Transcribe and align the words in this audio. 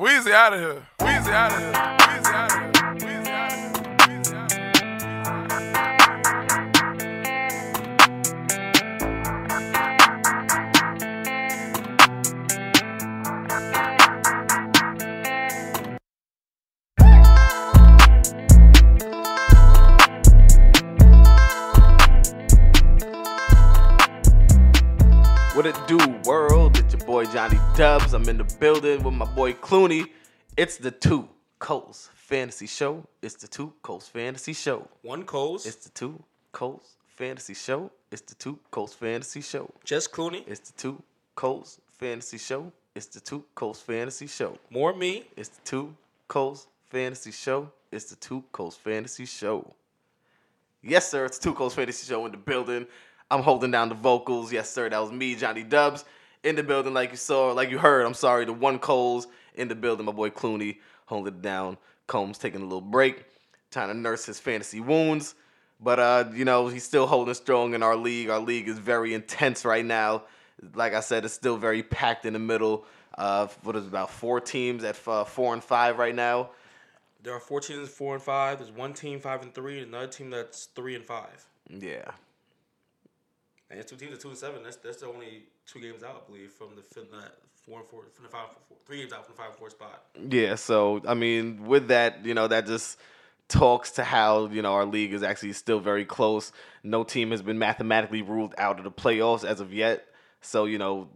Weezy 0.00 0.32
out 0.32 0.52
of 0.52 0.58
here. 0.58 0.82
Weezy 0.98 1.30
out 1.30 1.52
of 1.52 1.60
here. 1.60 1.72
Weezy 1.72 2.32
out 2.34 2.50
of 2.50 2.58
here. 2.58 2.70
What 25.54 25.66
it 25.66 25.76
do, 25.86 25.98
world? 26.28 26.63
Boy 27.06 27.24
Johnny 27.26 27.58
Dubs. 27.76 28.14
I'm 28.14 28.28
in 28.28 28.38
the 28.38 28.44
building 28.60 29.02
with 29.02 29.14
my 29.14 29.26
boy 29.26 29.52
Clooney. 29.52 30.06
It's 30.56 30.76
the 30.78 30.90
Two 30.90 31.28
Coast 31.58 32.10
Fantasy 32.14 32.66
Show. 32.66 33.04
It's 33.22 33.34
the 33.34 33.46
Two 33.48 33.72
Coast 33.82 34.10
Fantasy 34.12 34.52
Show. 34.52 34.88
One 35.02 35.24
Coles, 35.24 35.66
It's 35.66 35.76
the 35.76 35.90
Two 35.90 36.22
Coast 36.52 36.96
Fantasy 37.16 37.54
Show. 37.54 37.90
It's 38.10 38.22
the 38.22 38.34
Two 38.34 38.58
Coast 38.70 38.96
Fantasy 38.98 39.40
Show. 39.42 39.70
just 39.84 40.12
Clooney, 40.12 40.44
It's 40.46 40.60
the 40.70 40.72
Two 40.78 41.02
Coast 41.34 41.80
Fantasy 41.98 42.38
Show. 42.38 42.72
It's 42.94 43.06
the 43.06 43.20
Two 43.20 43.44
Coast 43.54 43.84
Fantasy 43.84 44.26
Show. 44.26 44.56
more 44.70 44.94
me. 44.94 45.24
It's 45.36 45.48
the 45.50 45.60
Two 45.64 45.94
Coast 46.28 46.68
Fantasy 46.90 47.32
Show. 47.32 47.70
It's 47.92 48.06
the 48.06 48.16
Two 48.16 48.44
Coast 48.52 48.80
Fantasy 48.80 49.26
Show. 49.26 49.74
Yes, 50.82 51.10
sir. 51.10 51.24
It's 51.26 51.38
Two 51.38 51.54
Coast 51.54 51.76
Fantasy 51.76 52.06
Show 52.06 52.24
in 52.26 52.32
the 52.32 52.38
building. 52.38 52.86
I'm 53.30 53.42
holding 53.42 53.70
down 53.70 53.88
the 53.88 53.94
vocals. 53.94 54.52
Yes, 54.52 54.70
sir. 54.70 54.88
That 54.88 54.98
was 55.00 55.10
me, 55.10 55.34
Johnny 55.34 55.62
Dubs, 55.64 56.04
in 56.44 56.56
the 56.56 56.62
building, 56.62 56.94
like 56.94 57.10
you 57.10 57.16
saw, 57.16 57.52
like 57.52 57.70
you 57.70 57.78
heard. 57.78 58.06
I'm 58.06 58.14
sorry. 58.14 58.44
The 58.44 58.52
one 58.52 58.78
Coles 58.78 59.26
in 59.54 59.68
the 59.68 59.74
building. 59.74 60.06
My 60.06 60.12
boy 60.12 60.30
Clooney 60.30 60.78
holding 61.06 61.34
it 61.34 61.42
down. 61.42 61.78
Combs 62.06 62.38
taking 62.38 62.60
a 62.60 62.64
little 62.64 62.82
break, 62.82 63.24
trying 63.70 63.88
to 63.88 63.94
nurse 63.94 64.26
his 64.26 64.38
fantasy 64.38 64.78
wounds. 64.78 65.34
But 65.80 65.98
uh, 65.98 66.24
you 66.34 66.44
know, 66.44 66.68
he's 66.68 66.84
still 66.84 67.06
holding 67.06 67.34
strong 67.34 67.74
in 67.74 67.82
our 67.82 67.96
league. 67.96 68.28
Our 68.28 68.38
league 68.38 68.68
is 68.68 68.78
very 68.78 69.14
intense 69.14 69.64
right 69.64 69.84
now. 69.84 70.24
Like 70.74 70.94
I 70.94 71.00
said, 71.00 71.24
it's 71.24 71.34
still 71.34 71.56
very 71.56 71.82
packed 71.82 72.26
in 72.26 72.34
the 72.34 72.38
middle. 72.38 72.86
Uh, 73.16 73.48
what 73.62 73.76
is 73.76 73.84
it, 73.84 73.88
about 73.88 74.10
four 74.10 74.40
teams 74.40 74.84
at 74.84 74.98
uh, 75.06 75.24
four 75.24 75.52
and 75.54 75.64
five 75.64 75.98
right 75.98 76.14
now? 76.14 76.50
There 77.22 77.32
are 77.32 77.40
four 77.40 77.60
teams, 77.60 77.88
four 77.88 78.14
and 78.14 78.22
five. 78.22 78.58
There's 78.58 78.70
one 78.70 78.92
team, 78.92 79.18
five 79.18 79.42
and 79.42 79.54
three, 79.54 79.78
and 79.78 79.88
another 79.88 80.08
team 80.08 80.30
that's 80.30 80.66
three 80.66 80.94
and 80.94 81.04
five. 81.04 81.46
Yeah. 81.70 82.10
And 83.70 83.80
it's 83.80 83.90
two 83.90 83.96
teams, 83.96 84.12
are 84.12 84.20
two 84.20 84.28
and 84.28 84.38
seven. 84.38 84.62
That's 84.62 84.76
that's 84.76 84.98
the 84.98 85.06
only 85.06 85.44
two 85.66 85.80
games 85.80 86.02
out, 86.02 86.24
I 86.24 86.30
believe, 86.30 86.50
from 86.52 86.68
the 86.76 87.00
the 87.00 87.16
uh, 87.16 87.20
four 87.66 87.80
and 87.80 87.88
four, 87.88 88.02
from 88.12 88.24
the 88.24 88.30
five, 88.30 88.48
four, 88.68 88.76
three 88.86 88.98
games 88.98 89.12
out 89.12 89.26
from 89.26 89.34
the 89.34 89.42
five 89.42 89.50
and 89.50 89.58
four 89.58 89.70
spot. 89.70 90.04
Yeah, 90.30 90.54
so 90.54 91.02
I 91.06 91.14
mean, 91.14 91.66
with 91.66 91.88
that, 91.88 92.24
you 92.24 92.34
know, 92.34 92.48
that 92.48 92.66
just 92.66 92.98
talks 93.48 93.92
to 93.92 94.04
how 94.04 94.46
you 94.46 94.62
know 94.62 94.72
our 94.72 94.86
league 94.86 95.12
is 95.12 95.22
actually 95.22 95.52
still 95.52 95.80
very 95.80 96.04
close. 96.04 96.52
No 96.82 97.04
team 97.04 97.30
has 97.30 97.42
been 97.42 97.58
mathematically 97.58 98.22
ruled 98.22 98.54
out 98.58 98.78
of 98.78 98.84
the 98.84 98.90
playoffs 98.90 99.44
as 99.44 99.60
of 99.60 99.72
yet. 99.72 100.06
So 100.40 100.64
you 100.64 100.78
know, 100.78 101.08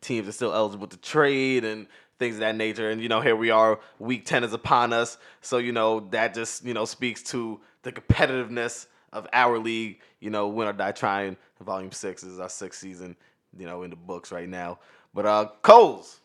teams 0.00 0.28
are 0.28 0.32
still 0.32 0.52
eligible 0.54 0.86
to 0.88 0.96
trade 0.96 1.64
and 1.64 1.86
things 2.18 2.36
of 2.36 2.40
that 2.40 2.56
nature. 2.56 2.90
And 2.90 3.02
you 3.02 3.08
know, 3.08 3.20
here 3.20 3.36
we 3.36 3.50
are, 3.50 3.80
week 3.98 4.24
ten 4.26 4.44
is 4.44 4.52
upon 4.52 4.92
us. 4.92 5.18
So 5.40 5.58
you 5.58 5.72
know, 5.72 6.00
that 6.10 6.34
just 6.34 6.64
you 6.64 6.74
know 6.74 6.84
speaks 6.84 7.22
to 7.24 7.60
the 7.82 7.92
competitiveness 7.92 8.86
of 9.12 9.26
our 9.32 9.58
league. 9.58 10.00
You 10.20 10.30
know, 10.30 10.48
win 10.48 10.68
or 10.68 10.72
die 10.72 10.92
trying. 10.92 11.36
Volume 11.60 11.92
six 11.92 12.22
is 12.22 12.38
our 12.40 12.48
sixth 12.48 12.80
season. 12.80 13.16
You 13.58 13.66
know, 13.66 13.82
in 13.82 13.90
the 13.90 13.96
books 13.96 14.32
right 14.32 14.48
now. 14.48 14.78
But 15.14 15.26
uh, 15.26 15.48
Coles, 15.62 16.20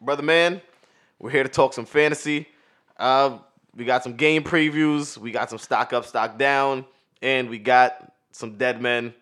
brother 0.00 0.22
man, 0.22 0.62
we're 1.18 1.30
here 1.30 1.42
to 1.42 1.48
talk 1.48 1.74
some 1.74 1.84
fantasy. 1.84 2.48
Uh, 2.96 3.38
we 3.74 3.84
got 3.84 4.02
some 4.02 4.14
game 4.16 4.42
previews. 4.42 5.18
We 5.18 5.30
got 5.30 5.50
some 5.50 5.58
stock 5.58 5.92
up, 5.92 6.04
stock 6.04 6.38
down, 6.38 6.84
and 7.22 7.48
we 7.48 7.58
got 7.58 8.12
some 8.32 8.56
dead 8.56 8.80
men. 8.80 9.14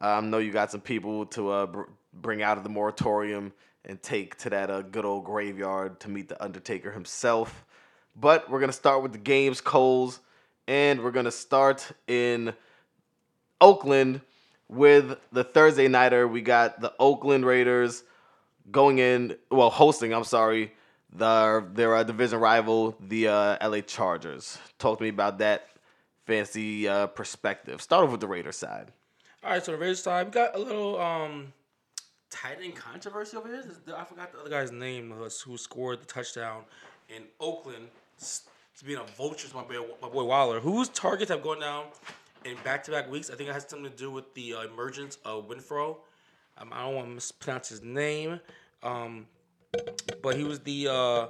Uh, 0.00 0.06
I 0.06 0.20
know 0.20 0.38
you 0.38 0.52
got 0.52 0.70
some 0.70 0.80
people 0.80 1.26
to 1.26 1.50
uh, 1.50 1.66
br- 1.66 1.82
bring 2.12 2.42
out 2.42 2.58
of 2.58 2.64
the 2.64 2.70
moratorium 2.70 3.52
and 3.84 4.02
take 4.02 4.36
to 4.38 4.50
that 4.50 4.70
uh, 4.70 4.82
good 4.82 5.04
old 5.04 5.24
graveyard 5.24 6.00
to 6.00 6.10
meet 6.10 6.28
the 6.28 6.42
Undertaker 6.42 6.90
himself. 6.90 7.64
But 8.14 8.50
we're 8.50 8.60
gonna 8.60 8.72
start 8.72 9.02
with 9.02 9.12
the 9.12 9.18
games, 9.18 9.60
Coles, 9.60 10.20
and 10.66 11.02
we're 11.02 11.10
gonna 11.12 11.30
start 11.30 11.90
in 12.08 12.52
Oakland 13.60 14.20
with 14.68 15.18
the 15.32 15.44
Thursday 15.44 15.88
nighter. 15.88 16.26
We 16.26 16.40
got 16.42 16.80
the 16.80 16.92
Oakland 16.98 17.44
Raiders 17.46 18.02
going 18.70 18.98
in, 18.98 19.36
well, 19.50 19.70
hosting. 19.70 20.12
I'm 20.12 20.24
sorry, 20.24 20.72
the 21.12 21.64
their 21.72 21.94
uh, 21.94 22.02
division 22.02 22.38
rival, 22.40 22.96
the 23.00 23.28
uh, 23.28 23.68
LA 23.68 23.80
Chargers. 23.80 24.58
Talk 24.78 24.98
to 24.98 25.04
me 25.04 25.10
about 25.10 25.38
that 25.38 25.68
fancy 26.26 26.88
uh, 26.88 27.06
perspective. 27.08 27.80
Start 27.80 28.04
off 28.04 28.10
with 28.10 28.20
the 28.20 28.26
Raiders 28.28 28.56
side. 28.56 28.92
All 29.44 29.50
right, 29.50 29.64
so 29.64 29.72
the 29.72 29.78
Raiders 29.78 30.02
side, 30.02 30.26
we 30.26 30.32
got 30.32 30.54
a 30.56 30.58
little 30.58 31.00
um 31.00 31.52
tight 32.30 32.58
end 32.62 32.74
controversy 32.74 33.36
over 33.36 33.48
here. 33.48 33.62
I 33.96 34.04
forgot 34.04 34.32
the 34.32 34.40
other 34.40 34.50
guy's 34.50 34.72
name 34.72 35.12
who 35.16 35.28
who 35.44 35.56
scored 35.56 36.00
the 36.00 36.06
touchdown 36.06 36.62
in 37.08 37.22
Oakland. 37.40 37.88
s- 38.20 38.42
Being 38.84 38.98
a 38.98 39.04
vulture 39.16 39.48
my 39.54 39.62
boy, 39.62 39.86
my 40.02 40.08
boy 40.08 40.24
Waller, 40.24 40.58
whose 40.60 40.88
targets 40.88 41.30
have 41.30 41.42
gone 41.42 41.60
down 41.60 41.84
in 42.46 42.56
back-to-back 42.64 43.10
weeks. 43.10 43.30
I 43.30 43.34
think 43.34 43.48
it 43.50 43.52
has 43.52 43.66
something 43.68 43.90
to 43.90 43.96
do 43.96 44.10
with 44.10 44.32
the 44.34 44.54
uh, 44.54 44.60
emergence 44.62 45.18
of 45.24 45.48
Winfro. 45.48 45.96
Um, 46.58 46.70
I 46.72 46.84
don't 46.84 46.94
want 46.94 47.08
to 47.08 47.14
mispronounce 47.14 47.68
his 47.68 47.82
name, 47.82 48.40
um, 48.82 49.26
but 50.22 50.36
he 50.36 50.44
was 50.44 50.60
the 50.60 50.88
uh, 50.90 51.26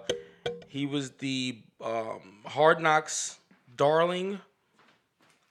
he 0.68 0.86
was 0.86 1.10
the 1.12 1.58
um, 1.84 2.20
Hard 2.44 2.80
Knocks 2.80 3.38
darling 3.76 4.38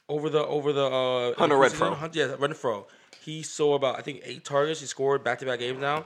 over 0.07 0.29
the 0.29 0.45
over 0.45 0.71
the 0.71 0.85
uh, 0.85 1.33
Hunter 1.37 1.55
Renfrow. 1.55 1.95
Hunter- 1.95 2.19
Yeah, 2.19 2.35
Renfrow. 2.35 2.85
He 3.23 3.41
saw 3.43 3.73
about 3.75 3.97
I 3.97 4.01
think 4.01 4.21
eight 4.23 4.45
targets. 4.45 4.79
He 4.79 4.85
scored 4.85 5.23
back 5.23 5.39
to 5.39 5.45
back 5.45 5.59
games 5.59 5.81
now. 5.81 6.05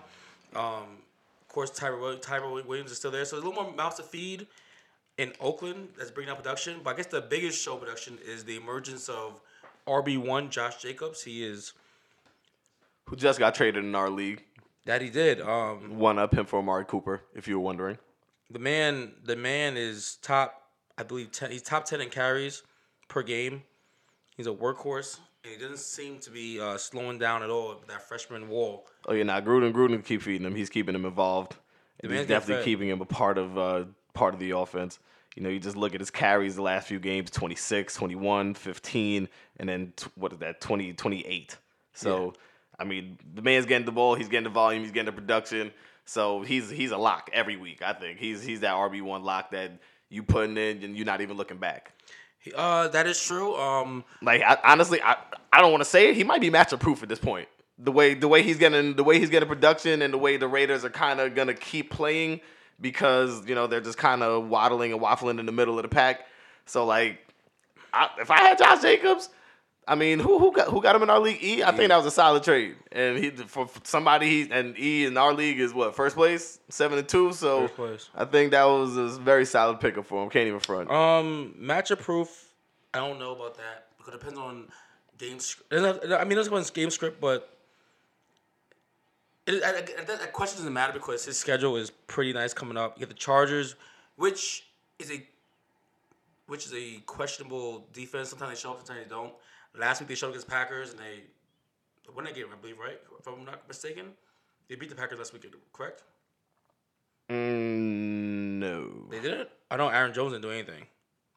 Um, 0.55 0.97
of 1.41 1.47
course, 1.53 1.69
Tyra 1.71 2.19
Tyra 2.21 2.65
Williams 2.65 2.91
is 2.91 2.97
still 2.97 3.11
there, 3.11 3.25
so 3.25 3.35
there's 3.35 3.45
a 3.45 3.47
little 3.47 3.63
more 3.63 3.73
mouths 3.73 3.97
to 3.97 4.03
feed 4.03 4.47
in 5.19 5.33
Oakland 5.41 5.89
that's 5.97 6.09
bringing 6.09 6.31
up 6.31 6.37
production. 6.37 6.79
But 6.83 6.93
I 6.93 6.97
guess 6.97 7.07
the 7.07 7.21
biggest 7.21 7.61
show 7.61 7.75
production 7.75 8.17
is 8.25 8.45
the 8.45 8.55
emergence 8.55 9.09
of 9.09 9.41
RB 9.89 10.17
one 10.17 10.49
Josh 10.49 10.81
Jacobs. 10.81 11.23
He 11.23 11.43
is 11.43 11.73
Who 13.07 13.15
just 13.15 13.39
got 13.39 13.55
traded 13.55 13.83
in 13.83 13.95
our 13.95 14.09
league? 14.09 14.43
that 14.85 15.01
he 15.01 15.09
did. 15.09 15.39
Um, 15.41 15.97
One 15.99 16.17
up 16.17 16.33
him 16.33 16.45
for 16.45 16.59
Amari 16.59 16.85
Cooper, 16.85 17.21
if 17.35 17.47
you 17.47 17.59
were 17.59 17.63
wondering. 17.63 17.97
the 18.49 18.57
man, 18.59 19.11
the 19.23 19.35
man 19.35 19.77
is 19.77 20.17
top. 20.21 20.63
I 20.97 21.03
believe 21.03 21.31
10, 21.31 21.51
he's 21.51 21.61
top 21.61 21.85
ten 21.85 22.01
in 22.01 22.09
carries 22.09 22.63
per 23.07 23.21
game. 23.21 23.63
He's 24.35 24.47
a 24.47 24.51
workhorse, 24.51 25.19
and 25.43 25.53
he 25.53 25.59
doesn't 25.59 25.79
seem 25.79 26.19
to 26.19 26.31
be 26.31 26.59
uh, 26.59 26.77
slowing 26.77 27.19
down 27.19 27.43
at 27.43 27.49
all. 27.49 27.75
That 27.87 28.01
freshman 28.07 28.49
wall. 28.49 28.87
Oh 29.07 29.13
yeah, 29.13 29.23
now 29.23 29.39
Gruden, 29.41 29.71
Gruden 29.73 30.03
keep 30.03 30.21
feeding 30.21 30.47
him. 30.47 30.55
He's 30.55 30.69
keeping 30.69 30.95
him 30.95 31.05
involved. 31.05 31.55
And 32.01 32.11
he's 32.11 32.25
definitely 32.25 32.63
keeping 32.63 32.87
him 32.89 33.01
a 33.01 33.05
part 33.05 33.37
of 33.37 33.57
uh, 33.57 33.83
part 34.13 34.33
of 34.33 34.39
the 34.39 34.51
offense. 34.51 34.99
You 35.35 35.43
know, 35.43 35.49
you 35.49 35.59
just 35.59 35.77
look 35.77 35.93
at 35.93 36.01
his 36.01 36.11
carries 36.11 36.55
the 36.55 36.61
last 36.61 36.87
few 36.87 36.99
games 36.99 37.29
26, 37.31 37.93
21, 37.95 38.53
15, 38.55 39.29
and 39.57 39.69
then 39.69 39.93
t- 39.95 40.07
what 40.15 40.33
is 40.33 40.39
that, 40.39 40.59
20, 40.59 40.93
28. 40.93 41.57
So, 41.93 42.33
I 42.79 42.83
mean, 42.83 43.17
the 43.35 43.41
man's 43.41 43.65
getting 43.65 43.85
the 43.85 43.91
ball, 43.91 44.15
he's 44.15 44.27
getting 44.27 44.45
the 44.45 44.49
volume, 44.49 44.81
he's 44.83 44.91
getting 44.91 45.05
the 45.05 45.11
production. 45.11 45.71
So 46.05 46.41
he's 46.41 46.69
he's 46.71 46.89
a 46.91 46.97
lock 46.97 47.29
every 47.33 47.55
week, 47.55 47.81
I 47.83 47.93
think. 47.93 48.17
He's 48.17 48.41
he's 48.41 48.61
that 48.61 48.73
RB1 48.73 49.23
lock 49.23 49.51
that 49.51 49.73
you 50.09 50.23
putting 50.23 50.57
in 50.57 50.83
and 50.83 50.97
you're 50.97 51.05
not 51.05 51.21
even 51.21 51.37
looking 51.37 51.57
back. 51.57 51.93
Uh, 52.55 52.87
that 52.87 53.05
is 53.05 53.21
true. 53.23 53.55
Um, 53.55 54.03
Like 54.21 54.41
I, 54.41 54.57
honestly, 54.63 55.01
I 55.03 55.17
I 55.53 55.61
don't 55.61 55.71
want 55.71 55.83
to 55.83 55.89
say 55.89 56.09
it. 56.09 56.15
He 56.15 56.23
might 56.23 56.41
be 56.41 56.49
matchup 56.49 56.79
proof 56.79 57.03
at 57.03 57.09
this 57.09 57.19
point. 57.19 57.47
The 57.77 57.91
way 57.91 58.15
the 58.15 58.27
way 58.27 58.41
he's 58.41 58.57
getting 58.57 58.95
the 58.95 59.03
way 59.03 59.19
he's 59.19 59.29
getting 59.29 59.47
production 59.47 60.01
and 60.01 60.11
the 60.11 60.17
way 60.17 60.37
the 60.37 60.47
Raiders 60.47 60.83
are 60.83 60.89
kind 60.89 61.19
of 61.19 61.35
gonna 61.35 61.53
keep 61.53 61.91
playing 61.91 62.41
because 62.81 63.47
you 63.47 63.55
know 63.55 63.67
they're 63.67 63.81
just 63.81 63.97
kind 63.97 64.23
of 64.23 64.47
waddling 64.49 64.93
and 64.93 65.01
waffling 65.01 65.39
in 65.39 65.45
the 65.45 65.51
middle 65.51 65.77
of 65.77 65.83
the 65.83 65.89
pack. 65.89 66.25
So 66.65 66.85
like, 66.85 67.19
I, 67.93 68.09
if 68.19 68.31
I 68.31 68.39
had 68.39 68.57
Josh 68.57 68.81
Jacobs, 68.81 69.29
I 69.87 69.95
mean, 69.95 70.19
who 70.19 70.39
who 70.39 70.51
got 70.51 70.67
who 70.67 70.81
got 70.81 70.95
him 70.95 71.03
in 71.03 71.09
our 71.09 71.19
league? 71.19 71.43
E, 71.43 71.63
I 71.63 71.71
think 71.71 71.89
that 71.89 71.97
was 71.97 72.05
a 72.05 72.11
solid 72.11 72.43
trade, 72.43 72.75
and 72.91 73.17
he 73.17 73.31
for 73.31 73.67
for 73.67 73.81
somebody 73.83 74.45
he 74.45 74.51
and 74.51 74.77
E 74.77 75.05
in 75.05 75.17
our 75.17 75.33
league 75.33 75.59
is 75.59 75.73
what 75.73 75.95
first 75.95 76.15
place, 76.15 76.59
seven 76.69 76.99
and 76.99 77.07
two. 77.07 77.33
So. 77.33 77.69
I 78.15 78.25
think 78.25 78.51
that 78.51 78.65
was 78.65 78.95
a 78.97 79.07
very 79.19 79.45
solid 79.45 79.79
pickup 79.79 80.05
for 80.05 80.23
him. 80.23 80.29
Can't 80.29 80.47
even 80.47 80.59
front. 80.59 80.91
um, 80.91 81.55
matchup 81.59 81.99
proof. 81.99 82.53
I 82.93 82.99
don't 82.99 83.19
know 83.19 83.33
about 83.33 83.57
that 83.57 83.87
because 83.97 84.13
it 84.13 84.19
depends 84.19 84.39
on 84.39 84.67
game. 85.17 85.39
I 85.71 86.23
mean, 86.23 86.31
it 86.31 86.35
doesn't 86.35 86.53
on 86.53 86.63
game 86.73 86.89
script, 86.89 87.19
but 87.21 87.58
it, 89.49 89.63
I, 89.63 90.01
I, 90.01 90.03
that, 90.05 90.33
question 90.33 90.57
doesn't 90.59 90.73
matter 90.73 90.93
because 90.93 91.25
his 91.25 91.37
schedule 91.37 91.75
is 91.75 91.89
pretty 91.89 92.33
nice 92.33 92.53
coming 92.53 92.77
up. 92.77 92.95
You 92.95 93.01
get 93.01 93.09
the 93.09 93.15
Chargers, 93.15 93.75
which 94.15 94.65
is 94.99 95.11
a 95.11 95.25
which 96.47 96.65
is 96.65 96.73
a 96.73 96.99
questionable 97.05 97.85
defense. 97.93 98.29
Sometimes 98.29 98.51
they 98.51 98.59
show 98.61 98.71
up, 98.71 98.77
sometimes 98.85 99.05
they 99.05 99.09
don't. 99.09 99.33
Last 99.77 99.99
week 99.99 100.09
they 100.09 100.15
showed 100.15 100.27
up 100.27 100.33
against 100.33 100.47
Packers 100.47 100.91
and 100.91 100.99
they 100.99 101.21
won 102.13 102.25
that 102.25 102.33
game, 102.33 102.45
I 102.51 102.55
believe, 102.59 102.79
right? 102.79 102.99
If 103.19 103.27
I'm 103.27 103.45
not 103.45 103.67
mistaken, 103.67 104.07
they 104.67 104.75
beat 104.75 104.89
the 104.89 104.95
Packers 104.95 105.19
last 105.19 105.31
week, 105.31 105.45
correct? 105.73 106.03
Mm, 107.29 108.57
No. 108.59 109.07
They 109.11 109.19
did 109.19 109.33
it. 109.41 109.51
I 109.69 109.77
know 109.77 109.89
Aaron 109.89 110.13
Jones 110.13 110.31
didn't 110.33 110.41
do 110.43 110.51
anything. 110.51 110.85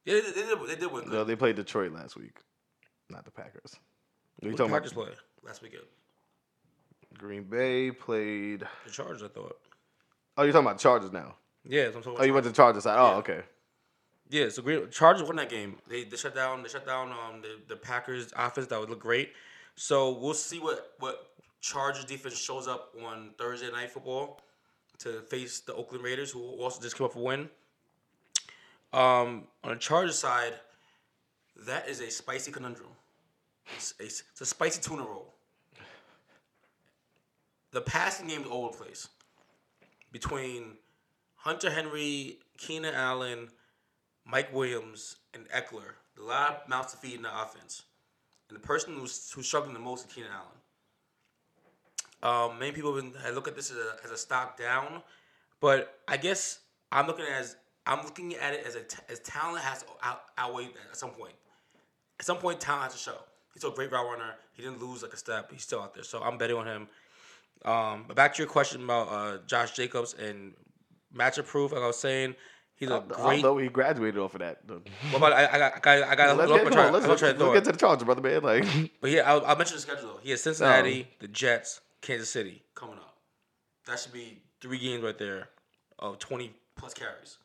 Yeah, 0.04 0.14
they, 0.14 0.20
did- 0.22 0.34
they 0.34 0.42
did. 0.42 0.68
They 0.68 0.76
did 0.76 0.90
win. 0.92 1.10
No, 1.10 1.24
they 1.24 1.36
played 1.36 1.56
Detroit 1.56 1.92
last 1.92 2.16
week, 2.16 2.38
not 3.10 3.24
the 3.24 3.30
Packers. 3.30 3.76
We 4.40 4.50
Who 4.50 4.56
talking 4.56 4.72
Packers 4.72 4.92
about 4.92 5.06
play 5.06 5.14
last 5.44 5.62
weekend? 5.62 5.84
Green 7.22 7.44
Bay 7.44 7.92
played. 7.92 8.66
The 8.84 8.90
Chargers, 8.90 9.22
I 9.22 9.28
thought. 9.28 9.56
Oh, 10.36 10.42
you're 10.42 10.52
talking 10.52 10.66
about 10.66 10.80
Chargers 10.80 11.12
now. 11.12 11.36
Yeah, 11.64 11.86
I'm 11.86 11.92
talking 12.02 12.16
Oh, 12.18 12.24
you 12.24 12.32
went 12.32 12.42
to 12.44 12.50
the 12.50 12.56
Chargers 12.56 12.82
side. 12.82 12.98
Oh, 12.98 13.12
Yeah. 13.12 13.16
okay. 13.18 13.40
Yeah, 14.28 14.48
so 14.48 14.60
Green 14.62 14.90
Chargers 14.90 15.22
won 15.26 15.36
that 15.36 15.48
game. 15.48 15.76
They 15.88 16.02
they 16.04 16.16
shut 16.16 16.34
down 16.34 16.62
they 16.62 16.68
shut 16.68 16.84
down 16.86 17.12
um 17.12 17.42
the, 17.42 17.60
the 17.68 17.76
Packers 17.76 18.32
offense 18.36 18.66
that 18.68 18.80
would 18.80 18.90
look 18.90 18.98
great. 19.00 19.34
So 19.76 20.18
we'll 20.18 20.34
see 20.34 20.58
what 20.58 20.94
what 20.98 21.28
Chargers 21.60 22.04
defense 22.06 22.36
shows 22.38 22.66
up 22.66 22.92
on 23.06 23.30
Thursday 23.38 23.70
night 23.70 23.90
football 23.92 24.40
to 24.98 25.20
face 25.22 25.60
the 25.60 25.74
Oakland 25.74 26.02
Raiders, 26.02 26.30
who 26.32 26.40
also 26.60 26.80
just 26.82 26.96
came 26.96 27.04
up 27.04 27.14
a 27.14 27.20
win. 27.20 27.48
Um, 28.92 29.46
on 29.62 29.70
the 29.70 29.76
Chargers 29.76 30.18
side, 30.18 30.54
that 31.66 31.88
is 31.88 32.00
a 32.00 32.10
spicy 32.10 32.50
conundrum. 32.50 32.88
It's 33.76 33.94
a, 34.00 34.04
it's 34.04 34.40
a 34.40 34.46
spicy 34.46 34.80
tuna 34.80 35.02
roll. 35.04 35.34
The 37.72 37.80
passing 37.80 38.28
game 38.28 38.42
is 38.42 38.48
all 38.48 38.66
over 38.66 38.76
the 38.76 38.84
place 38.84 39.08
between 40.12 40.76
Hunter 41.36 41.70
Henry, 41.70 42.38
Keenan 42.58 42.94
Allen, 42.94 43.48
Mike 44.26 44.52
Williams, 44.52 45.16
and 45.34 45.48
Ekeler. 45.48 45.94
A 46.18 46.22
lot 46.22 46.62
of 46.62 46.68
mouths 46.68 46.92
to 46.92 46.98
feed 46.98 47.14
in 47.14 47.22
the 47.22 47.42
offense. 47.42 47.82
And 48.48 48.56
the 48.56 48.60
person 48.60 48.94
who's, 48.94 49.32
who's 49.32 49.46
struggling 49.46 49.72
the 49.72 49.80
most 49.80 50.06
is 50.06 50.12
Keenan 50.12 50.30
Allen. 50.32 50.48
Um, 52.22 52.58
many 52.58 52.72
people 52.72 52.94
have 52.94 53.02
been, 53.02 53.34
look 53.34 53.48
at 53.48 53.56
this 53.56 53.70
as 53.70 53.78
a, 53.78 53.96
as 54.04 54.10
a 54.12 54.16
stock 54.16 54.56
down, 54.56 55.02
but 55.60 55.98
I 56.06 56.16
guess 56.16 56.60
I'm 56.92 57.06
looking 57.06 57.24
at 57.24 57.40
as 57.40 57.56
I'm 57.84 58.04
looking 58.04 58.36
at 58.36 58.54
it 58.54 58.64
as 58.64 58.76
a 58.76 58.82
as 59.10 59.18
talent 59.20 59.64
has 59.64 59.82
to 59.82 59.88
out, 60.02 60.22
outweigh 60.38 60.68
at 60.88 60.96
some 60.96 61.10
point. 61.10 61.32
At 62.20 62.26
some 62.26 62.36
point, 62.36 62.60
talent 62.60 62.84
has 62.84 62.92
to 62.92 62.98
show. 62.98 63.18
He's 63.54 63.64
a 63.64 63.70
great 63.70 63.90
route 63.90 64.06
runner. 64.06 64.34
He 64.52 64.62
didn't 64.62 64.80
lose 64.80 65.02
like 65.02 65.12
a 65.12 65.16
step. 65.16 65.50
He's 65.50 65.62
still 65.62 65.80
out 65.80 65.94
there, 65.94 66.04
so 66.04 66.22
I'm 66.22 66.38
betting 66.38 66.56
on 66.56 66.66
him. 66.66 66.86
Um, 67.64 68.04
but 68.06 68.16
back 68.16 68.34
to 68.34 68.42
your 68.42 68.48
question 68.50 68.82
about 68.84 69.08
uh, 69.08 69.38
Josh 69.46 69.72
Jacobs 69.72 70.14
and 70.14 70.54
matchup 71.14 71.46
proof, 71.46 71.72
like 71.72 71.82
I 71.82 71.86
was 71.86 71.98
saying, 71.98 72.34
he's 72.74 72.90
a 72.90 73.04
great. 73.06 73.44
Although 73.44 73.58
he 73.58 73.68
graduated 73.68 74.18
off 74.18 74.34
of 74.34 74.40
that. 74.40 74.58
What 74.66 74.82
about 75.16 75.32
I, 75.32 75.46
I 75.46 75.58
got 75.58 75.74
I 75.74 75.78
got 75.80 76.02
I 76.08 76.14
got 76.16 76.36
Let's, 76.36 76.50
to 76.50 76.56
get, 76.56 76.64
look 76.64 76.76
on, 76.76 76.92
let's, 76.92 77.06
let's, 77.06 77.22
let's 77.22 77.38
get 77.38 77.64
to 77.64 77.72
the 77.72 77.78
Chargers, 77.78 78.04
brother 78.04 78.20
man. 78.22 78.42
Like, 78.42 78.64
But 79.00 79.10
yeah, 79.10 79.30
I'll, 79.30 79.44
I'll 79.46 79.56
mention 79.56 79.76
the 79.76 79.82
schedule 79.82 80.14
though. 80.14 80.20
He 80.22 80.30
has 80.30 80.42
Cincinnati, 80.42 81.02
Um, 81.02 81.06
the 81.20 81.28
Jets, 81.28 81.80
Kansas 82.00 82.30
City 82.30 82.62
coming 82.74 82.96
up. 82.96 83.16
That 83.86 83.98
should 84.00 84.12
be 84.12 84.42
three 84.60 84.78
games 84.78 85.02
right 85.04 85.18
there 85.18 85.48
of 85.98 86.18
twenty 86.18 86.54
plus 86.76 86.94
carries. 86.94 87.38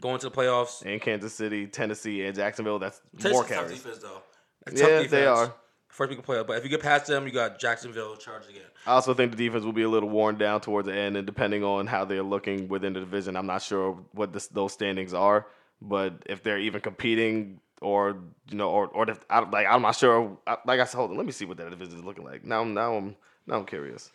Going 0.00 0.18
to 0.20 0.30
the 0.30 0.34
playoffs. 0.34 0.82
in 0.84 1.00
Kansas 1.00 1.34
City, 1.34 1.66
Tennessee, 1.66 2.24
and 2.24 2.34
Jacksonville, 2.34 2.78
that's 2.78 3.00
Tennessee's 3.18 3.32
more 3.32 3.44
carries. 3.44 3.72
defense 3.82 3.98
though. 3.98 4.22
A 4.66 4.72
Yeah, 4.74 5.06
they 5.08 5.26
are. 5.26 5.54
First 5.92 6.08
week 6.08 6.18
of 6.20 6.24
playoff, 6.24 6.46
but 6.46 6.56
if 6.56 6.64
you 6.64 6.70
get 6.70 6.80
past 6.80 7.06
them, 7.06 7.26
you 7.26 7.32
got 7.32 7.58
Jacksonville 7.58 8.16
charged 8.16 8.48
again. 8.48 8.62
I 8.86 8.92
also 8.92 9.12
think 9.12 9.30
the 9.30 9.36
defense 9.36 9.62
will 9.62 9.74
be 9.74 9.82
a 9.82 9.88
little 9.90 10.08
worn 10.08 10.38
down 10.38 10.62
towards 10.62 10.88
the 10.88 10.94
end, 10.94 11.18
and 11.18 11.26
depending 11.26 11.62
on 11.62 11.86
how 11.86 12.06
they're 12.06 12.22
looking 12.22 12.66
within 12.68 12.94
the 12.94 13.00
division, 13.00 13.36
I'm 13.36 13.44
not 13.46 13.60
sure 13.60 13.98
what 14.12 14.32
this, 14.32 14.46
those 14.46 14.72
standings 14.72 15.12
are. 15.12 15.46
But 15.82 16.14
if 16.24 16.42
they're 16.42 16.58
even 16.58 16.80
competing, 16.80 17.60
or 17.82 18.16
you 18.48 18.56
know, 18.56 18.70
or 18.70 18.86
or 18.88 19.10
if, 19.10 19.20
I, 19.28 19.40
like 19.40 19.66
I'm 19.68 19.82
not 19.82 19.94
sure. 19.96 20.38
I- 20.46 20.56
Like 20.64 20.80
I 20.80 20.84
said, 20.84 20.96
hold 20.96 21.10
on, 21.10 21.18
let 21.18 21.26
me 21.26 21.32
see 21.32 21.44
what 21.44 21.58
that 21.58 21.68
division 21.68 21.98
is 21.98 22.04
looking 22.04 22.24
like. 22.24 22.42
Now, 22.42 22.64
now 22.64 22.94
I'm 22.94 23.14
now 23.46 23.56
I'm 23.58 23.66
curious. 23.66 24.10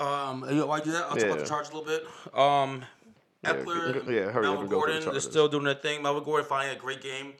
Um, 0.00 0.44
you 0.48 0.56
know 0.56 0.66
why 0.66 0.78
I 0.78 0.80
do 0.80 0.90
that? 0.92 1.04
I'll 1.04 1.10
talk 1.10 1.18
about 1.22 1.36
Yeah. 1.36 1.42
the 1.42 1.48
Chargers 1.48 1.70
a 1.72 1.76
little 1.76 1.86
bit. 1.86 2.04
Um, 2.36 2.82
Yeah, 3.44 3.52
Ekeler, 3.52 4.06
yeah, 4.08 4.32
hurry 4.32 4.46
up 4.46 4.54
Melvin 4.54 4.60
and 4.62 4.70
go 4.70 4.80
the 4.86 4.92
Gordon, 4.92 5.10
they're 5.12 5.20
still 5.20 5.46
doing 5.48 5.64
their 5.64 5.74
thing. 5.74 6.02
Melvin 6.02 6.24
Gordon 6.24 6.48
finally 6.48 6.68
had 6.70 6.78
a 6.78 6.80
great 6.80 7.02
game 7.02 7.34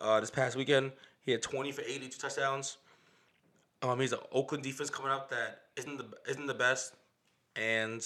uh, 0.00 0.20
this 0.20 0.30
past 0.30 0.54
weekend. 0.56 0.92
He 1.22 1.32
had 1.32 1.42
20 1.42 1.72
for 1.72 1.80
82 1.82 2.16
touchdowns. 2.18 2.76
Um, 3.82 4.00
he's 4.00 4.12
an 4.12 4.18
Oakland 4.32 4.64
defense 4.64 4.90
coming 4.90 5.12
up 5.12 5.30
that 5.30 5.60
isn't 5.76 5.98
the 5.98 6.06
isn't 6.28 6.46
the 6.46 6.54
best, 6.54 6.94
and 7.54 8.04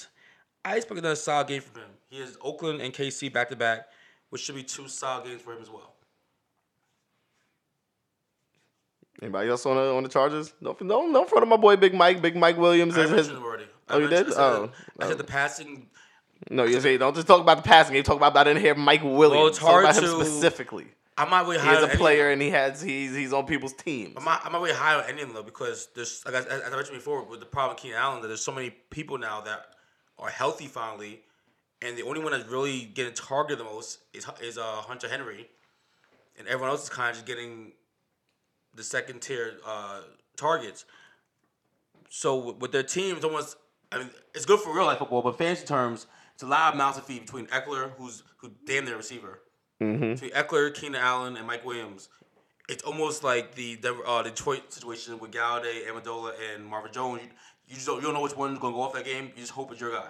I 0.64 0.76
expect 0.76 0.98
another 0.98 1.16
solid 1.16 1.46
game 1.48 1.62
from 1.62 1.80
him. 1.82 1.88
He 2.10 2.20
has 2.20 2.36
Oakland 2.42 2.80
and 2.82 2.92
KC 2.92 3.32
back 3.32 3.48
to 3.48 3.56
back, 3.56 3.88
which 4.30 4.42
should 4.42 4.54
be 4.54 4.62
two 4.62 4.86
solid 4.88 5.24
games 5.24 5.40
for 5.40 5.54
him 5.54 5.62
as 5.62 5.70
well. 5.70 5.94
Anybody 9.22 9.48
else 9.48 9.64
on 9.66 9.76
the 9.76 9.94
on 9.94 10.02
the 10.02 10.08
Chargers? 10.08 10.52
No, 10.60 10.76
no, 10.80 11.06
no. 11.06 11.22
In 11.22 11.28
front 11.28 11.42
of 11.44 11.48
my 11.48 11.56
boy 11.56 11.76
Big 11.76 11.94
Mike, 11.94 12.20
Big 12.20 12.36
Mike 12.36 12.56
Williams. 12.58 12.96
Is 12.96 13.10
his, 13.10 13.30
already. 13.30 13.64
Oh, 13.88 13.98
you 13.98 14.08
did? 14.08 14.26
I 14.26 14.30
said, 14.30 14.38
Oh, 14.40 14.70
I 14.98 15.04
said 15.04 15.12
oh. 15.14 15.16
the 15.16 15.24
passing. 15.24 15.86
no, 16.50 16.64
you 16.64 16.80
say 16.80 16.98
don't 16.98 17.14
just 17.14 17.26
talk 17.26 17.40
about 17.40 17.58
the 17.58 17.62
passing 17.62 17.94
game. 17.94 18.02
Talk 18.02 18.16
about 18.16 18.36
I 18.36 18.44
didn't 18.44 18.60
hear 18.62 18.74
Mike 18.74 19.02
Williams. 19.04 19.50
it's 19.50 19.58
Talk 19.58 19.84
hard 19.84 19.94
to- 19.94 20.06
specifically. 20.08 20.86
I'm 21.18 21.28
not 21.30 21.44
really 21.46 21.58
He 21.58 21.66
high 21.66 21.76
is 21.76 21.84
on 21.84 21.90
a 21.90 21.96
player, 21.96 22.30
and 22.30 22.40
he 22.40 22.50
has 22.50 22.80
he's 22.80 23.14
he's 23.14 23.32
on 23.32 23.44
people's 23.46 23.74
teams. 23.74 24.14
I'm 24.16 24.24
not, 24.24 24.40
I'm 24.44 24.52
not 24.52 24.62
really 24.62 24.74
high 24.74 24.94
on 24.94 25.04
any 25.08 25.20
of 25.22 25.28
them 25.28 25.34
though 25.36 25.42
because 25.42 25.88
there's 25.94 26.22
like 26.24 26.34
I, 26.34 26.38
as 26.38 26.62
I 26.72 26.76
mentioned 26.76 26.96
before 26.96 27.22
with 27.24 27.40
the 27.40 27.46
problem 27.46 27.74
with 27.74 27.82
Keenan 27.82 27.98
Allen 27.98 28.22
that 28.22 28.28
there's 28.28 28.44
so 28.44 28.52
many 28.52 28.70
people 28.90 29.18
now 29.18 29.40
that 29.42 29.66
are 30.18 30.30
healthy 30.30 30.66
finally, 30.66 31.20
and 31.82 31.96
the 31.98 32.02
only 32.02 32.20
one 32.20 32.32
that's 32.32 32.48
really 32.48 32.84
getting 32.94 33.12
targeted 33.12 33.58
the 33.58 33.64
most 33.64 33.98
is 34.14 34.26
is 34.42 34.56
uh, 34.56 34.62
Hunter 34.62 35.08
Henry, 35.08 35.48
and 36.38 36.48
everyone 36.48 36.70
else 36.70 36.84
is 36.84 36.88
kind 36.88 37.10
of 37.10 37.16
just 37.16 37.26
getting 37.26 37.72
the 38.74 38.82
second 38.82 39.20
tier 39.20 39.58
uh, 39.66 40.00
targets. 40.36 40.86
So 42.08 42.36
with- 42.38 42.56
with 42.56 42.72
their 42.72 42.82
teams, 42.82 43.22
almost 43.22 43.56
I 43.90 43.98
mean 43.98 44.10
it's 44.34 44.46
good 44.46 44.60
for 44.60 44.74
real 44.74 44.86
life 44.86 44.98
football, 44.98 45.20
but 45.20 45.36
fantasy 45.36 45.66
terms, 45.66 46.06
it's 46.32 46.42
a 46.42 46.46
lot 46.46 46.72
of 46.72 46.78
mouths 46.78 46.96
to 46.96 47.02
feed 47.02 47.20
between 47.26 47.46
Ekeler, 47.48 47.90
who's 47.98 48.22
who 48.38 48.50
damn 48.64 48.86
their 48.86 48.96
receiver, 48.96 49.40
between 49.90 50.30
Ekeler, 50.30 50.74
Keenan 50.74 51.00
Allen, 51.00 51.36
and 51.36 51.46
Mike 51.46 51.64
Williams. 51.64 52.08
It's 52.68 52.82
almost 52.84 53.22
like 53.24 53.54
the 53.54 53.76
Denver, 53.76 54.02
uh, 54.06 54.22
Detroit 54.22 54.72
situation 54.72 55.18
with 55.18 55.30
Golladay, 55.32 55.86
Amendola, 55.88 56.32
and 56.54 56.64
Marvin 56.64 56.92
Jones. 56.92 57.20
You, 57.22 57.28
you 57.68 57.74
just 57.74 57.86
don't 57.86 57.96
you 57.96 58.02
don't 58.02 58.14
know 58.14 58.22
which 58.22 58.36
one's 58.36 58.58
gonna 58.58 58.74
go 58.74 58.82
off 58.82 58.92
that 58.94 59.04
game. 59.04 59.26
You 59.34 59.40
just 59.42 59.52
hope 59.52 59.72
it's 59.72 59.80
your 59.80 59.90
guy. 59.92 60.08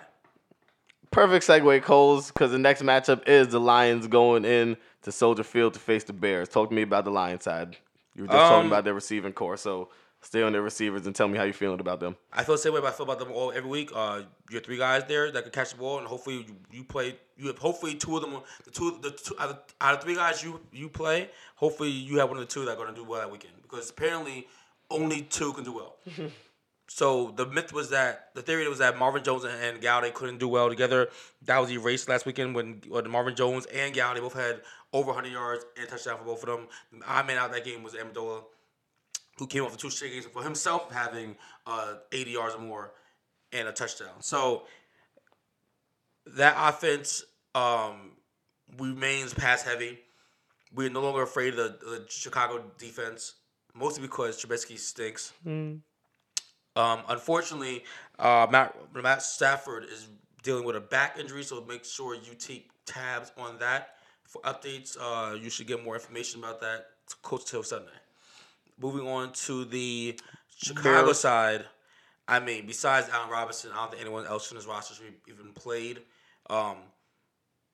Perfect 1.10 1.46
segue, 1.46 1.82
Coles, 1.82 2.28
because 2.28 2.52
the 2.52 2.58
next 2.58 2.82
matchup 2.82 3.28
is 3.28 3.48
the 3.48 3.60
Lions 3.60 4.06
going 4.06 4.44
in 4.44 4.76
to 5.02 5.12
Soldier 5.12 5.42
Field 5.44 5.74
to 5.74 5.80
face 5.80 6.04
the 6.04 6.12
Bears. 6.14 6.48
Talk 6.48 6.70
to 6.70 6.74
me 6.74 6.82
about 6.82 7.04
the 7.04 7.10
Lions 7.10 7.44
side. 7.44 7.76
You 8.14 8.22
were 8.22 8.28
just 8.28 8.38
talking 8.38 8.60
Um, 8.60 8.66
about 8.66 8.84
their 8.84 8.94
receiving 8.94 9.32
core, 9.32 9.56
so 9.56 9.88
stay 10.22 10.42
on 10.42 10.52
their 10.52 10.62
receivers 10.62 11.06
and 11.06 11.14
tell 11.14 11.28
me 11.28 11.36
how 11.36 11.44
you're 11.44 11.52
feeling 11.52 11.80
about 11.80 12.00
them. 12.00 12.16
I 12.32 12.44
feel 12.44 12.54
the 12.54 12.62
same 12.62 12.72
way 12.72 12.80
I 12.80 12.90
feel 12.90 13.04
about 13.04 13.18
them 13.18 13.32
all 13.32 13.52
every 13.52 13.68
week. 13.68 13.90
Uh, 13.94 14.22
your 14.50 14.60
three 14.60 14.78
guys 14.78 15.04
there 15.06 15.30
that 15.30 15.42
can 15.42 15.52
catch 15.52 15.72
the 15.72 15.76
ball, 15.76 15.98
and 15.98 16.06
hopefully 16.06 16.46
you, 16.46 16.56
you 16.70 16.84
play. 16.84 17.16
You 17.36 17.48
have 17.48 17.58
hopefully 17.58 17.94
two 17.94 18.16
of 18.16 18.22
them, 18.22 18.40
the 18.64 18.70
two, 18.70 18.98
the 19.02 19.10
two 19.10 19.34
out 19.38 19.50
of, 19.50 19.58
out 19.80 19.94
of 19.94 20.02
three 20.02 20.14
guys 20.14 20.42
you 20.42 20.60
you 20.72 20.88
play. 20.88 21.28
Hopefully 21.56 21.90
you 21.90 22.18
have 22.18 22.28
one 22.28 22.38
of 22.38 22.46
the 22.46 22.52
two 22.52 22.64
that 22.64 22.72
are 22.72 22.76
going 22.76 22.88
to 22.88 22.94
do 22.94 23.04
well 23.04 23.20
that 23.20 23.30
weekend 23.30 23.54
because 23.62 23.90
apparently 23.90 24.46
only 24.90 25.22
two 25.22 25.52
can 25.52 25.64
do 25.64 25.72
well. 25.72 25.96
so 26.86 27.32
the 27.36 27.46
myth 27.46 27.72
was 27.72 27.90
that 27.90 28.30
the 28.34 28.42
theory 28.42 28.68
was 28.68 28.78
that 28.78 28.98
Marvin 28.98 29.24
Jones 29.24 29.44
and, 29.44 29.80
Golladay 29.80 30.12
couldn't 30.12 30.38
do 30.38 30.48
well 30.48 30.68
together. 30.68 31.08
That 31.46 31.58
was 31.58 31.70
erased 31.70 32.08
last 32.08 32.26
weekend 32.26 32.54
when, 32.54 32.82
when 32.88 33.10
Marvin 33.10 33.34
Jones 33.34 33.66
and 33.66 33.94
Golladay 33.94 34.20
both 34.20 34.34
had 34.34 34.60
over 34.92 35.08
100 35.08 35.32
yards 35.32 35.64
and 35.76 35.86
a 35.86 35.90
touchdown 35.90 36.18
for 36.18 36.24
both 36.24 36.42
of 36.44 36.48
them. 36.48 36.68
I 37.06 37.22
man 37.22 37.38
out 37.38 37.52
that 37.52 37.64
game 37.64 37.82
was 37.82 37.94
Amendola 37.94 38.42
who 39.42 39.48
came 39.48 39.64
off 39.64 39.72
the 39.72 39.76
two 39.76 39.90
straight 39.90 40.12
games 40.12 40.24
for 40.26 40.40
himself 40.44 40.92
having 40.92 41.34
uh, 41.66 41.94
80 42.12 42.30
yards 42.30 42.54
or 42.54 42.60
more 42.60 42.92
and 43.52 43.66
a 43.66 43.72
touchdown. 43.72 44.20
So 44.20 44.62
that 46.36 46.54
offense 46.56 47.24
um, 47.56 48.12
remains 48.78 49.34
pass 49.34 49.64
heavy. 49.64 49.98
We're 50.72 50.90
no 50.90 51.02
longer 51.02 51.22
afraid 51.22 51.54
of 51.54 51.56
the, 51.56 51.84
the 51.84 52.06
Chicago 52.08 52.62
defense, 52.78 53.34
mostly 53.74 54.02
because 54.02 54.40
Trubisky 54.40 54.78
stinks. 54.78 55.32
Um, 56.76 57.00
unfortunately, 57.08 57.82
uh, 58.20 58.46
Matt, 58.48 58.76
Matt 58.94 59.22
Stafford 59.22 59.86
is 59.92 60.06
dealing 60.44 60.64
with 60.64 60.76
a 60.76 60.80
back 60.80 61.18
injury, 61.18 61.42
so 61.42 61.64
make 61.68 61.84
sure 61.84 62.14
you 62.14 62.34
take 62.38 62.70
tabs 62.86 63.32
on 63.36 63.58
that. 63.58 63.96
For 64.22 64.40
updates, 64.42 64.96
uh, 65.00 65.34
you 65.34 65.50
should 65.50 65.66
get 65.66 65.84
more 65.84 65.96
information 65.96 66.38
about 66.38 66.60
that 66.60 66.86
Coach 67.22 67.46
till 67.46 67.64
Sunday. 67.64 67.90
Moving 68.80 69.06
on 69.06 69.32
to 69.32 69.64
the 69.64 70.18
Chicago 70.56 71.12
side, 71.12 71.64
I 72.26 72.40
mean, 72.40 72.66
besides 72.66 73.08
Allen 73.12 73.30
Robinson, 73.30 73.70
I 73.72 73.76
don't 73.76 73.90
think 73.90 74.02
anyone 74.02 74.26
else 74.26 74.50
in 74.50 74.56
his 74.56 74.66
roster 74.66 74.94
should 74.94 75.24
be 75.24 75.32
even 75.32 75.52
played. 75.52 76.00
Um, 76.50 76.76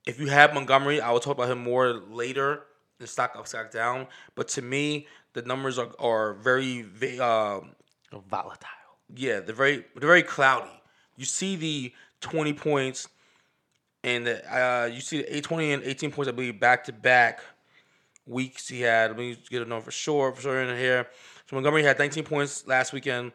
if 0.07 0.21
you 0.21 0.27
have 0.27 0.55
Montgomery, 0.55 1.01
I 1.01 1.11
will 1.11 1.21
talk 1.21 1.35
about 1.37 1.51
him 1.51 1.63
more 1.63 1.93
later 1.93 2.63
in 3.01 3.07
stock 3.07 3.35
up, 3.37 3.47
stock 3.47 3.71
down. 3.71 4.07
But 4.35 4.49
to 4.49 4.63
me, 4.63 5.07
the 5.35 5.43
numbers 5.43 5.79
are, 5.79 5.91
are 5.99 6.35
very, 6.35 6.83
ve- 6.83 7.21
um, 7.21 7.73
Volatile. 8.31 8.69
yeah, 9.15 9.41
they're 9.41 9.55
very 9.55 9.85
they're 9.97 10.09
very 10.09 10.23
cloudy. 10.23 10.71
You 11.17 11.25
see 11.27 11.57
the 11.57 11.93
twenty 12.21 12.55
points, 12.55 13.09
and 14.03 14.27
the, 14.27 14.43
uh, 14.51 14.87
you 14.87 15.01
see 15.01 15.19
the 15.19 15.37
eight 15.37 15.45
twenty 15.45 15.73
and 15.73 15.83
eighteen 15.83 16.11
points. 16.11 16.29
I 16.29 16.33
believe 16.33 16.59
back 16.59 16.85
to 16.85 16.93
back 16.93 17.41
weeks 18.29 18.69
he 18.69 18.83
had. 18.83 19.11
Let 19.11 19.19
me 19.19 19.37
get 19.49 19.63
it 19.63 19.69
know 19.69 19.81
for 19.81 19.91
sure 19.91 20.33
for 20.33 20.43
sure 20.43 20.63
in 20.63 20.77
here. 20.77 21.07
So 21.49 21.57
Montgomery 21.57 21.83
had 21.83 21.99
nineteen 21.99 22.25
points 22.25 22.67
last 22.67 22.93
weekend, 22.93 23.33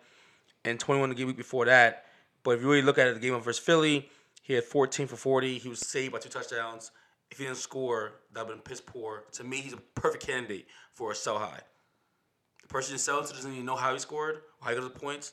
and 0.63 0.79
twenty 0.79 1.01
one 1.01 1.09
the 1.09 1.15
game 1.15 1.27
week 1.27 1.37
before 1.37 1.65
that. 1.65 2.05
But 2.43 2.51
if 2.51 2.61
you 2.61 2.69
really 2.69 2.81
look 2.81 2.97
at 2.97 3.07
it, 3.07 3.13
the 3.15 3.19
game 3.19 3.39
versus 3.39 3.63
Philly, 3.63 4.09
He 4.41 4.53
had 4.53 4.65
14 4.65 5.07
for 5.07 5.15
40. 5.15 5.57
He 5.57 5.69
was 5.69 5.79
saved 5.79 6.11
by 6.11 6.19
two 6.19 6.29
touchdowns. 6.29 6.91
If 7.31 7.37
he 7.37 7.45
didn't 7.45 7.57
score, 7.57 8.11
that 8.33 8.45
would 8.45 8.55
have 8.55 8.63
been 8.63 8.69
piss 8.69 8.81
poor. 8.81 9.23
To 9.31 9.43
me, 9.43 9.57
he's 9.57 9.73
a 9.73 9.77
perfect 9.95 10.25
candidate 10.27 10.67
for 10.91 11.11
a 11.11 11.15
sell 11.15 11.39
high. 11.39 11.61
The 12.61 12.67
person 12.67 12.93
who 12.93 12.97
sells 12.97 13.31
it 13.31 13.35
doesn't 13.35 13.51
even 13.51 13.65
know 13.65 13.77
how 13.77 13.93
he 13.93 13.99
scored 13.99 14.35
or 14.35 14.41
how 14.61 14.69
he 14.71 14.75
got 14.75 14.93
the 14.93 14.99
points. 14.99 15.31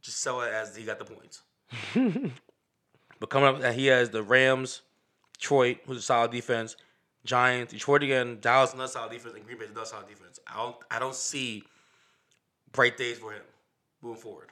Just 0.00 0.18
sell 0.18 0.40
it 0.42 0.52
as 0.52 0.76
he 0.76 0.84
got 0.84 1.00
the 1.00 1.04
points. 1.04 1.42
but 3.18 3.28
coming 3.28 3.64
up, 3.64 3.74
he 3.74 3.86
has 3.86 4.10
the 4.10 4.22
Rams, 4.22 4.82
Detroit, 5.36 5.78
who's 5.86 5.98
a 5.98 6.02
solid 6.02 6.30
defense, 6.30 6.76
Giants, 7.26 7.72
Detroit 7.72 8.02
again, 8.02 8.38
Dallas 8.40 8.72
another 8.72 8.88
solid 8.88 9.12
defense, 9.12 9.34
and 9.34 9.44
Green 9.44 9.58
Bay 9.58 9.66
another 9.66 9.86
solid 9.86 10.08
defense. 10.08 10.40
I 10.46 10.56
don't, 10.56 10.76
I 10.90 10.98
don't 10.98 11.14
see 11.14 11.64
bright 12.72 12.96
days 12.96 13.18
for 13.18 13.32
him 13.32 13.42
moving 14.00 14.20
forward. 14.20 14.48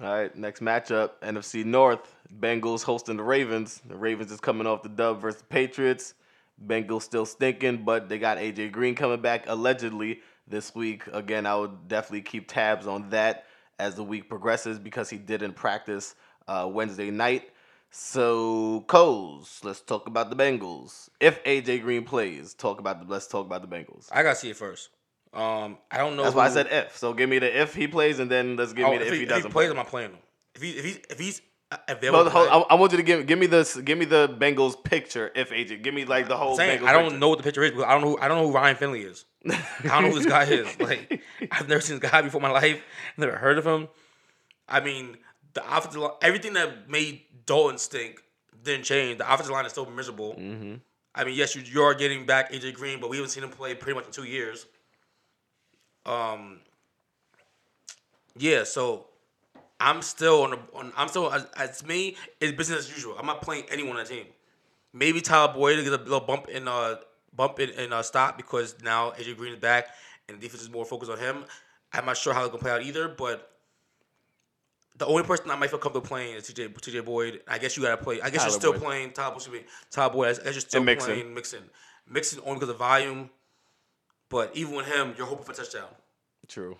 All 0.00 0.10
right, 0.10 0.34
next 0.34 0.60
matchup, 0.60 1.10
NFC 1.22 1.64
North. 1.64 2.14
Bengals 2.40 2.82
hosting 2.82 3.18
the 3.18 3.22
Ravens. 3.22 3.82
The 3.86 3.96
Ravens 3.96 4.32
is 4.32 4.40
coming 4.40 4.66
off 4.66 4.82
the 4.82 4.88
dub 4.88 5.20
versus 5.20 5.42
Patriots. 5.50 6.14
Bengals 6.66 7.02
still 7.02 7.26
stinking, 7.26 7.84
but 7.84 8.08
they 8.08 8.18
got 8.18 8.38
AJ 8.38 8.72
Green 8.72 8.94
coming 8.94 9.20
back 9.20 9.44
allegedly 9.48 10.20
this 10.48 10.74
week. 10.74 11.06
Again, 11.12 11.44
I 11.44 11.56
would 11.56 11.88
definitely 11.88 12.22
keep 12.22 12.48
tabs 12.48 12.86
on 12.86 13.10
that 13.10 13.44
as 13.78 13.94
the 13.96 14.04
week 14.04 14.28
progresses 14.28 14.78
because 14.78 15.10
he 15.10 15.18
didn't 15.18 15.54
practice 15.54 16.14
uh, 16.48 16.68
Wednesday 16.72 17.10
night. 17.10 17.50
So, 17.94 18.84
Coles, 18.86 19.60
let's 19.62 19.82
talk 19.82 20.06
about 20.06 20.30
the 20.30 20.36
Bengals. 20.36 21.10
If 21.20 21.44
AJ 21.44 21.82
Green 21.82 22.04
plays, 22.04 22.54
talk 22.54 22.80
about 22.80 23.00
the 23.06 23.12
let's 23.12 23.26
talk 23.26 23.44
about 23.44 23.60
the 23.60 23.68
Bengals. 23.68 24.08
I 24.10 24.22
gotta 24.22 24.34
see 24.34 24.48
it 24.48 24.56
first. 24.56 24.88
Um, 25.34 25.76
I 25.90 25.98
don't 25.98 26.16
know. 26.16 26.22
That's 26.22 26.34
why 26.34 26.46
I 26.46 26.48
said 26.50 26.68
if. 26.70 26.96
So 26.96 27.12
give 27.12 27.28
me 27.28 27.38
the 27.38 27.60
if 27.60 27.74
he 27.74 27.86
plays, 27.86 28.18
and 28.18 28.30
then 28.30 28.56
let's 28.56 28.72
give 28.72 28.86
Oh, 28.86 28.92
me 28.92 28.98
the 28.98 29.08
if, 29.08 29.12
he, 29.12 29.26
doesn't 29.26 29.50
plays, 29.50 29.68
play. 29.70 29.78
I'm 29.78 29.84
playing 29.84 30.10
him. 30.12 30.18
If 30.54 30.62
he 30.62 30.70
if 30.70 30.84
he 30.86 30.90
if 31.10 31.18
he's 31.18 31.42
hold, 31.70 32.00
to 32.26 32.30
play, 32.30 32.48
I, 32.48 32.58
I 32.70 32.74
want 32.76 32.92
you 32.92 32.96
to 32.98 33.04
give 33.04 33.26
give 33.26 33.38
me 33.38 33.44
this 33.46 33.76
give 33.76 33.98
me 33.98 34.06
the 34.06 34.26
Bengals 34.40 34.82
picture 34.82 35.30
if 35.34 35.50
AJ 35.50 35.82
give 35.82 35.92
me 35.92 36.06
like 36.06 36.28
the 36.28 36.36
whole 36.38 36.56
saying 36.56 36.80
Bengals 36.80 36.86
I 36.86 36.92
don't 36.92 37.02
picture. 37.04 37.18
know 37.18 37.28
what 37.28 37.38
the 37.38 37.44
picture 37.44 37.62
is 37.62 37.72
because 37.72 37.84
I 37.84 37.92
don't 37.92 38.00
know 38.00 38.08
who, 38.12 38.18
I 38.18 38.28
don't 38.28 38.38
know 38.38 38.46
who 38.48 38.54
Ryan 38.54 38.76
Finley 38.76 39.02
is. 39.02 39.26
I 39.46 39.58
don't 39.84 40.04
know 40.04 40.10
who 40.12 40.18
this 40.18 40.26
guy 40.26 40.44
is. 40.44 40.66
Like 40.80 41.20
I've 41.50 41.68
never 41.68 41.82
seen 41.82 41.98
this 41.98 42.10
guy 42.10 42.22
before 42.22 42.38
in 42.40 42.42
my 42.42 42.50
life. 42.50 42.82
Never 43.18 43.36
heard 43.36 43.58
of 43.58 43.66
him. 43.66 43.88
I 44.66 44.80
mean, 44.80 45.18
the 45.52 45.62
offensive 45.76 46.02
everything 46.22 46.54
that 46.54 46.88
made 46.88 47.22
Dalton 47.46 47.78
stink 47.78 48.22
didn't 48.62 48.84
change. 48.84 49.18
The 49.18 49.32
offensive 49.32 49.52
line 49.52 49.66
is 49.66 49.72
still 49.72 49.88
miserable. 49.90 50.34
Mm-hmm. 50.34 50.74
I 51.14 51.24
mean, 51.24 51.34
yes, 51.34 51.54
you, 51.54 51.62
you 51.62 51.82
are 51.82 51.94
getting 51.94 52.24
back 52.24 52.52
AJ 52.52 52.74
Green, 52.74 53.00
but 53.00 53.10
we 53.10 53.16
haven't 53.16 53.30
seen 53.30 53.44
him 53.44 53.50
play 53.50 53.74
pretty 53.74 53.94
much 53.94 54.06
in 54.06 54.12
two 54.12 54.24
years. 54.24 54.66
Um. 56.06 56.60
Yeah, 58.38 58.64
so 58.64 59.06
I'm 59.78 60.00
still 60.00 60.42
on. 60.42 60.50
The, 60.50 60.58
on 60.74 60.92
I'm 60.96 61.08
still 61.08 61.32
as, 61.56 61.84
me. 61.84 62.16
It's 62.40 62.56
business 62.56 62.80
as 62.80 62.90
usual. 62.90 63.16
I'm 63.18 63.26
not 63.26 63.42
playing 63.42 63.64
anyone 63.70 63.96
on 63.96 64.04
the 64.04 64.08
team. 64.08 64.26
Maybe 64.94 65.20
Tyler 65.20 65.52
Boyd 65.52 65.76
to 65.76 65.82
get 65.82 65.92
a 65.92 66.02
little 66.02 66.20
bump 66.20 66.48
in 66.48 66.66
uh 66.66 66.96
bump 67.34 67.60
in, 67.60 67.70
in 67.70 67.92
uh, 67.92 68.02
stop 68.02 68.36
because 68.36 68.76
now 68.82 69.10
AJ 69.12 69.36
Green 69.36 69.52
is 69.52 69.58
back 69.58 69.88
and 70.28 70.38
the 70.38 70.40
defense 70.40 70.62
is 70.62 70.70
more 70.70 70.84
focused 70.84 71.10
on 71.10 71.18
him. 71.18 71.44
I'm 71.92 72.06
not 72.06 72.16
sure 72.16 72.32
how 72.32 72.40
they're 72.40 72.48
gonna 72.48 72.62
play 72.62 72.70
out 72.70 72.82
either, 72.82 73.08
but 73.08 73.51
the 74.96 75.06
only 75.06 75.22
person 75.22 75.50
I 75.50 75.56
might 75.56 75.70
feel 75.70 75.78
comfortable 75.78 76.06
playing 76.06 76.34
is 76.36 76.44
TJ 76.44 76.74
TJ 76.74 77.04
Boyd. 77.04 77.40
I 77.48 77.58
guess 77.58 77.76
you 77.76 77.82
gotta 77.82 78.02
play. 78.02 78.20
I 78.20 78.30
guess 78.30 78.42
Tyler 78.42 78.50
you're 78.50 78.60
still 78.60 78.72
Boyd. 78.72 78.82
playing 78.82 79.12
Tyler, 79.12 79.36
me, 79.50 79.60
Tyler 79.90 80.12
Boyd. 80.12 80.38
I 80.40 80.44
guess 80.44 80.54
you're 80.54 80.60
still 80.60 80.82
Mixon. 80.82 81.12
playing 81.14 81.34
Mixon. 81.34 81.62
Mixon 82.08 82.40
only 82.44 82.54
because 82.54 82.68
of 82.70 82.78
volume. 82.78 83.30
But 84.28 84.50
even 84.54 84.74
with 84.74 84.86
him, 84.86 85.14
you're 85.16 85.26
hoping 85.26 85.44
for 85.44 85.52
a 85.52 85.54
touchdown. 85.54 85.88
True. 86.48 86.76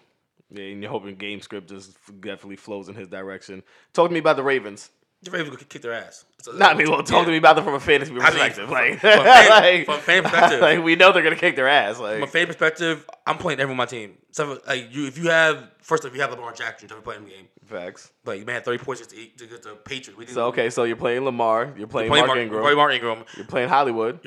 Yeah, 0.51 0.65
and 0.65 0.83
you're 0.83 0.91
hoping 0.91 1.15
game 1.17 1.41
script 1.41 1.69
just 1.69 1.97
definitely 2.21 2.57
flows 2.57 2.89
in 2.89 2.95
his 2.95 3.09
direction. 3.09 3.63
Talk 3.93 4.09
to 4.09 4.13
me 4.13 4.21
about 4.21 4.37
the 4.37 4.43
Ravens. 4.43 4.91
The 5.23 5.31
Ravens 5.31 5.51
gonna 5.51 5.65
kick 5.65 5.83
their 5.83 5.93
ass. 5.93 6.25
A- 6.49 6.57
Not 6.57 6.77
me. 6.77 6.85
Well, 6.89 7.03
talk 7.05 7.21
yeah. 7.21 7.25
to 7.27 7.31
me 7.31 7.37
about 7.37 7.55
them 7.55 7.65
from 7.65 7.75
a 7.75 7.81
fantasy 7.81 8.13
perspective. 8.13 8.65
from- 8.65 8.73
like, 8.73 8.99
from 9.01 9.21
a 9.21 9.25
fan- 9.25 9.49
like, 9.51 9.85
from 9.85 10.01
fan 10.01 10.23
perspective. 10.25 10.61
like, 10.63 10.83
we 10.83 10.97
know 10.97 11.13
they're 11.13 11.23
gonna 11.23 11.37
kick 11.37 11.55
their 11.57 11.69
ass. 11.69 12.01
Like, 12.01 12.15
From 12.15 12.23
a 12.25 12.27
fan 12.27 12.47
perspective, 12.49 13.09
I'm 13.27 13.39
playing 13.39 13.61
everyone 13.61 13.75
on 13.75 13.77
my 13.79 13.87
team. 13.87 14.19
So 14.33 14.59
like 14.67 14.93
you, 14.95 15.07
if 15.07 15.17
you 15.19 15.29
have 15.31 15.69
first, 15.81 16.05
if 16.05 16.15
you 16.15 16.21
have 16.21 16.31
LeBron 16.31 16.57
Jackson, 16.57 16.89
you're 16.89 17.01
playing 17.01 17.25
the 17.25 17.31
game. 17.31 17.49
facts. 17.67 18.11
Like 18.25 18.41
you 18.41 18.47
man 18.47 18.55
had 18.57 18.65
30 18.65 18.83
points 18.83 19.01
just 19.01 19.11
to, 19.11 19.17
eat, 19.19 19.39
to 19.39 19.47
get 19.47 19.63
the 19.63 19.75
Patriots. 19.77 20.19
We 20.19 20.27
So 20.27 20.47
okay, 20.47 20.71
so 20.71 20.85
you're 20.85 20.97
playing 20.97 21.25
Lamar. 21.25 21.73
You're 21.77 21.87
playing, 21.87 22.09
playing 22.11 22.27
Mark, 22.27 22.37
Mark, 22.37 22.39
Ingram. 22.39 22.63
Mark, 22.63 22.77
Mark 22.77 22.93
Ingram. 22.95 23.25
You're 23.37 23.47
playing 23.47 23.69
Hollywood. 23.69 24.19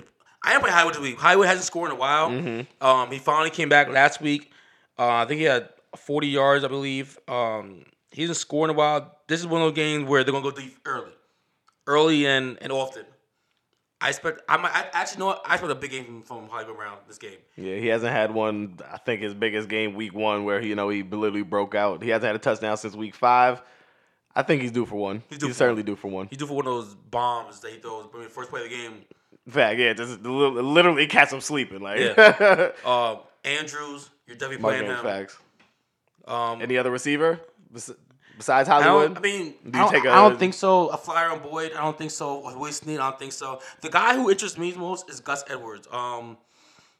I 0.43 0.53
am 0.53 0.61
playing 0.61 0.73
Hollywood 0.75 0.93
this 0.95 1.01
week. 1.01 1.17
Hollywood 1.19 1.47
hasn't 1.47 1.65
scored 1.65 1.89
in 1.89 1.97
a 1.97 1.99
while. 1.99 2.29
Mm-hmm. 2.29 2.85
Um, 2.85 3.11
he 3.11 3.17
finally 3.17 3.49
came 3.49 3.67
back 3.67 3.89
last 3.89 4.21
week. 4.21 4.51
Uh, 4.97 5.07
I 5.15 5.25
think 5.25 5.39
he 5.39 5.45
had 5.45 5.69
40 5.97 6.27
yards, 6.27 6.63
I 6.63 6.67
believe. 6.67 7.17
Um, 7.27 7.83
he 8.15 8.21
hasn't 8.21 8.37
scored 8.37 8.69
in 8.69 8.75
a 8.75 8.77
while. 8.77 9.17
This 9.27 9.41
is 9.41 9.47
one 9.47 9.61
of 9.61 9.67
those 9.67 9.75
games 9.75 10.07
where 10.09 10.23
they're 10.23 10.31
gonna 10.31 10.43
go 10.43 10.51
deep 10.55 10.77
early, 10.85 11.11
early 11.85 12.25
and 12.25 12.57
and 12.61 12.71
often. 12.71 13.05
I 14.01 14.09
expect. 14.09 14.41
I 14.47 14.57
might 14.57 14.71
I 14.73 14.89
actually 14.93 15.19
know 15.19 15.25
what 15.27 15.41
I 15.45 15.53
expect 15.55 15.71
a 15.71 15.75
big 15.75 15.91
game 15.91 16.05
from, 16.05 16.23
from 16.23 16.49
Hollywood 16.49 16.77
Brown 16.77 16.97
this 17.07 17.17
game. 17.17 17.37
Yeah, 17.55 17.75
he 17.75 17.87
hasn't 17.87 18.11
had 18.11 18.33
one. 18.33 18.77
I 18.91 18.97
think 18.97 19.21
his 19.21 19.33
biggest 19.33 19.67
game, 19.69 19.95
week 19.95 20.13
one, 20.13 20.43
where 20.45 20.61
he, 20.61 20.69
you 20.69 20.75
know 20.75 20.89
he 20.89 21.03
literally 21.03 21.43
broke 21.43 21.75
out. 21.75 22.03
He 22.03 22.09
hasn't 22.09 22.25
had 22.27 22.35
a 22.35 22.39
touchdown 22.39 22.77
since 22.77 22.95
week 22.95 23.15
five. 23.15 23.61
I 24.35 24.43
think 24.43 24.61
he's 24.61 24.71
due 24.71 24.85
for 24.85 24.95
one. 24.95 25.23
He's, 25.29 25.39
due 25.39 25.47
for 25.47 25.53
certainly 25.53 25.81
due 25.83 25.95
for 25.95 26.09
one. 26.09 26.27
He's 26.27 26.37
due 26.39 26.45
for 26.45 26.55
one 26.55 26.67
of 26.67 26.73
those 26.73 26.93
bombs 26.93 27.61
that 27.61 27.71
he 27.71 27.77
throws. 27.79 28.07
I 28.13 28.19
mean, 28.19 28.29
first 28.29 28.49
play 28.49 28.63
of 28.65 28.69
the 28.69 28.75
game. 28.75 28.93
In 29.45 29.51
fact, 29.51 29.79
yeah, 29.79 29.93
just 29.93 30.21
li- 30.23 30.61
literally 30.61 31.07
catch 31.07 31.31
him 31.31 31.39
sleeping. 31.39 31.79
Like, 31.81 31.99
Yeah. 31.99 32.71
Uh, 32.85 33.17
Andrews, 33.45 34.09
you're 34.27 34.35
definitely 34.35 34.61
playing 34.61 34.85
him. 34.87 35.01
facts. 35.03 35.37
Um, 36.27 36.61
Any 36.61 36.77
other 36.77 36.91
receiver 36.91 37.39
besides 38.37 38.67
Hollywood? 38.69 39.15
don't. 39.15 39.17
I 39.17 39.21
mean, 39.21 39.45
Do 39.51 39.55
I 39.63 39.65
you 39.65 39.71
don't, 39.71 39.91
take 39.91 40.05
I 40.05 40.15
don't 40.27 40.39
think 40.39 40.53
so. 40.53 40.87
A 40.87 40.97
flyer 40.97 41.29
on 41.29 41.39
Boyd. 41.39 41.73
I 41.73 41.81
don't 41.81 41.97
think 41.97 42.11
so. 42.11 42.47
A 42.47 42.71
Snead. 42.71 42.99
I 42.99 43.09
don't 43.09 43.19
think 43.19 43.31
so. 43.33 43.59
The 43.81 43.89
guy 43.89 44.15
who 44.15 44.29
interests 44.29 44.57
me 44.57 44.73
most 44.73 45.09
is 45.09 45.19
Gus 45.19 45.43
Edwards. 45.49 45.87
Um, 45.91 46.37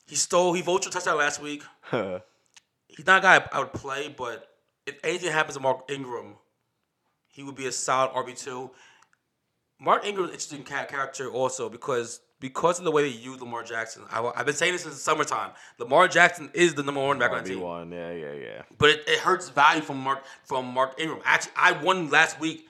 he 0.07 0.15
stole. 0.15 0.53
He 0.53 0.61
vultured 0.61 0.87
a 0.87 0.91
touchdown 0.91 1.17
last 1.17 1.41
week. 1.41 1.63
He's 1.91 3.05
not 3.05 3.19
a 3.19 3.21
guy 3.21 3.47
I 3.51 3.59
would 3.59 3.73
play, 3.73 4.13
but 4.15 4.47
if 4.85 4.97
anything 5.03 5.31
happens 5.31 5.55
to 5.55 5.61
Mark 5.61 5.89
Ingram, 5.89 6.35
he 7.27 7.43
would 7.43 7.55
be 7.55 7.65
a 7.65 7.71
solid 7.71 8.11
RB 8.13 8.37
two. 8.37 8.71
Mark 9.79 10.05
Ingram 10.05 10.25
is 10.29 10.51
an 10.51 10.59
interesting 10.59 10.87
character 10.87 11.29
also 11.29 11.69
because 11.69 12.21
because 12.39 12.79
of 12.79 12.85
the 12.85 12.91
way 12.91 13.09
they 13.09 13.17
use 13.17 13.39
Lamar 13.39 13.63
Jackson. 13.63 14.03
I, 14.11 14.31
have 14.35 14.45
been 14.45 14.55
saying 14.55 14.73
this 14.73 14.83
since 14.83 14.95
the 14.95 15.01
summertime. 15.01 15.51
Lamar 15.79 16.07
Jackson 16.07 16.49
is 16.53 16.73
the 16.73 16.83
number 16.83 17.01
one 17.01 17.17
back 17.17 17.31
on 17.31 17.43
the 17.43 17.51
team 17.51 17.61
one, 17.61 17.91
yeah, 17.91 18.11
yeah, 18.11 18.33
yeah. 18.33 18.61
but 18.77 18.89
it, 18.89 19.03
it 19.07 19.19
hurts 19.19 19.49
value 19.49 19.81
from 19.81 19.97
Mark 19.97 20.23
from 20.43 20.65
Mark 20.65 20.99
Ingram. 20.99 21.21
Actually, 21.23 21.53
I 21.55 21.71
won 21.83 22.09
last 22.09 22.39
week 22.39 22.67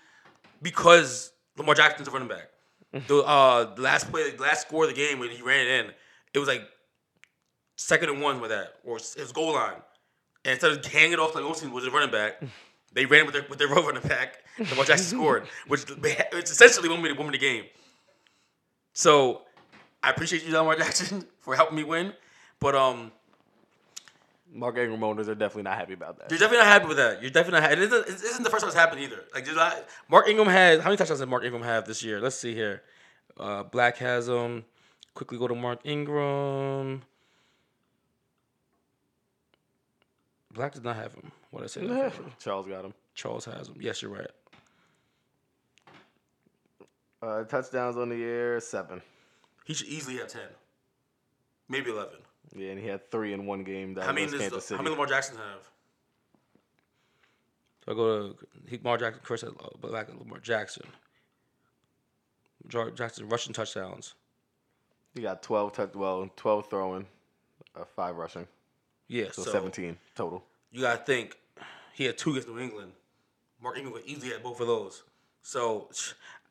because 0.62 1.32
Lamar 1.58 1.76
Jackson's 1.76 2.08
a 2.08 2.12
running 2.12 2.28
back. 2.28 2.50
the 3.08 3.18
uh, 3.18 3.76
the 3.76 3.82
last 3.82 4.10
play, 4.12 4.32
the 4.32 4.42
last 4.42 4.68
score 4.68 4.84
of 4.84 4.90
the 4.90 4.96
game 4.96 5.20
when 5.20 5.30
he 5.30 5.42
ran 5.42 5.66
it 5.66 5.86
in, 5.86 5.92
it 6.34 6.40
was 6.40 6.48
like 6.48 6.62
second 7.76 8.10
and 8.10 8.22
one 8.22 8.40
with 8.40 8.52
that, 8.52 8.76
or 8.84 8.98
it 8.98 9.16
was 9.18 9.32
goal 9.32 9.54
line. 9.54 9.74
And 10.46 10.54
instead 10.54 10.72
of 10.72 10.86
handing 10.86 11.14
it 11.14 11.20
off 11.20 11.34
to 11.34 11.40
Olsen, 11.42 11.72
was 11.72 11.86
a 11.86 11.92
running 11.92 12.12
back, 12.12 12.42
they 12.94 13.06
ran 13.06 13.26
with 13.26 13.34
their 13.34 13.46
with 13.50 13.60
their 13.60 13.68
running 13.68 14.02
back. 14.04 14.38
Lamar 14.58 14.86
Jackson 14.86 15.18
scored, 15.18 15.48
which 15.68 15.84
which 15.90 16.46
essentially 16.46 16.88
won 16.88 17.02
me 17.02 17.10
the 17.10 17.16
won 17.16 17.28
me 17.28 17.32
the 17.34 17.38
game. 17.38 17.66
So 18.94 19.42
I 20.06 20.12
appreciate 20.12 20.46
you, 20.46 20.54
Lamar 20.54 20.76
Jackson, 20.78 21.26
for 21.40 21.56
helping 21.56 21.76
me 21.76 21.84
win. 21.84 22.14
But 22.60 22.76
um, 22.76 23.12
Mark 24.54 24.78
Ingram 24.78 25.04
owners 25.04 25.28
are 25.28 25.34
definitely 25.36 25.64
not 25.64 25.78
happy 25.78 25.94
about 25.94 26.20
that. 26.20 26.30
You're 26.30 26.38
definitely 26.40 26.64
not 26.64 26.68
happy 26.68 26.88
with 26.88 26.98
that. 26.98 27.22
You're 27.24 27.32
definitely 27.32 27.60
not. 27.60 27.70
Happy. 27.70 27.82
It 27.82 27.92
isn't, 27.92 28.08
it 28.08 28.24
isn't 28.24 28.44
the 28.44 28.50
first 28.52 28.62
time 28.62 28.70
it's 28.70 28.78
happened 28.78 29.02
either. 29.02 29.24
Like 29.34 29.46
did 29.46 29.58
I, 29.58 29.82
Mark 30.08 30.28
Ingram 30.28 30.48
has 30.48 30.80
how 30.80 30.86
many 30.86 30.98
touchdowns 30.98 31.22
did 31.22 31.28
Mark 31.28 31.44
Ingram 31.44 31.64
have 31.64 31.86
this 31.88 32.04
year? 32.04 32.22
Let's 32.22 32.36
see 32.36 32.54
here. 32.54 32.84
Uh, 33.38 33.64
Black 33.64 33.98
has 33.98 34.30
him. 34.30 34.64
Quickly 35.16 35.40
go 35.40 35.48
to 35.48 35.56
Mark 35.56 35.80
Ingram. 35.86 37.02
Black 40.54 40.74
does 40.74 40.84
not 40.84 40.96
have 40.96 41.14
him. 41.16 41.32
What 41.50 41.62
did 41.62 41.66
I 41.66 41.68
say? 41.68 41.88
that? 41.88 42.14
Charles 42.40 42.68
got 42.68 42.86
him. 42.86 42.94
Charles 43.16 43.46
has 43.46 43.70
him. 43.70 43.76
Yes, 43.80 44.02
you're 44.02 44.12
right. 44.12 44.30
Uh, 47.22 47.44
touchdowns 47.46 47.98
on 47.98 48.10
the 48.10 48.16
year, 48.16 48.60
seven. 48.60 49.02
He 49.66 49.74
should 49.74 49.88
easily 49.88 50.18
have 50.18 50.30
ten, 50.30 50.48
maybe 51.68 51.92
eleven. 51.92 52.20
Yeah, 52.56 52.70
and 52.70 52.80
he 52.80 52.88
had 52.88 53.12
three 53.12 53.34
in 53.34 53.46
one 53.46 53.64
game. 53.64 53.96
That 53.96 54.06
How 54.06 54.14
many 54.14 54.24
was 54.28 54.32
does 54.34 54.42
Kansas 54.42 54.56
the, 54.58 54.62
City. 54.68 54.78
how 54.78 54.84
many 54.84 54.92
Lamar 54.96 55.08
Jackson 55.08 55.36
have? 55.38 55.70
So 57.84 57.92
I 57.92 57.96
go 57.96 58.20
to 58.30 58.36
he, 58.70 58.78
Lamar 58.78 58.98
Jackson. 58.98 59.22
Chris 59.24 59.42
said 59.42 59.50
uh, 59.60 59.68
Black 59.82 60.08
and 60.10 60.20
Lamar 60.20 60.40
Jackson. 60.40 60.86
Jackson 62.68 63.30
rushing 63.30 63.54
touchdowns. 63.54 64.16
He 65.14 65.22
got 65.22 65.44
12 65.44 65.74
touch, 65.74 65.96
well, 65.96 66.30
12 66.36 66.70
throwing, 66.70 67.06
uh, 67.76 67.86
five 67.96 68.16
rushing, 68.18 68.48
Yeah, 69.08 69.26
so, 69.32 69.44
so 69.44 69.52
17 69.52 69.98
total. 70.16 70.44
you 70.72 70.82
gotta 70.82 70.98
think 71.04 71.38
he 71.94 72.06
had 72.06 72.18
two 72.18 72.32
against 72.32 72.50
New 72.50 72.60
England. 72.60 72.92
Mark 73.62 73.78
Ingram 73.78 73.94
could 73.96 74.06
easily 74.06 74.32
have 74.34 74.44
both 74.44 74.60
of 74.60 74.68
those. 74.68 75.04
So 75.42 75.90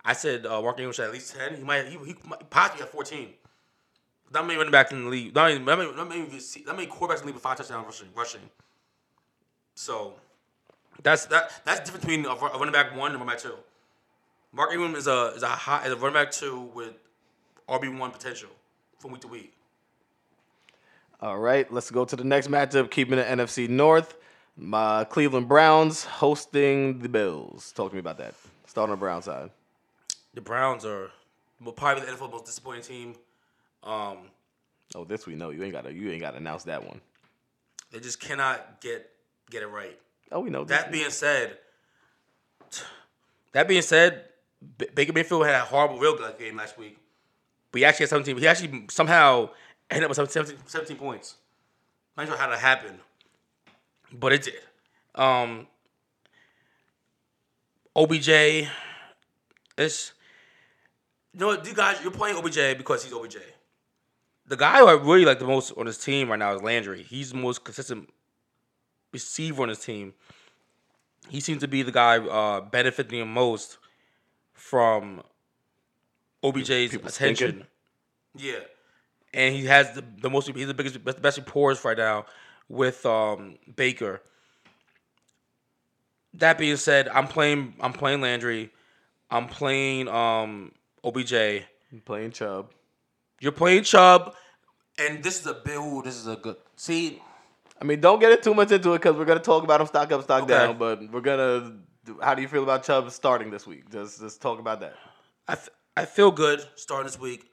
I 0.05 0.13
said 0.13 0.45
uh, 0.47 0.61
Mark 0.61 0.79
Ingram 0.79 0.93
should 0.93 1.07
at 1.07 1.13
least 1.13 1.35
ten. 1.35 1.57
He 1.57 1.63
might 1.63 1.87
he, 1.87 1.99
he 1.99 2.15
might 2.27 2.51
possibly 2.51 2.81
have 2.81 2.91
fourteen. 2.91 3.31
Not 4.33 4.47
many 4.47 4.59
running 4.59 4.73
backs 4.73 4.93
in 4.93 5.05
the 5.05 5.11
league. 5.11 5.35
Not 5.35 5.49
many, 5.49 5.65
not 5.65 5.79
many, 5.79 5.91
not 5.93 6.09
many, 6.09 6.41
not 6.67 6.77
many 6.77 6.89
quarterbacks 6.89 7.17
in 7.17 7.21
the 7.21 7.27
league 7.27 7.35
with 7.35 7.43
five 7.43 7.57
touchdowns 7.57 7.87
rushing. 7.87 8.09
Rushing. 8.15 8.41
So 9.75 10.15
that's 11.03 11.27
that 11.27 11.53
that's 11.65 11.81
the 11.81 11.87
difference 11.87 12.05
between 12.05 12.27
a, 12.27 12.31
a 12.31 12.59
running 12.59 12.73
back 12.73 12.97
one 12.97 13.13
and 13.13 13.21
running 13.21 13.35
back 13.35 13.39
two. 13.43 13.55
Mark 14.53 14.73
Ingram 14.73 14.95
is 14.95 15.07
a 15.07 15.33
is 15.37 15.43
a 15.43 15.49
high 15.49 15.87
is 15.87 15.93
a 15.93 15.97
running 15.97 16.15
back 16.15 16.31
two 16.31 16.71
with 16.75 16.95
RB 17.69 17.99
one 17.99 18.11
potential 18.11 18.51
from 18.99 19.13
week 19.13 19.21
to 19.23 19.29
week. 19.29 19.53
All 21.21 21.39
right, 21.39 21.71
let's 21.73 21.91
go 21.91 22.05
to 22.05 22.17
the 22.17 22.25
next 22.25 22.49
matchup. 22.49 22.91
Keeping 22.91 23.17
the 23.17 23.25
NFC 23.25 23.69
North, 23.69 24.17
my 24.57 25.05
Cleveland 25.05 25.49
Browns 25.49 26.05
hosting 26.05 26.99
the 26.99 27.09
Bills. 27.09 27.73
Talk 27.73 27.91
to 27.91 27.95
me 27.95 28.01
about 28.01 28.19
that. 28.19 28.35
Start 28.67 28.91
on 28.91 28.91
the 28.91 28.97
Brown 28.97 29.23
side. 29.23 29.51
The 30.35 30.41
Browns 30.41 30.85
are 30.85 31.11
probably 31.77 32.05
the 32.05 32.13
NFL 32.13 32.31
most 32.31 32.45
disappointing 32.47 32.83
team. 32.83 33.15
Um, 33.83 34.19
Oh, 34.95 35.05
this 35.05 35.27
we 35.27 35.35
know. 35.35 35.51
You 35.51 35.63
ain't 35.65 35.73
got 35.73 35.85
to. 35.85 35.93
You 35.93 36.11
ain't 36.11 36.21
got 36.21 36.33
to 36.33 36.37
announce 36.37 36.65
that 36.65 36.85
one. 36.87 37.01
they 37.91 38.01
just 38.01 38.21
cannot 38.21 38.81
get 38.81 39.11
get 39.51 39.63
it 39.63 39.67
right. 39.67 39.99
Oh, 40.31 40.41
we 40.41 40.51
know. 40.51 40.65
This. 40.65 40.77
That 40.79 40.93
being 40.93 41.11
said, 41.11 41.59
that 43.53 43.67
being 43.67 43.83
said, 43.83 44.25
B- 44.79 44.89
Baker 44.95 45.13
Mayfield 45.13 45.47
had 45.47 45.55
a 45.57 45.61
horrible 45.61 45.99
real 45.99 46.17
good 46.17 46.39
game 46.39 46.57
last 46.57 46.79
week, 46.79 46.99
but 47.73 47.79
he 47.81 47.85
actually 47.85 48.05
had 48.05 48.11
17. 48.11 48.39
He 48.39 48.47
actually 48.47 48.85
somehow 48.91 49.51
ended 49.91 50.05
up 50.11 50.17
with 50.17 50.31
17, 50.31 50.59
17 50.67 50.97
points. 50.97 51.37
I'm 52.17 52.25
not 52.27 52.31
sure 52.33 52.39
how 52.41 52.51
that 52.51 52.59
happened, 52.61 52.99
but 54.13 54.33
it 54.33 54.43
did. 54.43 54.55
Um, 55.15 55.67
OBJ 57.97 58.69
is. 59.79 60.13
You 61.35 61.41
know 61.41 61.47
what, 61.49 61.67
you 61.67 61.75
guys, 61.75 61.99
you're 62.01 62.13
playing 62.13 62.37
OBJ 62.37 62.79
because 62.79 63.03
he's 63.03 63.13
OBJ. 63.13 63.39
The 64.47 64.57
guy 64.57 64.79
who 64.79 64.87
I 64.87 64.93
really 64.93 65.25
like 65.25 65.41
the 65.41 65.47
most 65.47 65.73
on 65.77 65.87
his 65.87 65.99
team 65.99 66.31
right 66.31 66.39
now 66.39 66.55
is 66.55 66.63
Landry. 66.63 67.03
He's 67.03 67.33
the 67.33 67.39
most 67.39 67.65
consistent 67.65 68.09
receiver 69.13 69.63
on 69.63 69.69
his 69.69 69.81
team. 69.81 70.15
He 71.29 71.41
seems 71.41 71.61
to 71.63 71.69
be 71.69 71.83
the 71.83 71.91
guy 71.91 72.19
uh, 72.19 72.61
benefiting 72.61 73.19
the 73.19 73.27
most 73.27 73.79
from 74.53 75.23
OBJ's 76.45 76.93
People 76.93 77.09
attention. 77.09 77.49
stinking? 77.49 77.67
Yeah, 78.37 78.61
and 79.33 79.55
he 79.55 79.65
has 79.65 79.93
the, 79.93 80.05
the 80.21 80.31
most. 80.31 80.49
He's 80.55 80.67
the 80.67 80.75
biggest, 80.75 81.03
best, 81.05 81.23
best 81.23 81.39
reports 81.39 81.85
right 81.85 81.97
now 81.97 82.27
with 82.69 83.05
um, 83.07 83.57
Baker. 83.75 84.21
That 86.35 86.59
being 86.59 86.77
said, 86.77 87.09
I'm 87.09 87.27
playing. 87.27 87.75
I'm 87.81 87.93
playing 87.93 88.21
Landry. 88.21 88.71
I'm 89.31 89.47
playing 89.47 90.09
um, 90.09 90.73
OBJ. 91.05 91.65
playing 92.05 92.31
Chubb. 92.33 92.73
You're 93.41 93.53
playing 93.53 93.85
Chubb, 93.85 94.35
and 94.99 95.23
this 95.23 95.41
is 95.41 95.47
a 95.47 95.55
build. 95.55 96.05
This 96.07 96.17
is 96.17 96.27
a 96.27 96.37
good. 96.37 96.57
See, 96.77 97.21
I 97.81 97.85
mean, 97.85 98.01
don't 98.01 98.21
get 98.21 98.33
it 98.33 98.43
too 98.43 98.55
much 98.55 98.71
into 98.73 98.93
it 98.95 98.99
because 98.99 99.17
we're 99.17 99.25
gonna 99.25 99.41
talk 99.41 99.65
about 99.65 99.81
him 99.81 99.87
stock 99.87 100.11
up, 100.13 100.23
stock 100.23 100.45
Okay. 100.45 100.53
down. 100.55 100.79
But 100.79 101.11
we're 101.13 101.21
gonna. 101.21 101.77
How 102.23 102.35
do 102.35 102.43
you 102.43 102.49
feel 102.49 102.63
about 102.63 102.85
Chubb 102.85 103.11
starting 103.11 103.51
this 103.51 103.67
week? 103.67 103.91
Just 103.91 104.21
just 104.21 104.41
talk 104.41 104.59
about 104.59 104.81
that. 104.81 104.95
I, 105.49 105.53
f- 105.53 105.69
I 105.97 106.05
feel 106.05 106.31
good 106.31 106.65
starting 106.77 107.07
this 107.07 107.19
week 107.19 107.51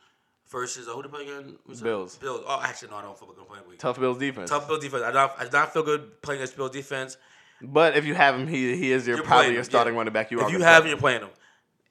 versus 0.50 0.88
uh, 0.88 0.92
who 0.92 1.02
they 1.04 1.10
play 1.10 1.24
again? 1.24 1.58
Who's 1.66 1.82
it? 1.82 1.84
Bills. 1.84 2.18
Bills. 2.18 2.44
Oh, 2.48 2.62
actually, 2.64 2.90
no, 2.90 2.98
I 2.98 3.02
don't 3.02 3.18
feel 3.18 3.28
good 3.34 3.48
playing 3.48 3.68
week. 3.68 3.80
Tough 3.80 4.00
Bills 4.00 4.18
defense. 4.18 4.50
Tough 4.50 4.68
Bill 4.68 4.80
defense. 4.80 5.04
I 5.04 5.12
don't. 5.12 5.32
I 5.38 5.44
do 5.46 5.50
not 5.52 5.74
feel 5.74 5.84
good 5.84 6.22
playing 6.22 6.40
against 6.42 6.56
Bill 6.58 6.70
defense. 6.70 7.18
But 7.62 7.96
if 7.98 8.06
you 8.06 8.14
have 8.14 8.36
him, 8.36 8.48
he 8.48 8.76
he 8.78 8.92
is 8.92 9.08
your 9.08 9.18
You're 9.18 9.26
probably 9.26 9.44
playing 9.46 9.56
your 9.56 9.64
starting 9.64 9.94
yeah. 9.94 9.98
running 10.00 10.14
back. 10.14 10.32
You 10.32 10.40
if 10.40 10.46
are 10.48 10.52
you 10.52 10.60
have 10.62 10.78
him, 10.78 10.82
play. 10.84 10.90
you're 10.90 11.00
playing 11.00 11.22
him. 11.22 11.30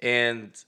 And 0.02 0.64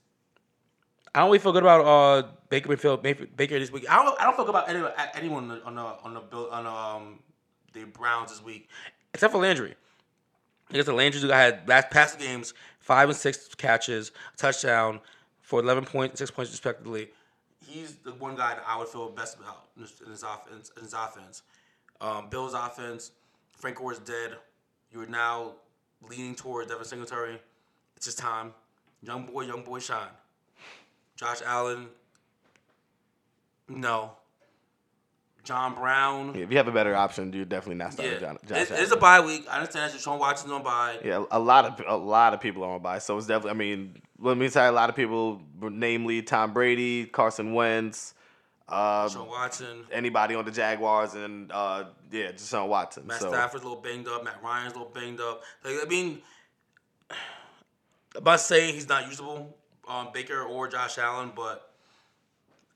I 1.14 1.21
don't 1.21 1.28
really 1.28 1.38
feel 1.40 1.52
good 1.52 1.62
about 1.62 1.85
uh, 1.85 2.28
Baker 2.49 2.69
Mayfield 2.69 3.02
Baker 3.02 3.59
this 3.59 3.71
week. 3.71 3.85
I 3.88 4.02
don't. 4.02 4.19
I 4.21 4.25
don't 4.25 4.35
feel 4.35 4.47
good 4.47 4.54
about 4.54 4.69
anyone, 4.69 4.92
anyone 5.14 5.50
on 5.50 5.59
the 5.59 5.64
on 5.64 5.75
the 5.75 5.83
on 5.83 6.14
the, 6.14 6.21
Bill, 6.21 6.49
on 6.50 6.66
um 6.66 7.19
the 7.75 7.85
Browns 7.85 8.31
this 8.31 8.42
week, 8.42 8.69
except 9.12 9.33
for 9.33 9.38
Landry. 9.38 9.75
Because 10.69 10.87
the 10.87 10.95
Landry 10.95 11.28
guy 11.28 11.38
had 11.38 11.69
last 11.69 11.90
past 11.90 12.19
games 12.19 12.54
five 12.78 13.11
and 13.11 13.16
six 13.16 13.54
catches, 13.54 14.11
touchdown 14.38 15.00
for 15.42 15.61
eleven 15.61 15.85
points, 15.85 16.19
six 16.19 16.31
points 16.31 16.50
respectively. 16.50 17.11
He's 17.66 17.97
the 17.97 18.12
one 18.12 18.35
guy 18.35 18.54
that 18.54 18.64
I 18.66 18.78
would 18.78 18.88
feel 18.88 19.11
best 19.11 19.38
about 19.38 19.66
in 19.76 19.83
his, 19.83 20.23
offense. 20.23 20.73
In 20.76 20.83
his 20.83 20.95
offense, 20.95 21.43
um, 22.00 22.28
Bill's 22.30 22.54
offense. 22.54 23.13
Frank 23.56 23.76
Gore 23.76 23.93
is 23.93 23.99
dead. 23.99 24.36
You're 24.93 25.06
now 25.06 25.52
leaning 26.08 26.34
towards 26.34 26.71
Devin 26.71 26.84
Singletary. 26.84 27.39
It's 27.97 28.06
his 28.06 28.15
time. 28.15 28.54
Young 29.02 29.26
boy, 29.26 29.43
young 29.43 29.63
boy, 29.63 29.78
shine. 29.78 30.08
Josh 31.16 31.38
Allen. 31.44 31.88
No. 33.68 34.12
John 35.44 35.75
Brown. 35.75 36.36
If 36.36 36.50
you 36.50 36.56
have 36.56 36.68
a 36.68 36.72
better 36.72 36.94
option, 36.94 37.32
you're 37.32 37.44
definitely 37.44 37.76
not 37.76 37.92
starting 37.92 38.14
Yeah, 38.14 38.20
John, 38.20 38.38
Josh 38.46 38.70
Allen. 38.70 38.82
it's 38.82 38.92
a 38.92 38.96
bye 38.96 39.20
week. 39.20 39.44
I 39.50 39.58
understand 39.58 39.92
that 39.92 40.00
Sean 40.00 40.18
Watson's 40.18 40.52
on 40.52 40.62
bye. 40.62 40.98
Yeah, 41.04 41.25
a 41.30 41.38
lot 41.38 41.64
of 41.64 41.84
a 41.86 41.96
lot 41.96 42.32
of 42.32 42.40
people 42.40 42.62
are 42.62 42.75
on 42.75 42.82
bye, 42.82 43.00
so 43.00 43.18
it's 43.18 43.26
definitely. 43.26 43.50
I 43.50 43.54
mean, 43.54 43.96
let 44.20 44.36
me 44.36 44.48
say 44.48 44.66
a 44.66 44.72
lot 44.72 44.88
of 44.88 44.94
people, 44.94 45.42
namely 45.60 46.22
Tom 46.22 46.52
Brady, 46.52 47.06
Carson 47.06 47.54
Wentz, 47.54 48.14
uh, 48.68 49.08
Sean 49.08 49.28
Watson. 49.28 49.84
anybody 49.90 50.36
on 50.36 50.44
the 50.44 50.52
Jaguars, 50.52 51.14
and 51.14 51.50
uh, 51.50 51.84
yeah, 52.12 52.30
Deshaun 52.32 52.68
Watson. 52.68 53.06
Matt 53.06 53.20
so 53.20 53.28
Stafford's 53.30 53.64
a 53.64 53.68
little 53.68 53.82
banged 53.82 54.06
up. 54.06 54.22
Matt 54.25 54.40
Ryan's 54.44 54.75
a 54.75 54.78
little 54.78 54.92
banged 54.92 55.20
up. 55.20 55.42
Like, 55.64 55.75
I 55.82 55.88
mean, 55.88 56.22
I'm 58.25 58.38
saying 58.38 58.75
he's 58.75 58.88
not 58.88 59.08
usable, 59.08 59.56
um, 59.88 60.08
Baker 60.12 60.42
or 60.42 60.68
Josh 60.68 60.99
Allen, 60.99 61.32
but 61.34 61.71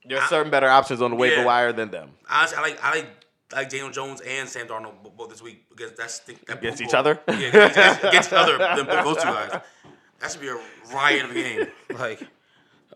there 0.04 0.20
are 0.20 0.28
certain 0.28 0.50
better 0.50 0.68
options 0.68 1.02
on 1.02 1.10
the 1.10 1.16
waiver 1.16 1.36
Yeah. 1.36 1.44
wire 1.44 1.72
than 1.72 1.90
them 1.90 2.10
honestly, 2.30 2.58
I 2.58 2.60
like 2.62 2.84
I 2.84 2.90
like 2.96 3.06
I 3.52 3.56
like 3.56 3.68
Daniel 3.68 3.90
Jones 3.90 4.20
and 4.22 4.48
Sam 4.48 4.66
Darnold 4.66 4.94
both 5.16 5.30
this 5.30 5.40
week 5.42 5.68
because 5.68 5.92
that's 5.92 6.18
the, 6.20 6.34
that 6.48 6.58
Against 6.58 6.82
each 6.82 6.94
other? 6.94 7.20
Yeah, 7.28 7.34
against, 7.34 8.04
against 8.04 8.28
each 8.30 8.32
other. 8.38 8.58
Those 8.58 9.16
two 9.18 9.22
guys. 9.22 9.60
That 10.20 10.32
should 10.32 10.40
be 10.40 10.48
a 10.48 10.58
riot 10.92 11.24
of 11.26 11.30
a 11.30 11.34
game. 11.34 11.66
Like, 11.96 12.22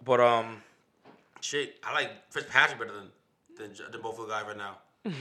but 0.04 0.20
um, 0.20 0.62
shit, 1.40 1.76
I 1.84 1.92
like 1.92 2.10
Fitzpatrick 2.32 2.78
better 2.80 2.92
than 2.92 3.10
than, 3.56 3.92
than 3.92 4.00
both 4.02 4.18
of 4.18 4.26
the 4.26 4.32
guys 4.32 4.44
right 4.46 4.56
now. 4.56 4.78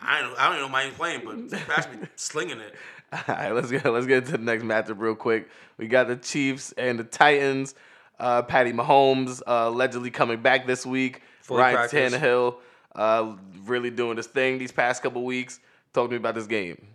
I 0.00 0.20
don't. 0.22 0.36
I 0.38 0.46
don't 0.46 0.56
even 0.56 0.66
know 0.68 0.72
why 0.72 0.84
he's 0.86 0.94
playing, 0.94 1.22
but 1.24 1.50
Fitzpatrick 1.50 2.00
be 2.00 2.06
slinging 2.16 2.58
it. 2.58 2.74
All 3.12 3.22
right, 3.28 3.52
let's 3.52 3.70
get 3.70 3.84
let's 3.84 4.06
get 4.06 4.18
into 4.24 4.32
the 4.32 4.38
next 4.38 4.64
matchup 4.64 4.98
real 4.98 5.14
quick. 5.14 5.48
We 5.78 5.86
got 5.86 6.08
the 6.08 6.16
Chiefs 6.16 6.72
and 6.76 6.98
the 6.98 7.04
Titans. 7.04 7.74
Uh, 8.22 8.40
Patty 8.40 8.72
Mahomes 8.72 9.42
uh, 9.46 9.64
allegedly 9.66 10.10
coming 10.10 10.40
back 10.40 10.64
this 10.64 10.86
week. 10.86 11.22
Fully 11.40 11.60
Ryan 11.60 11.74
practiced. 11.74 12.14
Tannehill 12.16 12.54
uh, 12.94 13.34
really 13.64 13.90
doing 13.90 14.16
his 14.16 14.28
thing 14.28 14.58
these 14.58 14.70
past 14.70 15.02
couple 15.02 15.24
weeks. 15.24 15.58
Talk 15.92 16.06
to 16.06 16.10
me 16.12 16.18
about 16.18 16.36
this 16.36 16.46
game. 16.46 16.86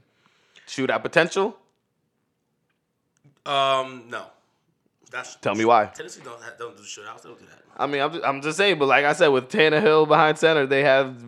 Shootout 0.67 1.01
potential. 1.03 1.57
Um, 3.45 4.05
no. 4.09 4.25
That's 5.11 5.35
Tell 5.35 5.53
me 5.55 5.65
why. 5.65 5.85
Tennessee 5.93 6.21
don't 6.23 6.41
have, 6.41 6.57
don't 6.57 6.77
do 6.77 6.83
shootouts. 6.83 7.23
They 7.23 7.29
don't 7.29 7.39
do 7.39 7.45
that. 7.45 7.61
I 7.75 7.87
mean, 7.87 8.01
I'm 8.01 8.11
just, 8.11 8.25
I'm 8.25 8.41
just 8.41 8.57
saying, 8.57 8.79
but 8.79 8.87
like 8.87 9.03
I 9.05 9.13
said, 9.13 9.27
with 9.27 9.49
Tannehill 9.49 10.07
behind 10.07 10.37
center, 10.37 10.65
they 10.65 10.83
have 10.83 11.19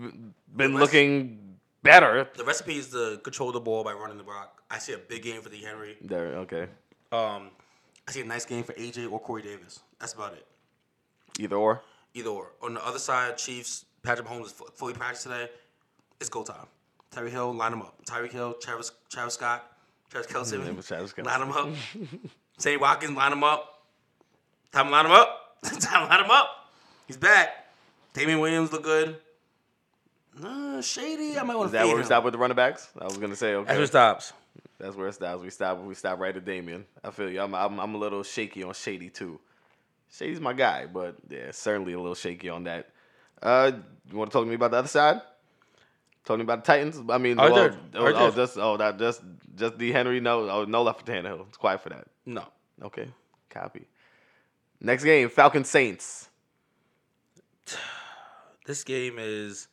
been 0.55 0.75
rest- 0.75 0.79
looking 0.79 1.57
better. 1.83 2.29
The 2.37 2.43
recipe 2.45 2.77
is 2.77 2.87
to 2.91 3.19
control 3.23 3.51
the 3.51 3.59
ball 3.59 3.83
by 3.83 3.93
running 3.93 4.17
the 4.17 4.23
rock. 4.23 4.61
I 4.71 4.79
see 4.79 4.93
a 4.93 4.97
big 4.97 5.23
game 5.23 5.41
for 5.41 5.49
the 5.49 5.57
Henry. 5.57 5.97
There, 6.01 6.35
okay. 6.37 6.67
Um, 7.11 7.51
I 8.07 8.11
see 8.11 8.21
a 8.21 8.25
nice 8.25 8.45
game 8.45 8.63
for 8.63 8.73
AJ 8.73 9.11
or 9.11 9.19
Corey 9.19 9.41
Davis. 9.41 9.79
That's 9.99 10.13
about 10.13 10.33
it. 10.33 10.45
Either 11.39 11.55
or. 11.55 11.81
Either 12.13 12.29
or. 12.29 12.51
On 12.61 12.73
the 12.73 12.85
other 12.85 12.99
side, 12.99 13.37
Chiefs, 13.37 13.85
Patrick 14.03 14.27
Mahomes 14.27 14.45
is 14.47 14.53
fully 14.75 14.93
practiced 14.93 15.23
today. 15.23 15.49
It's 16.19 16.29
go 16.29 16.43
time. 16.43 16.67
Terry 17.11 17.31
Hill, 17.31 17.53
line 17.53 17.73
him 17.73 17.81
up. 17.81 17.95
Tyreek 18.05 18.31
Hill, 18.31 18.53
Travis, 18.61 18.91
Travis 19.09 19.33
Scott, 19.33 19.65
Travis 20.09 20.31
Kelce, 20.31 20.63
Yeah, 20.63 20.71
but 20.71 20.85
Travis 20.85 21.13
Kelce. 21.13 21.25
line 21.25 21.41
him 21.41 21.51
up. 21.51 21.69
Sammy 22.57 22.77
Watkins, 22.77 23.15
line 23.15 23.31
him 23.31 23.43
up. 23.43 23.83
Time 24.71 24.85
to 24.87 24.91
line 24.91 25.05
him 25.05 25.11
up. 25.11 25.59
Time 25.63 26.03
to 26.07 26.09
line 26.15 26.23
him 26.23 26.31
up. 26.31 26.49
He's 27.07 27.17
back. 27.17 27.49
Damien 28.13 28.39
Williams 28.39 28.71
look 28.71 28.83
good. 28.83 29.17
Uh, 30.43 30.81
shady. 30.81 31.37
I 31.37 31.43
might 31.43 31.55
want 31.55 31.63
to. 31.63 31.65
Is 31.65 31.71
to 31.71 31.77
that 31.77 31.83
fade 31.83 31.87
where 31.87 31.97
we 31.97 32.03
stop 32.03 32.23
with 32.23 32.33
the 32.33 32.37
running 32.37 32.55
backs? 32.55 32.89
I 32.99 33.05
was 33.05 33.17
gonna 33.17 33.35
say 33.35 33.55
okay. 33.55 33.65
That's 33.67 33.75
where 33.77 33.83
it 33.83 33.87
stops. 33.87 34.33
That's 34.79 34.95
where 34.95 35.07
it 35.07 35.13
stops. 35.13 35.41
We 35.41 35.49
stop. 35.49 35.83
We 35.83 35.93
stop 35.95 36.19
right 36.19 36.35
at 36.35 36.45
Damien. 36.45 36.85
I 37.03 37.11
feel 37.11 37.29
you. 37.29 37.41
I'm, 37.41 37.53
I'm, 37.53 37.79
I'm 37.79 37.95
a 37.95 37.97
little 37.97 38.23
shaky 38.23 38.63
on 38.63 38.73
Shady 38.73 39.09
too. 39.09 39.39
Shady's 40.11 40.39
my 40.39 40.53
guy, 40.53 40.85
but 40.85 41.15
yeah, 41.29 41.51
certainly 41.51 41.93
a 41.93 41.99
little 41.99 42.15
shaky 42.15 42.49
on 42.49 42.63
that. 42.63 42.89
Uh, 43.41 43.71
you 44.09 44.17
want 44.17 44.31
to 44.31 44.33
talk 44.33 44.43
to 44.43 44.49
me 44.49 44.55
about 44.55 44.71
the 44.71 44.77
other 44.77 44.87
side? 44.87 45.21
Talk 46.25 46.35
to 46.35 46.37
me 46.37 46.43
about 46.43 46.63
the 46.63 46.73
Titans. 46.73 46.99
I 47.09 47.17
mean, 47.17 47.37
well, 47.37 47.69
did. 47.69 47.77
oh, 47.95 48.13
oh, 48.13 48.31
just 48.31 48.57
oh 48.57 48.77
that 48.77 48.97
just 48.97 49.21
just 49.55 49.77
D 49.77 49.91
Henry. 49.91 50.19
No, 50.19 50.49
oh 50.49 50.65
no 50.65 50.83
left 50.83 50.99
for 50.99 51.11
Tannehill. 51.11 51.47
It's 51.47 51.57
quiet 51.57 51.81
for 51.81 51.89
that. 51.89 52.07
No. 52.25 52.43
Okay, 52.81 53.07
copy. 53.49 53.87
Next 54.81 55.03
game, 55.03 55.29
Falcon 55.29 55.63
Saints. 55.63 56.29
This 58.65 58.83
game 58.83 59.15
is 59.17 59.67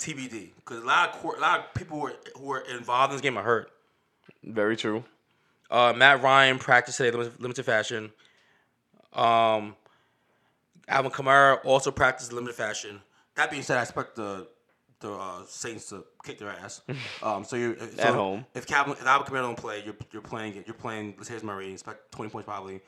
TBD 0.00 0.50
because 0.56 0.82
a 0.82 0.84
lot 0.84 1.10
of 1.10 1.20
court, 1.20 1.38
a 1.38 1.40
lot 1.40 1.60
of 1.60 1.74
people 1.74 2.00
who 2.00 2.06
are, 2.06 2.14
who 2.36 2.50
are 2.50 2.60
involved 2.62 3.12
in 3.12 3.16
this 3.16 3.22
game 3.22 3.36
are 3.36 3.44
hurt. 3.44 3.70
Very 4.42 4.76
true. 4.76 5.04
Uh, 5.70 5.92
Matt 5.96 6.20
Ryan 6.20 6.58
practiced 6.58 6.98
today, 6.98 7.12
limited, 7.12 7.40
limited 7.40 7.64
fashion. 7.64 8.10
Um, 9.12 9.76
Alvin 10.88 11.10
Kamara 11.10 11.64
also 11.64 11.90
practiced 11.90 12.32
limited 12.32 12.54
fashion. 12.54 13.00
That 13.36 13.50
being 13.50 13.62
said, 13.62 13.78
I 13.78 13.82
expect 13.82 14.16
the 14.16 14.48
the 15.00 15.12
uh, 15.12 15.42
Saints 15.46 15.88
to 15.88 16.04
kick 16.24 16.38
their 16.38 16.50
ass. 16.50 16.82
Um, 17.22 17.44
so 17.44 17.56
you're 17.56 17.76
so 17.78 18.02
At 18.02 18.14
home. 18.14 18.46
If 18.54 18.66
Calvin, 18.66 18.94
if 18.94 19.06
Alvin 19.06 19.26
Kamara 19.26 19.42
don't 19.42 19.56
play, 19.56 19.82
you're 19.84 19.96
you're 20.10 20.22
playing 20.22 20.56
it. 20.56 20.66
You're 20.66 20.74
playing 20.74 21.14
Latavius 21.14 21.42
Murray. 21.42 21.72
Expect 21.72 22.12
twenty 22.12 22.30
points 22.30 22.46
probably. 22.46 22.80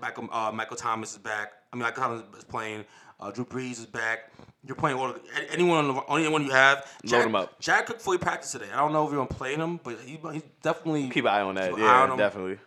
Michael 0.00 0.28
uh, 0.32 0.52
Michael 0.52 0.76
Thomas 0.76 1.12
is 1.12 1.18
back. 1.18 1.52
I 1.72 1.76
mean, 1.76 1.82
Michael 1.82 2.02
Thomas 2.02 2.22
is 2.38 2.44
playing. 2.44 2.84
Uh, 3.18 3.30
Drew 3.30 3.44
Brees 3.44 3.72
is 3.72 3.86
back. 3.86 4.32
You're 4.64 4.76
playing 4.76 4.96
all 4.96 5.10
of, 5.10 5.20
anyone 5.50 5.86
on 5.86 5.94
the, 5.94 6.00
anyone 6.12 6.44
you 6.44 6.52
have. 6.52 6.86
Jack, 7.04 7.26
him 7.26 7.34
up. 7.34 7.58
Jack 7.60 7.86
Cook 7.86 8.00
fully 8.00 8.18
practiced 8.18 8.52
today. 8.52 8.68
I 8.72 8.76
don't 8.78 8.92
know 8.92 9.04
if 9.04 9.12
you're 9.12 9.24
gonna 9.24 9.38
play 9.38 9.56
him, 9.56 9.80
but 9.82 9.98
he, 10.00 10.18
he's 10.32 10.42
definitely 10.62 11.08
Keep 11.10 11.24
an 11.24 11.30
eye 11.30 11.40
on 11.40 11.54
that. 11.56 11.76
Yeah, 11.76 12.14
definitely. 12.16 12.58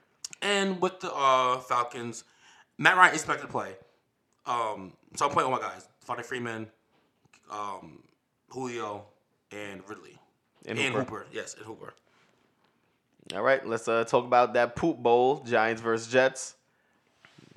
And 0.42 0.82
with 0.82 1.00
the 1.00 1.12
uh, 1.14 1.60
Falcons, 1.60 2.26
Matt 2.78 2.98
Ryan 2.98 3.14
is 3.14 3.22
expected 3.22 3.46
to 3.48 3.52
play. 3.52 3.76
Um, 4.46 4.94
so 5.16 5.26
I'm 5.26 5.32
playing 5.32 5.52
all 5.52 5.58
my 5.58 5.62
guys: 5.62 5.88
Fonte 6.02 6.26
Freeman, 6.26 6.68
um, 7.52 8.00
Julio, 8.50 9.06
and 9.52 9.82
Ridley, 9.88 10.18
And 10.66 10.78
and, 10.78 10.94
Hooper. 10.94 11.00
Hooper. 11.00 11.26
Yes, 11.32 11.56
and 11.56 11.66
Hooper. 11.66 11.94
All 13.34 13.42
right, 13.42 13.66
let's 13.66 13.88
uh, 13.88 14.04
talk 14.04 14.26
about 14.26 14.54
that 14.56 14.76
poop 14.76 14.98
bowl, 14.98 15.40
Giants 15.46 15.82
versus 15.82 16.12
Jets. 16.12 16.56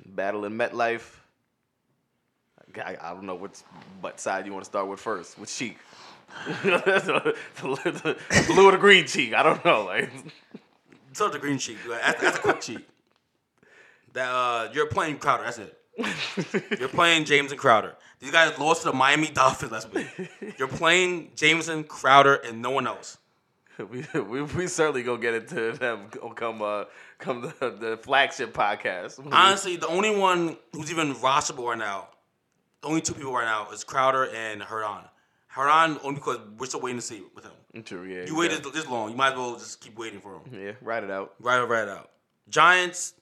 Battle 0.05 0.45
in 0.45 0.53
MetLife. 0.53 1.03
I, 2.77 2.95
I 3.01 3.13
don't 3.13 3.23
know 3.25 3.35
which 3.35 3.59
what 4.01 4.19
side 4.19 4.45
you 4.45 4.53
want 4.53 4.63
to 4.63 4.69
start 4.69 4.87
with 4.87 4.99
first. 4.99 5.37
Which 5.37 5.53
cheek? 5.55 5.77
the, 6.63 7.35
the 7.55 8.53
blue 8.53 8.67
or 8.67 8.71
the 8.71 8.77
green 8.77 9.05
cheek? 9.07 9.33
I 9.33 9.43
don't 9.43 9.63
know. 9.65 9.85
Like, 9.85 10.09
So 11.13 11.29
the 11.29 11.39
green 11.39 11.57
cheek. 11.57 11.77
That's, 11.87 12.21
that's 12.21 12.37
a 12.37 12.41
quick 12.41 12.61
sheet. 12.61 12.87
That 14.17 14.31
uh, 14.31 14.69
you're 14.73 14.87
playing 14.87 15.19
Crowder. 15.19 15.43
That's 15.43 15.59
it. 15.59 15.77
You're 16.79 16.89
playing 16.89 17.25
Jamison 17.25 17.55
Crowder. 17.55 17.95
These 18.19 18.31
guys 18.31 18.57
lost 18.57 18.81
to 18.81 18.89
the 18.89 18.95
Miami 18.95 19.27
Dolphins 19.27 19.71
last 19.71 19.93
week. 19.93 20.07
You're 20.57 20.67
playing 20.67 21.33
Jamison, 21.35 21.83
Crowder, 21.83 22.33
and 22.33 22.59
no 22.59 22.71
one 22.71 22.87
else. 22.87 23.19
we, 23.77 24.03
we 24.19 24.41
we 24.41 24.65
certainly 24.65 25.03
gonna 25.03 25.21
get 25.21 25.35
into 25.35 25.71
them 25.73 26.09
come 26.35 26.63
uh 26.63 26.85
come 27.19 27.41
the, 27.59 27.69
the 27.69 27.99
flagship 28.01 28.53
podcast. 28.53 29.23
Honestly, 29.31 29.75
the 29.75 29.87
only 29.87 30.15
one 30.15 30.57
who's 30.73 30.89
even 30.89 31.13
rosterable 31.13 31.67
right 31.67 31.77
now, 31.77 32.07
the 32.81 32.87
only 32.87 33.01
two 33.01 33.13
people 33.13 33.33
right 33.33 33.45
now 33.45 33.69
is 33.69 33.83
Crowder 33.83 34.31
and 34.33 34.63
Herndon. 34.63 35.03
Herndon 35.45 35.99
only 36.03 36.15
because 36.15 36.39
we're 36.57 36.65
still 36.65 36.81
waiting 36.81 36.99
to 36.99 37.05
see 37.05 37.21
with 37.35 37.45
him. 37.45 37.83
True, 37.83 38.03
yeah. 38.03 38.25
You 38.25 38.35
waited 38.35 38.63
this 38.63 38.87
long, 38.87 39.11
you 39.11 39.15
might 39.15 39.33
as 39.33 39.37
well 39.37 39.53
just 39.57 39.79
keep 39.79 39.95
waiting 39.95 40.21
for 40.21 40.37
him. 40.37 40.41
Yeah, 40.51 40.71
write 40.81 41.03
it 41.03 41.11
out. 41.11 41.35
Right, 41.39 41.61
right 41.61 41.87
out. 41.87 42.09
Giants, 42.49 43.13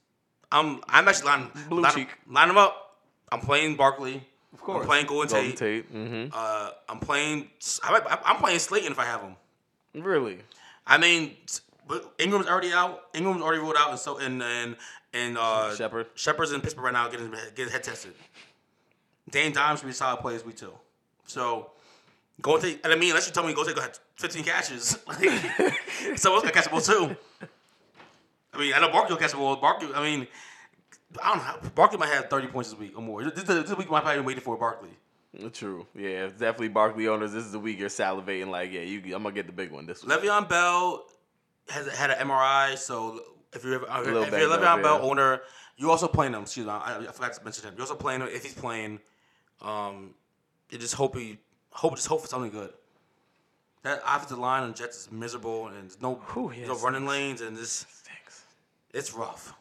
I'm 0.51 0.81
I'm 0.87 1.07
actually 1.07 1.25
lining 1.27 1.51
Blue 1.69 1.81
line, 1.81 1.93
cheek. 1.93 2.07
line 2.29 2.47
them 2.47 2.57
up. 2.57 2.97
I'm 3.31 3.39
playing 3.41 3.75
Barkley. 3.75 4.23
Of 4.53 4.61
course. 4.61 4.81
I'm 4.81 4.87
playing 4.87 5.05
Golden, 5.07 5.29
Golden 5.29 5.49
Tate. 5.51 5.57
Tate. 5.87 5.93
Mm-hmm. 5.93 6.29
Uh, 6.33 6.69
I'm 6.87 6.99
playing. 6.99 7.49
I 7.83 7.91
might- 7.91 8.19
I'm 8.25 8.37
playing 8.37 8.59
Slayton 8.59 8.91
if 8.91 8.99
I 8.99 9.05
have 9.05 9.21
him. 9.21 9.35
Really? 9.93 10.39
I 10.87 10.97
mean, 10.97 11.35
but 11.87 12.13
Ingram's 12.19 12.47
already 12.47 12.71
out. 12.71 13.03
Ingram's 13.13 13.41
already 13.41 13.59
ruled 13.61 13.75
out, 13.77 13.89
and 13.89 13.99
so 13.99 14.17
and 14.19 14.41
and 14.41 14.75
and 15.13 15.37
uh, 15.37 15.75
Shepard. 15.75 16.07
Shepard's 16.15 16.51
in 16.51 16.61
Pittsburgh 16.61 16.85
right 16.85 16.93
now 16.93 17.09
getting 17.09 17.33
getting 17.55 17.71
head 17.71 17.83
tested. 17.83 18.13
Dane 19.29 19.51
Dimes 19.51 19.79
should 19.79 19.85
be 19.87 19.91
a 19.91 19.93
solid 19.93 20.17
player 20.21 20.37
this 20.37 20.45
week 20.45 20.57
too. 20.57 20.71
So 21.25 21.71
go 22.41 22.59
take. 22.59 22.81
And 22.83 22.93
I 22.93 22.95
mean, 22.95 23.09
unless 23.09 23.27
you 23.27 23.33
tell 23.33 23.45
me 23.45 23.53
go 23.53 23.63
take 23.63 23.77
15 24.17 24.43
catches, 24.43 24.97
someone's 26.15 26.43
gonna 26.43 26.51
catch 26.51 26.65
the 26.65 26.69
ball 26.71 26.81
too. 26.81 27.15
I 28.55 28.59
mean, 28.59 28.73
I 28.73 28.79
know 28.79 28.89
Barkley 28.89 29.13
will 29.13 29.21
catch 29.21 29.31
the 29.31 29.37
ball. 29.37 29.55
Barkley. 29.57 29.89
I 29.93 30.01
mean, 30.03 30.27
I 31.23 31.35
don't 31.35 31.63
know. 31.63 31.69
Barkley 31.75 31.97
might 31.97 32.09
have 32.09 32.29
30 32.29 32.47
points 32.47 32.69
this 32.71 32.79
week 32.79 32.93
or 32.95 33.01
more. 33.01 33.23
This, 33.23 33.43
this, 33.43 33.69
this 33.69 33.77
week 33.77 33.89
might 33.89 34.01
probably 34.01 34.21
be 34.21 34.27
waiting 34.27 34.43
for 34.43 34.57
Barkley. 34.57 34.89
True. 35.53 35.85
Yeah, 35.93 36.27
definitely 36.27 36.69
Barkley 36.69 37.07
owners. 37.07 37.33
This 37.33 37.45
is 37.45 37.51
the 37.51 37.59
week 37.59 37.79
you're 37.79 37.89
salivating. 37.89 38.47
Like, 38.47 38.71
yeah, 38.71 38.81
you, 38.81 38.99
I'm 39.15 39.23
gonna 39.23 39.35
get 39.35 39.47
the 39.47 39.53
big 39.53 39.71
one 39.71 39.85
this 39.85 40.03
week. 40.03 40.13
Le'Veon 40.13 40.47
Bell 40.47 41.05
has 41.69 41.87
had 41.87 42.11
an 42.11 42.27
MRI, 42.27 42.77
so 42.77 43.21
if 43.53 43.63
you're 43.63 43.83
if 43.83 44.05
you're 44.05 44.23
a 44.23 44.25
Le'Veon 44.25 44.63
up, 44.63 44.81
Bell 44.81 44.99
yeah. 44.99 45.09
owner, 45.09 45.41
you 45.77 45.91
also 45.91 46.07
playing 46.07 46.33
him. 46.33 46.43
Excuse 46.43 46.65
me, 46.65 46.71
I, 46.71 46.99
I 46.99 47.11
forgot 47.11 47.33
to 47.33 47.43
mention 47.43 47.65
him. 47.65 47.73
You're 47.75 47.83
also 47.83 47.95
playing 47.95 48.21
him 48.21 48.29
if 48.31 48.43
he's 48.43 48.53
playing. 48.53 48.99
Um, 49.61 50.13
you 50.69 50.77
just 50.77 50.93
hope 50.93 51.17
he 51.17 51.37
hope 51.69 51.95
just 51.95 52.07
hope 52.07 52.21
for 52.21 52.27
something 52.27 52.51
good. 52.51 52.71
That 53.83 54.01
offensive 54.07 54.39
line 54.39 54.63
on 54.63 54.73
Jets 54.73 55.01
is 55.01 55.11
miserable, 55.11 55.67
and 55.67 55.75
there's 55.75 56.01
no 56.01 56.15
Whew, 56.33 56.51
there's 56.55 56.67
no 56.67 56.79
running 56.79 57.05
lanes, 57.05 57.41
and 57.41 57.55
this. 57.55 57.85
It's 58.95 59.13
rough. 59.13 59.53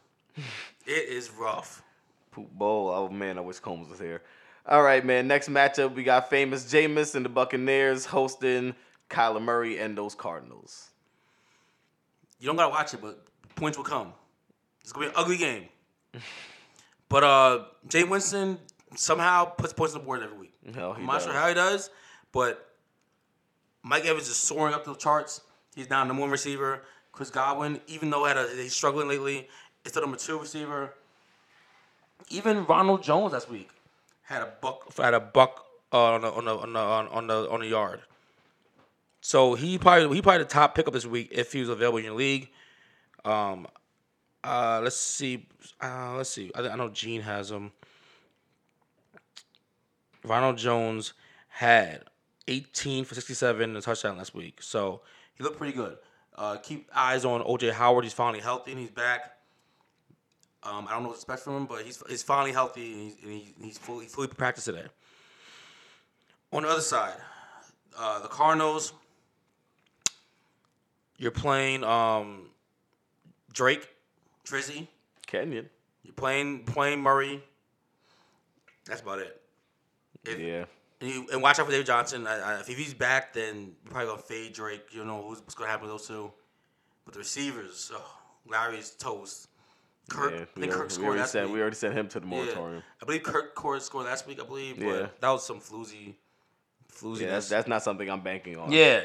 it 0.86 1.08
is 1.08 1.30
rough. 1.30 1.82
Poop 2.30 2.50
bowl. 2.52 2.88
Oh 2.88 3.08
man, 3.08 3.36
I 3.36 3.40
wish 3.40 3.58
Combs 3.58 3.88
was 3.90 3.98
here. 3.98 4.22
All 4.66 4.82
right, 4.82 5.04
man. 5.04 5.28
Next 5.28 5.50
matchup, 5.50 5.94
we 5.94 6.04
got 6.04 6.30
famous 6.30 6.72
Jameis 6.72 7.14
and 7.14 7.24
the 7.24 7.28
Buccaneers 7.28 8.06
hosting 8.06 8.74
Kyler 9.10 9.42
Murray 9.42 9.78
and 9.78 9.98
those 9.98 10.14
Cardinals. 10.14 10.90
You 12.38 12.46
don't 12.46 12.56
gotta 12.56 12.70
watch 12.70 12.94
it, 12.94 13.00
but 13.02 13.24
points 13.56 13.76
will 13.76 13.84
come. 13.84 14.12
It's 14.80 14.92
gonna 14.92 15.06
be 15.06 15.10
an 15.10 15.16
ugly 15.16 15.36
game. 15.36 15.68
but 17.08 17.24
uh, 17.24 17.64
Jay 17.88 18.04
Winston 18.04 18.58
somehow 18.96 19.46
puts 19.46 19.72
points 19.72 19.94
on 19.94 20.00
the 20.00 20.06
board 20.06 20.22
every 20.22 20.38
week. 20.38 20.54
Hell, 20.74 20.94
he 20.94 21.00
I'm 21.00 21.06
not 21.06 21.14
does. 21.14 21.24
sure 21.24 21.32
how 21.32 21.48
he 21.48 21.54
does, 21.54 21.90
but 22.32 22.70
Mike 23.82 24.06
Evans 24.06 24.28
is 24.28 24.36
soaring 24.36 24.74
up 24.74 24.84
the 24.84 24.94
charts. 24.94 25.40
He's 25.74 25.90
now 25.90 26.04
number 26.04 26.20
one 26.20 26.30
receiver. 26.30 26.82
Chris 27.14 27.30
Godwin, 27.30 27.80
even 27.86 28.10
though 28.10 28.24
had 28.24 28.36
a, 28.36 28.48
he's 28.56 28.74
struggling 28.74 29.06
lately, 29.06 29.48
is 29.84 29.92
still 29.92 30.02
number 30.02 30.16
two 30.16 30.38
receiver. 30.38 30.94
Even 32.28 32.66
Ronald 32.66 33.04
Jones 33.04 33.32
last 33.32 33.48
week 33.48 33.70
had 34.22 34.42
a 34.42 34.52
buck 34.60 34.96
had 34.96 35.14
a 35.14 35.20
buck 35.20 35.64
uh, 35.92 36.14
on 36.14 36.22
the 36.22 36.32
on 36.32 36.44
the 36.44 36.56
on 36.56 36.72
the 36.72 36.78
on, 36.80 37.08
on 37.08 37.26
the 37.28 37.50
on 37.50 37.60
the 37.60 37.68
yard. 37.68 38.00
So 39.20 39.54
he 39.54 39.78
probably 39.78 40.16
he 40.16 40.22
probably 40.22 40.42
the 40.42 40.48
top 40.48 40.74
pickup 40.74 40.92
this 40.92 41.06
week 41.06 41.28
if 41.30 41.52
he 41.52 41.60
was 41.60 41.68
available 41.68 41.98
in 41.98 42.04
your 42.04 42.14
league. 42.14 42.50
Um, 43.24 43.68
uh, 44.42 44.80
let's 44.82 44.96
see, 44.96 45.46
uh, 45.80 46.14
let's 46.16 46.30
see. 46.30 46.50
I, 46.54 46.68
I 46.68 46.76
know 46.76 46.88
Gene 46.88 47.22
has 47.22 47.50
him. 47.50 47.70
Ronald 50.24 50.58
Jones 50.58 51.12
had 51.48 52.04
18 52.48 53.04
for 53.04 53.14
67 53.14 53.62
and 53.62 53.76
a 53.76 53.80
touchdown 53.80 54.18
last 54.18 54.34
week, 54.34 54.60
so 54.60 55.02
he 55.36 55.44
looked 55.44 55.58
pretty 55.58 55.76
good. 55.76 55.96
Uh, 56.36 56.56
keep 56.56 56.90
eyes 56.94 57.24
on 57.24 57.42
OJ 57.42 57.72
Howard. 57.72 58.04
He's 58.04 58.12
finally 58.12 58.40
healthy 58.40 58.72
and 58.72 58.80
he's 58.80 58.90
back. 58.90 59.36
Um, 60.62 60.86
I 60.88 60.92
don't 60.92 61.02
know 61.02 61.10
what 61.10 61.14
to 61.16 61.18
expect 61.18 61.42
from 61.42 61.56
him, 61.58 61.66
but 61.66 61.82
he's 61.82 62.02
he's 62.08 62.22
finally 62.22 62.52
healthy 62.52 62.92
and 62.92 63.02
he's, 63.02 63.16
and 63.22 63.32
he, 63.32 63.54
he's 63.62 63.78
fully 63.78 64.06
fully 64.06 64.28
practiced 64.28 64.66
today. 64.66 64.86
On 66.52 66.62
the 66.62 66.68
other 66.68 66.80
side, 66.80 67.14
uh, 67.98 68.20
the 68.20 68.28
Cardinals. 68.28 68.92
You're 71.16 71.30
playing 71.30 71.84
um, 71.84 72.48
Drake, 73.52 73.88
Trizzy. 74.44 74.88
Kenyan. 75.28 75.66
You're 76.02 76.14
playing 76.14 76.64
playing 76.64 77.00
Murray. 77.00 77.42
That's 78.86 79.00
about 79.00 79.20
it. 79.20 79.40
If, 80.24 80.38
Yeah. 80.38 80.64
And, 81.04 81.28
and 81.30 81.42
watch 81.42 81.58
out 81.58 81.66
for 81.66 81.72
David 81.72 81.86
Johnson. 81.86 82.26
I, 82.26 82.38
I, 82.38 82.60
if 82.60 82.66
he's 82.66 82.94
back, 82.94 83.32
then 83.32 83.72
you're 83.84 83.90
probably 83.92 84.06
gonna 84.06 84.22
fade 84.22 84.52
Drake. 84.52 84.86
You 84.92 85.04
know 85.04 85.22
who's, 85.28 85.40
what's 85.40 85.54
gonna 85.54 85.70
happen 85.70 85.88
with 85.88 85.92
those 85.98 86.08
two. 86.08 86.32
But 87.04 87.14
the 87.14 87.18
receivers, 87.20 87.90
oh, 87.94 88.18
Larry's 88.48 88.90
toast. 88.90 89.48
Kirk, 90.08 90.32
yeah. 90.34 90.40
I 90.56 90.60
think 90.60 90.72
Kirk 90.72 90.90
scored 90.90 91.06
already 91.06 91.20
last 91.20 91.32
sent, 91.32 91.46
week. 91.46 91.54
we 91.54 91.60
already 91.62 91.76
sent 91.76 91.94
him 91.94 92.08
to 92.08 92.20
the 92.20 92.26
Yeah. 92.26 92.80
I 93.02 93.04
believe 93.06 93.22
Kirk 93.22 93.54
scored 93.82 94.06
last 94.06 94.26
week. 94.26 94.40
I 94.40 94.44
believe, 94.44 94.76
but 94.76 94.84
Yeah. 94.84 95.06
that 95.20 95.30
was 95.30 95.46
some 95.46 95.60
floozy, 95.60 96.14
floozy. 96.92 97.22
Yeah, 97.22 97.28
that's, 97.28 97.48
that's 97.48 97.68
not 97.68 97.82
something 97.82 98.10
I'm 98.10 98.20
banking 98.20 98.58
on. 98.58 98.70
yeah. 98.70 99.02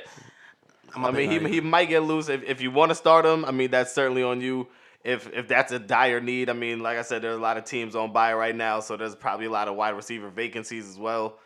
I'm 0.96 1.06
I 1.06 1.12
mean, 1.12 1.30
he, 1.30 1.50
he 1.50 1.62
might 1.62 1.88
get 1.88 2.04
loose 2.04 2.30
if, 2.30 2.44
if 2.44 2.62
you 2.62 2.72
want 2.72 2.90
to 2.90 2.96
start 2.96 3.26
him. 3.26 3.46
I 3.46 3.52
mean, 3.52 3.72
that's 3.72 3.94
certainly 3.94 4.24
on 4.24 4.42
you. 4.42 4.68
If 5.04 5.32
if 5.34 5.48
that's 5.48 5.72
a 5.72 5.80
dire 5.80 6.20
need, 6.20 6.50
I 6.50 6.54
mean, 6.54 6.82
like 6.82 6.98
I 6.98 7.04
said, 7.04 7.22
there's 7.22 7.38
a 7.38 7.42
lot 7.42 7.58
of 7.58 7.64
teams 7.64 7.96
on 7.96 8.12
buy 8.12 8.34
right 8.34 8.56
now, 8.56 8.82
so 8.82 8.98
there's 8.98 9.16
probably 9.16 9.46
a 9.46 9.52
lot 9.52 9.68
of 9.68 9.76
wide 9.76 9.92
receiver 9.92 10.30
vacancies 10.30 10.90
as 10.90 10.98
well. 10.98 11.38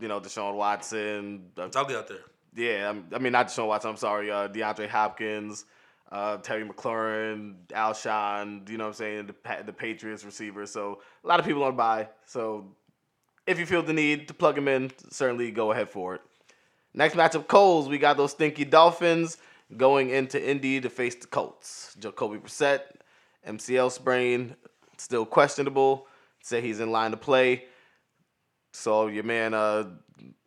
You 0.00 0.08
know, 0.08 0.20
Deshaun 0.20 0.54
Watson. 0.54 1.50
uh, 1.58 1.64
it's 1.66 1.76
ugly 1.76 1.94
out 1.96 2.08
there. 2.08 2.18
yeah, 2.54 2.86
I'm- 2.86 3.08
I 3.14 3.18
mean 3.18 3.32
not 3.32 3.48
Deshaun 3.48 3.66
Watson. 3.68 3.90
I'm 3.90 3.96
sorry, 3.96 4.30
uh, 4.30 4.48
DeAndre 4.48 4.88
Hopkins, 4.88 5.64
uh, 6.10 6.38
Terry 6.38 6.64
McLaurin, 6.66 7.54
Alshon. 7.68 8.68
You 8.68 8.78
know 8.78 8.84
what 8.84 8.88
I'm 8.88 8.94
saying? 8.94 9.26
The 9.26 9.62
the 9.64 9.72
Patriots 9.72 10.24
receiver. 10.24 10.66
So 10.66 11.00
a 11.22 11.26
lot 11.28 11.38
of 11.40 11.46
people 11.46 11.62
on 11.64 11.76
buy. 11.76 12.08
So 12.26 12.74
if 13.46 13.58
you 13.58 13.66
feel 13.66 13.82
the 13.82 13.92
need 13.92 14.28
to 14.28 14.34
plug 14.34 14.56
him 14.58 14.68
in, 14.68 14.90
certainly 15.10 15.50
go 15.50 15.72
ahead 15.72 15.90
for 15.90 16.14
it. 16.16 16.22
Next 16.94 17.14
matchup, 17.14 17.46
Coles. 17.46 17.88
We 17.88 17.98
got 17.98 18.16
those 18.16 18.32
stinky 18.32 18.64
Dolphins 18.64 19.36
going 19.76 20.10
into 20.10 20.42
Indy 20.44 20.80
to 20.80 20.90
face 20.90 21.14
the 21.14 21.26
Colts. 21.28 21.94
Jacoby 22.00 22.38
Brissett, 22.38 22.80
MCL 23.46 23.90
sprain, 23.92 24.56
still 24.96 25.24
questionable. 25.24 26.08
Say 26.42 26.60
he's 26.60 26.80
in 26.80 26.90
line 26.90 27.12
to 27.12 27.16
play. 27.16 27.64
So 28.72 29.06
your 29.08 29.24
man, 29.24 29.54
uh, 29.54 29.84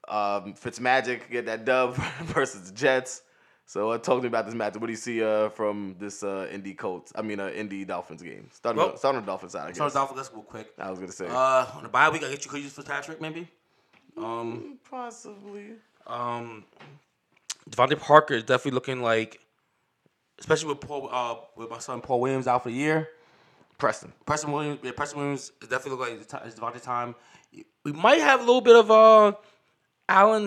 um, 0.07 0.53
Fitzmagic 0.53 1.29
get 1.29 1.45
that 1.45 1.65
dub 1.65 1.95
versus 2.23 2.69
the 2.71 2.75
Jets. 2.75 3.23
So 3.65 3.91
uh, 3.91 3.97
talk 3.97 4.17
to 4.17 4.21
me 4.23 4.27
about 4.27 4.45
this 4.45 4.53
matchup. 4.55 4.81
What 4.81 4.88
do 4.88 4.91
you 4.93 4.97
see 4.97 5.23
uh, 5.23 5.49
from 5.49 5.95
this 5.97 6.21
uh, 6.23 6.47
Indy 6.51 6.73
Colts? 6.73 7.13
I 7.15 7.21
mean, 7.21 7.39
uh, 7.39 7.47
Indy 7.49 7.86
Dolphins 7.86 8.21
game. 8.21 8.49
Starting, 8.51 8.77
Well- 8.81 8.97
starting 8.97 9.19
on 9.19 9.23
the 9.25 9.31
Dolphins 9.31 9.53
side, 9.53 9.63
I 9.63 9.67
guess. 9.69 9.77
So 9.77 9.89
Dolphins, 9.89 10.17
let's 10.17 10.29
go 10.29 10.41
quick. 10.41 10.73
I 10.77 10.89
was 10.89 10.99
gonna 10.99 11.12
say 11.12 11.27
Uh, 11.29 11.65
on 11.75 11.83
the 11.83 11.89
bye 11.89 12.09
week, 12.09 12.23
I 12.23 12.29
get 12.29 12.43
you 12.43 12.51
could 12.51 12.62
use 12.62 12.73
Fitzpatrick 12.73 13.21
maybe. 13.21 13.47
Um, 14.17 14.77
possibly. 14.89 15.71
Um, 16.05 16.65
DeVante 17.69 17.97
Parker 17.99 18.33
is 18.36 18.43
definitely 18.43 18.71
looking 18.71 19.01
like, 19.01 19.39
especially 20.39 20.67
with 20.69 20.81
Paul, 20.81 21.09
uh, 21.12 21.36
with 21.55 21.69
my 21.69 21.79
son 21.79 22.01
Paul 22.01 22.19
Williams 22.19 22.47
out 22.47 22.63
for 22.63 22.69
the 22.69 22.75
year. 22.75 23.09
Preston. 23.77 24.13
Preston 24.25 24.51
Williams, 24.51 24.79
yeah, 24.83 24.91
Preston 24.91 25.19
Williams 25.19 25.51
is 25.62 25.67
definitely 25.67 25.91
look 25.91 26.31
like 26.31 26.43
it's 26.45 26.59
DeVante 26.59 26.81
time. 26.81 27.15
We 27.83 27.91
might 27.91 28.21
have 28.21 28.39
a 28.39 28.43
little 28.43 28.61
bit 28.61 28.75
of 28.75 28.91
uh, 28.91 29.33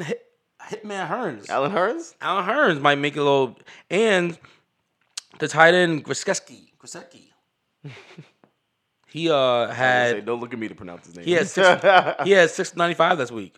Hit, 0.03 0.23
Hitman 0.63 1.09
Hearns. 1.09 1.49
Allen 1.49 1.71
Hurns? 1.71 2.15
Allen 2.21 2.45
Hurns 2.45 2.81
might 2.81 2.97
make 2.97 3.15
a 3.17 3.23
little, 3.23 3.57
and 3.91 4.39
the 5.39 5.49
tight 5.49 5.75
end 5.75 6.05
Griseski. 6.05 6.71
Griseski. 6.79 7.31
he 9.07 9.31
uh 9.31 9.69
Say, 9.69 9.75
had 9.75 10.27
don't 10.27 10.41
look 10.41 10.53
at 10.53 10.59
me 10.59 10.69
to 10.69 10.75
pronounce 10.75 11.07
his 11.07 11.17
name. 11.17 11.25
he 11.25 11.33
had 11.33 11.47
six, 11.49 11.83
he 12.25 12.31
had 12.33 12.51
six 12.51 12.75
ninety 12.75 12.95
five 12.95 13.19
this 13.19 13.31
week. 13.31 13.57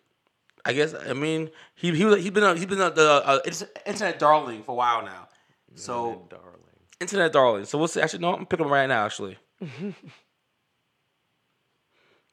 I 0.64 0.72
guess 0.72 0.94
I 0.94 1.14
mean 1.14 1.50
he 1.74 1.94
he 1.94 2.04
was 2.04 2.22
he's 2.22 2.30
been 2.30 2.56
he's 2.56 2.66
been 2.66 2.78
the 2.78 3.22
uh, 3.24 3.38
internet 3.86 4.18
darling 4.18 4.62
for 4.62 4.72
a 4.72 4.74
while 4.74 5.02
now. 5.02 5.28
So 5.74 6.26
darling. 6.28 6.56
internet 7.00 7.32
darling. 7.32 7.64
So 7.64 7.78
we'll 7.78 7.88
see. 7.88 8.00
Actually, 8.00 8.20
no, 8.20 8.34
I'm 8.34 8.44
picking 8.44 8.66
him 8.66 8.72
right 8.72 8.86
now. 8.86 9.06
Actually, 9.06 9.38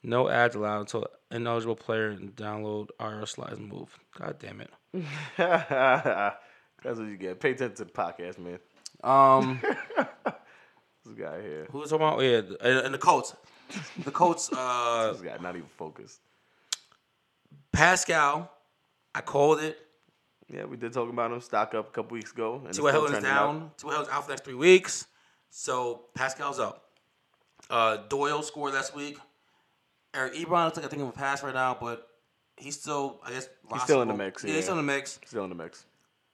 no 0.05 0.29
ads 0.29 0.55
allowed 0.55 0.81
until 0.81 1.07
ineligible 1.31 1.75
player 1.75 2.09
and 2.09 2.35
download 2.35 2.89
IR 2.99 3.25
slides 3.25 3.59
move. 3.59 3.89
God 4.17 4.37
damn 4.39 4.61
it. 4.61 4.69
That's 5.37 6.99
what 6.99 7.07
you 7.07 7.17
get. 7.17 7.39
Pay 7.39 7.51
attention 7.51 7.75
to 7.77 7.85
the 7.85 7.91
podcast, 7.91 8.37
man. 8.39 8.59
Um, 9.03 9.61
This 11.05 11.13
guy 11.13 11.39
here. 11.39 11.67
Who's 11.71 11.91
talking 11.91 12.03
about? 12.07 12.17
Oh, 12.17 12.21
yeah, 12.21 12.37
and, 12.61 12.85
and 12.85 12.93
the 12.93 12.97
Colts. 12.97 13.35
The 14.03 14.09
Colts. 14.11 14.49
Uh, 14.57 15.11
This 15.11 15.21
guy 15.21 15.37
not 15.39 15.55
even 15.55 15.67
focused. 15.77 16.19
Pascal. 17.71 18.51
I 19.13 19.21
called 19.21 19.59
it. 19.61 19.77
Yeah, 20.51 20.65
we 20.65 20.77
did 20.77 20.93
talk 20.93 21.07
about 21.09 21.31
him. 21.31 21.41
Stock 21.41 21.73
up 21.75 21.89
a 21.89 21.91
couple 21.91 22.15
weeks 22.15 22.31
ago. 22.31 22.55
And 22.57 22.67
it's 22.69 22.77
T.Y. 22.77 22.89
still 22.89 23.01
Hilton's 23.01 23.19
trending 23.21 23.31
up. 23.31 23.37
down. 23.53 23.71
T.Y. 23.77 23.91
Hilton's 23.93 24.09
out 24.13 24.21
for 24.23 24.27
the 24.27 24.33
next 24.33 24.45
three 24.45 24.53
weeks. 24.55 25.05
So 25.51 26.05
Pascal's 26.15 26.59
up. 26.59 26.85
Uh, 27.69 27.97
Doyle 28.09 28.41
scored 28.43 28.73
last 28.73 28.95
week. 28.95 29.17
Eric 30.15 30.33
Ebron 30.33 30.65
looks 30.65 30.77
like 30.77 30.85
I 30.85 30.89
think 30.89 31.01
of 31.01 31.09
a 31.09 31.11
pass 31.11 31.43
right 31.43 31.53
now, 31.53 31.77
but 31.79 32.07
he's 32.57 32.79
still, 32.79 33.19
I 33.25 33.31
guess, 33.31 33.49
He's 33.71 33.81
still 33.83 34.01
in 34.01 34.07
the 34.07 34.13
mix, 34.13 34.43
Yeah, 34.43 34.53
he's 34.53 34.63
still 34.63 34.79
in 34.79 34.85
the 34.85 34.93
mix. 34.93 35.19
Still 35.25 35.43
in 35.43 35.49
the 35.49 35.55
mix. 35.55 35.85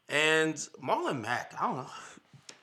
And 0.09 0.55
Marlon 0.83 1.21
Mack, 1.21 1.53
I 1.59 1.67
don't 1.67 1.77
know. 1.77 1.87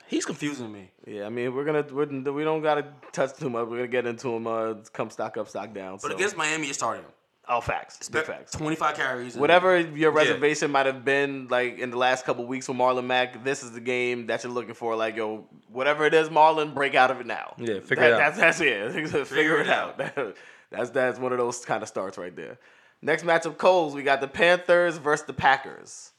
He's 0.07 0.25
confusing 0.25 0.71
me. 0.71 0.89
Yeah, 1.05 1.25
I 1.25 1.29
mean, 1.29 1.53
we're 1.53 1.65
gonna 1.65 1.85
we're, 1.91 2.31
we 2.31 2.43
don't 2.43 2.63
gotta 2.63 2.85
touch 3.11 3.35
too 3.37 3.49
much. 3.49 3.67
We're 3.67 3.77
gonna 3.77 3.87
get 3.87 4.07
into 4.07 4.29
him. 4.29 4.47
Uh, 4.47 4.75
come 4.91 5.11
stock 5.11 5.37
up, 5.37 5.47
stock 5.49 5.71
down. 5.73 5.99
But 6.01 6.09
so. 6.09 6.15
against 6.15 6.35
Miami, 6.35 6.65
you're 6.65 6.73
starting 6.73 7.03
him. 7.03 7.11
oh, 7.47 7.61
facts, 7.61 8.09
big 8.09 8.25
facts. 8.25 8.51
25 8.53 8.95
carries. 8.95 9.35
Whatever 9.35 9.79
your 9.79 10.11
reservation 10.11 10.71
might 10.71 10.87
have 10.87 11.05
been, 11.05 11.47
like 11.49 11.77
in 11.77 11.91
the 11.91 11.97
last 11.97 12.25
couple 12.25 12.45
weeks 12.47 12.67
with 12.67 12.77
Marlon 12.77 13.05
Mack, 13.05 13.43
this 13.43 13.61
is 13.63 13.71
the 13.71 13.81
game 13.81 14.25
that 14.27 14.43
you're 14.43 14.53
looking 14.53 14.73
for. 14.73 14.95
Like, 14.95 15.15
yo, 15.15 15.47
whatever 15.71 16.05
it 16.05 16.15
is, 16.15 16.29
Marlon, 16.29 16.73
break 16.73 16.95
out 16.95 17.11
of 17.11 17.19
it 17.19 17.27
now. 17.27 17.53
Yeah, 17.59 17.79
figure 17.79 17.95
That- 17.97 18.07
it 18.07 18.13
out. 18.13 18.35
That's 18.35 18.59
that's 18.59 18.61
it. 18.61 19.27
figure, 19.27 19.59
it 19.59 19.69
out. 19.69 19.99
that's 20.71 20.89
that's 20.91 21.19
one 21.19 21.31
of 21.31 21.37
those 21.37 21.65
kind 21.65 21.83
of 21.83 21.89
starts 21.89 22.17
right 22.17 22.35
there. 22.35 22.57
Next 23.01 23.23
matchup, 23.23 23.57
Coles. 23.57 23.95
We 23.95 24.03
got 24.03 24.21
the 24.21 24.27
Panthers 24.27 24.97
versus 24.97 25.25
the 25.25 25.33
Packers. 25.33 26.11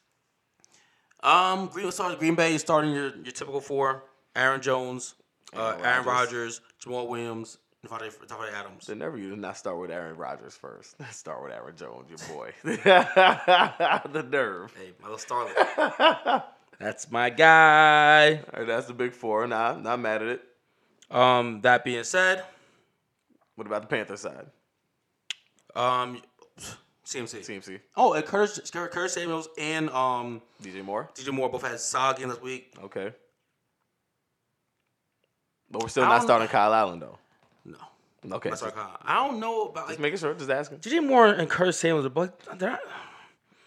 Um, 1.23 1.67
Green, 1.67 1.91
Green 2.19 2.35
Bay 2.35 2.55
is 2.55 2.63
starting 2.63 2.93
your, 2.93 3.15
your 3.17 3.33
typical 3.33 3.61
four: 3.61 4.05
Aaron 4.35 4.63
Jones, 4.63 5.15
uh, 5.55 5.77
Aaron 5.83 6.07
Rodgers. 6.07 6.61
Jamaal 6.83 7.09
Williams, 7.09 7.59
Davante 7.87 8.11
Davante 8.27 8.53
Adams. 8.55 8.87
They 8.87 8.95
never 8.95 9.19
you 9.19 9.31
did 9.31 9.39
not 9.39 9.57
start 9.57 9.79
with 9.79 9.91
Aaron 9.91 10.17
Rodgers 10.17 10.55
first. 10.55 10.97
Start 11.11 11.43
with 11.43 11.53
Aaron 11.53 11.77
Jones, 11.77 12.09
your 12.09 12.37
boy. 12.37 12.53
the 12.65 14.27
nerve. 14.31 14.75
Hey, 14.77 14.93
my 15.03 15.11
little 15.11 15.19
starlet. 15.19 16.45
That's 16.79 17.11
my 17.11 17.29
guy. 17.29 18.41
Right, 18.55 18.67
that's 18.67 18.87
the 18.87 18.95
big 18.95 19.13
four. 19.13 19.47
Nah, 19.47 19.77
not 19.77 20.01
mad 20.01 20.23
at 20.23 20.29
it. 20.29 20.43
Um, 21.11 21.61
that 21.61 21.85
being 21.85 22.05
said, 22.05 22.45
What 23.61 23.67
about 23.67 23.83
the 23.83 23.89
Panther 23.89 24.17
side? 24.17 24.47
um, 25.77 26.23
CMC. 27.05 27.41
CMC, 27.41 27.79
Oh, 27.95 28.15
and 28.15 28.25
Curtis, 28.25 28.71
Curtis 28.71 29.13
Samuels 29.13 29.51
and 29.59 29.91
um 29.91 30.41
DJ 30.63 30.83
Moore. 30.83 31.11
DJ 31.15 31.31
Moore 31.31 31.51
both 31.51 31.61
had 31.61 31.79
solid 31.79 32.17
games 32.17 32.33
this 32.33 32.43
week. 32.43 32.73
Okay. 32.83 33.13
But 35.71 35.83
we're 35.83 35.89
still 35.91 36.05
I 36.05 36.09
not 36.09 36.17
don't- 36.21 36.27
starting 36.27 36.49
Kyle 36.49 36.73
Allen 36.73 37.01
though. 37.01 37.19
No, 37.67 37.77
Okay. 38.37 38.49
that's 38.49 38.63
Just, 38.63 38.75
our 38.75 38.99
I 39.05 39.27
don't 39.27 39.39
know 39.41 39.65
about 39.67 39.89
just 39.89 39.91
like 39.91 39.99
making 40.01 40.19
sure. 40.21 40.33
Just 40.33 40.49
asking. 40.51 40.79
DJ 40.79 41.07
Moore 41.07 41.27
and 41.29 41.49
Curtis 41.51 41.79
Samuels, 41.79 42.09
but 42.09 42.41
they're 42.59 42.71
not, 42.71 42.81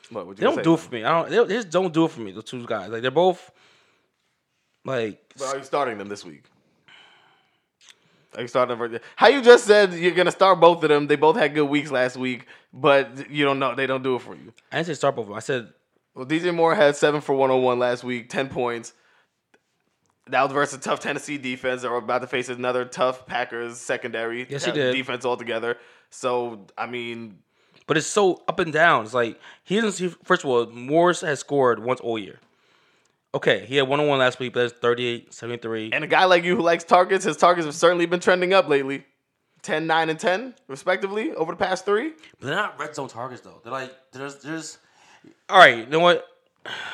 What 0.10 0.26
would 0.26 0.38
they 0.38 0.44
don't 0.44 0.64
do 0.64 0.74
it 0.74 0.80
for 0.80 0.92
me. 0.96 1.04
I 1.04 1.12
don't. 1.22 1.30
They, 1.30 1.38
they 1.46 1.54
just 1.62 1.70
don't 1.70 1.94
do 1.94 2.06
it 2.06 2.12
for 2.12 2.22
me. 2.22 2.32
The 2.32 2.42
two 2.42 2.66
guys, 2.66 2.90
like 2.90 3.04
they're 3.04 3.12
both 3.12 3.52
like 4.86 5.34
But 5.38 5.54
are 5.54 5.58
you 5.60 5.64
starting 5.64 6.00
them 6.00 6.10
this 6.10 6.26
week? 6.26 6.46
You 8.38 8.48
starting? 8.48 9.00
How 9.16 9.28
you 9.28 9.42
just 9.42 9.66
said 9.66 9.94
you're 9.94 10.14
gonna 10.14 10.32
start 10.32 10.60
both 10.60 10.84
of 10.84 10.90
them? 10.90 11.08
They 11.08 11.16
both 11.16 11.36
had 11.38 11.54
good 11.54 11.66
weeks 11.66 11.92
last 11.92 12.18
week, 12.18 12.48
but 12.74 13.30
you 13.30 13.46
don't 13.46 13.60
know 13.60 13.76
they 13.76 13.88
don't 13.88 14.04
do 14.04 14.16
it 14.16 14.22
for 14.22 14.36
you. 14.36 14.54
I 14.72 14.78
didn't 14.78 14.88
say 14.88 14.94
start 14.96 15.16
both. 15.16 15.24
of 15.24 15.30
them. 15.30 15.38
I 15.38 15.42
said 15.42 15.74
Well, 16.16 16.26
DJ 16.26 16.54
Moore 16.54 16.76
had 16.76 16.96
seven 16.96 17.22
for 17.22 17.34
101 17.36 17.80
last 17.80 18.04
week, 18.04 18.30
10 18.30 18.50
points. 18.50 18.94
That 20.28 20.44
was 20.44 20.52
versus 20.54 20.78
a 20.78 20.82
tough 20.82 21.00
Tennessee 21.02 21.38
defense. 21.38 21.82
They're 21.82 21.94
about 21.96 22.22
to 22.22 22.28
face 22.28 22.48
another 22.50 22.86
tough 22.86 23.26
Packers 23.26 23.78
secondary 23.80 24.48
Yes, 24.50 24.64
he 24.64 24.72
uh, 24.72 24.74
did. 24.74 24.94
defense 24.94 25.26
altogether. 25.26 25.78
So, 26.10 26.66
I 26.78 26.86
mean, 26.88 27.40
But 27.88 27.98
it's 27.98 28.08
so 28.08 28.42
up 28.48 28.60
and 28.60 28.72
down. 28.72 29.04
It's 29.04 29.14
like 29.14 29.40
he 29.64 29.76
doesn't 29.76 29.92
see. 29.92 30.16
First 30.24 30.44
of 30.46 30.50
all, 30.50 30.66
Morris 30.68 31.22
has 31.22 31.40
scored 31.40 31.84
once 31.84 32.00
all 32.00 32.18
year. 32.18 32.40
Okay, 33.36 33.66
he 33.66 33.78
had 33.78 33.88
one 33.88 34.00
on 34.00 34.08
one 34.08 34.20
last 34.20 34.40
week, 34.40 34.54
but 34.54 34.62
that's 34.62 34.74
38, 34.80 35.34
73. 35.34 35.92
and 35.92 36.04
a 36.04 36.08
guy 36.08 36.26
like 36.26 36.44
you 36.44 36.56
who 36.56 36.62
likes 36.62 36.84
targets, 36.84 37.26
his 37.26 37.36
targets 37.36 37.66
have 37.66 37.74
certainly 37.74 38.06
been 38.06 38.20
trending 38.20 38.54
up 38.54 38.68
lately. 38.70 39.06
10, 39.64 39.88
9, 39.88 40.10
and 40.10 40.20
10, 40.20 40.56
respectively, 40.68 41.32
over 41.34 41.54
the 41.54 41.58
past 41.58 41.86
three. 41.86 42.12
But 42.40 42.48
they're 42.48 42.56
not 42.56 42.78
red 42.78 42.94
zone 42.94 43.08
targets 43.08 43.42
though. 43.42 43.62
They're 43.64 43.72
like 43.72 43.92
there's 44.12 44.36
there's. 44.40 44.78
All 45.50 45.58
right, 45.58 45.78
you 45.78 45.86
know 45.86 46.02
what? 46.02 46.28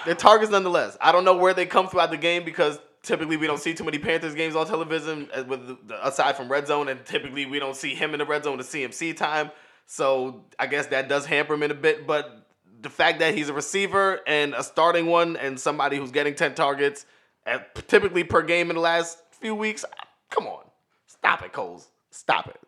They're 0.05 0.15
targets 0.15 0.51
nonetheless. 0.51 0.95
I 1.01 1.11
don't 1.11 1.25
know 1.25 1.35
where 1.35 1.53
they 1.53 1.65
come 1.65 1.87
throughout 1.87 2.11
the 2.11 2.17
game 2.17 2.45
because 2.45 2.79
typically 3.01 3.37
we 3.37 3.47
don't 3.47 3.59
see 3.59 3.73
too 3.73 3.83
many 3.83 3.97
Panthers 3.97 4.35
games 4.35 4.55
on 4.55 4.67
television 4.67 5.27
uh, 5.33 5.43
with 5.47 5.87
the, 5.87 6.07
aside 6.07 6.37
from 6.37 6.49
red 6.49 6.67
zone, 6.67 6.89
and 6.89 7.03
typically 7.05 7.45
we 7.45 7.59
don't 7.59 7.75
see 7.75 7.95
him 7.95 8.13
in 8.13 8.19
the 8.19 8.25
red 8.25 8.43
zone 8.43 8.59
to 8.59 8.63
CMC 8.63 9.17
time. 9.17 9.51
So 9.87 10.45
I 10.59 10.67
guess 10.67 10.87
that 10.87 11.09
does 11.09 11.25
hamper 11.25 11.55
him 11.55 11.63
in 11.63 11.71
a 11.71 11.75
bit. 11.75 12.05
But 12.05 12.45
the 12.81 12.89
fact 12.89 13.19
that 13.19 13.35
he's 13.35 13.49
a 13.49 13.53
receiver 13.53 14.19
and 14.27 14.53
a 14.53 14.63
starting 14.63 15.07
one 15.07 15.35
and 15.37 15.59
somebody 15.59 15.97
who's 15.97 16.11
getting 16.11 16.35
ten 16.35 16.55
targets 16.55 17.05
at, 17.45 17.87
typically 17.87 18.23
per 18.23 18.41
game 18.41 18.69
in 18.69 18.75
the 18.75 18.81
last 18.81 19.19
few 19.31 19.55
weeks, 19.55 19.85
come 20.29 20.47
on, 20.47 20.63
stop 21.07 21.43
it, 21.43 21.53
Coles, 21.53 21.89
stop 22.11 22.47
it, 22.47 22.59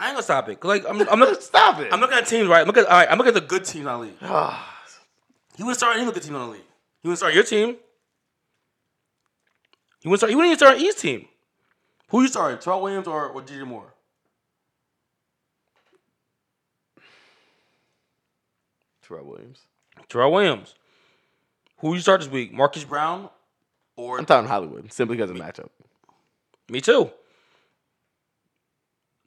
I 0.00 0.06
ain't 0.06 0.14
gonna 0.14 0.22
stop 0.22 0.48
it. 0.48 0.64
Like 0.64 0.84
I'm, 0.88 1.00
I'm 1.08 1.20
looking, 1.20 1.34
stop 1.40 1.78
it. 1.78 1.92
I'm 1.92 2.00
looking 2.00 2.16
at 2.16 2.26
teams 2.26 2.48
right. 2.48 2.62
I'm 2.62 2.66
looking, 2.66 2.84
all 2.84 2.90
right, 2.90 3.08
I'm 3.10 3.18
looking 3.18 3.34
at 3.36 3.40
the 3.42 3.46
good 3.46 3.64
teams 3.64 3.86
on 3.86 4.00
the 4.00 4.06
league. 4.06 4.16
Ah. 4.22 4.78
He 5.56 5.62
wouldn't 5.62 5.76
start 5.76 5.98
any 5.98 6.10
good 6.10 6.22
teams 6.22 6.34
on 6.34 6.46
the 6.46 6.52
league. 6.54 6.64
He 7.02 7.08
wouldn't 7.08 7.18
start 7.18 7.34
your 7.34 7.44
team. 7.44 7.76
He 10.00 10.08
wouldn't 10.08 10.20
start. 10.20 10.30
He 10.30 10.36
wouldn't 10.36 10.52
even 10.52 10.58
start 10.58 10.78
East 10.78 11.00
team. 11.00 11.28
Who 12.08 12.22
you 12.22 12.28
starting? 12.28 12.58
Terrell 12.58 12.80
Williams 12.80 13.06
or, 13.06 13.28
or 13.28 13.42
DJ 13.42 13.66
Moore? 13.66 13.92
Terrell 19.10 19.26
Williams. 19.26 19.62
Terrell 20.08 20.32
Williams. 20.32 20.74
Who 21.78 21.94
you 21.94 22.00
start 22.00 22.20
this 22.20 22.30
week? 22.30 22.52
Marcus 22.52 22.84
Brown 22.84 23.28
or 23.96 24.18
I'm 24.18 24.24
talking 24.24 24.48
Hollywood 24.48 24.92
simply 24.92 25.16
because 25.16 25.30
of 25.30 25.36
matchup. 25.36 25.68
me 26.68 26.80
too? 26.80 27.10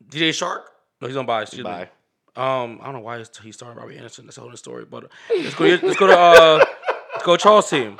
DJ 0.07 0.29
Chark? 0.29 0.61
No, 1.01 1.07
he's 1.07 1.17
on 1.17 1.25
bye. 1.25 1.41
Excuse 1.41 1.63
Bye. 1.63 1.81
me. 1.81 1.87
Um, 2.35 2.79
I 2.81 2.85
don't 2.85 2.93
know 2.93 2.99
why 3.01 3.17
he's, 3.17 3.29
he's 3.43 3.55
starting 3.55 3.77
Robbie 3.77 3.97
Anderson. 3.97 4.25
That's 4.25 4.37
a 4.37 4.41
whole 4.41 4.55
story. 4.55 4.85
But 4.85 5.05
uh, 5.05 5.07
let's 5.35 5.55
go. 5.55 5.65
Let's 5.65 5.97
go 5.97 6.07
to 6.07 6.17
uh, 6.17 6.65
let's 7.13 7.25
go 7.25 7.35
Charles 7.35 7.69
team. 7.69 7.99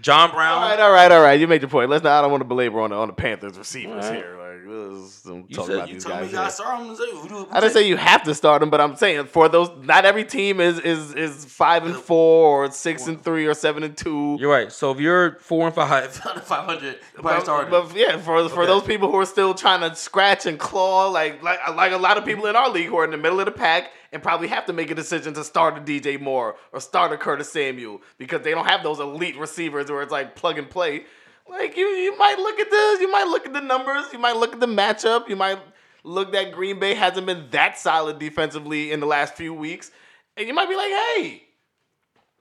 John 0.00 0.30
Brown. 0.30 0.62
All 0.62 0.68
right, 0.68 0.80
all 0.80 0.92
right, 0.92 1.12
all 1.12 1.20
right. 1.20 1.38
You 1.38 1.46
made 1.46 1.60
your 1.60 1.68
point. 1.68 1.90
Let's 1.90 2.02
not. 2.02 2.18
I 2.18 2.22
don't 2.22 2.30
want 2.30 2.40
to 2.40 2.46
belabor 2.46 2.80
on 2.80 2.90
the 2.90 2.96
on 2.96 3.08
the 3.08 3.12
Panthers 3.12 3.58
receivers 3.58 4.06
right. 4.06 4.16
here. 4.16 4.36
Like, 4.70 4.90
let's 4.92 5.24
You 5.26 5.56
talk 5.56 5.66
said 5.66 5.74
about 5.76 5.88
you 5.88 5.94
these 5.94 6.04
told 6.04 6.20
me 6.22 6.28
gotta 6.28 6.50
start 6.50 6.80
him. 6.80 6.86
Who 6.88 6.96
do- 7.28 7.34
who 7.34 7.48
I 7.50 7.60
didn't 7.60 7.72
say- 7.72 7.86
you 7.86 7.96
have 7.96 8.22
to 8.24 8.34
start 8.34 8.60
them, 8.60 8.70
but 8.70 8.80
I'm 8.80 8.96
saying 8.96 9.24
for 9.26 9.48
those, 9.48 9.68
not 9.82 10.04
every 10.04 10.24
team 10.24 10.60
is 10.60 10.78
is 10.78 11.14
is 11.14 11.44
five 11.44 11.84
and 11.84 11.96
four 11.96 12.64
or 12.64 12.70
six 12.70 13.06
and 13.06 13.22
three 13.22 13.46
or 13.46 13.54
seven 13.54 13.82
and 13.82 13.96
two. 13.96 14.36
You're 14.40 14.50
right. 14.50 14.70
So 14.72 14.90
if 14.92 15.00
you're 15.00 15.38
four 15.40 15.66
and 15.66 15.74
five, 15.74 16.12
five 16.44 16.64
hundred, 16.66 16.98
probably 17.16 17.70
But, 17.70 17.88
but 17.88 17.96
yeah, 17.96 18.16
for 18.18 18.48
for 18.48 18.60
Okay. 18.62 18.66
those 18.66 18.82
people 18.84 19.10
who 19.10 19.18
are 19.18 19.26
still 19.26 19.54
trying 19.54 19.80
to 19.88 19.94
scratch 19.96 20.46
and 20.46 20.58
claw, 20.58 21.08
like 21.08 21.42
like 21.42 21.58
like 21.74 21.92
a 21.92 21.98
lot 21.98 22.16
of 22.18 22.24
people 22.24 22.46
in 22.46 22.56
our 22.56 22.68
league 22.70 22.86
who 22.88 22.96
are 22.98 23.04
in 23.04 23.10
the 23.10 23.16
middle 23.18 23.40
of 23.40 23.46
the 23.46 23.52
pack 23.52 23.90
and 24.12 24.22
probably 24.22 24.48
have 24.48 24.66
to 24.66 24.72
make 24.72 24.90
a 24.90 24.94
decision 24.94 25.32
to 25.34 25.44
start 25.44 25.76
a 25.78 25.80
DJ 25.80 26.20
Moore 26.20 26.56
or 26.72 26.80
start 26.80 27.12
a 27.12 27.16
Curtis 27.16 27.50
Samuel 27.52 28.02
because 28.18 28.42
they 28.42 28.50
don't 28.50 28.66
have 28.66 28.82
those 28.82 28.98
elite 28.98 29.38
receivers 29.38 29.88
where 29.90 30.02
it's 30.02 30.10
like 30.12 30.34
plug 30.34 30.58
and 30.58 30.68
play. 30.68 31.04
Like 31.50 31.76
you, 31.76 31.86
you 31.86 32.16
might 32.16 32.38
look 32.38 32.58
at 32.60 32.70
the 32.70 32.98
you 33.00 33.10
might 33.10 33.26
look 33.26 33.44
at 33.44 33.52
the 33.52 33.60
numbers, 33.60 34.06
you 34.12 34.18
might 34.18 34.36
look 34.36 34.52
at 34.52 34.60
the 34.60 34.66
matchup, 34.66 35.28
you 35.28 35.36
might 35.36 35.58
look 36.04 36.32
that 36.32 36.52
Green 36.52 36.78
Bay 36.78 36.94
hasn't 36.94 37.26
been 37.26 37.48
that 37.50 37.76
solid 37.78 38.18
defensively 38.18 38.92
in 38.92 39.00
the 39.00 39.06
last 39.06 39.34
few 39.34 39.52
weeks, 39.52 39.90
and 40.36 40.46
you 40.46 40.54
might 40.54 40.68
be 40.68 40.76
like, 40.76 40.90
hey, 40.90 41.42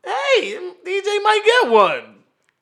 hey, 0.06 0.74
DJ 0.86 1.24
might 1.24 1.42
get 1.44 1.72
one. 1.72 2.16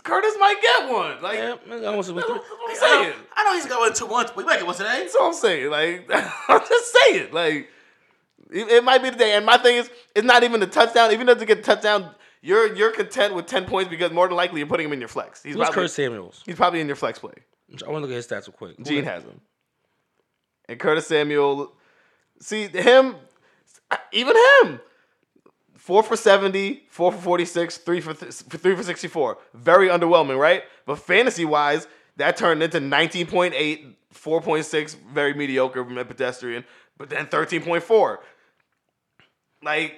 Curtis 0.03 0.35
might 0.39 0.61
get 0.61 0.89
one. 0.89 1.21
Like, 1.21 1.35
Yeah, 1.37 1.55
I 1.69 1.93
want 1.95 2.05
to- 2.05 2.13
that's 2.13 2.29
what 2.29 2.29
I'm 2.31 2.37
I 2.81 3.03
know, 3.09 3.13
I 3.35 3.43
know 3.43 3.53
he's 3.55 3.65
got 3.65 3.79
one 3.79 3.89
in 3.89 3.93
two 3.93 4.07
months, 4.07 4.31
but 4.33 4.41
he 4.41 4.47
might 4.47 4.57
get 4.57 4.65
one 4.65 4.75
today. 4.75 4.99
That's 5.01 5.13
what 5.15 5.25
I'm 5.27 5.33
saying. 5.33 5.69
Like, 5.69 6.09
I'm 6.47 6.61
just 6.61 6.95
saying. 6.95 7.33
Like, 7.33 7.69
it, 8.49 8.67
it 8.69 8.83
might 8.85 9.03
be 9.03 9.09
the 9.09 9.17
day. 9.17 9.33
And 9.33 9.45
my 9.45 9.57
thing 9.57 9.75
is, 9.75 9.89
it's 10.15 10.25
not 10.25 10.43
even 10.43 10.61
the 10.61 10.67
touchdown. 10.67 11.11
Even 11.11 11.27
if 11.27 11.39
they 11.39 11.45
get 11.45 11.59
a 11.59 11.61
touchdown, 11.61 12.15
you're 12.47 12.73
you're 12.75 12.91
content 12.91 13.35
with 13.35 13.45
ten 13.45 13.65
points 13.65 13.89
because 13.89 14.11
more 14.11 14.27
than 14.27 14.37
likely 14.37 14.59
you're 14.59 14.67
putting 14.67 14.85
him 14.87 14.93
in 14.93 14.99
your 14.99 15.09
flex. 15.09 15.43
He's 15.43 15.53
Who's 15.53 15.59
probably 15.59 15.75
Curtis 15.75 15.93
Samuels? 15.93 16.43
he's 16.45 16.55
probably 16.55 16.79
in 16.79 16.87
your 16.87 16.95
flex 16.95 17.19
play. 17.19 17.33
I 17.85 17.89
want 17.91 17.97
to 18.03 18.07
look 18.07 18.11
at 18.11 18.15
his 18.15 18.27
stats 18.27 18.47
real 18.47 18.55
quick. 18.57 18.81
Gene 18.85 19.03
has 19.03 19.23
him. 19.23 19.41
And 20.69 20.79
Curtis 20.79 21.07
Samuel, 21.07 21.73
see 22.39 22.67
him, 22.67 23.15
even 24.13 24.35
him, 24.63 24.79
four 25.75 26.01
for 26.01 26.15
70, 26.15 26.83
four 26.89 27.11
for 27.11 27.17
46, 27.17 27.77
three 27.79 27.99
for, 27.99 28.13
th- 28.13 28.33
three 28.33 28.75
for 28.75 28.83
64. 28.83 29.37
Very 29.53 29.89
underwhelming, 29.89 30.39
right? 30.39 30.63
But 30.85 30.99
fantasy 30.99 31.43
wise, 31.43 31.87
that 32.15 32.37
turned 32.37 32.63
into 32.63 32.79
19.8, 32.79 33.93
4.6, 34.13 34.95
very 35.13 35.33
mediocre, 35.33 35.83
pedestrian, 35.83 36.63
but 36.97 37.09
then 37.09 37.27
13.4. 37.27 38.17
Like, 39.63 39.95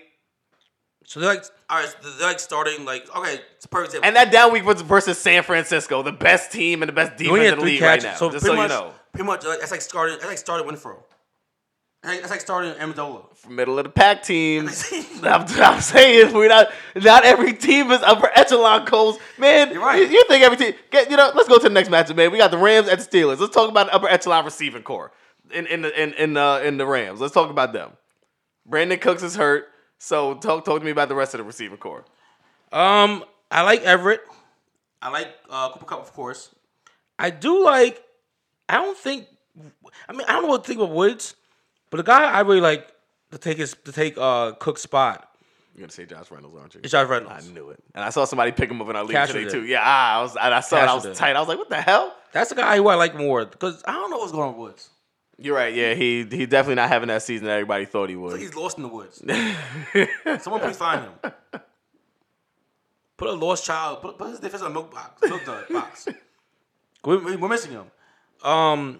So 1.05 1.19
they're 1.19 1.29
like, 1.29 1.43
all 1.69 1.79
right, 1.79 1.95
so 2.01 2.09
they're 2.17 2.27
like 2.27 2.39
starting 2.39 2.85
like, 2.85 3.09
okay, 3.15 3.39
it's 3.55 3.65
a 3.65 3.67
perfect 3.67 3.95
example. 3.95 4.07
and 4.07 4.15
that 4.15 4.31
down 4.31 4.53
week 4.53 4.65
was 4.65 4.81
versus 4.81 5.17
San 5.17 5.41
Francisco, 5.43 6.03
the 6.03 6.11
best 6.11 6.51
team 6.51 6.83
and 6.83 6.89
the 6.89 6.93
best 6.93 7.17
defense 7.17 7.53
in 7.53 7.59
the 7.59 7.65
league 7.65 7.79
catches. 7.79 8.05
right 8.05 8.11
now. 8.11 8.17
So 8.17 8.29
just 8.29 8.45
so 8.45 8.51
pretty 8.51 8.61
you 8.61 8.67
much, 8.67 8.69
know. 8.69 8.93
pretty 9.13 9.25
much, 9.25 9.45
like, 9.45 9.59
that's 9.59 9.71
like 9.71 9.81
starting. 9.81 10.17
That's 10.17 10.27
like 10.29 10.37
starting 10.37 10.67
Renfrow. 10.67 10.97
That's 12.01 12.29
like 12.29 12.39
starting 12.39 12.71
Amendola. 12.73 13.25
middle 13.49 13.77
of 13.77 13.83
the 13.83 13.89
pack 13.89 14.23
teams. 14.23 14.85
I'm, 15.23 15.45
I'm 15.61 15.81
saying 15.81 16.33
we're 16.33 16.47
not 16.47 16.71
not 16.95 17.25
every 17.25 17.53
team 17.53 17.91
is 17.91 18.01
upper 18.03 18.29
echelon 18.35 18.85
Coles. 18.85 19.17
Man, 19.37 19.73
You're 19.73 19.81
right. 19.81 19.99
You, 19.99 20.07
you 20.07 20.25
think 20.27 20.43
every 20.43 20.57
team 20.57 20.73
get 20.91 21.09
you 21.11 21.17
know, 21.17 21.31
let's 21.35 21.49
go 21.49 21.57
to 21.57 21.63
the 21.63 21.69
next 21.69 21.89
matchup, 21.89 22.15
man. 22.15 22.31
We 22.31 22.37
got 22.37 22.51
the 22.51 22.57
Rams 22.57 22.87
at 22.87 22.99
the 22.99 23.05
Steelers. 23.05 23.39
Let's 23.39 23.53
talk 23.53 23.69
about 23.69 23.87
the 23.87 23.93
upper 23.95 24.07
echelon 24.07 24.45
receiving 24.45 24.83
corps 24.83 25.11
in 25.51 25.67
in 25.67 25.81
the 25.81 26.01
in 26.01 26.13
in, 26.13 26.37
uh, 26.37 26.59
in 26.59 26.77
the 26.77 26.85
Rams. 26.85 27.19
Let's 27.19 27.33
talk 27.33 27.49
about 27.49 27.73
them. 27.73 27.91
Brandin 28.69 29.01
Cooks 29.01 29.23
is 29.23 29.35
hurt. 29.35 29.67
So 29.99 30.35
talk 30.35 30.65
talk 30.65 30.79
to 30.79 30.85
me 30.85 30.91
about 30.91 31.09
the 31.09 31.15
rest 31.15 31.33
of 31.33 31.39
the 31.39 31.43
receiver 31.43 31.77
corps. 31.77 32.05
Um, 32.71 33.23
I 33.51 33.61
like 33.61 33.81
Everett. 33.83 34.21
I 35.01 35.09
like 35.09 35.27
uh, 35.49 35.71
Cooper 35.71 35.85
Kupp, 35.85 36.01
of 36.01 36.13
course. 36.13 36.53
I 37.17 37.29
do 37.29 37.63
like. 37.63 38.03
I 38.67 38.75
don't 38.75 38.97
think. 38.97 39.27
I 40.07 40.13
mean, 40.13 40.25
I 40.27 40.33
don't 40.33 40.43
know 40.43 40.49
what 40.49 40.63
to 40.63 40.67
think 40.67 40.79
about 40.79 40.93
Woods, 40.95 41.35
but 41.89 41.97
the 41.97 42.03
guy 42.03 42.23
I 42.31 42.41
really 42.41 42.61
like 42.61 42.91
to 43.31 43.37
take 43.37 43.57
his 43.57 43.75
to 43.85 43.91
take 43.91 44.17
uh 44.17 44.53
Cook's 44.53 44.81
spot 44.81 45.29
You're 45.75 45.81
gonna 45.81 45.91
say 45.91 46.05
Josh 46.05 46.31
Reynolds, 46.31 46.55
aren't 46.57 46.75
you? 46.75 46.81
is 46.83 46.91
Josh 46.91 47.07
Reynolds. 47.09 47.49
I 47.49 47.51
knew 47.51 47.69
it, 47.69 47.83
and 47.93 48.03
I 48.03 48.09
saw 48.09 48.23
somebody 48.25 48.51
pick 48.53 48.69
him 48.69 48.81
up 48.81 48.89
in 48.89 48.95
our 48.95 49.03
league 49.03 49.17
Casher 49.17 49.27
today 49.27 49.43
did. 49.43 49.51
too. 49.51 49.65
Yeah, 49.65 49.81
ah, 49.83 50.19
I 50.19 50.21
was, 50.21 50.35
and 50.37 50.53
I 50.53 50.59
saw 50.61 50.77
it. 50.77 50.87
I 50.87 50.93
was 50.93 51.03
did. 51.03 51.15
tight. 51.15 51.35
I 51.35 51.39
was 51.39 51.49
like, 51.49 51.57
"What 51.57 51.69
the 51.69 51.81
hell?" 51.81 52.15
That's 52.31 52.49
the 52.49 52.55
guy 52.55 52.77
who 52.77 52.87
I 52.87 52.95
like 52.95 53.15
more 53.15 53.45
because 53.45 53.83
I 53.85 53.93
don't 53.93 54.11
know 54.11 54.17
what's 54.19 54.31
going 54.31 54.49
on 54.49 54.57
with 54.57 54.69
Woods. 54.71 54.89
You're 55.41 55.55
right. 55.55 55.73
Yeah, 55.73 55.93
he 55.93 56.25
he 56.29 56.45
definitely 56.45 56.75
not 56.75 56.89
having 56.89 57.07
that 57.07 57.23
season 57.23 57.47
that 57.47 57.53
everybody 57.53 57.85
thought 57.85 58.09
he 58.09 58.15
would. 58.15 58.33
like 58.33 58.41
he's 58.41 58.55
lost 58.55 58.77
in 58.77 58.83
the 58.83 58.89
woods. 58.89 59.17
Someone 60.43 60.61
please 60.61 60.77
find 60.77 61.01
him. 61.05 61.31
Put 63.17 63.29
a 63.29 63.33
lost 63.33 63.65
child. 63.65 64.01
Put, 64.01 64.17
put 64.17 64.29
his 64.29 64.39
defense 64.39 64.61
in 64.61 64.67
a 64.67 64.69
milk 64.71 64.91
box. 64.93 65.21
Milk 65.21 65.45
dud 65.45 65.65
box. 65.69 66.07
We're, 67.03 67.37
we're 67.37 67.49
missing 67.49 67.71
him. 67.71 67.85
Um, 68.43 68.99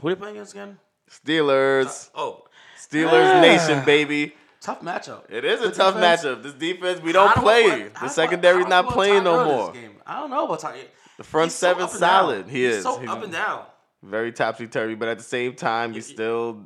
who 0.00 0.08
are 0.08 0.14
they 0.14 0.18
playing 0.20 0.36
against 0.36 0.52
again? 0.52 0.78
Steelers. 1.10 2.10
Oh, 2.14 2.44
Steelers 2.78 3.36
Ah. 3.36 3.40
Nation, 3.40 3.84
baby. 3.84 4.34
tough 4.60 4.80
matchup. 4.82 5.22
It 5.30 5.44
is 5.44 5.60
a 5.62 5.70
tough 5.70 5.94
defense. 5.94 6.22
matchup. 6.24 6.42
This 6.42 6.52
defense, 6.54 7.00
we 7.00 7.12
don't 7.12 7.34
do 7.34 7.40
I- 7.40 7.42
play. 7.42 7.90
how 7.94 8.06
The 8.06 8.12
secondary's 8.12 8.66
not 8.66 8.88
playing 8.88 9.24
no 9.24 9.44
more. 9.44 9.72
game? 9.72 9.92
I 10.06 10.20
don't 10.20 10.30
know 10.30 10.44
about 10.44 10.60
Ty. 10.60 10.76
The 11.16 11.24
front 11.24 11.46
He's 11.46 11.54
so 11.54 11.68
seven 11.68 11.82
up 11.84 11.90
and 11.92 12.00
down. 12.00 12.10
solid. 12.10 12.48
He 12.48 12.64
He's 12.66 12.74
is. 12.76 12.82
so 12.82 12.98
He's 12.98 13.08
up 13.08 13.22
and 13.22 13.32
down. 13.32 13.64
Very 14.02 14.32
topsy 14.32 14.66
turvy, 14.66 14.94
but 14.94 15.08
at 15.08 15.18
the 15.18 15.24
same 15.24 15.54
time, 15.54 15.92
he's 15.92 16.06
still 16.06 16.64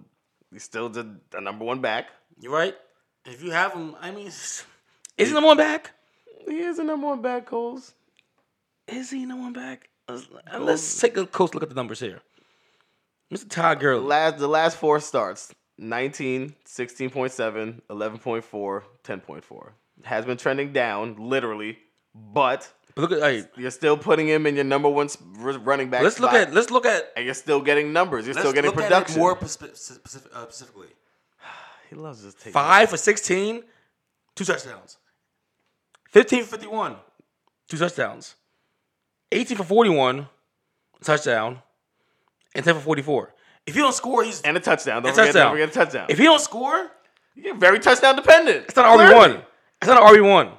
he's 0.52 0.64
still 0.64 0.88
the, 0.88 1.16
the 1.30 1.40
number 1.40 1.64
one 1.64 1.80
back. 1.80 2.06
You're 2.40 2.52
right. 2.52 2.74
If 3.24 3.42
you 3.42 3.50
have 3.50 3.72
him, 3.72 3.96
I 4.00 4.10
mean, 4.10 4.26
is 4.26 4.64
he 5.16 5.32
number 5.32 5.48
one 5.48 5.56
back? 5.56 5.92
He 6.48 6.60
is 6.60 6.78
the 6.78 6.84
number 6.84 7.06
one 7.06 7.22
back, 7.22 7.46
Coles. 7.46 7.94
Is 8.88 9.10
he 9.10 9.24
number 9.26 9.44
one 9.44 9.52
back? 9.52 9.88
Let's, 10.08 10.26
uh, 10.52 10.58
let's 10.58 11.00
take 11.00 11.16
a 11.16 11.26
close 11.26 11.54
look 11.54 11.62
at 11.62 11.68
the 11.68 11.74
numbers 11.74 12.00
here. 12.00 12.20
Mr. 13.32 13.48
Todd 13.48 13.78
Gurley. 13.78 14.04
Last 14.04 14.38
the 14.38 14.48
last 14.48 14.76
four 14.76 14.98
starts 14.98 15.54
19, 15.78 16.54
16.7, 16.66 17.80
11.4, 17.88 18.82
10.4. 19.04 19.70
Has 20.04 20.24
been 20.24 20.36
trending 20.36 20.72
down, 20.72 21.16
literally, 21.18 21.78
but 22.14 22.72
But 22.94 23.02
look 23.02 23.12
at 23.12 23.20
hey, 23.20 23.44
you're 23.56 23.70
still 23.70 23.96
putting 23.96 24.28
him 24.28 24.46
in 24.46 24.54
your 24.56 24.64
number 24.64 24.88
one 24.88 25.08
running 25.38 25.90
back. 25.90 26.02
let's 26.02 26.20
look 26.20 26.32
at 26.32 26.52
let's 26.52 26.70
look 26.70 26.86
at 26.86 27.12
and 27.16 27.24
you're 27.24 27.34
still 27.34 27.60
getting 27.60 27.92
numbers. 27.92 28.26
You're 28.26 28.34
still 28.34 28.52
getting 28.52 28.72
production. 28.72 29.18
more 29.18 29.36
specific, 29.46 30.30
uh, 30.34 30.42
specifically. 30.44 30.88
he 31.90 31.96
loves 31.96 32.22
his 32.22 32.34
taking 32.34 32.52
Five 32.52 32.90
for 32.90 32.96
16, 32.96 33.62
two 34.34 34.44
touchdowns. 34.44 34.98
15 36.10 36.42
for 36.44 36.50
51, 36.56 36.96
two 37.68 37.76
touchdowns. 37.76 38.34
18 39.32 39.56
for 39.58 39.64
41, 39.64 40.26
touchdown. 41.04 41.62
And 42.54 42.64
10 42.64 42.74
for 42.74 42.80
44. 42.80 43.32
If 43.66 43.76
you 43.76 43.82
don't 43.82 43.94
score, 43.94 44.24
he's. 44.24 44.42
and 44.42 44.56
a 44.56 44.60
touchdown. 44.60 45.02
Don't 45.04 45.10
And 45.10 45.14
forget, 45.16 45.26
touchdown. 45.34 45.44
don't 45.44 45.52
forget 45.52 45.68
a 45.68 45.72
touchdown. 45.72 46.06
If 46.08 46.18
he 46.18 46.24
don't 46.24 46.40
score, 46.40 46.90
You're 47.36 47.54
very 47.54 47.78
touchdown 47.78 48.16
dependent. 48.16 48.64
it's 48.64 48.74
not 48.74 48.98
an 48.98 49.06
RB1. 49.06 49.42
It's 49.80 49.88
not 49.88 50.02
an 50.02 50.16
RB1. 50.16 50.58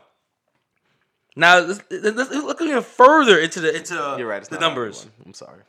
Now, 1.35 1.59
let's, 1.59 1.81
let's, 1.89 2.15
let's 2.17 2.31
look 2.31 2.61
even 2.61 2.83
further 2.83 3.39
into 3.39 3.61
the 3.61 3.75
into 3.75 3.93
You're 4.17 4.27
right. 4.27 4.43
The 4.43 4.59
numbers. 4.59 5.07
I'm 5.25 5.33
sorry. 5.33 5.61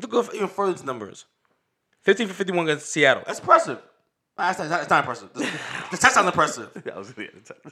Look 0.00 0.10
go 0.10 0.28
even 0.34 0.48
further 0.48 0.72
into 0.72 0.82
the 0.82 0.86
numbers. 0.86 1.24
15 2.02 2.28
for 2.28 2.34
51 2.34 2.68
against 2.68 2.90
Seattle. 2.90 3.22
That's 3.26 3.40
impressive. 3.40 3.78
Ah, 4.38 4.48
that's 4.48 4.58
not, 4.58 4.68
that's 4.68 4.90
not 4.90 4.98
impressive. 5.00 5.32
The, 5.32 5.40
the 5.90 5.96
touchdown's 5.96 6.26
impressive. 6.26 6.70
That 6.84 6.96
was 6.96 7.12
the 7.14 7.28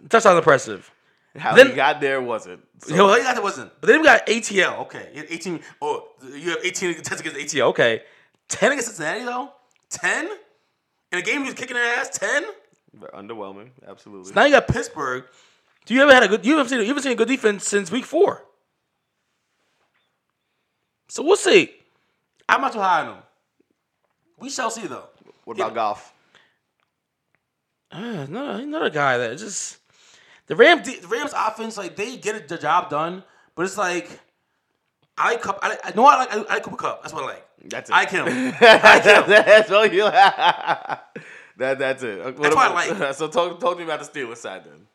Touchdown's 0.08 0.38
impressive. 0.38 0.90
How 1.36 1.54
Then- 1.54 1.68
he 1.70 1.74
got 1.74 2.00
there 2.00 2.22
wasn't. 2.22 2.60
So, 2.78 2.94
Yo, 2.94 3.08
that 3.08 3.42
wasn't. 3.42 3.70
But 3.80 3.88
then 3.88 4.00
we 4.00 4.06
got 4.06 4.26
ATL. 4.26 4.80
Okay, 4.82 5.10
you 5.12 5.20
had 5.20 5.30
18. 5.30 5.60
Oh, 5.82 6.08
you 6.32 6.50
have 6.50 6.58
18 6.64 6.90
attempts 6.90 7.20
against 7.20 7.36
ATL. 7.54 7.68
Okay, 7.68 8.02
10 8.48 8.72
against 8.72 8.88
Cincinnati 8.88 9.24
though. 9.24 9.52
10 9.90 10.28
in 11.12 11.18
a 11.18 11.22
game 11.22 11.40
he 11.42 11.46
was 11.46 11.54
kicking 11.54 11.74
their 11.74 11.98
ass. 11.98 12.18
10. 12.18 12.44
underwhelming. 13.14 13.70
Absolutely. 13.86 14.32
Now 14.32 14.44
you 14.44 14.52
got 14.52 14.66
Pittsburgh. 14.68 15.24
Do 15.86 15.94
you 15.94 16.02
ever 16.02 16.12
had 16.14 16.22
a 16.22 16.28
good? 16.28 16.44
You 16.46 16.56
haven't 16.56 16.70
seen. 16.70 16.80
You 16.80 16.86
haven't 16.86 17.02
seen 17.02 17.12
a 17.12 17.16
good 17.16 17.28
defense 17.28 17.66
since 17.68 17.90
week 17.90 18.04
four. 18.04 18.42
So 21.08 21.22
we'll 21.22 21.36
see. 21.36 21.70
I'm 22.48 22.60
not 22.60 22.72
too 22.72 22.80
high 22.80 23.02
on 23.02 23.16
him. 23.16 23.22
We 24.38 24.50
shall 24.50 24.70
see 24.70 24.86
though. 24.86 25.08
what 25.44 25.56
about 25.56 25.74
Goff? 25.74 26.12
Uh, 27.92 27.98
another 28.28 28.62
another 28.62 28.90
guy 28.90 29.18
that 29.18 29.38
just 29.38 29.78
the 30.46 30.56
Rams 30.56 30.86
the 30.86 31.06
Rams 31.06 31.32
offense 31.36 31.76
like 31.76 31.96
they 31.96 32.16
get 32.16 32.34
it, 32.34 32.48
the 32.48 32.58
job 32.58 32.90
done, 32.90 33.22
but 33.54 33.64
it's 33.64 33.78
like 33.78 34.08
I 35.16 35.32
like 35.32 35.42
Kupp. 35.42 35.60
I, 35.62 35.68
like- 35.68 35.80
I 35.84 35.90
know 35.94 36.04
I 36.06 36.16
like 36.16 36.32
I, 36.32 36.36
like 36.54 36.62
Cooper 36.64 36.76
Kupp. 36.76 37.02
That's 37.02 37.14
what 37.14 37.22
I 37.24 37.26
like. 37.26 37.46
That's 37.66 37.90
it. 37.90 37.92
I 37.92 37.98
like 38.00 38.10
him. 38.10 38.24
I 38.60 38.80
like 38.82 39.04
him. 39.04 39.24
that's 39.28 39.70
all 39.70 39.86
you. 39.86 40.02
that 40.04 41.08
that's 41.58 42.02
it. 42.02 42.18
What 42.24 42.36
That's 42.42 42.54
what 42.56 42.70
I 42.70 42.74
like. 42.96 43.14
So 43.14 43.28
talk 43.28 43.60
talk 43.60 43.74
to 43.74 43.78
me 43.78 43.84
about 43.84 44.00
the 44.00 44.20
Steelers 44.20 44.38
side 44.38 44.64
then. 44.64 44.86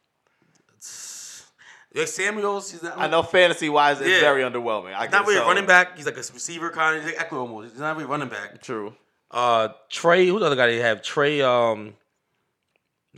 Like 1.95 2.07
Samuels, 2.07 2.71
he's 2.71 2.83
not. 2.83 2.97
I 2.97 3.07
know 3.07 3.23
fantasy 3.23 3.67
wise, 3.69 3.99
it's 3.99 4.09
Yeah. 4.09 4.19
very 4.19 4.43
underwhelming. 4.43 4.93
I 4.93 5.03
He's 5.03 5.11
not 5.11 5.25
really 5.25 5.37
so. 5.39 5.43
a 5.45 5.47
running 5.47 5.65
back. 5.65 5.97
He's 5.97 6.05
like 6.05 6.15
a 6.15 6.23
receiver 6.33 6.69
kind 6.69 6.97
of. 6.97 7.03
He's 7.03 7.15
like 7.17 7.29
Ekeler 7.29 7.39
almost. 7.39 7.71
He's 7.71 7.79
not 7.79 7.95
really 7.95 8.03
a 8.05 8.07
running 8.07 8.29
back. 8.29 8.61
True. 8.61 8.95
Uh, 9.31 9.69
Trey. 9.89 10.27
Who's 10.27 10.39
the 10.39 10.45
other 10.45 10.55
guy 10.55 10.67
they 10.67 10.77
have? 10.77 11.01
Trey. 11.01 11.41
Um, 11.41 11.95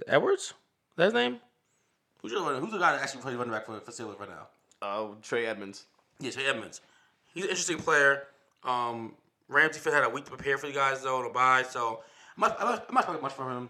Edwards. 0.07 0.43
Is 0.43 0.53
that 0.97 1.05
his 1.05 1.13
name? 1.13 1.39
Who's 2.21 2.31
the, 2.31 2.39
who's 2.39 2.71
the 2.71 2.77
guy 2.77 2.93
that 2.93 3.01
actually 3.01 3.21
plays 3.21 3.35
running 3.35 3.51
back 3.51 3.65
for 3.65 3.79
for 3.79 3.91
Steelers 3.91 4.19
right 4.19 4.29
now? 4.29 4.47
Uh, 4.81 5.07
Trey 5.21 5.45
Edmunds. 5.45 5.85
Yeah, 6.19 6.31
Trey 6.31 6.45
Edmunds. 6.45 6.81
He's 7.33 7.43
an 7.43 7.49
interesting 7.49 7.77
player. 7.77 8.27
Um, 8.63 9.13
Ramsey 9.47 9.79
had 9.89 10.03
a 10.03 10.09
week 10.09 10.25
to 10.25 10.31
prepare 10.31 10.57
for 10.57 10.67
you 10.67 10.73
guys 10.73 11.01
though 11.01 11.23
to 11.23 11.29
buy, 11.29 11.63
so 11.63 12.01
I'm 12.37 12.41
not, 12.41 12.57
I'm 12.61 12.67
not, 12.67 12.85
I'm 12.89 12.95
not 13.13 13.21
much 13.21 13.33
from 13.33 13.51
him. 13.51 13.69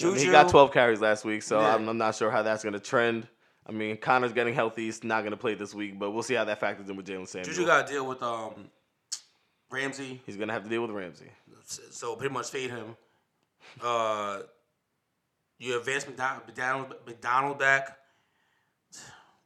I 0.00 0.04
mean, 0.04 0.16
he 0.16 0.30
got 0.30 0.48
12 0.50 0.70
carries 0.72 1.00
last 1.00 1.24
week, 1.24 1.42
so 1.42 1.60
Yeah. 1.60 1.74
I'm, 1.74 1.88
I'm 1.88 1.96
not 1.96 2.14
sure 2.14 2.30
how 2.30 2.42
that's 2.42 2.62
going 2.62 2.74
to 2.74 2.80
trend. 2.80 3.26
I 3.68 3.72
mean, 3.72 3.96
Connor's 3.98 4.32
getting 4.32 4.54
healthy. 4.54 4.86
He's 4.86 5.04
not 5.04 5.20
going 5.20 5.32
to 5.32 5.36
play 5.36 5.54
this 5.54 5.74
week, 5.74 5.98
but 5.98 6.10
we'll 6.10 6.22
see 6.22 6.34
how 6.34 6.44
that 6.44 6.58
factors 6.58 6.88
in 6.88 6.96
with 6.96 7.06
Jaylen 7.06 7.28
Samuels. 7.28 7.48
Juju 7.54 7.66
got 7.66 7.86
to 7.86 7.92
deal 7.92 8.06
with 8.06 8.22
um, 8.22 8.70
Ramsey, 9.70 10.22
He's 10.24 10.36
going 10.36 10.48
to 10.48 10.54
have 10.54 10.64
to 10.64 10.70
deal 10.70 10.82
with 10.82 10.90
Ramsey. 10.90 11.30
so 11.90 12.16
pretty 12.16 12.32
much 12.32 12.50
fade 12.50 12.70
him. 12.70 12.96
Uh, 13.82 14.40
you 15.58 15.74
have 15.74 15.84
Vance 15.84 16.06
McDonald, 16.06 16.46
McDonald, 16.46 16.94
McDonald 17.06 17.58
back. 17.58 17.98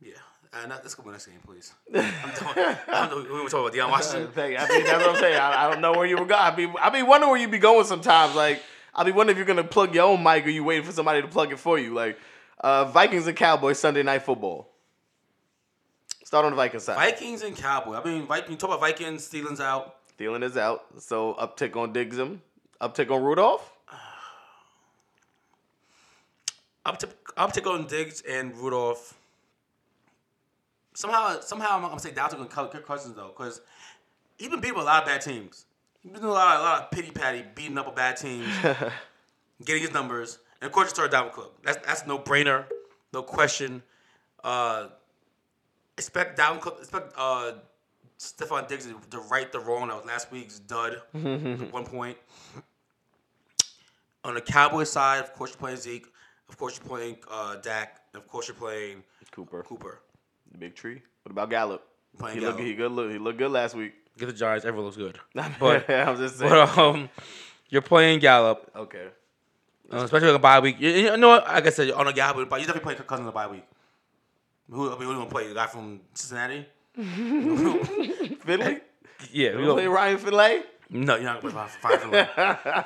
Yeah, 0.00 0.12
uh, 0.52 0.66
not, 0.66 0.82
let's 0.82 0.94
go 0.94 1.02
to 1.02 1.08
the 1.08 1.12
next 1.12 1.26
game, 1.26 1.40
please. 1.44 1.72
I'm 1.92 3.08
done. 3.08 3.24
We 3.24 3.42
were 3.42 3.48
talking 3.48 3.66
about 3.66 3.72
Deion 3.72 3.90
Washington. 3.90 4.30
Thank 4.32 4.52
you. 4.52 4.58
I 4.58 4.68
mean, 4.68 4.84
that's 4.84 4.98
what 5.04 5.14
I'm 5.16 5.20
saying. 5.20 5.40
I, 5.40 5.66
I 5.66 5.70
don't 5.70 5.80
know 5.80 5.92
where 5.92 6.06
you 6.06 6.16
were 6.16 6.26
going. 6.26 6.40
I 6.40 6.50
be, 6.50 6.68
I 6.80 6.90
be 6.90 7.02
wondering 7.02 7.30
where 7.30 7.40
you'd 7.40 7.50
be 7.50 7.58
going 7.58 7.86
sometimes. 7.86 8.36
Like, 8.36 8.62
I'll 8.94 9.04
be 9.04 9.12
wondering 9.12 9.34
if 9.34 9.38
you're 9.38 9.46
gonna 9.46 9.66
plug 9.66 9.94
your 9.94 10.04
own 10.04 10.22
mic 10.22 10.44
or 10.46 10.50
you 10.50 10.62
waiting 10.62 10.84
for 10.84 10.92
somebody 10.92 11.22
to 11.22 11.28
plug 11.28 11.52
it 11.52 11.58
for 11.58 11.78
you. 11.78 11.94
Like 11.94 12.18
uh, 12.62 12.84
Vikings 12.86 13.26
and 13.26 13.36
Cowboys 13.36 13.78
Sunday 13.78 14.02
night 14.02 14.22
football. 14.22 14.68
Start 16.24 16.44
on 16.46 16.52
the 16.52 16.56
Vikings 16.56 16.84
side. 16.84 16.96
Vikings 16.96 17.42
and 17.42 17.56
Cowboys. 17.56 18.00
I 18.02 18.08
mean, 18.08 18.26
Vikings. 18.26 18.58
Talk 18.58 18.70
about 18.70 18.80
Vikings. 18.80 19.28
Steelers 19.28 19.60
out. 19.60 19.96
Thielen 20.18 20.42
is 20.42 20.56
out, 20.56 20.84
so 20.98 21.34
uptick 21.34 21.74
on 21.76 21.92
Diggs 21.92 22.16
Diggsum, 22.16 22.38
uptick 22.80 23.10
on 23.10 23.22
Rudolph. 23.22 23.72
Up 26.84 26.98
to 26.98 27.08
up 27.36 27.52
to 27.52 27.60
going 27.60 27.86
Diggs 27.86 28.22
and 28.28 28.56
Rudolph. 28.56 29.18
Somehow, 30.94 31.40
somehow, 31.40 31.76
I'm 31.76 31.82
gonna 31.82 31.98
say 31.98 32.10
Dalton 32.10 32.46
gonna 32.46 32.68
Kirk 32.68 32.86
Cousins 32.86 33.16
though, 33.16 33.32
because 33.36 33.62
he's 34.36 34.48
been 34.48 34.60
beating 34.60 34.78
a 34.78 34.82
lot 34.82 35.02
of 35.02 35.08
bad 35.08 35.22
teams. 35.22 35.64
He's 36.02 36.12
been 36.12 36.20
doing 36.20 36.32
a 36.32 36.34
lot, 36.34 36.58
a 36.58 36.62
lot 36.62 36.82
of 36.82 36.90
pity 36.90 37.10
patty, 37.10 37.44
beating 37.54 37.78
up 37.78 37.88
a 37.88 37.92
bad 37.92 38.16
team, 38.16 38.44
getting 39.64 39.82
his 39.82 39.92
numbers, 39.92 40.38
and 40.62 40.66
of 40.68 40.72
course, 40.72 40.86
you 40.86 40.94
start 40.94 41.10
Dalvin 41.10 41.32
Cook. 41.32 41.62
That's 41.64 41.84
that's 41.84 42.06
no 42.06 42.18
brainer, 42.18 42.64
no 43.12 43.22
question. 43.22 43.82
Uh, 44.44 44.86
expect 45.98 46.38
Dalvin 46.38 46.60
Cook, 46.60 46.78
expect 46.80 47.12
uh, 47.18 47.52
Stefon 48.18 48.66
Diggs 48.68 48.86
to- 48.86 49.00
to 49.10 49.18
right 49.30 49.50
the 49.52 49.60
wrong 49.60 49.88
that 49.88 49.96
was 49.98 50.06
last 50.06 50.30
week's 50.32 50.58
dud 50.60 51.02
at 51.14 51.72
one 51.72 51.84
point. 51.84 52.16
On 54.24 54.34
the 54.34 54.40
Cowboys 54.40 54.90
side, 54.90 55.18
of 55.24 55.32
course, 55.34 55.50
you're 55.50 55.58
playing 55.58 55.76
Zeke. 55.78 56.06
Of 56.48 56.56
course, 56.56 56.78
you're 56.78 56.88
playing 56.88 57.16
uh, 57.30 57.56
Dak. 57.56 58.00
And 58.14 58.22
of 58.22 58.28
course, 58.28 58.46
you're 58.46 58.54
playing 58.54 59.02
Cooper, 59.32 59.62
Cooper. 59.64 60.00
the 60.52 60.58
big 60.58 60.74
tree. 60.76 61.02
What 61.24 61.30
about 61.32 61.50
Gallup? 61.50 61.82
Playing 62.18 62.38
He 62.38 62.46
look, 62.46 62.60
he 62.60 62.74
good. 62.74 62.92
Look, 62.92 63.10
he 63.10 63.18
looked 63.18 63.38
good 63.38 63.50
last 63.50 63.74
week. 63.74 63.94
Get 64.18 64.26
the 64.26 64.32
Giants. 64.32 64.64
Everyone 64.64 64.84
looks 64.84 64.96
good. 64.96 65.18
But 65.34 65.58
But 65.58 65.90
I'm 65.90 66.16
just 66.18 66.38
saying. 66.38 66.50
but 66.50 66.78
um, 66.78 67.08
you're 67.68 67.82
playing 67.82 68.20
Gallup, 68.20 68.70
okay. 68.76 69.08
Uh, 69.90 69.98
especially 69.98 70.28
on 70.28 70.34
a 70.34 70.38
bye 70.38 70.60
week. 70.60 70.76
You, 70.78 70.90
you 70.90 71.16
know 71.16 71.28
what? 71.28 71.44
Like 71.46 71.66
I 71.66 71.70
said, 71.70 71.90
on 71.90 72.06
a 72.06 72.12
Gallup, 72.12 72.48
but 72.48 72.60
you 72.60 72.66
definitely 72.66 72.84
playing 72.84 72.98
Kirk 72.98 73.06
Cousins 73.06 73.26
on 73.26 73.30
a 73.30 73.32
bye 73.32 73.46
week. 73.46 73.64
Who, 74.70 74.88
I 74.90 74.98
mean, 74.98 75.08
who 75.08 75.14
gonna 75.14 75.26
play? 75.26 75.48
The 75.48 75.54
guy 75.54 75.66
from 75.66 76.00
Cincinnati? 76.14 76.66
Finley. 76.96 78.80
Yeah, 79.32 79.54
we 79.56 79.62
You 79.62 79.72
play. 79.72 79.86
Ryan 79.86 80.18
Finley. 80.18 80.62
No, 80.90 81.14
you're 81.14 81.24
not 81.24 81.40
gonna 81.42 81.52
play 81.52 81.90
for 81.90 82.08
one. 82.08 82.84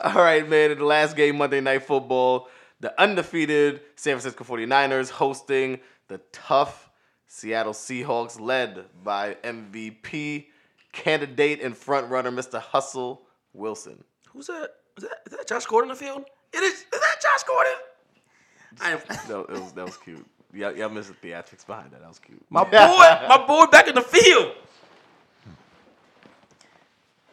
All 0.00 0.22
right, 0.22 0.48
man. 0.48 0.70
In 0.70 0.78
the 0.78 0.84
last 0.84 1.16
game, 1.16 1.38
Monday 1.38 1.60
Night 1.60 1.82
Football, 1.82 2.48
the 2.78 2.98
undefeated 3.00 3.80
San 3.96 4.16
Francisco 4.18 4.44
49ers 4.44 5.10
hosting 5.10 5.80
the 6.06 6.18
tough 6.30 6.88
Seattle 7.26 7.72
Seahawks, 7.72 8.38
led 8.38 8.84
by 9.02 9.34
MVP 9.42 10.46
candidate 10.92 11.60
and 11.62 11.74
frontrunner 11.74 12.32
Mr. 12.32 12.60
Hustle 12.60 13.22
Wilson. 13.52 14.04
Who's 14.28 14.46
that? 14.46 14.70
Is 14.96 15.04
that, 15.04 15.18
is 15.26 15.36
that 15.36 15.48
Josh 15.48 15.66
Gordon 15.66 15.90
on 15.90 15.96
the 15.96 16.04
field? 16.04 16.24
It 16.52 16.62
is. 16.62 16.72
Is 16.72 16.86
that 16.90 17.16
Josh 17.22 17.42
Gordon? 17.44 17.72
I 18.80 18.92
am, 18.92 18.98
That 19.28 19.48
was, 19.48 19.72
that 19.72 19.84
was 19.84 19.96
cute. 19.96 20.26
Y'all, 20.52 20.76
y'all 20.76 20.90
missed 20.90 21.08
the 21.08 21.28
theatrics 21.28 21.66
behind 21.66 21.92
that. 21.92 22.00
That 22.00 22.08
was 22.08 22.18
cute. 22.18 22.44
my 22.50 22.64
boy, 22.64 22.70
my 23.28 23.44
boy, 23.46 23.66
back 23.66 23.88
in 23.88 23.94
the 23.94 24.02
field. 24.02 24.52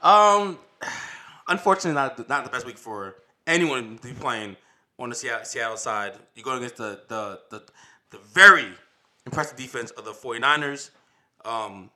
Um, 0.02 0.58
unfortunately, 1.50 1.94
not 1.94 2.30
not 2.30 2.46
the 2.46 2.50
best 2.50 2.66
week 2.66 2.78
for 2.78 3.16
anyone 3.46 3.98
to 3.98 4.08
be 4.08 4.14
playing 4.14 4.56
on 4.98 5.10
the 5.10 5.16
Seattle, 5.16 5.46
Seattle 5.46 5.78
side. 5.78 6.14
You're 6.36 6.46
going 6.46 6.58
against 6.58 6.78
the 6.78 7.02
the 7.10 7.40
the, 7.50 7.64
the 8.12 8.18
very 8.34 8.68
impressive 9.26 9.58
defense 9.58 9.92
of 9.92 10.06
the 10.06 10.12
49ers. 10.12 10.92
Um, 11.44 11.90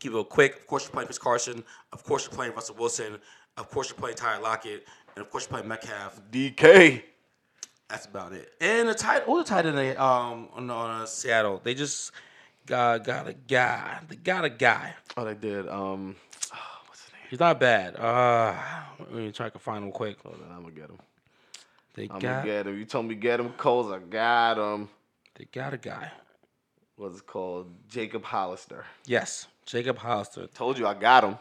keep 0.00 0.12
it 0.12 0.28
quick. 0.28 0.56
Of 0.56 0.66
course, 0.66 0.84
you're 0.84 0.92
playing 0.92 1.06
Chris 1.06 1.18
Carson. 1.18 1.64
Of 1.92 2.02
course, 2.04 2.26
you're 2.26 2.34
playing 2.34 2.54
Russell 2.54 2.76
Wilson. 2.78 3.18
Of 3.56 3.70
course, 3.70 3.88
you're 3.88 3.98
playing 3.98 4.16
Tyler 4.16 4.42
Lockett. 4.42 4.86
And 5.14 5.24
of 5.24 5.30
course, 5.30 5.44
you're 5.44 5.58
playing 5.58 5.68
Metcalf. 5.68 6.20
DK. 6.30 7.02
That's 7.88 8.06
about 8.06 8.32
it. 8.32 8.52
And 8.60 8.88
the 8.88 8.94
tight, 8.94 9.22
who 9.22 9.38
the 9.38 9.44
tight 9.44 9.64
end 9.66 9.78
they 9.78 9.96
um 9.96 10.48
on, 10.54 10.68
on 10.70 11.02
uh, 11.02 11.06
Seattle? 11.06 11.60
They 11.62 11.74
just 11.74 12.12
got 12.66 13.04
got 13.04 13.28
a 13.28 13.32
guy. 13.32 14.00
They 14.08 14.16
got 14.16 14.44
a 14.44 14.50
guy. 14.50 14.94
Oh, 15.16 15.24
they 15.24 15.34
did. 15.34 15.68
Um, 15.68 16.16
oh, 16.52 16.58
what's 16.86 17.04
his 17.04 17.12
name? 17.12 17.22
He's 17.30 17.40
not 17.40 17.60
bad. 17.60 17.96
Uh, 17.96 18.54
let 18.98 19.12
me 19.12 19.32
try 19.32 19.48
to 19.50 19.58
find 19.58 19.84
him 19.84 19.92
quick. 19.92 20.18
Hold 20.22 20.36
on, 20.44 20.56
I'm 20.56 20.62
gonna 20.62 20.74
get 20.74 20.90
him. 20.90 20.98
They 21.94 22.02
I'm 22.04 22.18
got 22.18 22.20
gonna 22.20 22.44
get 22.44 22.66
him. 22.66 22.78
You 22.78 22.84
told 22.84 23.06
me 23.06 23.14
get 23.14 23.38
him, 23.40 23.50
Coles. 23.50 23.90
I 23.90 24.00
got 24.00 24.58
him. 24.58 24.88
they 25.36 25.46
got 25.46 25.72
a 25.72 25.78
guy. 25.78 26.10
What's 26.96 27.18
it 27.18 27.26
called? 27.26 27.68
Jacob 27.88 28.24
Hollister. 28.24 28.84
Yes, 29.06 29.46
Jacob 29.64 29.98
Hollister. 29.98 30.46
Told 30.48 30.76
you 30.78 30.86
I 30.86 30.94
got 30.94 31.24
him. 31.24 31.38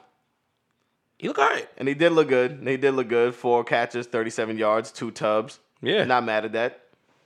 He 1.18 1.28
look 1.28 1.40
alright. 1.40 1.70
And 1.78 1.88
he 1.88 1.94
did 1.94 2.12
look 2.12 2.28
good. 2.28 2.52
And 2.52 2.68
he 2.68 2.78
did 2.78 2.92
look 2.92 3.08
good. 3.08 3.34
Four 3.36 3.64
catches, 3.64 4.08
37 4.08 4.58
yards, 4.58 4.92
two 4.92 5.12
tubs. 5.12 5.60
Yeah. 5.82 6.04
Not 6.04 6.24
mad 6.26 6.46
at 6.46 6.54
that. 6.54 6.82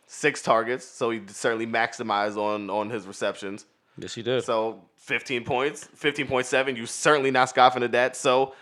Six 0.08 0.42
targets, 0.42 0.86
so 0.86 1.12
he 1.12 1.22
certainly 1.28 1.68
maximized 1.68 2.36
on 2.36 2.70
on 2.72 2.90
his 2.90 3.06
receptions. 3.06 3.66
Yes, 3.98 4.16
he 4.16 4.24
did. 4.24 4.44
So 4.44 4.82
15 4.98 5.44
points, 5.44 5.88
15.7. 6.00 6.76
You 6.76 6.86
certainly 6.88 7.30
not 7.30 7.50
scoffing 7.50 7.84
at 7.84 7.92
that. 7.92 8.16
So 8.16 8.56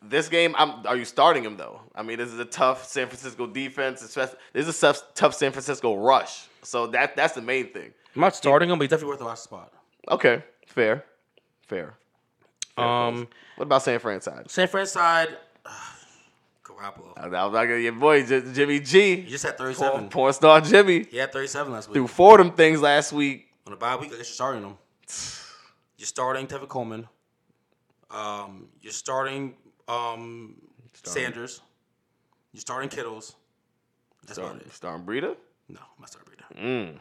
this 0.00 0.28
game, 0.30 0.54
I'm, 0.56 0.86
are 0.86 0.96
you 0.96 1.04
starting 1.04 1.44
him 1.44 1.58
though? 1.58 1.82
I 1.94 2.02
mean, 2.02 2.16
this 2.16 2.32
is 2.32 2.38
a 2.38 2.46
tough 2.46 2.84
San 2.86 3.08
Francisco 3.08 3.46
defense. 3.46 4.00
especially- 4.02 4.38
This 4.54 4.66
is 4.68 4.78
a 4.78 4.80
tough, 4.80 5.02
tough 5.14 5.34
San 5.34 5.52
Francisco 5.52 5.96
rush. 5.96 6.46
So 6.62 6.86
that 6.88 7.14
that's 7.14 7.34
the 7.34 7.42
main 7.42 7.72
thing. 7.74 7.92
I'm 8.14 8.20
not 8.22 8.34
starting 8.34 8.70
him, 8.70 8.78
but 8.78 8.84
he's 8.84 8.90
definitely 8.90 9.10
worth 9.10 9.18
the 9.18 9.26
last 9.26 9.44
spot. 9.44 9.72
Okay, 10.08 10.42
fair, 10.66 11.04
fair. 11.66 11.94
Um, 12.76 13.28
What 13.56 13.64
about 13.64 13.82
San 13.82 13.98
Fran 13.98 14.20
side? 14.20 14.50
San 14.50 14.68
Fran 14.68 14.86
side, 14.86 15.36
Garoppolo. 16.64 17.12
I 17.16 17.26
was 17.44 17.52
like, 17.54 17.68
your 17.68 17.92
boy 17.92 18.24
J- 18.26 18.42
Jimmy 18.52 18.80
G, 18.80 19.16
He 19.22 19.30
just 19.30 19.44
had 19.44 19.56
37. 19.58 20.08
porn 20.10 20.32
star 20.32 20.60
Jimmy, 20.60 21.04
He 21.10 21.16
had 21.16 21.32
37 21.32 21.72
last 21.72 21.88
week. 21.88 21.94
threw 21.94 22.06
four 22.06 22.38
of 22.40 22.46
them 22.46 22.54
things 22.56 22.80
last 22.80 23.12
week. 23.12 23.48
On 23.66 23.72
a 23.72 23.76
bye 23.76 23.96
week, 23.96 24.08
I 24.12 24.16
guess 24.16 24.18
you're 24.18 24.24
starting 24.26 24.62
him. 24.62 24.76
You're 25.98 26.06
starting 26.06 26.46
Tevin 26.46 26.68
Coleman. 26.68 27.08
Um, 28.10 28.68
you're 28.82 28.92
starting 28.92 29.54
um, 29.88 30.56
Sanders. 31.04 31.62
You're 32.52 32.60
starting 32.60 32.90
Kittles. 32.90 33.34
That's 34.26 34.36
about 34.36 34.48
Starting, 34.48 34.66
it. 34.68 34.74
starting 34.74 35.06
Breida? 35.06 35.36
No, 35.70 35.80
I'm 35.80 36.00
not 36.00 36.10
starting 36.10 36.30
Breida. 36.34 36.62
Mm. 36.62 36.98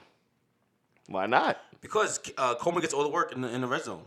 Why 1.08 1.26
not? 1.26 1.58
Because 1.82 2.22
uh, 2.38 2.56
Coleman 2.56 2.80
gets 2.82 2.94
all 2.94 3.04
the 3.04 3.10
work 3.10 3.34
in 3.34 3.42
the, 3.42 3.50
in 3.50 3.60
the 3.60 3.68
red 3.68 3.84
zone. 3.84 4.06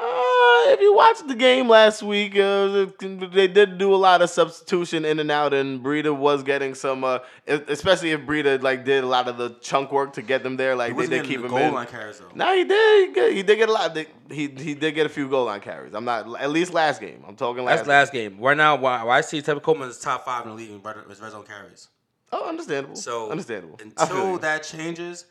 Uh, 0.00 0.70
if 0.70 0.80
you 0.80 0.94
watched 0.94 1.26
the 1.26 1.34
game 1.34 1.68
last 1.68 2.04
week, 2.04 2.36
uh, 2.38 2.86
they 3.00 3.48
did 3.48 3.78
do 3.78 3.92
a 3.92 3.96
lot 3.96 4.22
of 4.22 4.30
substitution 4.30 5.04
in 5.04 5.18
and 5.18 5.28
out, 5.28 5.52
and 5.52 5.82
Breida 5.82 6.16
was 6.16 6.44
getting 6.44 6.76
some, 6.76 7.02
uh, 7.02 7.18
especially 7.48 8.12
if 8.12 8.20
Breida 8.20 8.62
like 8.62 8.84
did 8.84 9.02
a 9.02 9.06
lot 9.08 9.26
of 9.26 9.38
the 9.38 9.56
chunk 9.60 9.90
work 9.90 10.12
to 10.12 10.22
get 10.22 10.44
them 10.44 10.56
there. 10.56 10.76
Like 10.76 10.88
He 10.90 10.92
they 10.92 10.96
wasn't 10.96 11.22
did 11.22 11.24
keep 11.26 11.40
the 11.40 11.46
him 11.46 11.50
goal 11.50 11.58
in. 11.58 11.74
line 11.74 11.86
carries 11.88 12.20
though. 12.20 12.28
No, 12.32 12.54
he 12.54 12.62
did. 12.62 13.08
He, 13.08 13.12
get- 13.14 13.32
he 13.32 13.42
did 13.42 13.56
get 13.56 13.68
a 13.68 13.72
lot. 13.72 13.96
He 14.30 14.46
he 14.46 14.74
did 14.74 14.92
get 14.94 15.04
a 15.04 15.08
few 15.08 15.28
goal 15.28 15.46
line 15.46 15.60
carries. 15.60 15.92
I'm 15.94 16.04
not 16.04 16.40
at 16.40 16.50
least 16.50 16.72
last 16.72 17.00
game. 17.00 17.24
I'm 17.26 17.34
talking 17.34 17.64
last. 17.64 17.78
That's 17.78 17.88
last 17.88 18.12
game. 18.12 18.38
Right 18.38 18.56
now, 18.56 18.76
why, 18.76 19.02
why 19.02 19.18
I 19.18 19.20
see 19.22 19.42
Tevin 19.42 19.62
Coleman 19.62 19.88
is 19.88 19.98
top 19.98 20.24
five 20.24 20.44
in 20.44 20.50
the 20.50 20.54
league 20.54 20.70
in 20.70 20.80
red, 20.80 20.96
his 21.08 21.20
red 21.20 21.32
zone 21.32 21.44
carries. 21.44 21.88
Oh, 22.30 22.48
understandable. 22.48 22.94
So 22.94 23.30
understandable. 23.32 23.80
Until 23.82 24.38
that 24.38 24.62
changes, 24.62 25.24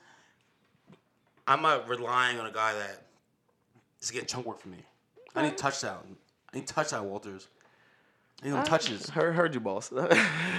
I'm 1.47 1.61
not 1.61 1.87
relying 1.87 2.37
on 2.39 2.47
a 2.47 2.51
guy 2.51 2.73
that 2.73 3.03
is 4.01 4.11
getting 4.11 4.27
chunk 4.27 4.45
work 4.45 4.59
for 4.59 4.69
me. 4.69 4.77
I 5.35 5.43
need 5.43 5.57
touchdown. 5.57 6.17
I 6.53 6.57
need 6.57 6.67
touchdown, 6.67 7.09
Walters. 7.09 7.47
I 8.41 8.47
need 8.47 8.53
them 8.53 8.65
touches. 8.65 9.09
heard, 9.09 9.35
heard 9.35 9.53
you, 9.53 9.59
boss. 9.59 9.91
I 9.91 10.01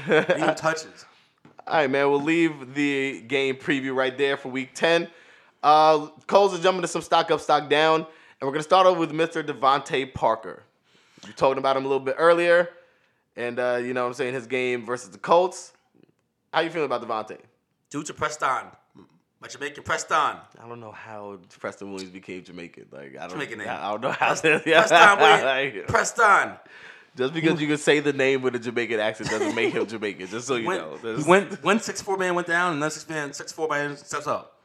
need 0.09 0.27
them 0.27 0.55
touches. 0.55 1.05
All 1.67 1.75
right, 1.75 1.91
man. 1.91 2.09
We'll 2.11 2.23
leave 2.23 2.75
the 2.75 3.21
game 3.23 3.57
preview 3.57 3.95
right 3.95 4.17
there 4.17 4.37
for 4.37 4.49
week 4.49 4.75
10. 4.75 5.09
Uh, 5.63 6.09
Coles 6.27 6.55
is 6.55 6.61
jumping 6.61 6.83
to 6.83 6.89
some 6.89 7.03
stock 7.03 7.31
up, 7.31 7.41
stock 7.41 7.69
down. 7.69 8.01
And 8.41 8.47
we're 8.47 8.53
going 8.53 8.61
to 8.61 8.65
start 8.65 8.87
off 8.87 8.99
with 8.99 9.13
Mr. 9.13 9.43
DeVante 9.43 10.15
Parker. 10.15 10.63
You 11.27 11.33
talked 11.33 11.59
about 11.59 11.77
him 11.77 11.85
a 11.85 11.89
little 11.89 12.05
bit 12.05 12.15
earlier. 12.19 12.71
And, 13.37 13.59
uh, 13.59 13.81
you 13.83 13.93
know 13.95 14.03
what 14.03 14.09
I'm 14.09 14.15
saying, 14.15 14.35
his 14.35 14.47
game 14.47 14.87
versus 14.87 15.11
the 15.11 15.19
Colts. 15.19 15.73
How 16.53 16.61
you 16.61 16.71
feeling 16.71 16.87
about 16.87 17.07
DeVante? 17.07 17.39
Due 17.91 18.03
to 18.03 18.15
Preston. 18.15 18.67
My 19.41 19.47
Jamaican 19.49 19.85
Preston. 19.85 20.17
I 20.17 20.69
don't 20.69 20.81
know 20.81 20.91
how 20.91 21.39
Preston 21.61 21.93
Williams 21.93 22.13
became 22.13 22.43
Jamaican. 22.43 22.87
Like 22.91 23.17
I 23.17 23.21
don't, 23.21 23.31
Jamaican 23.31 23.59
name. 23.59 23.69
I 23.69 23.91
don't 23.91 24.01
know 24.01 24.11
how. 24.11 24.35
Preston, 24.35 24.61
wait. 24.65 25.87
Preston. 25.87 26.53
just 27.17 27.33
because 27.35 27.61
you 27.61 27.69
can 27.69 27.77
say 27.79 28.01
the 28.01 28.13
name 28.13 28.43
with 28.43 28.57
a 28.57 28.59
Jamaican 28.59 28.99
accent 28.99 29.31
doesn't 29.31 29.55
make 29.55 29.73
him 29.75 29.87
Jamaican. 29.87 30.27
Just 30.27 30.49
so 30.49 30.57
you 30.57 30.67
When, 30.67 30.79
know, 30.79 30.97
That's 30.97 31.25
went, 31.27 31.63
when 31.63 31.79
six 31.79 32.03
four 32.03 32.17
man 32.17 32.35
went 32.35 32.49
down, 32.49 32.73
and 32.75 32.83
then 32.83 32.91
six 32.91 33.09
man 33.09 33.33
six 33.33 33.53
four 33.53 33.69
man 33.69 33.97
steps 33.97 34.27
up. 34.27 34.59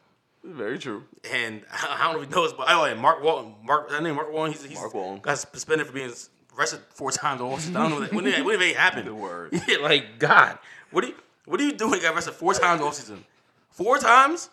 very 0.44 0.80
true. 0.80 1.04
And 1.32 1.62
I 1.72 2.06
don't 2.06 2.16
know 2.16 2.22
if 2.24 2.30
he 2.30 2.34
knows, 2.36 2.54
but 2.54 2.66
oh, 2.70 2.86
yeah, 2.86 2.96
Mark 2.96 3.24
Walton, 3.24 3.54
Mark, 3.64 3.90
that 3.92 4.02
name 4.02 4.16
Mark 4.16 4.32
Walton, 4.34 4.54
he's, 4.54 4.64
he's 4.66 4.78
Mark 4.78 4.94
Walton. 4.94 5.20
got 5.22 5.38
suspended 5.38 5.86
for 5.86 5.94
being 5.94 6.12
arrested 6.58 6.80
four 6.90 7.12
times. 7.12 7.42
I 7.42 7.74
don't 7.74 7.92
know 7.92 8.00
that, 8.00 8.12
when 8.12 8.24
did, 8.26 8.44
when 8.44 8.58
did 8.58 8.70
it 8.72 8.76
happen. 8.76 9.06
The 9.06 9.14
word. 9.14 9.54
Yeah, 9.68 9.78
like 9.78 10.18
God, 10.18 10.58
what 10.90 11.04
are 11.04 11.08
you, 11.10 11.16
what 11.46 11.60
are 11.62 11.64
you 11.64 11.74
doing? 11.74 12.02
Got 12.02 12.16
arrested 12.16 12.34
four 12.34 12.56
times 12.56 12.82
all 12.82 12.92
season. 12.92 13.24
Four 13.70 14.00
times? 14.00 14.50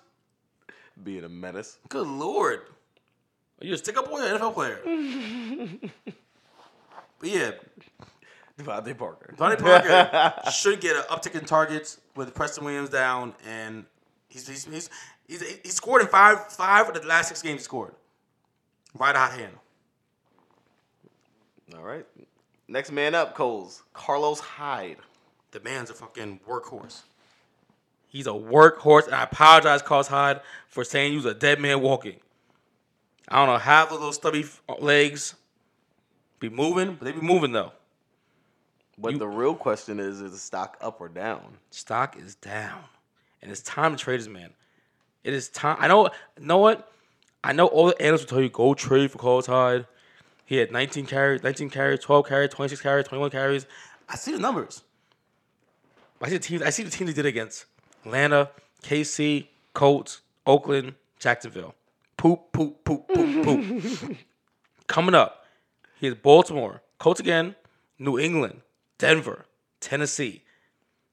Being 1.03 1.25
a 1.25 1.29
menace. 1.29 1.79
Good 1.89 2.07
lord. 2.07 2.61
Are 3.61 3.67
you 3.67 3.75
a 3.75 3.79
stick 3.79 3.97
up 3.97 4.09
boy 4.09 4.21
or 4.21 4.35
an 4.35 4.41
NFL 4.41 4.55
player? 4.55 4.81
but 7.19 7.29
yeah, 7.29 7.53
DeVante 8.59 8.97
Parker. 8.97 9.35
DeVante 9.37 9.59
Parker 9.59 10.51
should 10.51 10.81
get 10.81 10.97
an 10.97 11.03
uptick 11.11 11.39
in 11.39 11.45
targets 11.45 11.99
with 12.17 12.35
Preston 12.35 12.65
Williams 12.65 12.91
down, 12.91 13.35
and 13.47 13.85
he's 14.29 14.49
he's 14.49 14.65
he's, 14.65 14.91
he's, 15.27 15.43
he 15.43 15.69
scored 15.69 16.03
in 16.03 16.09
five 16.09 16.47
five 16.53 16.89
of 16.89 17.01
the 17.01 17.07
last 17.07 17.29
six 17.29 17.43
games 17.43 17.61
he 17.61 17.65
scored. 17.65 17.95
Right 18.99 19.15
hot 19.15 19.33
hand. 19.33 19.53
All 21.77 21.85
right. 21.85 22.07
Next 22.67 22.91
man 22.91 23.15
up, 23.15 23.35
Coles. 23.35 23.83
Carlos 23.93 24.41
Hyde. 24.41 24.99
The 25.53 25.61
man's 25.61 25.91
a 25.91 25.95
fucking 25.95 26.41
workhorse. 26.49 27.03
He's 28.11 28.27
a 28.27 28.31
workhorse, 28.31 29.07
and 29.07 29.15
I 29.15 29.23
apologize, 29.23 29.83
Carlos 29.83 30.09
Hyde, 30.09 30.41
for 30.67 30.83
saying 30.83 31.13
he 31.13 31.17
was 31.17 31.27
a 31.27 31.33
dead 31.33 31.61
man 31.61 31.81
walking. 31.81 32.17
I 33.29 33.37
don't 33.37 33.47
know 33.47 33.59
how 33.59 33.87
the 33.87 33.95
little 33.95 34.13
stubby 34.13 34.45
uh, 34.69 34.75
legs 34.81 35.37
be 36.41 36.49
moving, 36.49 36.97
but 36.97 37.05
they 37.05 37.13
be 37.13 37.21
moving 37.21 37.53
though. 37.53 37.73
But 38.99 39.17
the 39.19 39.29
real 39.29 39.55
question 39.55 40.01
is: 40.01 40.21
Is 40.21 40.33
the 40.33 40.39
stock 40.39 40.77
up 40.81 41.01
or 41.01 41.09
down? 41.09 41.59
Stock 41.71 42.19
is 42.19 42.35
down, 42.35 42.83
and 43.41 43.53
it's 43.53 43.63
time 43.63 43.97
to 43.97 43.97
trade 43.97 44.19
this 44.19 44.27
man. 44.27 44.51
It 45.23 45.33
is 45.33 45.49
time. 45.49 45.77
I 45.79 45.87
know. 45.87 46.11
Know 46.39 46.59
what? 46.59 46.91
I 47.45 47.53
know 47.53 47.69
all 47.69 47.87
the 47.87 48.03
analysts 48.03 48.25
will 48.25 48.31
tell 48.31 48.43
you 48.43 48.49
go 48.49 48.75
trade 48.75 49.13
for 49.13 49.19
Carlos 49.19 49.47
Hyde. 49.47 49.87
He 50.45 50.57
had 50.57 50.73
19 50.73 51.07
carries, 51.07 51.45
19 51.45 51.71
carries, 51.71 52.01
12 52.01 52.27
carries, 52.27 52.51
26 52.51 52.83
carries, 52.83 53.07
21 53.07 53.31
carries. 53.31 53.67
I 54.09 54.17
see 54.17 54.33
the 54.33 54.41
numbers. 54.41 54.83
I 56.21 56.29
see 56.29 56.37
the 56.37 56.43
teams. 56.43 56.63
I 56.63 56.71
see 56.71 56.83
the 56.83 56.91
teams 56.91 57.11
he 57.11 57.15
did 57.15 57.25
against 57.25 57.67
Atlanta, 58.05 58.51
KC, 58.83 59.47
Colts, 59.75 60.21
Oakland, 60.47 60.95
Jacksonville. 61.19 61.75
Poop, 62.17 62.53
poop, 62.53 62.85
poop, 62.85 63.09
poop, 63.09 63.45
poop. 63.45 64.17
Coming 64.87 65.15
up, 65.15 65.45
he 65.99 66.07
has 66.07 66.15
Baltimore, 66.17 66.83
Colts 66.99 67.21
again, 67.21 67.55
New 67.99 68.19
England, 68.19 68.61
Denver, 68.99 69.47
Tennessee. 69.81 70.43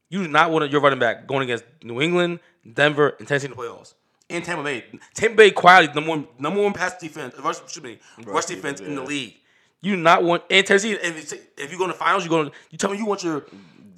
You 0.10 0.24
do 0.24 0.30
not 0.30 0.52
want 0.52 0.72
your 0.72 0.82
running 0.82 1.00
back 1.00 1.28
going 1.28 1.44
against 1.44 1.66
New 1.84 2.02
England, 2.02 2.40
Denver, 2.74 3.16
and 3.20 3.28
Tennessee 3.28 3.46
in 3.48 3.52
the 3.52 3.58
playoffs. 3.58 3.94
And 4.30 4.44
Tampa 4.44 4.64
Bay. 4.64 4.86
Tampa 5.14 5.36
Bay 5.38 5.52
quietly 5.52 5.94
number 5.94 6.10
one 6.10 6.28
number 6.40 6.62
one 6.62 6.74
pass 6.74 6.98
defense, 6.98 7.36
uh, 7.38 7.42
rush, 7.42 7.60
excuse 7.62 7.84
me, 7.84 8.00
rush, 8.26 8.46
defense 8.46 8.82
in 8.82 8.96
the 8.96 9.02
league. 9.04 9.36
You 9.82 9.96
do 9.96 10.02
not 10.02 10.24
want 10.24 10.44
and 10.50 10.66
Tennessee. 10.66 10.92
If, 10.94 11.32
you- 11.32 11.40
if 11.58 11.72
you 11.72 11.78
go 11.78 11.86
in 11.86 11.92
the 11.92 11.96
finals, 11.96 12.24
you 12.26 12.30
go. 12.30 12.52
You 12.72 12.78
tell 12.78 12.90
me 12.92 12.98
you 12.98 13.06
want 13.06 13.24
your 13.24 13.46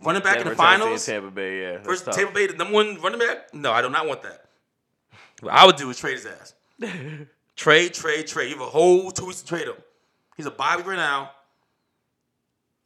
running 0.03 0.21
back 0.21 0.35
Denver, 0.35 0.51
in 0.51 0.57
the 0.57 0.63
finals 0.63 1.05
Tampa 1.05 1.31
Bay. 1.31 1.61
Yeah, 1.61 1.77
versus 1.79 2.05
tough. 2.05 2.15
Tampa 2.15 2.33
Bay, 2.33 2.47
the 2.47 2.53
number 2.53 2.73
one 2.73 2.99
running 3.01 3.19
back. 3.19 3.53
No, 3.53 3.71
I 3.71 3.81
do 3.81 3.89
not 3.89 4.07
want 4.07 4.23
that. 4.23 4.45
What 5.41 5.53
I 5.53 5.65
would 5.65 5.75
do 5.75 5.89
is 5.89 5.97
trade 5.97 6.17
his 6.17 6.25
ass. 6.25 6.53
trade, 7.55 7.93
trade, 7.93 8.27
trade. 8.27 8.49
You 8.49 8.57
have 8.57 8.67
a 8.67 8.69
whole 8.69 9.11
two 9.11 9.25
weeks 9.25 9.41
to 9.41 9.47
trade 9.47 9.67
him. 9.67 9.75
He's 10.37 10.45
a 10.45 10.51
Bobby 10.51 10.83
right 10.83 10.95
now. 10.95 11.31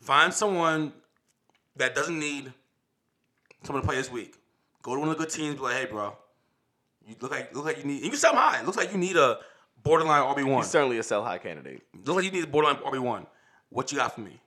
Find 0.01 0.34
someone 0.34 0.93
that 1.76 1.95
doesn't 1.95 2.20
need 2.20 2.51
someone 3.64 3.82
to 3.82 3.88
play 3.88 3.95
this 3.95 4.11
week. 4.11 4.36
Go 4.82 4.95
to 4.95 4.99
one 4.99 5.09
of 5.09 5.18
the 5.18 5.24
good 5.24 5.32
teams. 5.32 5.55
Be 5.55 5.61
like, 5.61 5.76
hey, 5.78 5.86
bro, 5.86 6.16
you 7.07 7.16
look 7.22 7.32
like 7.32 7.55
look 7.55 7.66
like 7.66 7.78
you 7.78 7.86
need. 7.86 8.03
You 8.03 8.09
can 8.09 8.20
sell 8.20 8.32
him 8.32 8.38
high. 8.38 8.59
It 8.59 8.66
looks 8.66 8.78
like 8.78 8.91
you 8.91 8.97
need 8.97 9.16
a 9.16 9.39
borderline 9.82 10.24
RB 10.24 10.43
one. 10.45 10.64
He's 10.64 10.72
certainly 10.72 10.97
a 10.97 11.03
sell 11.03 11.24
high 11.24 11.38
candidate. 11.38 11.84
Look 12.05 12.18
like 12.18 12.26
you 12.26 12.32
need 12.32 12.43
a 12.43 12.47
borderline 12.47 12.78
RB 12.84 12.99
one. 12.99 13.28
What 13.70 13.91
you 13.91 13.97
got 13.97 14.14
for 14.14 14.22
me? 14.22 14.39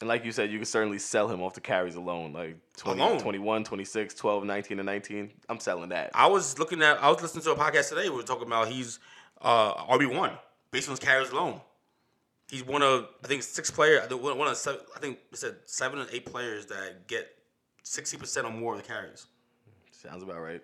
And 0.00 0.08
like 0.08 0.24
you 0.24 0.32
said, 0.32 0.50
you 0.50 0.58
can 0.58 0.64
certainly 0.66 0.98
sell 0.98 1.28
him 1.28 1.42
off 1.42 1.52
the 1.54 1.60
carries 1.60 1.94
alone, 1.94 2.32
like 2.32 2.56
20, 2.78 3.00
Alone. 3.00 3.20
21, 3.20 3.64
26, 3.64 4.14
12, 4.14 4.44
19, 4.44 4.78
and 4.78 4.86
19. 4.86 5.30
I'm 5.48 5.60
selling 5.60 5.90
that. 5.90 6.10
I 6.14 6.26
was 6.26 6.58
looking 6.58 6.82
at. 6.82 7.02
I 7.02 7.10
was 7.10 7.20
listening 7.20 7.44
to 7.44 7.52
a 7.52 7.56
podcast 7.56 7.90
today. 7.90 8.08
We 8.08 8.16
were 8.16 8.22
talking 8.22 8.46
about 8.46 8.68
he's 8.68 8.98
uh, 9.42 9.74
RB 9.84 10.14
one 10.16 10.32
based 10.70 10.88
on 10.88 10.92
his 10.92 11.00
carries 11.00 11.30
alone. 11.30 11.60
He's 12.50 12.64
one 12.64 12.82
of 12.82 13.08
I 13.22 13.28
think 13.28 13.42
six 13.42 13.70
players. 13.70 14.10
One 14.10 14.48
of 14.48 14.56
seven, 14.56 14.80
I 14.96 15.00
think 15.00 15.18
it 15.32 15.38
said 15.38 15.56
seven 15.66 15.98
or 15.98 16.06
eight 16.10 16.24
players 16.24 16.66
that 16.66 17.06
get 17.06 17.28
sixty 17.82 18.16
percent 18.16 18.46
or 18.46 18.52
more 18.52 18.74
of 18.74 18.82
the 18.82 18.88
carries. 18.88 19.26
Sounds 19.90 20.22
about 20.22 20.40
right. 20.40 20.62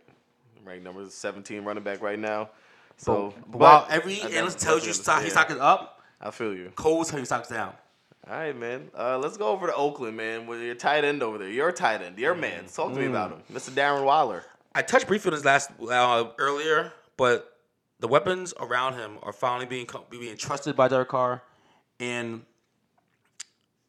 Right 0.65 0.83
number 0.83 1.03
is 1.03 1.15
17 1.15 1.63
running 1.63 1.85
back 1.85 2.03
right 2.03 2.19
now. 2.19 2.51
So, 2.97 3.35
But 3.47 3.59
while 3.61 3.87
every 3.89 4.21
analyst 4.23 4.59
tells 4.59 4.85
you 4.85 4.93
stock, 4.93 5.23
his 5.23 5.37
understand. 5.37 5.49
stock 5.49 5.51
is 5.51 5.59
up, 5.59 6.03
I 6.21 6.31
feel 6.33 6.55
you. 6.55 6.73
Cole's 6.75 7.09
telling 7.09 7.23
you 7.23 7.27
stock's 7.27 7.49
down. 7.49 7.75
All 8.29 8.37
right, 8.37 8.57
man. 8.57 8.91
Uh, 8.99 9.19
let's 9.19 9.37
go 9.37 9.49
over 9.49 9.69
to 9.69 9.75
Oakland, 9.75 10.17
man. 10.17 10.49
With 10.49 10.61
your 10.61 10.75
tight 10.75 11.05
end 11.05 11.23
over 11.23 11.39
there, 11.39 11.49
your 11.49 11.71
tight 11.71 12.03
end, 12.03 12.19
your 12.19 12.35
man. 12.35 12.65
Talk 12.67 12.93
to 12.93 12.99
me 12.99 13.07
about 13.07 13.31
him, 13.31 13.43
Mr. 13.53 13.71
Darren 13.71 14.05
Waller. 14.05 14.45
I 14.75 14.83
touched 14.83 15.07
briefly 15.07 15.31
on 15.31 15.37
this 15.37 15.45
last 15.45 15.71
uh, 15.81 16.25
earlier, 16.39 16.93
but 17.17 17.57
the 18.01 18.09
weapons 18.09 18.53
around 18.59 18.95
him 18.95 19.19
are 19.23 19.33
finally 19.33 19.67
being 19.67 19.87
being 20.11 20.37
trusted 20.37 20.75
by 20.75 20.89
Derek 20.89 21.09
Carr, 21.09 21.41
and 22.01 22.43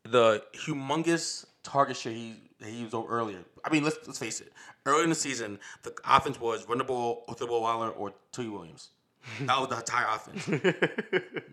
the 0.04 0.44
humongous 0.56 1.46
target 1.64 1.98
share 1.98 2.14
he 2.14 2.36
he 2.64 2.82
used 2.82 2.94
over 2.94 3.10
earlier. 3.10 3.40
I 3.66 3.72
mean, 3.72 3.84
let's 3.84 3.98
let's 4.06 4.20
face 4.20 4.40
it. 4.40 4.54
Early 4.86 5.04
in 5.04 5.10
the 5.10 5.16
season, 5.16 5.58
the 5.82 5.94
offense 6.06 6.40
was 6.40 6.70
run 6.70 6.78
the 6.78 6.84
ball, 6.84 7.26
with 7.28 7.40
the 7.40 7.48
ball 7.48 7.64
Waller, 7.64 7.90
or 7.90 8.14
Tui 8.32 8.50
Williams. 8.50 8.90
That 9.42 9.60
was 9.60 9.70
the 9.70 9.78
entire 9.78 10.08
offense. 10.10 10.46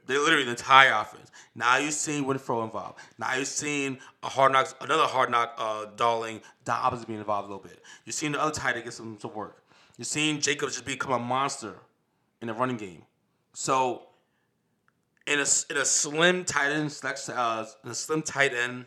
They 0.07 0.19
literally 0.19 0.45
the 0.45 0.51
entire 0.51 0.93
offense. 0.93 1.31
Now 1.55 1.79
you're 1.79 1.91
seeing 1.91 2.25
Renfrow 2.25 2.65
involved. 2.65 2.99
Now 3.19 3.35
you're 3.35 3.45
seeing 3.45 3.99
a 4.23 4.29
hard 4.29 4.53
knocks, 4.53 4.75
another 4.81 5.05
hard 5.05 5.31
knock, 5.31 5.55
uh, 5.59 5.87
Darling, 5.97 6.41
opposite 6.69 7.07
being 7.07 7.19
involved 7.19 7.49
a 7.49 7.53
little 7.53 7.67
bit. 7.67 7.83
You're 8.05 8.13
seeing 8.13 8.33
the 8.33 8.41
other 8.41 8.53
tight 8.53 8.77
end 8.77 8.85
get 8.85 8.93
some, 8.93 9.19
some 9.21 9.35
work. 9.35 9.63
You're 9.97 10.05
seeing 10.05 10.41
Jacobs 10.41 10.75
just 10.75 10.85
become 10.85 11.13
a 11.13 11.19
monster 11.19 11.75
in 12.41 12.49
the 12.49 12.55
running 12.55 12.77
game. 12.77 13.03
So 13.55 14.03
in 15.27 15.39
a 15.39 15.47
in 15.71 15.77
a 15.77 15.85
slim 15.85 16.45
tight 16.45 16.71
end 16.73 16.93
selection, 16.93 17.35
uh, 17.37 17.67
in 17.85 17.91
a 17.91 17.95
slim 17.95 18.23
tight 18.23 18.53
end 18.53 18.87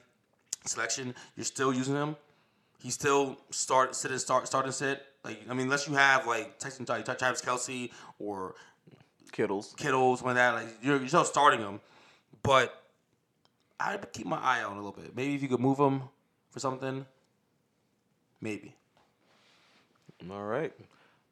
selection, 0.66 1.16
you're 1.36 1.46
still 1.46 1.74
using 1.74 1.96
him. 1.96 2.16
He 2.80 2.92
still 2.92 3.38
start 3.50 3.96
sit 3.96 4.12
and 4.12 4.20
start 4.20 4.48
start 4.48 4.66
and 4.66 4.74
sit. 4.74 5.04
Like 5.24 5.42
I 5.50 5.54
mean, 5.54 5.64
unless 5.64 5.88
you 5.88 5.96
have 5.96 6.28
like 6.28 6.60
Tyson 6.60 6.86
Travis 6.86 7.42
Kelce 7.42 7.92
or 8.20 8.56
Kittles. 9.38 9.76
Kittles, 9.78 10.24
when 10.24 10.34
that 10.34 10.56
like 10.56 10.68
you're, 10.82 10.98
you're 10.98 11.08
still 11.08 11.24
starting 11.24 11.62
them, 11.62 11.80
but 12.42 12.82
I'd 13.80 14.12
keep 14.12 14.26
my 14.26 14.40
eye 14.40 14.64
on 14.64 14.74
a 14.74 14.76
little 14.78 14.92
bit. 14.92 15.16
Maybe 15.16 15.36
if 15.36 15.44
you 15.44 15.48
could 15.48 15.60
move 15.60 15.78
them 15.78 16.02
for 16.50 16.60
something, 16.60 17.06
maybe. 18.42 18.74
All 20.32 20.44
right. 20.44 20.74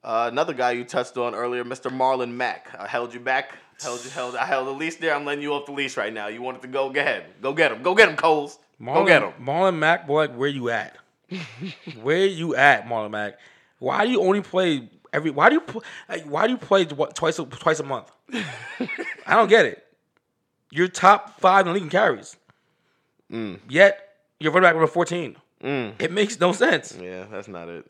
Uh, 0.04 0.30
another 0.32 0.54
guy 0.54 0.74
you 0.74 0.84
touched 0.84 1.18
on 1.18 1.34
earlier, 1.34 1.64
Mr. 1.64 1.90
Marlon 1.90 2.30
Mack. 2.30 2.76
I 2.78 2.86
held 2.86 3.12
you 3.12 3.20
back. 3.20 3.56
Held 3.82 4.06
you 4.06 4.12
held. 4.12 4.36
I 4.36 4.46
held 4.46 4.68
the 4.68 4.72
leash 4.72 4.98
there. 4.98 5.16
I'm 5.16 5.26
letting 5.26 5.42
you 5.42 5.54
off 5.54 5.66
the 5.66 5.72
leash 5.72 5.98
right 5.98 6.14
now. 6.14 6.28
You 6.28 6.44
wanted 6.44 6.62
to 6.62 6.68
go. 6.68 6.92
Go 6.92 7.02
ahead. 7.02 7.26
Go 7.42 7.54
get 7.54 7.72
him. 7.72 7.82
Go 7.82 7.96
get 7.96 8.08
him, 8.08 8.16
Coles. 8.16 8.60
Go 8.84 9.04
get 9.04 9.24
him. 9.24 9.34
Marlon 9.42 9.78
Mack, 9.78 10.06
boy, 10.06 10.28
where 10.28 10.48
you 10.48 10.70
at? 10.70 10.96
where 12.04 12.28
you 12.28 12.56
at, 12.56 12.86
Marlon 12.86 13.10
Mack? 13.10 13.40
Why 13.80 14.06
do 14.06 14.12
you 14.12 14.22
only 14.22 14.42
play 14.42 14.90
every? 15.16 15.32
Why 15.32 15.50
do 15.50 15.56
you 15.56 15.82
like, 16.10 16.26
Why 16.26 16.46
do 16.48 16.52
you 16.54 16.58
play 16.58 16.86
twice 16.86 17.40
a, 17.40 17.46
twice 17.46 17.80
a 17.80 17.84
month? 17.84 18.12
I 19.26 19.36
don't 19.36 19.50
get 19.50 19.66
it. 19.66 19.86
You're 20.72 20.88
top 20.88 21.40
five 21.40 21.66
in 21.66 21.68
the 21.68 21.74
league 21.74 21.84
in 21.84 21.90
carries. 21.90 22.36
Mm. 23.32 23.60
Yet 23.70 24.00
you're 24.40 24.52
running 24.52 24.68
back 24.68 24.76
number 24.76 24.88
14. 24.88 25.36
It 25.62 26.12
makes 26.12 26.40
no 26.40 26.52
sense. 26.52 26.96
Yeah, 27.02 27.26
that's 27.32 27.48
not 27.48 27.70
it. 27.70 27.90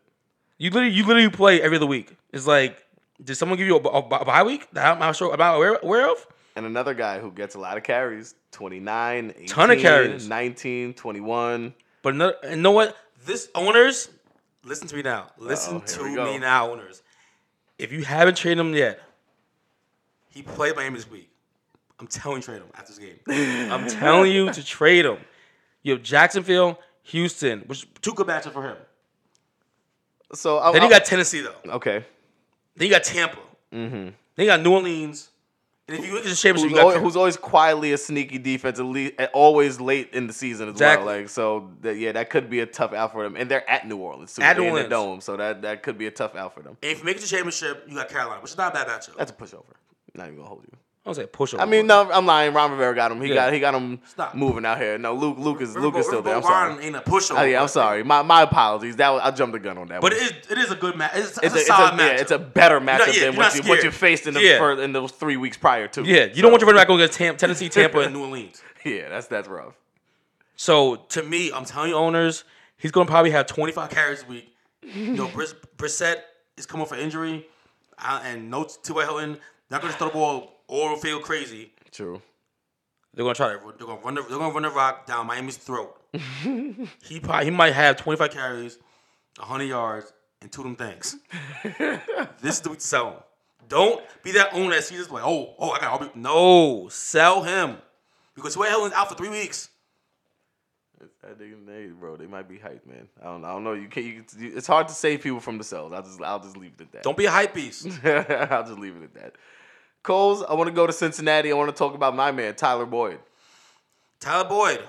You 0.58 0.70
literally, 0.70 0.96
you 0.96 1.06
literally 1.06 1.30
play 1.30 1.62
every 1.62 1.76
other 1.76 1.86
week. 1.86 2.16
It's 2.32 2.48
like, 2.48 2.78
did 3.22 3.36
someone 3.36 3.58
give 3.58 3.68
you 3.68 3.76
a, 3.76 3.82
a, 3.82 4.00
a 4.00 4.26
bye 4.26 4.44
week 4.44 4.68
that 4.72 4.94
I'm 4.94 5.00
not 5.00 5.16
sure 5.16 5.34
about 5.34 5.58
aware, 5.58 5.78
aware 5.84 6.10
of? 6.10 6.26
And 6.56 6.66
another 6.66 6.94
guy 6.94 7.20
who 7.20 7.32
gets 7.32 7.56
a 7.56 7.60
lot 7.60 7.76
of 7.76 7.84
carries 7.84 8.36
29, 8.52 9.34
18, 9.36 9.48
Ton 9.48 9.72
of 9.72 9.80
carries. 9.80 10.30
19, 10.30 10.94
21. 10.94 11.74
But 12.02 12.14
another, 12.14 12.36
and 12.44 12.56
you 12.58 12.62
know 12.62 12.72
what? 12.72 12.96
This 13.26 13.50
owners, 13.56 14.08
listen 14.64 14.88
to 14.88 14.96
me 14.96 15.02
now. 15.02 15.32
Listen 15.38 15.78
Uh-oh, 15.78 15.86
to 15.86 16.04
me 16.24 16.38
now, 16.38 16.72
owners. 16.72 17.02
If 17.78 17.92
you 17.92 18.04
haven't 18.04 18.38
traded 18.38 18.60
him 18.60 18.74
yet, 18.74 19.00
he 20.30 20.42
played 20.42 20.76
Miami 20.76 20.98
this 20.98 21.10
week. 21.10 21.30
I'm 22.00 22.08
telling 22.08 22.38
you, 22.38 22.44
trade 22.44 22.58
him 22.58 22.68
after 22.74 22.94
this 22.94 23.00
game. 23.00 23.20
I'm 23.72 23.88
telling 23.88 24.32
you 24.32 24.52
to 24.52 24.64
trade 24.64 25.06
him. 25.06 25.18
You 25.84 25.94
have 25.94 26.04
Jacksonville, 26.04 26.80
Houston, 27.04 27.62
which 27.62 27.88
two 28.02 28.14
good 28.14 28.28
matchups 28.28 28.54
for 28.54 28.64
him. 28.64 28.78
So 30.34 30.58
I, 30.60 30.72
Then 30.74 30.84
you 30.84 30.90
got 30.90 31.06
Tennessee 31.06 31.42
though. 31.42 31.72
okay. 31.74 32.04
Then 32.76 32.88
you 32.88 32.94
got 32.94 33.04
Tampa. 33.04 33.38
Mm-hmm. 33.72 33.94
Then 33.94 34.14
you 34.38 34.46
got 34.46 34.62
New 34.62 34.74
Orleans. 34.74 35.30
And 35.88 36.00
if 36.00 36.06
you 36.06 36.14
look 36.14 36.24
at 36.24 36.30
the 36.30 36.36
championship, 36.36 36.64
Who's 36.64 36.72
you 36.72 36.78
got 36.78 36.82
always, 36.86 37.00
who's 37.00 37.16
always 37.16 37.38
quietly 37.38 37.94
a 37.94 37.98
sneaky 38.00 38.40
defense, 38.40 38.80
at 38.80 38.86
least, 38.86 39.14
always 39.34 39.80
late 39.80 40.10
in 40.14 40.26
the 40.26 40.34
season 40.34 40.68
as 40.70 40.74
Exactly. 40.74 41.06
well. 41.06 41.18
Like 41.18 41.30
so, 41.30 41.70
that, 41.82 41.98
yeah, 41.98 42.12
that 42.14 42.32
could 42.32 42.50
be 42.50 42.60
a 42.62 42.66
tough 42.66 42.92
out 42.94 43.12
for 43.12 43.22
them. 43.24 43.36
And 43.36 43.52
they're 43.52 43.70
at 43.70 43.88
New 43.88 43.98
Orleans, 43.98 44.34
too, 44.34 44.42
At 44.42 44.58
New 44.58 44.64
in 44.64 44.70
Orleans. 44.70 44.86
the 44.86 44.90
dome, 44.90 45.22
so 45.22 45.38
that 45.38 45.62
that 45.62 45.84
could 45.84 46.00
be 46.00 46.08
a 46.08 46.12
tough 46.12 46.36
out 46.36 46.56
for 46.56 46.62
them. 46.64 46.76
and 46.82 46.92
if 46.92 47.00
you 47.00 47.04
make 47.06 47.18
it 47.18 47.22
to 47.22 47.28
championship, 47.28 47.86
you 47.88 47.94
got 47.96 48.10
Carolina, 48.10 48.42
which 48.42 48.52
is 48.52 48.58
not 48.58 48.72
a 48.76 48.84
bad 48.84 48.88
matchup. 48.88 49.16
That's 49.16 49.30
a 49.30 49.36
pushover. 49.36 49.74
Not 50.16 50.26
even 50.28 50.38
gonna 50.38 50.50
hold 50.50 50.64
you. 50.64 50.76
I 51.06 51.10
don't 51.10 51.16
say 51.16 51.28
push 51.28 51.54
pushover. 51.54 51.60
I 51.60 51.66
mean, 51.66 51.86
no, 51.86 52.10
I'm 52.12 52.26
lying. 52.26 52.52
Ron 52.52 52.72
Rivera 52.72 52.96
got 52.96 53.12
him. 53.12 53.22
He 53.22 53.28
Yeah. 53.30 53.36
got 53.36 53.54
he 53.54 53.60
got 53.60 53.76
him 53.76 54.00
Stop. 54.08 54.34
moving 54.34 54.66
out 54.66 54.80
here. 54.80 54.98
No, 54.98 55.14
Luke 55.14 55.38
Luke 55.38 55.62
is 55.62 55.76
Luke 55.76 55.96
is 55.98 56.08
still 56.08 56.24
there. 56.24 56.36
I'm 56.38 56.42
Riverboat 56.42 56.46
sorry. 56.48 56.70
Ron 56.74 56.82
ain't 56.82 56.96
a 56.96 57.02
pushover. 57.02 57.40
Oh, 57.42 57.44
yeah, 57.44 57.62
I'm 57.62 57.68
sorry. 57.68 58.04
My 58.04 58.24
my 58.24 58.42
apologies. 58.42 58.96
That 58.96 59.10
was, 59.12 59.22
I 59.24 59.30
jumped 59.30 59.54
the 59.54 59.60
gun 59.60 59.78
on 59.78 59.88
that. 59.90 60.02
But 60.02 60.14
one. 60.14 60.22
it 60.24 60.26
is 60.46 60.52
it 60.52 60.58
is 60.58 60.72
a 60.72 60.76
good 60.76 60.96
match. 60.98 61.12
It's, 61.14 61.38
it's, 61.38 61.44
It's 61.44 61.56
a, 61.56 61.60
a, 61.60 61.62
solid 61.62 61.96
match. 61.98 62.14
yeah, 62.16 62.22
it's 62.22 62.32
a 62.32 62.40
better 62.40 62.80
matchup 62.80 62.88
yeah, 62.90 63.06
than 63.06 63.14
you're 63.22 63.32
what 63.34 63.38
not 63.38 63.64
you, 63.64 63.70
what 63.70 63.84
you 63.84 63.92
faced 63.92 64.26
in 64.26 64.34
the 64.34 64.42
Yeah. 64.42 64.58
fir- 64.58 64.82
in 64.82 64.94
those 64.94 65.12
three 65.12 65.38
weeks 65.38 65.58
prior 65.58 65.88
to. 65.90 66.02
yeah. 66.04 66.26
You 66.26 66.42
don't 66.42 66.50
want 66.52 66.62
your 66.62 66.68
running 66.68 66.80
back 66.80 66.88
going 66.88 67.00
against 67.02 67.20
Tam- 67.20 67.38
Tennessee, 67.38 67.70
Tampa, 67.70 68.00
and 68.00 68.14
New 68.14 68.22
Orleans. 68.24 68.64
Yeah, 68.84 69.10
that's 69.10 69.28
that's 69.28 69.48
rough. 69.48 69.76
So 70.56 70.96
to 71.10 71.22
me, 71.22 71.52
I'm 71.52 71.66
telling 71.66 71.90
you, 71.92 71.96
owners, 71.96 72.46
he's 72.78 72.92
going 72.92 73.06
to 73.06 73.12
probably 73.12 73.30
have 73.32 73.46
25 73.46 73.90
carries 73.92 74.24
a 74.24 74.26
week. 74.26 74.52
You 74.82 75.14
know, 75.14 75.28
Briss, 75.28 75.54
Brissett 75.78 76.18
is 76.58 76.66
coming 76.66 76.86
for 76.88 76.96
injury, 76.96 77.46
uh, 78.00 78.22
and 78.24 78.50
no 78.50 78.64
T.Y. 78.64 79.04
Hilton. 79.04 79.38
Not 79.70 79.82
going 79.82 79.92
to 79.92 79.98
throw 80.00 80.08
the 80.08 80.14
ball 80.14 80.55
all 80.68 80.96
feel 80.98 81.20
crazy. 81.20 81.72
True. 81.92 82.22
They're 83.14 83.24
going 83.24 83.36
to 83.36 83.38
try 83.38 83.54
to. 83.54 83.60
They're 83.78 83.88
to 83.88 84.02
run. 84.04 84.16
The, 84.16 84.22
they're 84.24 84.38
to 84.38 84.46
run 84.46 84.64
the 84.64 84.70
rock 84.70 85.06
down 85.06 85.28
Miami's 85.28 85.58
throat. 85.58 85.96
he 86.14 87.20
probably 87.22 87.46
he 87.46 87.52
might 87.52 87.74
have 87.74 87.98
25 87.98 88.32
carries, 88.32 88.78
100 89.38 89.64
yards, 89.66 90.12
and 90.42 90.52
two 90.52 90.62
of 90.62 90.66
them 90.66 90.76
things. 90.76 91.16
this 92.42 92.56
is 92.56 92.62
the 92.62 92.70
week 92.70 92.80
to 92.80 92.86
sell 92.86 93.12
him. 93.12 93.20
Don't 93.68 94.02
be 94.24 94.32
that 94.34 94.54
owner 94.54 94.76
that 94.76 94.84
sees 94.84 95.00
this 95.00 95.10
like, 95.10 95.24
oh, 95.26 95.56
oh, 95.58 95.72
I 95.72 95.80
got 95.80 95.92
all. 96.02 96.08
be-" 96.08 96.12
No, 96.20 96.88
sell 96.90 97.42
him 97.44 97.78
because 98.36 98.54
T.Y. 98.54 98.70
Hilton's 98.70 98.94
out 98.94 99.10
for 99.10 99.16
three 99.16 99.30
weeks. 99.30 99.70
That 101.22 101.40
nigga, 101.40 101.66
they, 101.66 101.88
bro, 101.88 102.16
they 102.18 102.28
might 102.28 102.48
be 102.48 102.56
hyped, 102.58 102.86
man. 102.86 103.08
I 103.22 103.26
don't 103.26 103.42
know. 103.42 103.48
I 103.48 103.52
don't 103.54 103.64
know. 103.64 103.74
You 103.74 103.88
can't. 103.88 104.06
You, 104.06 104.24
you- 104.38 104.54
it's 104.58 104.68
hard 104.68 104.88
to 104.90 104.94
save 104.94 105.22
people 105.22 105.40
from 105.40 105.58
themselves. 105.58 105.94
I'll 105.94 106.04
just, 106.04 106.22
I'll 106.22 106.40
just 106.40 106.58
leave 106.58 106.74
it 106.78 106.82
at 106.84 106.92
that. 106.94 107.04
Don't 107.04 107.18
be 107.18 107.26
a 107.26 107.32
hype 107.32 107.54
beast. 107.54 107.88
I'll 108.06 108.64
just 108.66 108.78
leave 108.80 108.96
it 108.98 109.04
at 109.04 109.14
that. 109.16 109.36
Coles, 110.06 110.44
I 110.44 110.54
want 110.54 110.68
to 110.68 110.74
go 110.74 110.88
to 110.88 110.94
Cincinnati. 110.94 111.52
I 111.52 111.56
want 111.56 111.70
to 111.70 111.76
talk 111.76 111.96
about 111.96 112.16
my 112.16 112.32
man 112.32 112.56
Tyler 112.56 112.86
Boyd. 112.86 113.20
Tyler 114.20 114.48
Boyd, 114.48 114.82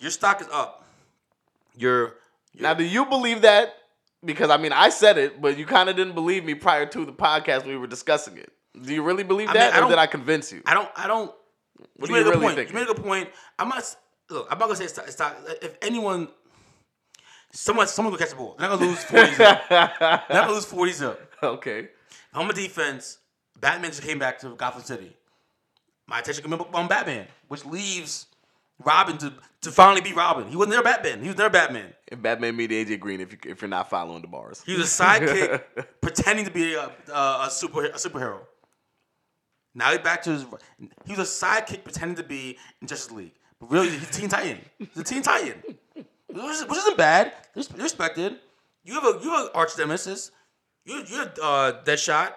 your 0.00 0.10
stock 0.10 0.40
is 0.40 0.48
up. 0.52 0.84
Your 1.76 2.14
Now, 2.58 2.74
do 2.74 2.82
you 2.82 3.04
believe 3.04 3.42
that? 3.42 3.74
Because 4.24 4.50
I 4.50 4.56
mean, 4.56 4.72
I 4.72 4.88
said 4.88 5.18
it, 5.18 5.40
but 5.40 5.58
you 5.58 5.66
kind 5.66 5.88
of 5.88 5.94
didn't 5.94 6.14
believe 6.14 6.44
me 6.44 6.54
prior 6.54 6.86
to 6.86 7.04
the 7.04 7.12
podcast 7.12 7.60
when 7.60 7.68
we 7.68 7.76
were 7.76 7.86
discussing 7.86 8.38
it. 8.38 8.50
Do 8.80 8.92
you 8.92 9.02
really 9.02 9.24
believe 9.24 9.50
I 9.50 9.52
that, 9.54 9.74
I 9.74 9.84
or 9.84 9.88
did 9.88 9.98
I 9.98 10.06
convince 10.06 10.50
you? 10.52 10.62
I 10.66 10.74
don't. 10.74 10.88
I 10.96 11.06
don't. 11.06 11.32
What 11.96 12.08
you 12.10 12.14
do 12.14 12.14
you 12.14 12.14
made 12.14 12.20
a 12.20 12.24
good 12.24 12.30
really 12.30 12.46
point. 12.46 12.56
think? 12.56 12.68
You 12.70 12.74
made 12.74 12.82
a 12.82 12.94
good 12.94 13.04
point. 13.04 13.28
I'm 13.58 13.68
not. 13.68 13.96
Look, 14.30 14.48
I'm 14.50 14.58
not 14.58 14.66
gonna 14.66 14.76
say 14.76 14.84
it's, 14.84 14.98
it's 14.98 15.18
not. 15.18 15.36
If 15.62 15.76
anyone, 15.82 16.28
someone, 17.52 17.86
someone 17.86 18.12
will 18.12 18.18
catch 18.18 18.30
the 18.30 18.36
ball. 18.36 18.56
They're 18.58 18.68
not 18.68 18.78
gonna 18.78 18.90
lose 18.90 19.04
40 19.04 19.34
zip. 19.34 19.38
They're 19.68 19.88
not 20.00 20.28
gonna 20.28 20.52
lose 20.52 20.64
40 20.64 20.92
zip. 20.92 21.34
okay. 21.42 21.88
On 22.34 22.48
the 22.48 22.54
defense, 22.54 23.18
Batman 23.60 23.90
just 23.90 24.02
came 24.02 24.18
back 24.18 24.38
to 24.40 24.50
Gotham 24.50 24.82
City. 24.82 25.16
My 26.06 26.20
attention 26.20 26.44
can 26.44 26.56
be 26.56 26.64
on 26.74 26.88
Batman, 26.88 27.26
which 27.48 27.64
leaves 27.64 28.26
Robin 28.84 29.18
to, 29.18 29.32
to 29.62 29.70
finally 29.70 30.00
be 30.00 30.12
Robin. 30.12 30.48
He 30.48 30.56
wasn't 30.56 30.74
there 30.74 30.82
Batman. 30.82 31.20
He 31.20 31.28
was 31.28 31.36
there 31.36 31.50
Batman. 31.50 31.92
And 32.08 32.22
Batman 32.22 32.56
meet 32.56 32.70
AJ 32.70 33.00
Green, 33.00 33.20
if 33.20 33.32
you 33.32 33.38
if 33.44 33.60
you're 33.60 33.68
not 33.68 33.90
following 33.90 34.22
the 34.22 34.28
bars, 34.28 34.62
He 34.64 34.76
was 34.76 35.00
a 35.00 35.02
sidekick 35.02 35.62
pretending 36.00 36.44
to 36.44 36.50
be 36.50 36.74
a, 36.74 36.90
a, 37.12 37.46
a 37.46 37.48
super 37.50 37.86
a 37.86 37.92
superhero. 37.94 38.40
Now 39.74 39.90
he's 39.90 40.00
back 40.00 40.22
to 40.22 40.30
his. 40.30 40.46
He 41.04 41.14
was 41.14 41.18
a 41.18 41.46
sidekick 41.46 41.84
pretending 41.84 42.16
to 42.16 42.22
be 42.22 42.56
in 42.80 42.86
Justice 42.86 43.12
League, 43.12 43.34
but 43.60 43.70
really 43.70 43.90
he's 43.90 44.10
Teen 44.10 44.28
Titan. 44.28 44.58
He's 44.78 44.96
a 44.96 45.04
Teen 45.04 45.22
Titan, 45.22 45.62
which, 45.94 46.06
which 46.28 46.78
isn't 46.78 46.96
bad. 46.96 47.32
It's 47.54 47.70
respected. 47.72 48.38
You 48.84 48.94
have 48.94 49.04
a 49.04 49.18
you 49.22 49.30
have 49.30 49.46
an 49.46 49.50
arch 49.54 49.76
nemesis. 49.76 50.30
You 50.84 51.02
you 51.06 51.16
have 51.16 51.38
uh, 51.42 51.72
Deadshot. 51.84 52.32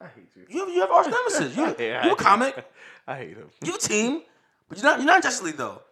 I 0.00 0.06
hate 0.06 0.28
you. 0.52 0.60
You 0.60 0.66
have 0.66 0.74
you 0.74 0.80
have 0.82 0.90
arch 0.90 1.06
nemesis. 1.08 1.56
You, 1.56 1.74
Yeah, 1.86 2.06
you 2.06 2.12
a 2.12 2.16
comic. 2.16 2.64
I 3.06 3.16
hate 3.16 3.36
him. 3.36 3.48
You 3.64 3.74
a 3.74 3.78
team, 3.78 4.22
but 4.68 4.78
you're 4.78 4.84
not 4.84 4.98
you're 4.98 5.06
not 5.06 5.22
Justice 5.22 5.42
League 5.42 5.56
though. 5.56 5.82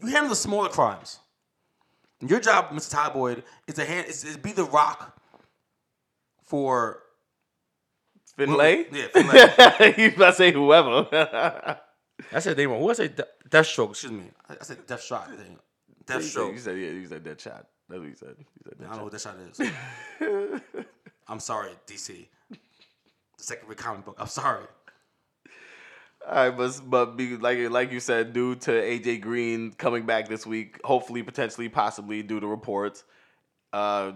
You 0.00 0.08
handle 0.08 0.30
the 0.30 0.36
smaller 0.36 0.68
crimes. 0.68 1.18
Your 2.20 2.40
job, 2.40 2.70
Mr. 2.70 2.90
Ty 2.92 3.10
Boyd, 3.10 3.42
is 3.66 3.74
to 3.76 3.84
hand 3.84 4.06
is, 4.08 4.24
is 4.24 4.36
be 4.36 4.52
the 4.52 4.64
rock 4.64 5.18
for 6.44 7.02
Finley. 8.36 8.86
Yeah, 8.92 9.06
Finley. 9.12 9.94
you 10.02 10.08
about 10.14 10.30
to 10.30 10.32
say 10.34 10.52
whoever. 10.52 11.06
I 12.32 12.38
said 12.38 12.56
name 12.58 12.70
wrong. 12.70 12.80
Who 12.80 12.90
I 12.90 12.92
say 12.92 13.08
De- 13.08 13.26
Deathstroke? 13.48 13.90
Excuse 13.90 14.12
me. 14.12 14.24
I 14.48 14.54
I 14.60 14.64
said 14.64 14.86
Deathstroke. 14.86 15.28
I 15.28 15.30
you, 15.32 15.36
said, 15.38 15.46
you 15.48 15.56
Deathstroke. 16.06 16.58
said 16.58 16.76
yeah. 16.78 16.90
You 16.90 17.06
said 17.06 17.24
that 17.24 17.40
shot. 17.40 17.66
That's 17.88 17.98
what 18.00 18.08
you 18.08 18.14
said. 18.16 18.34
You 18.38 18.44
said 18.64 18.74
I 18.80 18.88
don't 18.88 18.98
know 18.98 19.04
what 19.04 19.12
Deathshot 19.14 20.54
is. 20.54 20.62
I'm 21.28 21.40
sorry, 21.40 21.70
DC. 21.86 22.26
The 23.40 23.46
second 23.46 23.74
comic 23.78 24.04
book. 24.04 24.16
I'm 24.18 24.26
sorry. 24.26 24.66
I 26.28 26.50
but 26.50 26.78
but 26.84 27.16
be, 27.16 27.38
like 27.38 27.58
like 27.70 27.90
you 27.90 27.98
said, 27.98 28.34
due 28.34 28.54
to 28.56 28.70
AJ 28.70 29.22
Green 29.22 29.72
coming 29.72 30.04
back 30.04 30.28
this 30.28 30.46
week, 30.46 30.78
hopefully, 30.84 31.22
potentially, 31.22 31.70
possibly 31.70 32.22
due 32.22 32.38
to 32.38 32.46
reports, 32.46 33.02
uh, 33.72 34.12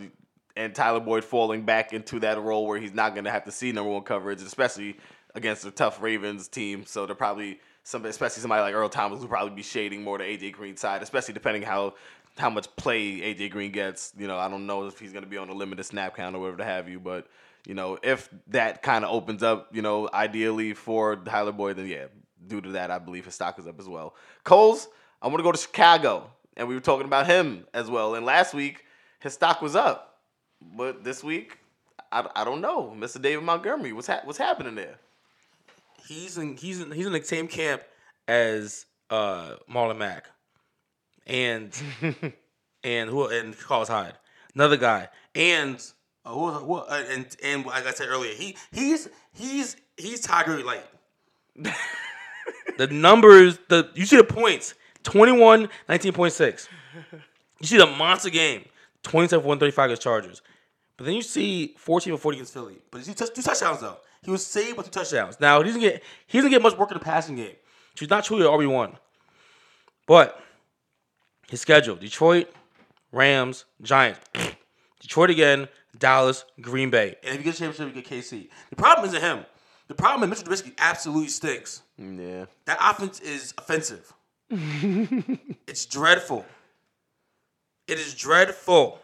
and 0.56 0.74
Tyler 0.74 1.00
Boyd 1.00 1.24
falling 1.24 1.62
back 1.62 1.94
into 1.94 2.20
that 2.20 2.38
role 2.38 2.66
where 2.66 2.78
he's 2.78 2.92
not 2.92 3.14
going 3.14 3.24
to 3.24 3.30
have 3.30 3.44
to 3.44 3.50
see 3.50 3.72
number 3.72 3.90
one 3.90 4.02
coverage, 4.02 4.42
especially 4.42 4.98
against 5.34 5.64
a 5.64 5.70
tough 5.70 6.02
Ravens 6.02 6.46
team. 6.46 6.84
So 6.84 7.06
they're 7.06 7.14
probably 7.14 7.60
some, 7.82 8.04
especially 8.04 8.42
somebody 8.42 8.60
like 8.60 8.74
Earl 8.74 8.90
Thomas, 8.90 9.20
will 9.20 9.28
probably 9.28 9.54
be 9.54 9.62
shading 9.62 10.02
more 10.02 10.18
to 10.18 10.24
AJ 10.24 10.52
Green's 10.52 10.80
side, 10.80 11.02
especially 11.02 11.32
depending 11.32 11.62
how 11.62 11.94
how 12.36 12.50
much 12.50 12.68
play 12.76 13.20
AJ 13.20 13.52
Green 13.52 13.72
gets. 13.72 14.12
You 14.18 14.26
know, 14.26 14.36
I 14.36 14.48
don't 14.50 14.66
know 14.66 14.86
if 14.86 14.98
he's 14.98 15.12
going 15.12 15.24
to 15.24 15.30
be 15.30 15.38
on 15.38 15.48
a 15.48 15.54
limited 15.54 15.84
snap 15.84 16.14
count 16.14 16.36
or 16.36 16.40
whatever 16.40 16.58
to 16.58 16.64
have 16.64 16.86
you, 16.86 17.00
but 17.00 17.28
you 17.66 17.74
know, 17.74 17.98
if 18.02 18.28
that 18.48 18.82
kind 18.82 19.04
of 19.04 19.10
opens 19.10 19.42
up, 19.42 19.74
you 19.74 19.82
know, 19.82 20.08
ideally 20.12 20.74
for 20.74 21.16
Tyler 21.16 21.52
Boyd, 21.52 21.76
then 21.76 21.86
yeah, 21.86 22.06
due 22.46 22.60
to 22.60 22.72
that, 22.72 22.90
I 22.90 22.98
believe 22.98 23.24
his 23.24 23.34
stock 23.34 23.58
is 23.58 23.66
up 23.66 23.78
as 23.80 23.88
well. 23.88 24.14
Coles, 24.44 24.88
I 25.22 25.28
want 25.28 25.38
to 25.38 25.42
go 25.42 25.52
to 25.52 25.58
Chicago, 25.58 26.30
and 26.56 26.68
we 26.68 26.74
were 26.74 26.80
talking 26.80 27.06
about 27.06 27.26
him 27.26 27.66
as 27.72 27.90
well. 27.90 28.14
And 28.14 28.26
last 28.26 28.54
week, 28.54 28.84
his 29.20 29.32
stock 29.32 29.62
was 29.62 29.74
up, 29.74 30.18
but 30.76 31.04
this 31.04 31.24
week, 31.24 31.58
I, 32.12 32.28
I 32.36 32.44
don't 32.44 32.60
know, 32.60 32.94
Mr. 32.96 33.20
David 33.20 33.44
Montgomery, 33.44 33.92
what's 33.92 34.06
ha- 34.06 34.20
what's 34.24 34.38
happening 34.38 34.74
there? 34.74 34.96
He's 36.06 36.36
in 36.36 36.56
he's 36.56 36.80
in 36.80 36.92
he's 36.92 37.06
in 37.06 37.12
the 37.12 37.22
same 37.24 37.48
camp 37.48 37.82
as 38.28 38.86
uh 39.10 39.56
Marlon 39.70 39.98
Mack. 39.98 40.26
And 41.26 41.72
and 42.84 43.08
who 43.10 43.28
and 43.28 43.58
Carlos 43.58 43.88
Hyde. 43.88 44.14
Another 44.54 44.76
guy. 44.76 45.08
And 45.34 45.84
uh, 46.24 46.32
who, 46.32 46.50
who 46.50 46.74
uh, 46.74 47.04
and 47.10 47.26
and 47.42 47.66
like 47.66 47.86
I 47.86 47.92
said 47.92 48.08
earlier, 48.08 48.34
he 48.34 48.56
he's 48.72 49.08
he's 49.32 49.76
he's 49.96 50.20
Tiger 50.20 50.62
Light. 50.62 50.86
the 52.78 52.86
numbers, 52.88 53.58
the 53.68 53.90
you 53.94 54.06
see 54.06 54.16
the 54.16 54.24
points. 54.24 54.74
21, 55.04 55.68
19.6. 55.88 56.68
You 57.60 57.66
see 57.66 57.76
the 57.76 57.86
monster 57.86 58.30
game. 58.30 58.64
27 59.02 59.44
135 59.44 59.84
against 59.84 60.02
Chargers. 60.02 60.42
But 60.96 61.04
then 61.04 61.14
you 61.14 61.22
see 61.22 61.74
14 61.76 62.14
for 62.14 62.18
40 62.18 62.36
against 62.38 62.54
Philly. 62.54 62.76
But 62.90 63.02
he's 63.02 63.14
two, 63.14 63.26
two 63.26 63.42
touchdowns 63.42 63.80
though. 63.80 63.98
He 64.22 64.30
was 64.30 64.46
saved 64.46 64.78
with 64.78 64.86
two 64.86 64.98
touchdowns. 64.98 65.38
Now 65.38 65.58
he 65.58 65.64
doesn't 65.66 65.80
get 65.80 66.02
he 66.26 66.38
doesn't 66.38 66.50
get 66.50 66.62
much 66.62 66.76
work 66.78 66.90
in 66.90 66.98
the 66.98 67.04
passing 67.04 67.36
game. 67.36 67.54
She's 67.94 68.08
not 68.08 68.24
truly 68.24 68.46
an 68.46 68.48
RB 68.48 68.66
one. 68.66 68.96
But 70.06 70.40
his 71.48 71.60
schedule: 71.60 71.96
Detroit, 71.96 72.50
Rams, 73.12 73.66
Giants, 73.82 74.20
Detroit 75.00 75.30
again, 75.30 75.68
Dallas, 75.98 76.44
Green 76.60 76.90
Bay. 76.90 77.16
And 77.22 77.34
if 77.34 77.38
you 77.38 77.44
get 77.44 77.54
a 77.54 77.58
championship, 77.58 77.94
you 77.96 78.02
get 78.02 78.10
KC. 78.10 78.48
The 78.70 78.76
problem 78.76 79.08
isn't 79.08 79.20
him. 79.20 79.44
The 79.88 79.94
problem 79.94 80.30
is 80.32 80.44
Mitchell 80.44 80.52
Trubisky 80.68 80.72
absolutely 80.78 81.28
stinks. 81.28 81.82
Yeah, 81.98 82.46
That 82.64 82.78
offense 82.80 83.20
is 83.20 83.52
offensive. 83.58 84.12
it's 84.50 85.86
dreadful. 85.86 86.44
It 87.86 87.98
is 87.98 88.14
dreadful. 88.14 88.98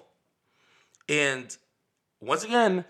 And 1.08 1.54
once 2.20 2.44
again, 2.44 2.84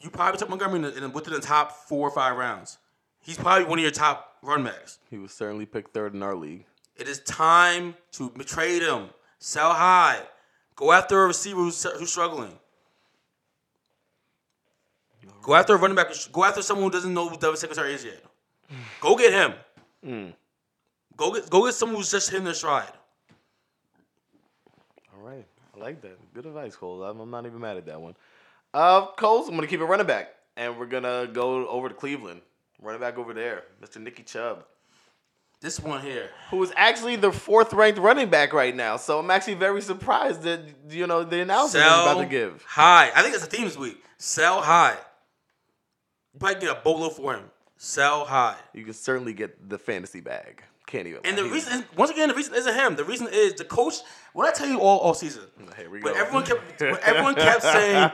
you 0.00 0.10
probably 0.10 0.38
took 0.38 0.48
Montgomery 0.48 0.76
in 0.76 0.82
the, 0.82 0.94
in 0.96 1.02
the, 1.02 1.08
within 1.10 1.34
the 1.34 1.40
top 1.40 1.72
four 1.72 2.08
or 2.08 2.10
five 2.10 2.36
rounds. 2.36 2.78
He's 3.22 3.36
probably 3.36 3.64
one 3.66 3.78
of 3.78 3.82
your 3.82 3.90
top 3.90 4.36
run 4.42 4.64
backs. 4.64 4.98
he 5.10 5.18
was 5.18 5.32
certainly 5.32 5.66
picked 5.66 5.92
third 5.92 6.14
in 6.14 6.22
our 6.22 6.36
league. 6.36 6.64
It 6.96 7.08
is 7.08 7.20
time 7.20 7.94
to 8.12 8.30
trade 8.46 8.82
him, 8.82 9.10
sell 9.38 9.72
high, 9.74 10.20
go 10.76 10.92
after 10.92 11.24
a 11.24 11.26
receiver 11.26 11.60
who's, 11.60 11.82
who's 11.98 12.10
struggling. 12.10 12.52
Go 15.42 15.54
after 15.54 15.74
a 15.74 15.76
running 15.76 15.96
back. 15.96 16.08
Go 16.32 16.44
after 16.44 16.62
someone 16.62 16.84
who 16.84 16.90
doesn't 16.90 17.12
know 17.12 17.28
who 17.28 17.36
Devin 17.36 17.56
Singletary 17.56 17.94
is 17.94 18.04
yet. 18.04 18.22
Go 19.00 19.16
get 19.16 19.32
him. 19.32 19.54
Go 21.16 21.32
get 21.32 21.48
go 21.50 21.64
get 21.64 21.74
someone 21.74 21.96
who's 21.96 22.10
just 22.10 22.30
hitting 22.30 22.44
their 22.44 22.54
stride. 22.54 22.92
All 25.14 25.22
right, 25.22 25.46
I 25.74 25.80
like 25.80 26.00
that. 26.02 26.18
Good 26.34 26.46
advice, 26.46 26.76
Cole. 26.76 27.02
I'm, 27.02 27.18
I'm 27.20 27.30
not 27.30 27.46
even 27.46 27.60
mad 27.60 27.76
at 27.76 27.86
that 27.86 28.00
one. 28.00 28.14
Uh, 28.74 29.06
Coles, 29.16 29.48
I'm 29.48 29.54
gonna 29.54 29.66
keep 29.66 29.80
it 29.80 29.84
running 29.84 30.06
back, 30.06 30.34
and 30.56 30.78
we're 30.78 30.86
gonna 30.86 31.26
go 31.32 31.66
over 31.68 31.88
to 31.88 31.94
Cleveland. 31.94 32.42
Running 32.82 33.00
back 33.00 33.16
over 33.16 33.32
there, 33.32 33.64
Mr. 33.82 34.00
Nicky 34.02 34.22
Chubb. 34.22 34.64
This 35.62 35.80
one 35.80 36.02
here. 36.02 36.28
who 36.50 36.62
is 36.62 36.70
actually 36.76 37.16
the 37.16 37.32
fourth 37.32 37.72
ranked 37.72 37.98
running 37.98 38.28
back 38.28 38.52
right 38.52 38.76
now. 38.76 38.98
So 38.98 39.18
I'm 39.18 39.30
actually 39.30 39.54
very 39.54 39.80
surprised 39.80 40.42
that 40.42 40.60
you 40.90 41.06
know 41.06 41.24
the 41.24 41.40
announcement 41.40 41.86
is 41.86 41.90
about 41.92 42.18
to 42.20 42.26
give. 42.26 42.62
high. 42.68 43.10
I 43.14 43.22
think 43.22 43.34
it's 43.34 43.44
a 43.44 43.48
theme 43.48 43.64
this 43.64 43.78
week. 43.78 44.02
Sell 44.18 44.60
high. 44.60 44.96
You 46.36 46.40
probably 46.40 46.60
get 46.60 46.76
a 46.76 46.80
bolo 46.82 47.08
for 47.08 47.32
him. 47.34 47.44
Sell 47.78 48.26
high. 48.26 48.56
You 48.74 48.84
can 48.84 48.92
certainly 48.92 49.32
get 49.32 49.70
the 49.70 49.78
fantasy 49.78 50.20
bag. 50.20 50.62
Can't 50.86 51.06
even. 51.06 51.22
And 51.24 51.36
the 51.38 51.44
reason, 51.44 51.80
is, 51.80 51.84
once 51.96 52.10
again, 52.10 52.28
the 52.28 52.34
reason 52.34 52.54
isn't 52.54 52.74
him. 52.74 52.94
The 52.94 53.04
reason 53.04 53.26
is 53.32 53.54
the 53.54 53.64
coach. 53.64 53.94
What 54.34 54.46
I 54.46 54.52
tell 54.52 54.68
you 54.68 54.78
all 54.80 54.98
all 54.98 55.14
season. 55.14 55.44
Here 55.78 55.88
we 55.88 56.00
But 56.00 56.12
go. 56.12 56.20
everyone 56.20 56.44
kept, 56.44 56.80
when 56.82 56.98
everyone 57.02 57.34
kept 57.36 57.62
saying, 57.62 58.10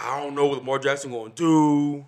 "I 0.00 0.20
don't 0.20 0.34
know 0.34 0.46
what 0.46 0.58
Lamar 0.60 0.78
Jackson 0.78 1.10
going 1.10 1.32
to 1.32 1.36
do. 1.36 2.06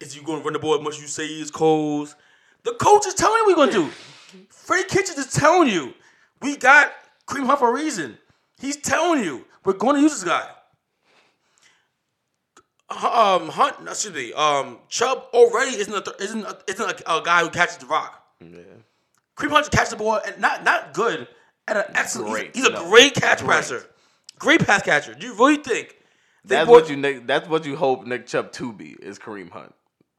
Is 0.00 0.14
he 0.14 0.24
going 0.24 0.40
to 0.40 0.44
run 0.44 0.52
the 0.52 0.58
ball 0.58 0.74
as 0.74 0.80
much 0.82 0.96
as 0.96 1.00
you 1.02 1.06
say 1.06 1.28
he 1.28 1.40
is, 1.40 1.52
Coles?" 1.52 2.16
The 2.64 2.72
coach 2.74 3.06
is 3.06 3.14
telling 3.14 3.36
you 3.46 3.54
what 3.56 3.68
he's 3.68 3.74
going 3.76 3.86
to 3.88 3.90
do. 4.38 4.46
Freddie 4.48 4.88
Kitchens 4.88 5.16
is 5.18 5.32
telling 5.32 5.68
you, 5.68 5.94
we 6.40 6.56
got 6.56 6.92
Kareem 7.28 7.46
Hunt 7.46 7.60
for 7.60 7.70
a 7.70 7.72
reason. 7.72 8.18
He's 8.60 8.76
telling 8.76 9.22
you, 9.22 9.44
we're 9.64 9.74
going 9.74 9.94
to 9.96 10.02
use 10.02 10.12
this 10.12 10.24
guy. 10.24 10.48
Um, 12.92 13.48
Hunt, 13.48 13.76
excuse 13.88 14.14
me, 14.14 14.32
um, 14.34 14.78
Chubb 14.88 15.24
already 15.32 15.76
isn't 15.76 15.94
a, 15.94 16.00
th- 16.02 16.16
isn't 16.20 16.44
a, 16.44 16.58
isn't 16.68 17.02
a, 17.06 17.16
a 17.18 17.22
guy 17.22 17.42
who 17.42 17.50
catches 17.50 17.76
the 17.78 17.86
rock. 17.86 18.22
Yeah. 18.40 18.58
Kareem 19.36 19.50
Hunt 19.50 19.70
catches 19.70 19.90
the 19.90 19.96
ball 19.96 20.20
and 20.26 20.38
not 20.40 20.62
not 20.64 20.92
good 20.94 21.26
at 21.68 21.76
an 21.76 21.84
excellent. 21.94 22.28
he's- 22.28 22.40
Great, 22.42 22.56
He's, 22.56 22.66
a 22.66 22.70
no. 22.70 22.88
great 22.90 23.14
catch 23.14 23.38
Great. 23.40 23.56
passer, 23.56 23.84
great 24.38 24.64
pass 24.66 24.82
catcher. 24.82 25.14
Do 25.14 25.26
you 25.26 25.34
really 25.34 25.56
think? 25.56 25.96
That's 26.44 26.68
what 26.68 26.90
you 26.90 26.96
Nick, 26.96 27.26
that's 27.26 27.48
what 27.48 27.64
you 27.64 27.76
hope 27.76 28.04
Nick 28.04 28.26
Chubb 28.26 28.52
to 28.52 28.72
be 28.72 28.96
is 29.00 29.18
Kareem 29.18 29.48
Hunt. 29.50 29.72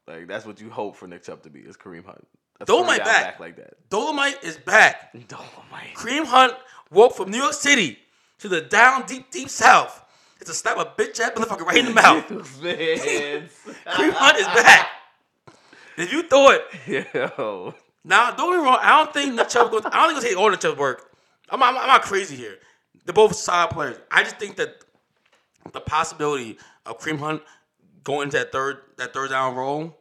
Like 0.07 0.27
that's 0.27 0.45
what 0.45 0.59
you 0.61 0.69
hope 0.69 0.95
for 0.95 1.07
Nick 1.07 1.23
Chubb 1.23 1.43
to 1.43 1.49
be 1.49 1.59
is 1.59 1.77
Kareem 1.77 2.05
Hunt. 2.05 2.25
A 2.61 2.65
Dolomite 2.65 2.97
three-down 3.03 3.13
back. 3.23 3.39
like 3.39 3.55
that. 3.57 3.89
Dolomite 3.89 4.43
is 4.43 4.57
back. 4.57 5.11
Dolomite. 5.27 5.95
Kareem 5.95 6.25
Hunt 6.25 6.53
walked 6.91 7.17
from 7.17 7.29
New 7.29 7.37
York 7.37 7.53
City 7.53 7.99
to 8.39 8.47
the 8.47 8.61
down 8.61 9.05
deep 9.05 9.29
deep 9.31 9.49
south. 9.49 10.02
It's 10.43 10.49
a 10.49 10.53
slap 10.53 10.77
a 10.77 10.83
bitch 10.83 11.21
ass 11.21 11.31
motherfucker 11.35 11.65
right 11.65 11.77
in 11.77 11.85
the 11.85 11.91
mouth. 12.01 12.27
Kareem 12.27 14.11
Hunt 14.11 14.37
is 14.37 14.45
back. 14.47 14.89
If 15.97 16.11
you 16.11 16.23
thought 16.23 16.59
Yo. 16.85 17.73
now, 18.03 18.31
don't 18.31 18.51
get 18.51 18.59
me 18.59 18.65
wrong, 18.65 18.79
I 18.81 19.01
don't 19.01 19.13
think 19.13 19.49
Chubb 19.49 19.71
goes. 19.71 19.83
I 19.85 20.05
don't 20.05 20.21
think 20.21 20.33
take 20.33 20.37
all 20.37 20.53
Chubb's 20.57 20.77
work. 20.77 21.15
I'm, 21.49 21.63
I'm, 21.63 21.77
I'm 21.77 21.87
not 21.87 22.01
crazy 22.01 22.35
here. 22.35 22.57
They're 23.05 23.13
both 23.13 23.33
solid 23.37 23.69
players. 23.69 23.95
I 24.11 24.23
just 24.23 24.37
think 24.37 24.57
that 24.57 24.83
the 25.71 25.79
possibility 25.79 26.57
of 26.85 26.99
Kareem 26.99 27.19
Hunt 27.19 27.41
going 28.03 28.23
into 28.23 28.35
that 28.35 28.51
third 28.51 28.79
that 28.97 29.13
third 29.13 29.29
down 29.29 29.55
role 29.55 29.97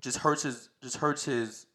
just 0.00 0.18
hurts 0.18 0.42
his 0.42 0.70
just 0.82 0.96
hurts 0.96 1.24
his 1.24 1.66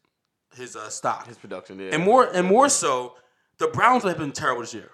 his 0.54 0.76
uh, 0.76 0.90
stock. 0.90 1.26
His 1.26 1.38
production, 1.38 1.78
yeah. 1.78 1.88
and 1.94 2.04
more 2.04 2.24
and 2.30 2.46
more 2.46 2.68
so, 2.68 3.14
the 3.56 3.68
Browns 3.68 4.02
have 4.02 4.18
been 4.18 4.32
terrible 4.32 4.60
this 4.60 4.74
year. 4.74 4.90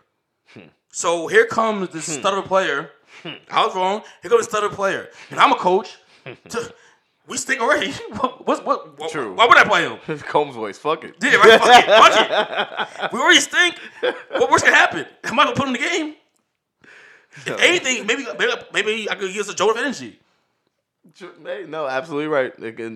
So 0.97 1.27
here 1.27 1.45
comes 1.45 1.91
this 1.91 2.07
stutter 2.07 2.41
player. 2.41 2.91
Hmm. 3.23 3.29
I 3.51 3.65
was 3.67 3.75
wrong. 3.75 4.03
Here 4.23 4.31
the 4.31 4.43
stutter 4.43 4.69
player, 4.69 5.09
and 5.31 5.41
I'm 5.41 5.53
a 5.53 5.57
coach. 5.57 5.97
To- 6.51 6.75
we 7.29 7.37
stink 7.37 7.61
already. 7.61 7.91
What, 8.21 8.47
what, 8.47 8.65
what, 8.67 8.99
what- 8.99 9.11
True. 9.11 9.35
Why 9.35 9.47
would 9.47 9.57
I 9.59 9.65
play 9.65 9.83
him? 9.83 9.99
His 10.07 10.23
Combs 10.23 10.55
voice, 10.55 10.79
fuck 10.79 11.03
it. 11.05 11.15
Yeah, 11.23 11.37
right. 11.37 11.61
Fuck 11.61 11.79
it. 11.79 11.87
Fuck 11.87 13.05
it. 13.05 13.13
We 13.13 13.19
already 13.21 13.41
stink. 13.41 13.77
What 14.31 14.51
worse 14.51 14.63
can 14.63 14.73
happen? 14.73 15.07
Am 15.25 15.39
I 15.39 15.45
gonna 15.45 15.57
put 15.57 15.69
him 15.69 15.75
in 15.75 15.81
the 15.83 15.89
game? 15.89 16.15
If 17.45 17.61
anything, 17.61 18.07
maybe 18.07 18.25
maybe, 18.39 18.53
maybe 18.73 19.11
I 19.11 19.15
could 19.17 19.35
use 19.35 19.49
a 19.49 19.55
jolt 19.55 19.73
of 19.73 19.77
energy. 19.83 20.19
No, 21.69 21.87
absolutely 21.87 22.29
right. 22.29 22.53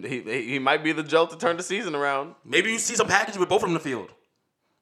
He 0.07 0.23
he 0.53 0.59
might 0.59 0.83
be 0.83 0.93
the 0.93 1.03
jolt 1.03 1.31
to 1.31 1.37
turn 1.37 1.57
the 1.57 1.63
season 1.63 1.95
around. 1.95 2.35
Maybe 2.45 2.71
you 2.73 2.79
see 2.79 2.95
some 2.95 3.07
package 3.09 3.37
with 3.37 3.49
both 3.49 3.59
of 3.63 3.69
them 3.69 3.71
in 3.71 3.75
the 3.75 3.81
field. 3.81 4.11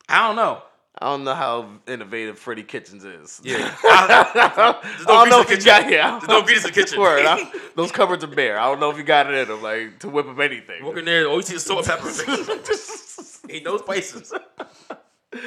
I 0.08 0.26
don't 0.26 0.36
know. 0.36 0.62
I 1.00 1.06
don't 1.06 1.22
know 1.24 1.34
how 1.34 1.68
innovative 1.86 2.38
Freddie 2.38 2.64
Kitchens 2.64 3.04
is. 3.04 3.40
Yeah. 3.44 3.72
I, 3.84 4.80
I 4.82 5.04
don't 5.06 5.30
know 5.30 5.40
if 5.42 5.50
you 5.50 5.60
got 5.62 5.88
yeah. 5.90 6.18
There's 6.18 6.28
no 6.28 6.42
grease 6.42 6.64
in 6.64 6.72
the 6.72 6.72
kitchen. 6.72 6.98
Word, 7.00 7.24
I- 7.24 7.50
those 7.76 7.92
cupboards 7.92 8.24
are 8.24 8.28
bare. 8.28 8.58
I 8.58 8.64
don't 8.66 8.80
know 8.80 8.90
if 8.90 8.96
you 8.96 9.04
got 9.04 9.32
it 9.32 9.34
in 9.38 9.48
them, 9.48 9.62
like 9.62 10.00
to 10.00 10.08
whip 10.08 10.26
up 10.26 10.38
anything. 10.40 10.84
Walk 10.84 10.96
in 10.96 11.04
there, 11.04 11.26
all 11.28 11.36
you 11.36 11.42
see 11.42 11.54
is 11.54 11.64
salt 11.64 11.88
and 11.88 12.00
pepper. 12.00 12.08
Ain't 13.50 13.64
no 13.64 13.78
spices. 13.78 14.32
All 14.32 15.40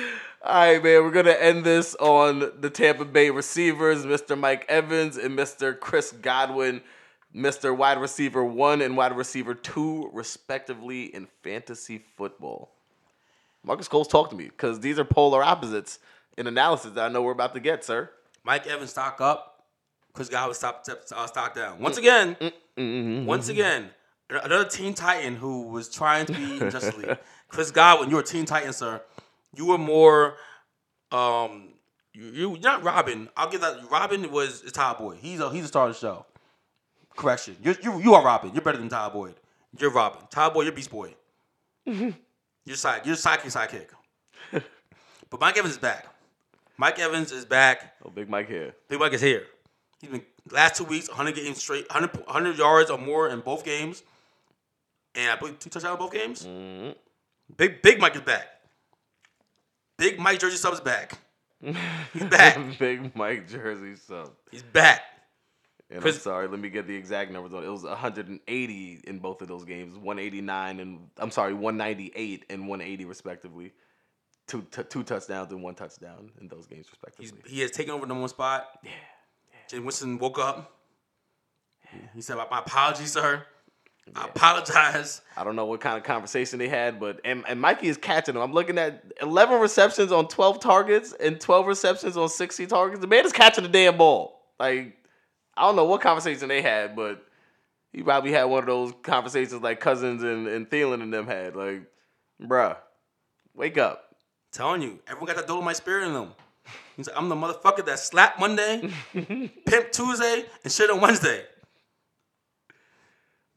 right, 0.45 0.81
man. 0.83 1.03
We're 1.03 1.11
gonna 1.11 1.31
end 1.31 1.63
this 1.65 1.95
on 1.95 2.51
the 2.59 2.69
Tampa 2.69 3.05
Bay 3.05 3.29
receivers, 3.29 4.05
Mr. 4.05 4.37
Mike 4.37 4.65
Evans 4.69 5.17
and 5.17 5.37
Mr. 5.37 5.77
Chris 5.77 6.11
Godwin, 6.13 6.81
Mr. 7.35 7.75
Wide 7.75 7.99
Receiver 7.99 8.43
One 8.43 8.81
and 8.81 8.95
Wide 8.95 9.15
Receiver 9.15 9.53
Two, 9.53 10.09
respectively, 10.13 11.13
in 11.13 11.27
fantasy 11.43 12.01
football. 12.17 12.71
Marcus 13.63 13.87
Cole's 13.87 14.07
talk 14.07 14.29
to 14.29 14.35
me 14.35 14.45
because 14.45 14.79
these 14.79 14.97
are 14.97 15.05
polar 15.05 15.43
opposites 15.43 15.99
in 16.37 16.47
analysis 16.47 16.91
that 16.91 17.05
I 17.05 17.09
know 17.09 17.21
we're 17.21 17.31
about 17.31 17.53
to 17.53 17.59
get, 17.59 17.83
sir. 17.83 18.09
Mike 18.43 18.67
Evans 18.67 18.91
stock 18.91 19.21
up. 19.21 19.51
Chris 20.13 20.29
Godwin 20.29 20.55
stop, 20.55 20.85
uh, 21.15 21.27
stock 21.27 21.55
down. 21.55 21.79
Once 21.79 21.95
mm. 21.95 21.99
again, 21.99 22.35
mm, 22.35 22.51
mm, 22.77 23.25
once 23.25 23.49
again, 23.49 23.89
another 24.29 24.65
Teen 24.65 24.93
Titan 24.93 25.35
who 25.35 25.67
was 25.67 25.89
trying 25.89 26.25
to 26.25 26.33
be 26.33 26.59
League. 26.97 27.17
Chris 27.47 27.71
Godwin, 27.71 28.09
you're 28.09 28.19
a 28.19 28.23
Teen 28.23 28.45
Titan, 28.45 28.73
sir. 28.73 29.01
You 29.55 29.67
were 29.67 29.77
more, 29.77 30.35
um, 31.11 31.69
you, 32.13 32.25
you 32.25 32.57
not 32.61 32.83
Robin. 32.83 33.29
I'll 33.37 33.49
give 33.49 33.61
that. 33.61 33.89
Robin 33.89 34.29
was 34.31 34.63
a 34.63 34.71
top 34.71 34.99
boy. 34.99 35.15
He's 35.15 35.39
a 35.39 35.49
he's 35.49 35.65
a 35.65 35.67
star 35.67 35.87
of 35.87 35.93
the 35.93 35.99
show. 35.99 36.25
Correction, 37.15 37.55
you 37.61 37.75
you 37.81 38.01
you 38.01 38.13
are 38.13 38.23
Robin. 38.23 38.51
You're 38.53 38.63
better 38.63 38.77
than 38.77 38.89
Todd 38.89 39.13
Boyd. 39.13 39.35
You're 39.77 39.91
Robin. 39.91 40.21
Todd 40.29 40.53
Boyd, 40.53 40.65
you're 40.65 40.75
Beast 40.75 40.91
Boy. 40.91 41.15
you're 42.65 42.75
side. 42.75 43.05
You're 43.05 43.15
sidekick, 43.15 43.51
sidekick. 44.51 44.63
but 45.29 45.39
Mike 45.39 45.57
Evans 45.57 45.73
is 45.73 45.79
back. 45.79 46.07
Mike 46.77 46.99
Evans 46.99 47.31
is 47.31 47.45
back. 47.45 47.95
Oh, 48.03 48.09
Big 48.09 48.29
Mike 48.29 48.47
here. 48.47 48.73
Big 48.89 48.99
Mike 48.99 49.13
is 49.13 49.21
here. 49.21 49.43
He's 49.99 50.09
been 50.09 50.23
last 50.51 50.75
two 50.77 50.83
weeks, 50.83 51.07
100 51.07 51.35
games 51.35 51.59
straight, 51.59 51.87
100, 51.89 52.25
100 52.25 52.57
yards 52.57 52.89
or 52.89 52.97
more 52.97 53.29
in 53.29 53.39
both 53.41 53.63
games, 53.63 54.03
and 55.13 55.29
I 55.31 55.35
believe 55.35 55.59
two 55.59 55.69
touchdowns 55.69 55.93
in 55.93 55.99
both 55.99 56.13
games. 56.13 56.45
Mm-hmm. 56.45 56.91
Big 57.57 57.81
Big 57.81 57.99
Mike 57.99 58.15
is 58.15 58.21
back. 58.21 58.47
Big 59.97 60.19
Mike 60.19 60.39
Jersey 60.39 60.57
Sub 60.57 60.73
is 60.73 60.79
back. 60.79 61.19
He's 61.61 62.23
back. 62.29 62.57
Big 62.79 63.15
Mike 63.15 63.47
jersey 63.47 63.95
sub. 63.95 64.31
He's 64.51 64.63
back. 64.63 65.01
And 65.91 66.01
Chris- 66.01 66.15
I'm 66.15 66.21
sorry, 66.21 66.47
let 66.47 66.59
me 66.59 66.69
get 66.69 66.87
the 66.87 66.95
exact 66.95 67.31
numbers 67.31 67.53
on 67.53 67.63
it. 67.63 67.67
It 67.67 67.69
was 67.71 67.83
180 67.83 69.01
in 69.05 69.19
both 69.19 69.41
of 69.41 69.47
those 69.47 69.65
games, 69.65 69.95
189 69.97 70.79
and 70.79 71.09
I'm 71.17 71.31
sorry, 71.31 71.53
198 71.53 72.45
and 72.49 72.67
180 72.67 73.05
respectively. 73.05 73.73
Two 74.47 74.63
t- 74.71 74.83
two 74.83 75.03
touchdowns 75.03 75.51
and 75.51 75.61
one 75.61 75.75
touchdown 75.75 76.31
in 76.39 76.47
those 76.47 76.65
games 76.67 76.87
He's, 76.87 76.91
respectively. 77.31 77.51
he 77.51 77.61
has 77.61 77.71
taken 77.71 77.93
over 77.93 78.01
the 78.01 78.07
number 78.07 78.21
one 78.21 78.29
spot. 78.29 78.67
Yeah. 78.83 78.89
Jameis 79.69 79.83
Winston 79.83 80.17
woke 80.17 80.39
up. 80.39 80.77
He 82.13 82.21
said, 82.21 82.37
"My 82.37 82.59
apologies, 82.59 83.11
sir. 83.11 83.45
I 84.15 84.25
apologize." 84.25 85.21
I 85.37 85.43
don't 85.43 85.55
know 85.55 85.65
what 85.65 85.79
kind 85.81 85.97
of 85.97 86.03
conversation 86.03 86.57
they 86.59 86.67
had, 86.67 86.99
but 86.99 87.19
and, 87.23 87.43
and 87.47 87.61
Mikey 87.61 87.87
is 87.87 87.97
catching 87.97 88.33
them. 88.33 88.43
I'm 88.43 88.51
looking 88.53 88.77
at 88.77 89.03
11 89.21 89.59
receptions 89.61 90.11
on 90.11 90.27
12 90.27 90.59
targets 90.59 91.13
and 91.13 91.39
12 91.39 91.67
receptions 91.67 92.17
on 92.17 92.27
60 92.29 92.65
targets. 92.67 92.99
The 93.01 93.07
man 93.07 93.25
is 93.25 93.31
catching 93.31 93.63
the 93.63 93.69
damn 93.69 93.97
ball. 93.97 94.41
Like 94.59 94.97
I 95.55 95.63
don't 95.63 95.75
know 95.75 95.85
what 95.85 96.01
conversation 96.01 96.47
they 96.47 96.61
had, 96.61 96.95
but 96.95 97.25
he 97.91 98.03
probably 98.03 98.31
had 98.31 98.45
one 98.45 98.59
of 98.59 98.67
those 98.67 98.93
conversations 99.03 99.61
like 99.61 99.79
Cousins 99.79 100.23
and, 100.23 100.47
and 100.47 100.69
Thielen 100.69 101.01
and 101.01 101.13
them 101.13 101.27
had. 101.27 101.55
Like, 101.55 101.83
bruh, 102.41 102.77
wake 103.53 103.77
up. 103.77 104.15
telling 104.51 104.81
you, 104.81 104.99
everyone 105.07 105.27
got 105.27 105.35
that 105.35 105.47
Dolomite 105.47 105.77
spirit 105.77 106.07
in 106.07 106.13
them. 106.13 106.33
He's 106.95 107.07
like, 107.07 107.17
I'm 107.17 107.29
the 107.29 107.35
motherfucker 107.35 107.85
that 107.85 107.99
slap 107.99 108.39
Monday, 108.39 108.89
pimp 109.13 109.91
Tuesday, 109.91 110.45
and 110.63 110.71
shit 110.71 110.89
on 110.89 111.01
Wednesday. 111.01 111.43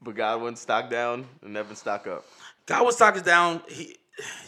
But 0.01 0.17
Godwin 0.17 0.57
stock 0.57 0.91
down 0.91 1.27
and 1.43 1.57
Evan 1.57 1.77
stock 1.77 2.07
up. 2.07 2.25
Godwin 2.67 2.93
stock 2.93 3.17
is 3.17 3.23
down. 3.23 3.63
He, 3.69 3.97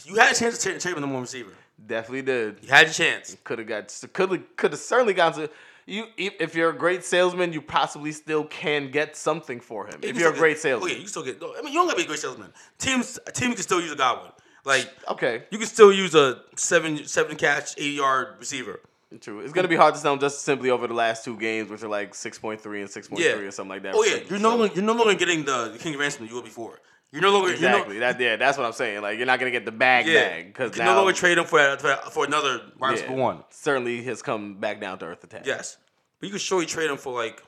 you 0.05 0.17
had 0.17 0.35
a 0.35 0.39
chance 0.39 0.59
to 0.59 0.79
trade 0.79 0.95
with 0.95 0.95
the 0.97 1.01
number 1.01 1.15
one 1.15 1.23
receiver. 1.23 1.53
Definitely 1.85 2.23
did. 2.23 2.59
You 2.63 2.69
had 2.69 2.87
your 2.87 2.95
chance. 2.95 3.37
Could 3.45 3.59
have 3.59 3.69
got 3.69 4.03
could 4.13 4.57
could 4.57 4.73
have 4.73 4.81
certainly 4.81 5.15
gotten 5.15 5.47
to 5.47 5.51
you 5.87 6.07
if 6.17 6.55
you're 6.55 6.71
a 6.71 6.77
great 6.77 7.05
salesman, 7.05 7.53
you 7.53 7.63
possibly 7.63 8.13
still 8.13 8.45
can 8.45 8.91
get 8.91 9.17
something 9.17 9.61
for 9.61 9.87
him. 9.87 10.01
You 10.03 10.09
If 10.11 10.19
you're 10.19 10.33
a 10.33 10.37
great 10.37 10.55
get- 10.57 10.63
salesman. 10.63 10.91
Oh 10.91 10.95
yeah, 10.95 11.01
you 11.01 11.07
still 11.09 11.23
get. 11.25 11.41
I 11.43 11.63
mean, 11.63 11.73
you 11.73 11.79
don't 11.79 11.87
gotta 11.87 11.97
be 11.97 12.03
a 12.03 12.07
great 12.07 12.19
salesman. 12.19 12.53
Teams, 12.79 13.19
a 13.27 13.33
team 13.33 13.53
can 13.55 13.63
still 13.63 13.81
use 13.81 13.93
a 13.93 13.97
Godwin. 13.97 14.33
Like 14.65 14.91
Okay, 15.09 15.45
you 15.51 15.59
can 15.59 15.69
still 15.69 15.93
use 15.93 16.15
a 16.17 16.43
seven 16.57 17.07
seven 17.07 17.37
catch, 17.37 17.75
eighty 17.79 17.91
yard 17.93 18.35
receiver. 18.41 18.81
true. 19.21 19.41
It's 19.41 19.53
gonna 19.53 19.69
be 19.69 19.77
hard 19.77 19.95
to 19.95 20.01
sell 20.01 20.13
him 20.15 20.19
just 20.19 20.43
simply 20.43 20.71
over 20.71 20.89
the 20.89 20.95
last 20.95 21.25
two 21.25 21.37
games, 21.39 21.71
which 21.71 21.83
are 21.85 21.89
like 21.89 22.15
six 22.17 22.37
point 22.39 22.61
three 22.61 22.81
and 22.83 22.91
six 22.91 23.07
point 23.09 23.23
three 23.23 23.31
Yeah. 23.31 23.49
or 23.49 23.51
something 23.53 23.71
like 23.71 23.83
that. 23.85 23.95
Oh 23.95 24.03
yeah, 24.05 24.19
you're 24.29 24.41
no 24.41 24.57
longer 24.57 24.75
you're 24.75 24.85
no 24.85 24.95
longer 24.95 25.15
getting 25.15 25.45
the, 25.45 25.77
king 25.79 25.97
ransom 25.97 26.27
you 26.27 26.35
were 26.35 26.43
before. 26.43 26.81
You're 27.13 27.23
no 27.23 27.33
longer 27.33 27.53
exactly. 27.53 27.95
You're 27.95 28.05
no, 28.05 28.13
that 28.13 28.21
yeah, 28.21 28.37
that's 28.37 28.59
what 28.59 28.67
I'm 28.67 28.73
saying. 28.73 29.03
Like 29.03 29.17
you're 29.17 29.27
not 29.27 29.39
gonna 29.39 29.51
get 29.51 29.65
the 29.65 29.73
bag 29.73 30.07
yeah, 30.07 30.29
bag 30.29 30.39
you 30.39 30.53
because 30.53 30.73
can 30.73 30.85
now 30.85 30.93
no 30.93 30.99
longer 30.99 31.13
trade 31.13 31.39
him 31.39 31.45
for 31.45 31.77
for, 31.79 31.97
for 32.11 32.25
another 32.25 32.61
wide 32.79 32.89
yeah, 32.89 33.03
receiver 33.03 33.15
one. 33.15 33.45
certainly 33.51 34.03
has 34.05 34.23
come 34.23 34.61
back 34.61 34.81
down 34.81 34.99
to 34.99 35.07
earth 35.07 35.25
attack. 35.25 35.47
Yes, 35.47 35.79
but 36.21 36.27
you 36.27 36.33
could 36.33 36.41
surely 36.41 36.67
trade 36.67 36.91
him 36.91 36.97
for 36.97 37.15
like. 37.15 37.43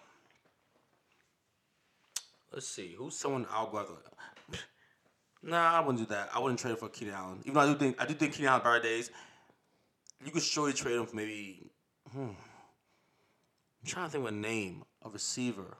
Let's 2.53 2.67
see, 2.67 2.95
who's 2.97 3.17
someone 3.17 3.47
I'll 3.51 3.71
go 3.71 3.79
after. 3.79 3.95
Nah, 5.43 5.73
I 5.73 5.81
wouldn't 5.81 5.99
do 5.99 6.15
that. 6.15 6.31
I 6.35 6.41
wouldn't 6.41 6.59
trade 6.59 6.73
him 6.73 6.77
for 6.79 6.89
Keenan 6.89 7.15
Allen. 7.15 7.39
Even 7.43 7.55
though 7.55 7.61
I 7.61 7.67
do 7.67 7.75
think 7.75 8.03
I 8.03 8.07
do 8.07 8.15
think 8.15 8.33
Keenan 8.35 8.51
Allen 8.51 8.63
better 8.63 8.83
days. 8.83 9.11
You 10.25 10.33
could 10.33 10.43
surely 10.43 10.73
trade 10.73 10.97
him 10.97 11.07
for 11.07 11.15
maybe. 11.15 11.71
Hmm. 12.13 12.31
I'm 12.31 13.87
trying 13.87 14.07
to 14.07 14.13
think 14.13 14.27
of 14.27 14.33
a 14.33 14.37
name 14.37 14.83
a 15.05 15.09
receiver 15.09 15.77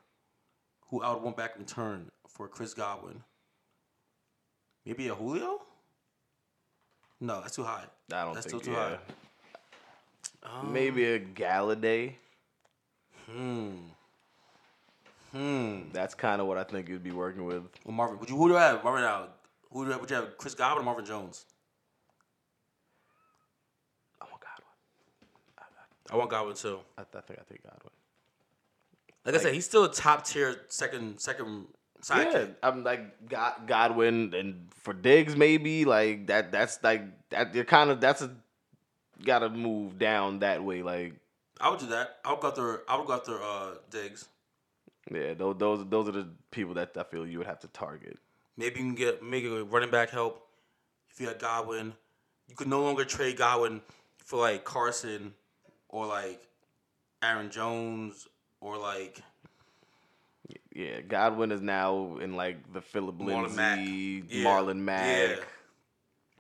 who 0.89 1.03
I 1.03 1.13
would 1.13 1.23
want 1.23 1.37
back 1.37 1.57
in 1.57 1.63
return 1.63 2.11
for 2.29 2.49
Chris 2.49 2.75
Godwin. 2.75 3.23
Maybe 4.89 5.09
a 5.09 5.15
Julio? 5.15 5.61
No, 7.21 7.43
that's 7.43 7.55
too 7.55 7.63
high. 7.63 7.85
I 8.11 8.25
don't 8.25 8.33
that's 8.33 8.47
think 8.47 8.63
still 8.63 8.75
too 8.75 8.81
yeah. 8.81 8.97
high. 10.43 10.61
Um, 10.61 10.73
Maybe 10.73 11.05
a 11.05 11.21
Golladay. 11.21 12.15
Hmm. 13.31 13.73
Hmm. 15.33 15.81
That's 15.93 16.15
kind 16.15 16.41
of 16.41 16.47
what 16.47 16.57
I 16.57 16.65
think 16.65 16.89
you'd 16.89 17.05
be 17.05 17.11
working 17.11 17.45
with. 17.45 17.65
Well, 17.85 17.95
Marvin, 17.95 18.19
would 18.19 18.31
you 18.31 18.37
who 18.37 18.49
do 18.49 18.55
you 18.55 18.61
have? 18.61 18.83
Marvin 18.83 19.03
Now, 19.03 19.27
Who 19.71 19.81
do 19.85 19.89
you 19.89 19.93
have? 19.93 20.01
Would 20.01 20.09
you 20.09 20.17
have 20.17 20.39
Chris 20.39 20.55
Godwin 20.55 20.81
or 20.81 20.85
Marvin 20.87 21.05
Jones? 21.05 21.45
I 24.23 24.25
want 24.25 24.41
Godwin. 24.41 24.65
I, 25.59 25.63
I, 26.13 26.15
I 26.15 26.17
want 26.17 26.31
Godwin 26.31 26.57
too. 26.57 26.79
I, 26.97 27.03
I 27.03 27.21
think 27.21 27.39
I 27.39 27.43
think 27.43 27.63
Godwin. 27.63 27.93
Like, 29.27 29.35
like 29.35 29.35
I 29.35 29.45
said, 29.45 29.53
he's 29.53 29.67
still 29.67 29.85
a 29.85 29.93
top 29.93 30.25
tier 30.25 30.63
second 30.69 31.19
second 31.21 31.67
sidekick. 32.03 32.49
Yeah, 32.49 32.55
I'm 32.63 32.85
like 32.85 33.29
God, 33.29 33.55
Godwin 33.67 34.35
and 34.35 34.69
for 34.83 34.93
Diggs 34.93 35.37
maybe 35.37 35.85
like 35.85 36.27
that. 36.29 36.53
That's 36.53 36.83
like 36.83 37.03
that. 37.31 37.55
You're 37.55 37.65
kind 37.65 37.91
of 37.91 38.01
that's 38.01 38.23
a 38.23 38.31
got 39.25 39.41
to 39.41 39.49
move 39.49 39.99
down 39.99 40.41
that 40.41 40.63
way. 40.63 40.83
Like 40.83 41.15
I 41.61 41.71
would 41.71 41.81
do 41.81 41.87
that. 41.87 42.19
I 42.25 42.33
would 42.33 42.41
go 42.41 42.49
after. 42.49 42.83
I 42.89 42.97
would 42.97 43.07
go 43.07 43.15
after 43.15 43.43
uh, 43.43 43.75
Diggs. 43.91 44.29
yeah, 45.11 45.35
those 45.35 45.57
those 45.59 45.85
those 45.89 46.09
are 46.09 46.13
the 46.13 46.29
people 46.51 46.75
that 46.75 46.97
I 46.97 47.03
feel 47.03 47.27
you 47.27 47.39
would 47.39 47.47
have 47.47 47.61
to 47.61 47.69
target. 47.69 48.19
Maybe 48.57 48.81
you 48.81 48.87
can 48.87 48.95
get 48.95 49.23
maybe 49.23 49.49
a 49.49 49.65
running 49.65 49.91
back 49.91 50.11
help. 50.11 50.47
If 51.11 51.21
you 51.21 51.29
had 51.29 51.39
Godwin, 51.39 51.95
you 52.49 52.55
could 52.55 52.69
no 52.69 52.83
longer 52.83 53.05
trade 53.05 53.37
Godwin 53.37 53.81
for 54.19 54.39
like 54.39 54.65
Carson 54.65 55.35
or 55.89 56.07
like 56.07 56.43
Aaron 57.23 57.51
Jones 57.51 58.29
or 58.61 58.77
like 58.79 59.21
Yeah, 60.79 61.01
Godwin 61.01 61.51
is 61.51 61.61
now 61.61 62.19
in 62.23 62.37
like 62.37 62.73
the 62.73 62.81
Philip 62.81 63.19
Marlon 63.19 63.55
Mack. 63.57 63.81
Yeah. 63.83 64.45
Marlon 64.45 64.77
Mack, 64.77 65.31
Yeah. 65.31 65.37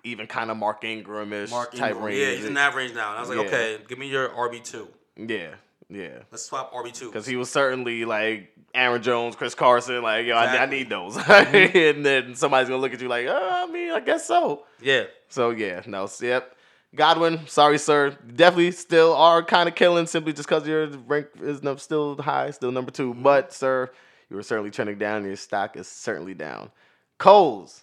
even 0.04 0.28
kind 0.28 0.50
of 0.52 0.56
Mark 0.56 0.84
Ingram-ish 0.84 1.50
Mark 1.50 1.72
type 1.72 1.88
Ingram. 1.90 2.04
range. 2.04 2.18
Yeah, 2.20 2.30
he's 2.36 2.44
in 2.44 2.54
that 2.54 2.74
range 2.76 2.94
now. 2.94 3.08
And 3.10 3.18
I 3.18 3.20
was 3.20 3.28
like, 3.30 3.38
Yeah. 3.38 3.44
okay, 3.46 3.78
give 3.88 3.98
me 3.98 4.06
your 4.08 4.28
RB 4.28 4.60
two. 4.62 4.86
Yeah, 5.16 5.54
yeah. 5.90 6.20
Let's 6.30 6.44
swap 6.44 6.72
RB 6.72 6.92
two. 6.92 7.06
Because 7.06 7.26
he 7.26 7.34
was 7.34 7.50
certainly 7.50 8.04
like 8.04 8.52
Aaron 8.74 9.02
Jones, 9.02 9.34
Chris 9.34 9.56
Carson, 9.56 10.02
like, 10.02 10.26
yo, 10.26 10.36
I, 10.36 10.62
I 10.62 10.66
need 10.66 10.88
those. 10.88 11.16
Mm-hmm. 11.16 11.76
and 11.76 12.06
then 12.06 12.34
somebody's 12.36 12.68
going 12.68 12.78
to 12.78 12.82
look 12.82 12.94
at 12.94 13.00
you 13.00 13.08
like, 13.08 13.26
oh, 13.28 13.64
I 13.68 13.70
mean, 13.72 13.90
I 13.90 13.98
guess 13.98 14.24
so. 14.24 14.66
yeah, 14.80 15.04
So, 15.28 15.50
yeah, 15.50 15.82
no, 15.86 16.08
yep. 16.20 16.54
Godwin, 16.94 17.40
sorry, 17.48 17.78
sir. 17.78 18.16
Definitely 18.36 18.70
still 18.70 19.14
are 19.14 19.42
kind 19.42 19.68
of 19.68 19.74
killing 19.74 20.06
simply 20.06 20.32
just 20.32 20.48
because 20.48 20.66
your 20.66 20.86
rank 20.86 21.26
is 21.42 21.60
still 21.82 22.16
high, 22.22 22.50
still 22.52 22.70
number 22.70 22.92
2 22.92 23.10
Mm-hmm. 23.14 23.22
But, 23.22 23.52
sir, 23.52 23.90
you 24.30 24.36
were 24.36 24.42
certainly 24.42 24.70
trending 24.70 24.98
down. 24.98 25.18
and 25.18 25.26
Your 25.26 25.36
stock 25.36 25.76
is 25.76 25.88
certainly 25.88 26.34
down. 26.34 26.70
Coles, 27.18 27.82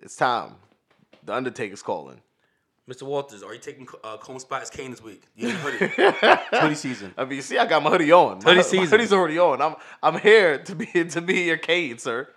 it's 0.00 0.16
time. 0.16 0.54
The 1.24 1.34
Undertaker's 1.34 1.82
calling. 1.82 2.20
Mr. 2.90 3.04
Walters, 3.04 3.44
are 3.44 3.54
you 3.54 3.60
taking 3.60 3.86
uh, 4.02 4.16
Combs 4.16 4.42
spot 4.42 4.62
as 4.62 4.68
Kane 4.68 4.90
this 4.90 5.00
week? 5.02 5.22
You 5.36 5.50
hoodie. 5.50 5.86
hoodie 6.50 6.74
season. 6.74 7.14
I 7.16 7.24
mean, 7.24 7.36
you 7.36 7.42
see, 7.42 7.56
I 7.56 7.64
got 7.64 7.80
my 7.82 7.90
hoodie 7.90 8.10
on. 8.10 8.38
My, 8.38 8.42
Hoodie 8.44 8.56
my 8.56 8.62
season. 8.62 8.88
hoodie's 8.88 9.12
already 9.12 9.38
on. 9.38 9.62
I'm 9.62 9.76
I'm 10.02 10.18
here 10.18 10.58
to 10.58 10.74
be 10.74 10.86
to 10.86 11.20
be 11.20 11.42
your 11.42 11.58
cane, 11.58 11.98
sir. 11.98 12.28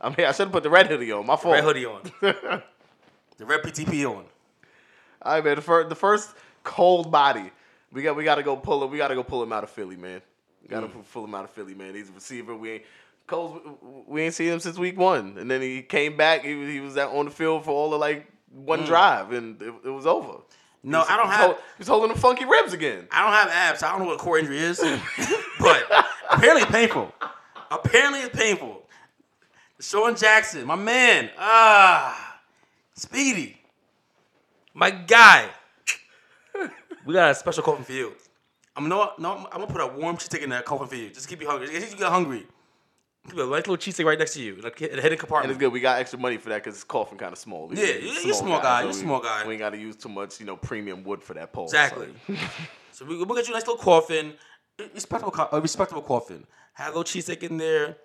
I'm 0.00 0.14
here. 0.14 0.26
I 0.26 0.32
should 0.32 0.44
have 0.46 0.52
put 0.52 0.62
the 0.62 0.70
red 0.70 0.86
hoodie 0.86 1.12
on. 1.12 1.26
My 1.26 1.36
fault. 1.36 1.54
Red 1.54 1.64
hoodie 1.64 1.84
on. 1.84 2.00
the 2.22 2.62
red 3.44 3.62
PTP 3.62 4.06
on. 4.08 4.24
All 5.20 5.34
right, 5.34 5.44
man. 5.44 5.56
The 5.56 5.62
first, 5.62 5.88
the 5.90 5.94
first 5.94 6.30
cold 6.64 7.12
body. 7.12 7.50
We 7.92 8.02
got 8.02 8.16
we 8.16 8.24
got 8.24 8.36
to 8.36 8.42
go 8.42 8.56
pull 8.56 8.82
him. 8.82 8.90
We 8.90 8.96
got 8.96 9.08
to 9.08 9.14
go 9.14 9.22
pull 9.22 9.42
him 9.42 9.52
out 9.52 9.62
of 9.62 9.68
Philly, 9.70 9.96
man. 9.96 10.22
Got 10.68 10.80
to 10.80 10.86
Mm. 10.88 11.04
pull 11.12 11.24
him 11.24 11.34
out 11.34 11.44
of 11.44 11.50
Philly, 11.50 11.74
man. 11.74 11.94
He's 11.94 12.08
a 12.08 12.12
receiver. 12.12 12.54
We 12.56 12.70
ain't 12.72 12.82
Coles. 13.26 13.60
We 14.06 14.22
ain't 14.22 14.34
seen 14.34 14.48
him 14.52 14.60
since 14.60 14.78
week 14.78 14.98
one, 14.98 15.36
and 15.38 15.50
then 15.50 15.60
he 15.60 15.82
came 15.82 16.16
back. 16.16 16.44
He, 16.44 16.54
was- 16.54 16.68
he 16.68 16.80
was 16.80 16.96
out 16.96 17.14
on 17.14 17.24
the 17.26 17.30
field 17.30 17.64
for 17.64 17.70
all 17.70 17.92
of 17.94 18.00
like 18.00 18.26
one 18.50 18.84
drive, 18.84 19.32
and 19.32 19.60
it, 19.62 19.72
it 19.84 19.90
was 19.90 20.06
over. 20.06 20.28
Mm. 20.32 20.42
No, 20.84 20.98
was- 21.00 21.08
I 21.08 21.16
don't 21.16 21.26
he 21.26 21.32
have- 21.32 21.40
hol- 21.46 21.54
He 21.54 21.78
was 21.78 21.88
holding 21.88 22.12
the 22.12 22.18
funky 22.18 22.44
ribs 22.44 22.72
again. 22.72 23.06
I 23.10 23.22
don't 23.22 23.32
have 23.32 23.48
abs. 23.48 23.82
I 23.82 23.90
don't 23.90 24.00
know 24.00 24.06
what 24.06 24.18
core 24.18 24.38
injury 24.38 24.58
is, 24.58 24.78
but 25.60 25.84
apparently 26.30 26.62
it's 26.62 26.70
painful. 26.72 27.12
Apparently 27.70 28.20
it's 28.20 28.36
painful. 28.36 28.82
DeSean 29.80 30.18
Jackson, 30.20 30.64
my 30.66 30.76
man, 30.76 31.30
ah, 31.38 32.38
Speedy, 32.94 33.60
my 34.74 34.90
guy. 34.90 35.48
We 37.04 37.14
got 37.14 37.30
a 37.30 37.34
special 37.34 37.62
for 37.84 37.92
you. 37.92 38.12
I'm 38.76 38.88
no, 38.88 39.12
no, 39.18 39.36
I'm 39.52 39.60
gonna 39.60 39.66
put 39.66 39.80
a 39.80 39.86
warm 39.86 40.16
cheesesteak 40.16 40.42
in 40.42 40.50
that 40.50 40.64
coffin 40.64 40.86
for 40.88 40.96
you. 40.96 41.10
Just 41.10 41.28
keep 41.28 41.40
you 41.40 41.48
hungry. 41.48 41.68
Just 41.68 41.92
you 41.92 41.98
get 41.98 42.10
hungry. 42.10 42.46
Keep 43.28 43.34
a 43.38 43.46
nice 43.46 43.50
little 43.68 43.76
cheesesteak 43.76 44.04
right 44.04 44.18
next 44.18 44.34
to 44.34 44.42
you, 44.42 44.56
like 44.56 44.80
in 44.82 44.96
the 44.96 44.96
hidden 44.96 45.04
And 45.04 45.12
it's 45.12 45.20
compartment. 45.20 45.58
good. 45.60 45.72
We 45.72 45.80
got 45.80 45.98
extra 46.00 46.18
money 46.18 46.38
for 46.38 46.48
that 46.48 46.62
because 46.64 46.74
it's 46.76 46.84
coffin 46.84 47.18
kind 47.18 47.32
of 47.32 47.38
small. 47.38 47.70
Yeah, 47.72 47.84
yeah, 47.84 48.20
you're 48.22 48.30
a 48.32 48.34
small 48.34 48.60
guy, 48.60 48.80
you're 48.80 48.90
a 48.90 48.92
we- 48.94 48.98
small 48.98 49.20
guy. 49.20 49.46
We 49.46 49.52
ain't 49.54 49.60
got 49.60 49.70
to 49.70 49.78
use 49.78 49.94
too 49.96 50.08
much, 50.08 50.40
you 50.40 50.46
know, 50.46 50.56
premium 50.56 51.04
wood 51.04 51.22
for 51.22 51.34
that 51.34 51.52
pole. 51.52 51.64
Exactly. 51.66 52.08
so- 52.26 52.34
So 52.94 53.04
we, 53.06 53.16
we'll 53.16 53.36
get 53.36 53.46
you 53.48 53.54
a 53.54 53.56
nice 53.56 53.66
little 53.66 53.82
coffin, 53.82 54.34
respectable, 54.92 55.34
a 55.52 55.60
respectable 55.62 56.02
coffin. 56.02 56.44
Have 56.74 56.94
a 56.94 56.98
little 56.98 57.04
cheesesteak 57.04 57.42
in 57.42 57.56
there. 57.56 57.96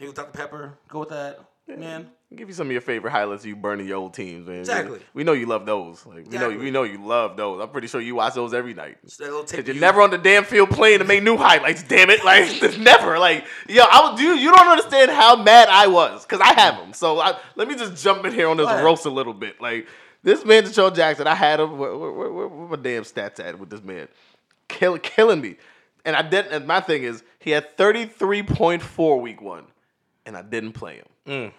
Maybe 0.00 0.08
with 0.08 0.16
Dr 0.16 0.32
Pepper. 0.32 0.78
Go 0.88 1.00
with 1.00 1.10
that, 1.10 1.38
man. 1.78 2.08
Give 2.34 2.48
you 2.48 2.54
some 2.54 2.68
of 2.68 2.72
your 2.72 2.80
favorite 2.80 3.10
highlights. 3.10 3.44
You 3.44 3.54
burning 3.56 3.86
your 3.86 3.98
old 3.98 4.14
teams, 4.14 4.46
man. 4.46 4.60
Exactly. 4.60 5.00
We 5.12 5.22
know 5.22 5.32
you 5.32 5.44
love 5.44 5.66
those. 5.66 6.06
Like 6.06 6.26
we 6.30 6.38
know, 6.38 6.48
we 6.48 6.70
know 6.70 6.82
you 6.82 7.04
love 7.04 7.36
those. 7.36 7.60
I'm 7.60 7.68
pretty 7.68 7.88
sure 7.88 8.00
you 8.00 8.14
watch 8.14 8.34
those 8.34 8.54
every 8.54 8.72
night. 8.72 8.96
Just 9.04 9.18
that 9.18 9.26
little 9.26 9.44
tape. 9.44 9.60
Cause 9.60 9.66
you're 9.66 9.74
you- 9.74 9.80
never 9.80 10.00
on 10.00 10.10
the 10.10 10.18
damn 10.18 10.44
field 10.44 10.70
playing 10.70 11.00
to 11.00 11.04
make 11.04 11.22
new 11.22 11.36
highlights. 11.36 11.82
Damn 11.82 12.08
it! 12.08 12.24
Like 12.24 12.44
it's 12.62 12.78
never. 12.78 13.18
Like 13.18 13.44
yo, 13.68 13.82
I 13.82 14.08
would 14.08 14.18
do. 14.18 14.34
You 14.38 14.50
don't 14.50 14.66
understand 14.66 15.10
how 15.10 15.36
mad 15.42 15.68
I 15.68 15.88
was 15.88 16.24
because 16.24 16.40
I 16.40 16.54
have 16.58 16.78
them. 16.78 16.94
So 16.94 17.20
I, 17.20 17.38
let 17.54 17.68
me 17.68 17.74
just 17.74 18.02
jump 18.02 18.24
in 18.24 18.32
here 18.32 18.48
on 18.48 18.56
this 18.56 18.66
roast 18.66 19.04
a 19.04 19.10
little 19.10 19.34
bit. 19.34 19.60
Like 19.60 19.86
this 20.22 20.44
man, 20.44 20.62
DeSean 20.64 20.94
Jackson, 20.94 21.26
I 21.26 21.34
had 21.34 21.60
him. 21.60 21.76
Where, 21.76 21.96
where, 21.96 22.12
where, 22.12 22.48
where 22.48 22.68
my 22.68 22.76
damn 22.76 23.02
stats 23.02 23.40
at 23.40 23.58
with 23.58 23.68
this 23.68 23.82
man? 23.82 24.08
Kill, 24.68 24.98
killing 24.98 25.40
me. 25.40 25.56
And 26.04 26.16
I 26.16 26.22
didn't. 26.22 26.52
And 26.52 26.66
my 26.66 26.80
thing 26.80 27.02
is, 27.02 27.22
he 27.38 27.50
had 27.50 27.76
33.4 27.76 29.20
week 29.20 29.40
one, 29.42 29.64
and 30.24 30.36
I 30.36 30.42
didn't 30.42 30.72
play 30.72 30.96
him. 30.96 31.06
Mm. 31.26 31.52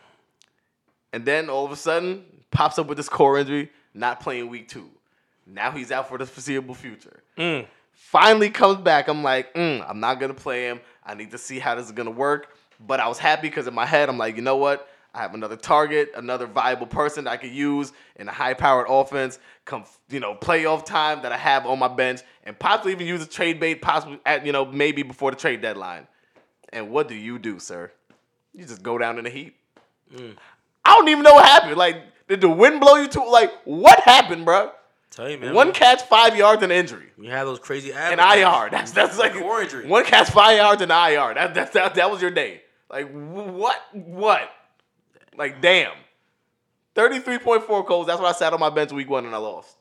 And 1.14 1.24
then 1.26 1.50
all 1.50 1.64
of 1.64 1.72
a 1.72 1.76
sudden, 1.76 2.26
pops 2.52 2.78
up 2.80 2.88
with 2.88 2.98
this 2.98 3.08
core 3.08 3.38
injury, 3.38 3.72
not 3.94 4.20
playing 4.20 4.50
week 4.50 4.68
two. 4.68 4.90
Now 5.46 5.72
he's 5.72 5.92
out 5.92 6.10
for 6.10 6.18
the 6.18 6.26
foreseeable 6.26 6.76
future. 6.76 7.22
Mm. 7.38 7.68
Finally 7.94 8.50
comes 8.50 8.82
back. 8.82 9.08
I'm 9.08 9.24
like, 9.24 9.54
mm, 9.54 9.86
I'm 9.88 10.00
not 10.00 10.20
gonna 10.20 10.34
play 10.34 10.66
him. 10.66 10.82
I 11.06 11.14
need 11.14 11.32
to 11.32 11.38
see 11.38 11.60
how 11.60 11.76
this 11.76 11.86
is 11.86 11.92
gonna 11.92 12.12
work. 12.12 12.56
But 12.80 13.00
I 13.00 13.08
was 13.08 13.20
happy 13.20 13.48
because 13.48 13.68
in 13.68 13.74
my 13.74 13.86
head, 13.86 14.10
I'm 14.10 14.18
like, 14.18 14.36
you 14.36 14.42
know 14.42 14.58
what? 14.58 14.90
I 15.14 15.22
have 15.22 15.36
another 15.36 15.56
target, 15.56 16.12
another 16.16 16.48
viable 16.48 16.88
person 16.88 17.26
that 17.26 17.32
I 17.32 17.38
could 17.38 17.52
use 17.52 17.94
in 18.16 18.28
a 18.28 18.32
high-powered 18.32 18.88
offense. 18.90 19.38
Come, 19.64 19.84
you 20.10 20.20
know, 20.20 20.34
playoff 20.34 20.86
time 20.86 21.22
that 21.22 21.32
I 21.32 21.38
have 21.38 21.68
on 21.68 21.78
my 21.78 21.88
bench, 21.88 22.22
and 22.44 22.58
possibly 22.58 22.94
even 22.94 23.06
use 23.06 23.22
a 23.22 23.28
trade 23.28 23.60
bait, 23.60 23.76
possibly 23.76 24.20
at 24.26 24.44
you 24.46 24.52
know 24.52 24.66
maybe 24.66 25.04
before 25.04 25.30
the 25.30 25.38
trade 25.38 25.62
deadline. 25.62 26.08
And 26.70 26.90
what 26.90 27.08
do 27.08 27.14
you 27.14 27.38
do, 27.38 27.60
sir? 27.60 27.92
You 28.54 28.66
just 28.66 28.82
go 28.82 28.98
down 28.98 29.20
in 29.20 29.26
the 29.26 29.30
heat. 29.30 29.56
I 30.38 30.53
don't 31.04 31.12
even 31.12 31.24
know 31.24 31.36
what 31.36 31.46
happened. 31.46 31.78
Like, 31.78 32.02
did 32.28 32.42
the 32.42 32.50
wind 32.50 32.80
blow 32.80 32.96
you 32.96 33.08
to? 33.10 33.24
Like, 33.24 33.52
what 33.66 34.00
happened, 34.00 34.46
bro? 34.46 34.72
Tell 35.12 35.30
you, 35.30 35.38
man. 35.38 35.54
One 35.54 35.74
catch, 35.74 36.02
five 36.04 36.36
yards, 36.36 36.64
and 36.64 36.72
injury. 36.72 37.06
You 37.20 37.30
have 37.30 37.46
those 37.46 37.60
crazy. 37.60 37.92
An 37.94 38.20
IR. 38.20 38.70
That's 38.72 38.92
that's 38.92 39.18
like 39.20 39.34
Core 39.34 39.62
injury. 39.62 39.88
one 39.88 40.06
catch, 40.06 40.30
five 40.32 40.58
yards, 40.58 40.82
and 40.82 40.92
IR. 40.92 41.36
That 41.36 41.54
that 41.54 41.74
that, 41.74 41.96
that 41.96 42.12
was 42.12 42.22
your 42.22 42.32
day. 42.32 42.62
Like 42.90 43.12
what? 43.12 43.80
What? 43.94 44.50
Like 45.38 45.62
damn. 45.62 45.94
Thirty-three 46.96 47.40
point 47.40 47.64
four 47.64 47.84
goals. 47.84 48.08
That's 48.08 48.20
what 48.20 48.34
I 48.34 48.38
sat 48.38 48.54
on 48.54 48.60
my 48.60 48.70
bench 48.72 48.92
week 48.92 49.10
one 49.10 49.26
and 49.26 49.36
I 49.36 49.38
lost. 49.38 49.76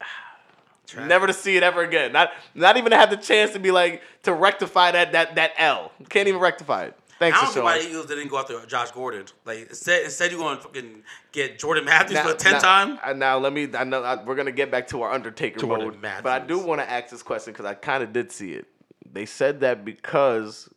Never 0.96 1.26
to 1.26 1.32
see 1.34 1.56
it 1.56 1.62
ever 1.62 1.82
again. 1.82 2.12
Not 2.12 2.30
not 2.54 2.76
even 2.78 2.90
to 2.92 2.96
have 2.96 3.10
the 3.10 3.16
chance 3.16 3.52
to 3.52 3.58
be 3.58 3.70
like 3.70 4.02
to 4.22 4.32
rectify 4.32 4.92
that 4.92 5.12
that 5.12 5.34
that 5.34 5.52
L. 5.58 5.92
Can't 6.08 6.28
even 6.28 6.40
rectify 6.40 6.84
it. 6.84 6.98
Thanks, 7.18 7.38
I 7.38 7.44
don't 7.44 7.54
know 7.56 7.62
why 7.64 7.78
the 7.80 7.88
Eagles 7.88 8.06
didn't 8.06 8.28
go 8.28 8.38
after 8.38 8.64
Josh 8.66 8.90
Gordon. 8.90 9.24
Like 9.44 9.68
instead, 9.70 10.04
instead 10.04 10.32
you 10.32 10.38
going 10.38 10.56
to 10.56 10.62
fucking 10.62 11.02
get 11.32 11.58
Jordan 11.58 11.84
Matthews 11.84 12.18
for 12.20 12.28
the 12.28 12.34
tenth 12.34 12.62
time. 12.62 12.98
uh, 13.04 13.12
Now 13.12 13.38
let 13.38 13.52
me. 13.52 13.68
I 13.74 13.84
know 13.84 14.02
I, 14.02 14.22
we're 14.22 14.34
gonna 14.34 14.50
get 14.52 14.70
back 14.70 14.88
to 14.88 15.02
our 15.02 15.12
Undertaker 15.12 15.60
Jordan 15.60 15.86
mode, 16.00 16.22
but 16.22 16.26
I 16.42 16.44
do 16.44 16.58
want 16.58 16.80
to 16.80 16.90
ask 16.90 17.10
this 17.10 17.22
question 17.22 17.52
because 17.52 17.66
I 17.66 17.74
kind 17.74 18.02
of 18.02 18.12
did 18.12 18.32
see 18.32 18.52
it. 18.52 18.66
They 19.12 19.26
said 19.26 19.60
that 19.60 19.84
because 19.84 20.68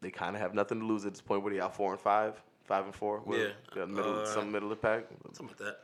they 0.00 0.10
kind 0.10 0.34
of 0.34 0.42
have 0.42 0.52
nothing 0.54 0.80
to 0.80 0.86
lose 0.86 1.06
at 1.06 1.12
this 1.12 1.20
point. 1.20 1.42
What 1.42 1.52
are 1.52 1.56
y'all 1.56 1.68
four 1.70 1.92
and 1.92 2.00
five, 2.00 2.34
five 2.64 2.84
and 2.86 2.94
four? 2.94 3.20
What- 3.20 3.38
Yeah. 3.38 3.84
middle, 3.86 4.20
Uh, 4.20 4.26
some 4.26 4.50
middle 4.50 4.70
of 4.72 4.80
the 4.80 4.82
pack. 4.86 5.04
Something 5.32 5.46
like 5.48 5.58
that. 5.58 5.78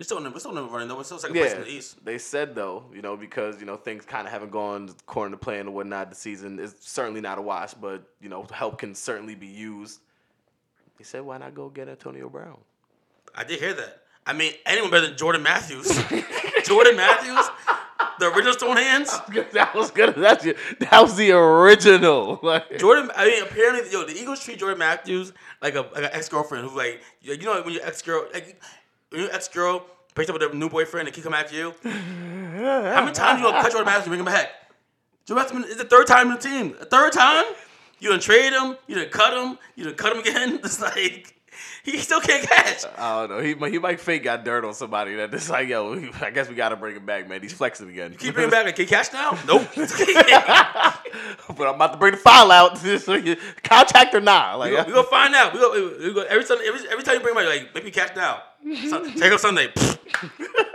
We're 0.00 0.04
still, 0.04 0.22
we're 0.22 0.38
still 0.38 0.52
never 0.52 0.66
running 0.66 0.88
though. 0.88 0.96
We're 0.96 1.04
still 1.04 1.18
second 1.18 1.36
place 1.36 1.52
in 1.52 1.60
the 1.60 1.68
East. 1.68 2.02
they 2.02 2.16
said 2.16 2.54
though, 2.54 2.84
you 2.90 3.02
know, 3.02 3.18
because 3.18 3.60
you 3.60 3.66
know 3.66 3.76
things 3.76 4.06
kind 4.06 4.26
of 4.26 4.32
haven't 4.32 4.50
gone 4.50 4.88
according 5.00 5.32
to 5.32 5.36
plan 5.36 5.60
and 5.60 5.74
whatnot. 5.74 6.08
The 6.08 6.16
season 6.16 6.58
is 6.58 6.74
certainly 6.80 7.20
not 7.20 7.36
a 7.36 7.42
wash, 7.42 7.74
but 7.74 8.02
you 8.18 8.30
know 8.30 8.46
help 8.50 8.78
can 8.78 8.94
certainly 8.94 9.34
be 9.34 9.46
used. 9.46 10.00
They 10.96 11.04
said, 11.04 11.20
why 11.20 11.36
not 11.36 11.54
go 11.54 11.68
get 11.68 11.86
Antonio 11.86 12.30
Brown? 12.30 12.56
I 13.34 13.44
did 13.44 13.60
hear 13.60 13.74
that. 13.74 14.00
I 14.26 14.32
mean, 14.32 14.54
anyone 14.64 14.90
better 14.90 15.08
than 15.08 15.18
Jordan 15.18 15.42
Matthews. 15.42 15.88
Jordan 16.64 16.96
Matthews, 16.96 17.50
the 18.20 18.32
original 18.32 18.54
Stone 18.54 18.78
Hands. 18.78 19.20
that 19.52 19.74
was 19.74 19.90
good. 19.90 20.14
That's 20.14 20.46
your, 20.46 20.54
that 20.78 21.02
was 21.02 21.14
the 21.16 21.32
original. 21.32 22.40
Like, 22.50 22.78
Jordan, 22.78 23.10
I 23.14 23.26
mean, 23.26 23.42
apparently, 23.42 23.92
yo, 23.92 24.06
the 24.06 24.18
Eagles 24.18 24.42
treat 24.42 24.58
Jordan 24.58 24.78
Matthews 24.78 25.34
like 25.60 25.74
a 25.74 25.80
like 25.80 26.04
an 26.04 26.10
ex 26.12 26.28
girlfriend 26.30 26.68
who 26.68 26.74
like 26.74 27.02
you 27.20 27.34
you 27.34 27.44
know 27.44 27.60
when 27.62 27.74
your 27.74 27.84
ex 27.84 28.00
girl 28.00 28.26
like 28.32 28.60
your 29.12 29.32
ex 29.32 29.48
girl 29.48 29.84
breaks 30.14 30.30
up 30.30 30.38
with 30.38 30.52
a 30.52 30.54
new 30.56 30.68
boyfriend 30.68 31.08
and 31.08 31.14
keep 31.14 31.24
coming 31.24 31.38
after 31.38 31.54
you. 31.56 31.74
How 31.82 33.00
many 33.00 33.12
times 33.12 33.40
you 33.40 33.46
gonna 33.46 33.62
cut 33.62 33.72
your 33.72 33.84
Matthews 33.84 34.06
and 34.06 34.10
bring 34.10 34.20
him 34.20 34.26
back? 34.26 34.50
Matthews 35.28 35.66
is 35.66 35.76
the 35.76 35.84
third 35.84 36.06
time 36.06 36.28
in 36.28 36.34
the 36.34 36.40
team. 36.40 36.74
The 36.78 36.86
third 36.86 37.12
time 37.12 37.44
you 38.00 38.08
done 38.10 38.20
trade 38.20 38.52
him, 38.52 38.76
you 38.86 38.96
done 38.96 39.08
cut 39.10 39.32
him, 39.32 39.58
you 39.76 39.84
done 39.84 39.94
cut 39.94 40.12
him 40.12 40.20
again. 40.20 40.60
It's 40.64 40.80
like 40.80 41.39
he 41.84 41.98
still 41.98 42.20
can't 42.20 42.46
catch. 42.46 42.84
I 42.98 43.20
don't 43.26 43.30
know. 43.36 43.42
He 43.42 43.54
might- 43.54 43.72
he 43.72 43.78
might 43.78 44.00
fake 44.00 44.22
got 44.24 44.44
dirt 44.44 44.64
on 44.64 44.74
somebody 44.74 45.14
that 45.16 45.30
just 45.30 45.48
like 45.50 45.68
yo. 45.68 46.10
I 46.20 46.30
guess 46.30 46.48
we 46.48 46.54
gotta 46.54 46.76
bring 46.76 46.96
him 46.96 47.06
back, 47.06 47.28
man. 47.28 47.40
He's 47.42 47.52
flexing 47.52 47.88
again. 47.88 48.14
Keep 48.18 48.34
bringing 48.34 48.50
back. 48.50 48.66
Like, 48.66 48.76
can 48.76 48.84
he 48.84 48.88
catch 48.90 49.12
now? 49.12 49.38
Nope. 49.46 49.66
but 49.76 51.68
I'm 51.68 51.74
about 51.74 51.92
to 51.92 51.98
bring 51.98 52.12
the 52.12 52.18
file 52.18 52.50
out. 52.50 52.78
so 52.98 53.14
you- 53.14 53.36
Contract 53.62 54.14
or 54.14 54.20
not? 54.20 54.58
Like 54.58 54.70
we 54.70 54.76
gonna, 54.76 54.88
we 54.88 54.94
gonna 54.94 55.08
find 55.08 55.34
out. 55.34 55.52
We 55.54 55.60
gonna, 55.60 55.98
we 55.98 56.14
gonna, 56.14 56.26
every 56.28 56.44
Sunday, 56.44 56.64
every, 56.66 56.88
every 56.90 57.04
time 57.04 57.14
you 57.14 57.20
bring 57.20 57.34
him 57.36 57.44
back, 57.44 57.54
you're 57.54 57.64
like 57.64 57.74
make 57.74 57.84
me 57.84 57.90
catch 57.90 58.14
now. 58.16 58.42
Take 58.64 59.32
up 59.32 59.40
Sunday. 59.40 59.68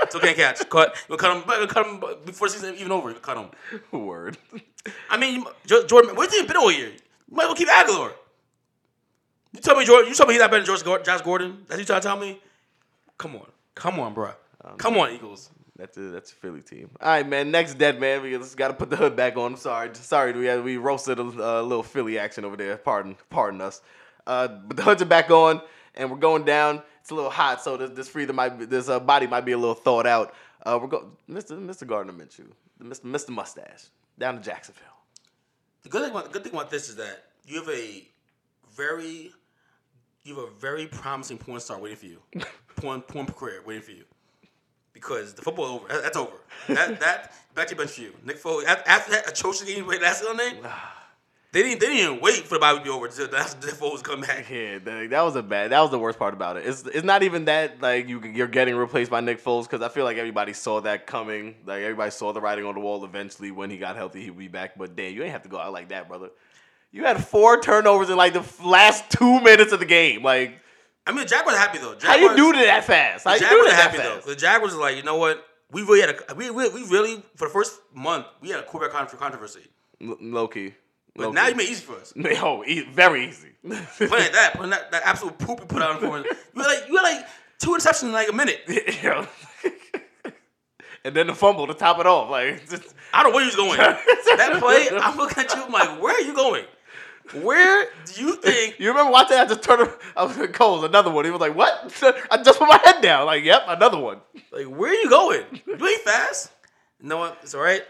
Still 0.09 0.21
can't 0.21 0.35
catch. 0.37 0.67
Cut. 0.69 0.95
We'll 1.07 1.17
cut 1.17 1.35
him. 1.37 1.43
We'll 1.47 1.67
cut 1.67 1.85
him 1.85 2.03
before 2.25 2.47
season 2.47 2.75
even 2.75 2.91
over. 2.91 3.09
We'll 3.11 3.19
cut 3.19 3.37
him. 3.37 3.49
word. 3.99 4.37
I 5.09 5.17
mean, 5.17 5.45
Jordan, 5.65 6.15
where's 6.15 6.33
he 6.33 6.45
been 6.45 6.57
all 6.57 6.71
year? 6.71 6.89
You 6.89 7.35
might 7.35 7.43
as 7.43 7.47
well 7.49 7.55
keep 7.55 7.69
Aguilar. 7.69 8.11
You 9.55 9.61
tell 9.61 9.77
me, 9.77 9.85
Jordan. 9.85 10.09
You 10.09 10.15
tell 10.15 10.27
me 10.27 10.33
he's 10.33 10.41
not 10.41 10.51
better 10.51 10.65
than 10.65 10.77
George, 10.83 11.05
Josh 11.05 11.21
Gordon. 11.21 11.63
That's 11.67 11.71
what 11.71 11.79
you 11.79 11.85
trying 11.85 12.01
to 12.01 12.07
tell 12.07 12.19
me? 12.19 12.41
Come 13.17 13.35
on, 13.37 13.47
come 13.73 13.99
on, 13.99 14.13
bro. 14.13 14.31
Come 14.77 14.97
on, 14.97 15.11
Eagles. 15.11 15.49
That's 15.77 15.97
a 15.97 16.01
that's 16.01 16.31
a 16.31 16.35
Philly 16.35 16.61
team. 16.61 16.89
All 17.01 17.09
right, 17.09 17.27
man. 17.27 17.51
Next 17.51 17.75
dead 17.75 17.99
man. 17.99 18.21
We 18.21 18.31
just 18.31 18.57
got 18.57 18.67
to 18.69 18.73
put 18.73 18.89
the 18.89 18.97
hood 18.97 19.15
back 19.15 19.37
on. 19.37 19.53
I'm 19.53 19.57
sorry, 19.57 19.89
sorry. 19.93 20.33
We 20.33 20.45
had, 20.45 20.63
we 20.63 20.75
roasted 20.77 21.19
a 21.19 21.21
uh, 21.21 21.61
little 21.61 21.83
Philly 21.83 22.19
action 22.19 22.43
over 22.43 22.57
there. 22.57 22.75
Pardon, 22.77 23.15
pardon 23.29 23.61
us. 23.61 23.81
Uh, 24.27 24.47
but 24.47 24.75
the 24.75 24.83
hoods 24.83 25.01
are 25.01 25.05
back 25.05 25.29
on, 25.31 25.61
and 25.95 26.11
we're 26.11 26.17
going 26.17 26.43
down. 26.43 26.81
It's 27.01 27.11
a 27.11 27.15
little 27.15 27.29
hot, 27.29 27.61
so 27.61 27.77
this 27.77 27.91
this 27.91 28.09
freedom 28.09 28.35
might 28.35 28.57
be, 28.57 28.65
this 28.65 28.89
uh, 28.89 28.99
body 28.99 29.27
might 29.27 29.45
be 29.45 29.53
a 29.53 29.57
little 29.57 29.75
thawed 29.75 30.07
out. 30.07 30.33
Uh, 30.65 30.79
we're 30.81 30.87
going, 30.87 31.11
Mr. 31.29 31.57
Mr. 31.57 31.87
Gardner 31.87 32.13
Minshew, 32.13 32.47
Mr. 32.81 33.01
Mr. 33.03 33.29
Mustache, 33.29 33.85
down 34.17 34.35
to 34.35 34.41
Jacksonville. 34.41 34.83
The 35.83 35.89
good 35.89 36.01
thing, 36.01 36.11
about, 36.11 36.25
the 36.25 36.31
good 36.31 36.43
thing 36.43 36.53
about 36.53 36.71
this 36.71 36.89
is 36.89 36.95
that 36.95 37.25
you 37.45 37.59
have 37.59 37.69
a 37.69 38.07
very, 38.75 39.31
you 40.25 40.35
have 40.35 40.45
a 40.45 40.51
very 40.59 40.87
promising 40.87 41.37
porn 41.37 41.59
star 41.59 41.79
waiting 41.79 41.97
for 41.97 42.05
you, 42.07 42.19
porn 42.75 43.01
porn 43.01 43.27
career 43.27 43.61
waiting 43.65 43.83
for 43.83 43.91
you, 43.91 44.03
because 44.93 45.33
the 45.33 45.41
football 45.41 45.65
over. 45.65 45.87
That- 45.87 46.03
That's 46.03 46.17
over. 46.17 46.31
That 46.67 46.99
that 47.01 47.33
back 47.53 47.67
to 47.67 47.75
bench 47.75 47.91
for 47.91 48.01
you, 48.01 48.13
Nick 48.25 48.37
Foley. 48.37 48.65
After, 48.65 49.11
that 49.11 49.29
atrocious 49.29 49.67
game, 49.67 49.85
wait, 49.87 50.01
that's 50.01 50.19
his 50.25 50.37
name. 50.37 50.57
They 51.51 51.63
didn't. 51.63 51.79
They 51.79 51.87
didn't 51.87 52.11
even 52.11 52.19
wait 52.21 52.43
for 52.45 52.55
the 52.55 52.59
bye 52.59 52.73
to 52.75 52.81
be 52.81 52.89
over. 52.89 53.05
Until 53.05 53.29
that's 53.29 53.55
Nick 53.55 53.75
Foles 53.75 54.03
come 54.03 54.19
back. 54.19 54.49
Yeah, 54.49 54.77
that, 54.79 55.09
that 55.09 55.21
was 55.21 55.37
a 55.37 55.43
bad. 55.43 55.71
That 55.71 55.79
was 55.79 55.89
the 55.89 55.99
worst 55.99 56.19
part 56.19 56.33
about 56.33 56.57
it. 56.57 56.65
It's 56.65 56.85
it's 56.85 57.05
not 57.05 57.23
even 57.23 57.45
that 57.45 57.81
like 57.81 58.09
you 58.09 58.21
you're 58.21 58.49
getting 58.49 58.75
replaced 58.75 59.09
by 59.09 59.21
Nick 59.21 59.41
Foles 59.41 59.63
because 59.63 59.81
I 59.81 59.87
feel 59.87 60.03
like 60.03 60.17
everybody 60.17 60.51
saw 60.51 60.81
that 60.81 61.07
coming. 61.07 61.55
Like 61.65 61.81
everybody 61.83 62.11
saw 62.11 62.33
the 62.33 62.41
writing 62.41 62.65
on 62.65 62.73
the 62.73 62.81
wall. 62.81 63.05
Eventually, 63.05 63.51
when 63.51 63.69
he 63.69 63.77
got 63.77 63.95
healthy, 63.95 64.23
he'd 64.23 64.37
be 64.37 64.49
back. 64.49 64.77
But 64.77 64.97
damn, 64.97 65.13
you 65.13 65.23
ain't 65.23 65.31
have 65.31 65.43
to 65.43 65.49
go 65.49 65.57
out 65.57 65.71
like 65.71 65.87
that, 65.89 66.09
brother. 66.09 66.29
You 66.95 67.03
had 67.03 67.21
four 67.25 67.59
turnovers 67.59 68.09
in 68.09 68.15
like 68.15 68.31
the 68.31 68.45
last 68.63 69.09
two 69.09 69.41
minutes 69.41 69.73
of 69.73 69.81
the 69.81 69.85
game. 69.85 70.23
Like, 70.23 70.57
I 71.05 71.11
mean, 71.11 71.19
the 71.19 71.25
Jaguars 71.25 71.57
are 71.57 71.59
happy 71.59 71.77
though. 71.77 71.97
how 72.01 72.15
you 72.15 72.29
Jaguars- 72.29 72.37
do 72.37 72.51
that 72.65 72.85
fast? 72.85 73.25
How 73.25 73.33
The 73.33 73.39
Jaguars 73.41 73.67
are 73.67 73.75
happy 73.75 73.97
though. 73.97 74.19
The 74.25 74.35
Jaguars 74.37 74.73
are 74.73 74.79
like, 74.79 74.95
you 74.95 75.03
know 75.03 75.17
what? 75.17 75.45
We 75.71 75.81
really 75.81 75.99
had 75.99 76.15
a 76.29 76.35
we, 76.35 76.49
we, 76.51 76.69
we 76.69 76.83
really 76.87 77.21
for 77.35 77.49
the 77.49 77.53
first 77.53 77.81
month 77.93 78.27
we 78.39 78.49
had 78.49 78.61
a 78.61 78.63
quarterback 78.63 79.09
con- 79.09 79.19
controversy. 79.19 79.67
L- 80.01 80.15
low 80.21 80.47
key. 80.47 80.73
But 81.17 81.33
now 81.33 81.47
you 81.47 81.55
made 81.55 81.63
it 81.65 81.71
easy 81.71 81.83
for 81.83 81.97
us. 81.97 82.13
oh, 82.41 82.63
e- 82.63 82.87
very 82.93 83.27
easy. 83.27 83.49
Playing 83.61 84.31
that, 84.31 84.53
putting 84.55 84.71
that, 84.71 84.89
that 84.93 85.01
absolute 85.03 85.37
poop 85.37 85.59
you 85.59 85.65
put 85.65 85.81
out 85.81 85.91
on 85.95 85.99
for 85.99 86.17
us. 86.19 86.25
You 86.55 86.61
had 86.61 86.67
like 86.69 86.87
you 86.87 86.95
had 86.95 87.03
like 87.03 87.27
two 87.59 87.71
interceptions 87.71 88.03
in 88.03 88.11
like 88.13 88.29
a 88.29 88.33
minute. 88.33 88.61
And 91.05 91.15
then 91.15 91.27
the 91.27 91.35
fumble 91.35 91.67
to 91.67 91.75
top 91.75 91.99
it 91.99 92.07
off. 92.07 92.31
Like, 92.31 92.67
just, 92.69 92.95
I 93.13 93.21
don't 93.21 93.31
know 93.31 93.35
where 93.35 93.43
you 93.45 93.49
was 93.49 93.55
going. 93.55 93.77
that 93.77 94.55
play, 94.59 94.87
I'm 94.99 95.15
looking 95.17 95.43
at 95.43 95.55
you. 95.55 95.63
I'm 95.63 95.71
like, 95.71 96.01
where 96.01 96.15
are 96.15 96.21
you 96.21 96.33
going? 96.33 96.65
Where 97.33 97.87
do 98.05 98.21
you 98.21 98.35
think? 98.35 98.79
You 98.79 98.89
remember 98.89 99.11
watching 99.11 99.35
that? 99.37 99.45
I 99.47 99.49
just 99.49 99.63
turned. 99.63 99.81
around- 99.81 99.97
I 100.15 100.23
was 100.25 100.37
like, 100.37 100.53
Coles, 100.53 100.83
another 100.83 101.09
one. 101.09 101.25
He 101.25 101.31
was 101.31 101.41
like, 101.41 101.55
"What?" 101.55 101.91
I 102.31 102.37
just 102.43 102.59
put 102.59 102.67
my 102.67 102.79
head 102.83 103.01
down. 103.01 103.25
Like, 103.25 103.43
"Yep, 103.43 103.63
another 103.67 103.97
one." 103.97 104.19
Like, 104.51 104.65
where 104.67 104.91
are 104.91 104.93
you 104.93 105.09
going? 105.09 105.43
You 105.65 105.73
ain't 105.87 106.01
fast. 106.01 106.51
You 107.01 107.09
know 107.09 107.17
what? 107.17 107.39
It's 107.41 107.55
all 107.55 107.61
right. 107.61 107.83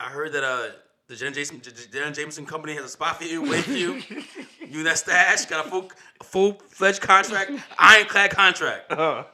I 0.00 0.04
heard 0.10 0.32
that 0.32 0.42
uh 0.44 0.66
the 1.06 1.16
Jen 1.16 1.32
Jason 1.32 1.60
J- 1.60 1.70
J- 1.70 1.86
Jen 1.92 2.12
Jameson 2.12 2.44
company 2.44 2.74
has 2.74 2.84
a 2.84 2.88
spot 2.88 3.18
for 3.18 3.24
you, 3.24 3.42
wait 3.48 3.64
for 3.64 3.72
you. 3.72 4.02
you 4.68 4.82
that 4.84 4.98
stash 4.98 5.44
got 5.46 5.66
a 5.66 5.70
full 5.70 5.90
full 6.22 6.52
fledged 6.68 7.00
contract, 7.02 7.52
ironclad 7.78 8.30
contract 8.32 8.90
Uh, 8.90 9.24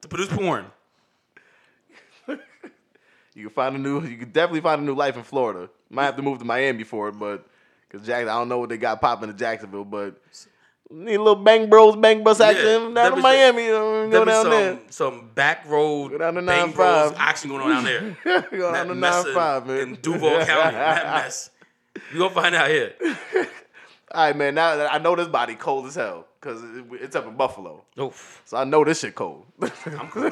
to 0.00 0.08
produce 0.08 0.28
porn. 0.28 0.66
you 2.28 3.44
can 3.46 3.50
find 3.50 3.76
a 3.76 3.78
new. 3.78 4.02
You 4.02 4.16
can 4.16 4.30
definitely 4.30 4.60
find 4.60 4.80
a 4.82 4.84
new 4.84 4.94
life 4.94 5.16
in 5.16 5.22
Florida. 5.22 5.70
Might 5.90 6.04
have 6.06 6.16
to 6.16 6.22
move 6.22 6.38
to 6.40 6.44
Miami 6.44 6.84
for 6.84 7.08
it, 7.08 7.12
but 7.18 7.46
because 7.92 8.06
Jack, 8.06 8.22
I 8.22 8.38
don't 8.38 8.48
know 8.48 8.58
what 8.58 8.70
they 8.70 8.78
got 8.78 9.00
popping 9.00 9.28
in 9.28 9.36
Jacksonville, 9.36 9.84
but 9.84 10.16
need 10.90 11.16
a 11.16 11.18
little 11.18 11.36
bang 11.42 11.68
bros, 11.68 11.94
bang 11.96 12.22
bus 12.24 12.40
action 12.40 12.64
down 12.64 12.94
there 12.94 13.10
to 13.10 13.16
Miami. 13.16 13.64
You 13.66 13.72
know, 13.72 14.10
go 14.10 14.24
down 14.24 14.42
some 14.42 14.50
there. 14.50 14.78
some 14.88 15.30
back 15.34 15.68
road 15.68 16.12
Go 16.12 16.18
down 16.18 16.34
to 16.34 16.42
bang 16.42 16.72
9-5. 16.72 16.74
bros 16.74 17.12
action 17.16 17.50
going 17.50 17.62
on 17.62 17.84
down 17.84 18.16
there. 18.24 18.46
go 18.50 18.72
down 18.72 18.88
to 18.88 18.94
nine 18.94 19.34
five, 19.34 19.66
man. 19.66 19.78
in 19.78 19.94
Duval 19.96 20.44
County. 20.44 20.76
That 20.76 21.04
mess. 21.24 21.50
You 22.12 22.18
gonna 22.18 22.34
find 22.34 22.54
out 22.54 22.70
here. 22.70 22.94
All 24.14 24.26
right, 24.26 24.36
man. 24.36 24.54
Now 24.54 24.86
I 24.86 24.98
know 24.98 25.14
this 25.14 25.28
body 25.28 25.54
cold 25.54 25.86
as 25.86 25.94
hell 25.94 26.26
because 26.40 26.62
it's 26.92 27.14
up 27.14 27.26
in 27.26 27.36
Buffalo, 27.36 27.84
Oof. 28.00 28.42
so 28.46 28.56
I 28.56 28.64
know 28.64 28.84
this 28.84 29.00
shit 29.00 29.14
cold. 29.14 29.44
I'm 29.60 30.08
cool. 30.08 30.30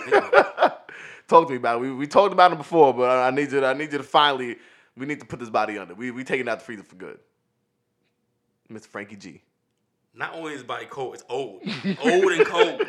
Talk 1.29 1.47
to 1.47 1.51
me 1.51 1.57
about 1.57 1.77
it. 1.77 1.81
We, 1.83 1.93
we 1.93 2.07
talked 2.07 2.33
about 2.33 2.53
it 2.53 2.59
before, 2.59 2.93
but 2.93 3.09
I, 3.09 3.29
I 3.29 3.31
need 3.31 3.53
you. 3.53 3.61
To, 3.61 3.67
I 3.67 3.75
need 3.75 3.93
you 3.93 3.99
to 3.99 4.05
finally. 4.05 4.57
We 4.97 5.07
need 5.07 5.21
to 5.21 5.27
put 5.27 5.39
this 5.39 5.51
body 5.51 5.79
under. 5.79 5.95
We 5.95 6.11
we 6.11 6.25
taking 6.25 6.49
out 6.49 6.59
the 6.59 6.65
freezer 6.65 6.83
for 6.83 6.97
good. 6.97 7.19
Mr. 8.71 8.87
Frankie 8.87 9.17
G. 9.17 9.43
Not 10.15 10.35
only 10.35 10.53
is 10.53 10.59
his 10.61 10.67
body 10.67 10.87
cold, 10.87 11.15
it's 11.15 11.25
old. 11.29 11.63
Old 12.05 12.33
and 12.33 12.47
cold. 12.47 12.83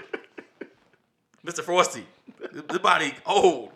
Mr. 1.45 1.61
Frosty. 1.61 2.05
The, 2.51 2.79
body 2.79 3.13
old. 3.25 3.71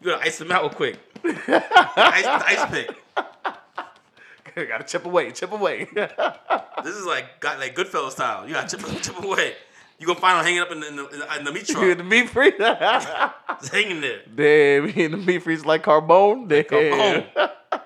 You 0.00 0.10
gotta 0.10 0.22
ice 0.24 0.40
him 0.40 0.50
out 0.52 0.62
real 0.62 0.70
quick. 0.70 0.98
Ice, 1.24 2.26
ice 2.26 2.70
pick. 2.70 2.90
Gotta 4.68 4.84
chip 4.84 5.04
away, 5.04 5.32
chip 5.32 5.50
away. 5.50 5.88
This 5.94 6.94
is 6.94 7.04
like 7.06 7.40
got 7.40 7.58
like 7.58 7.74
Goodfellas 7.74 8.12
style. 8.12 8.46
You 8.46 8.54
gotta 8.54 8.76
chip, 8.76 9.02
chip 9.02 9.18
away. 9.20 9.54
You 9.98 10.06
gonna 10.06 10.20
find 10.20 10.38
him 10.38 10.44
hanging 10.44 10.60
up 10.60 10.70
in 10.70 10.80
the, 10.80 10.88
in 10.88 10.96
the, 10.96 11.08
in 11.08 11.18
the, 11.18 11.48
in 11.48 11.54
meat 11.54 11.68
You 11.68 11.74
truck. 11.74 11.98
the 11.98 12.04
meat 12.04 12.28
freezer. 12.28 12.78
It's 13.50 13.68
hanging 13.68 14.00
there. 14.00 14.20
Damn, 14.32 14.88
he 14.88 15.04
in 15.04 15.10
the 15.12 15.16
meat 15.16 15.42
freezer 15.42 15.64
like 15.66 15.82
Carbone. 15.82 16.46
Damn. 16.48 17.24
On. 17.36 17.80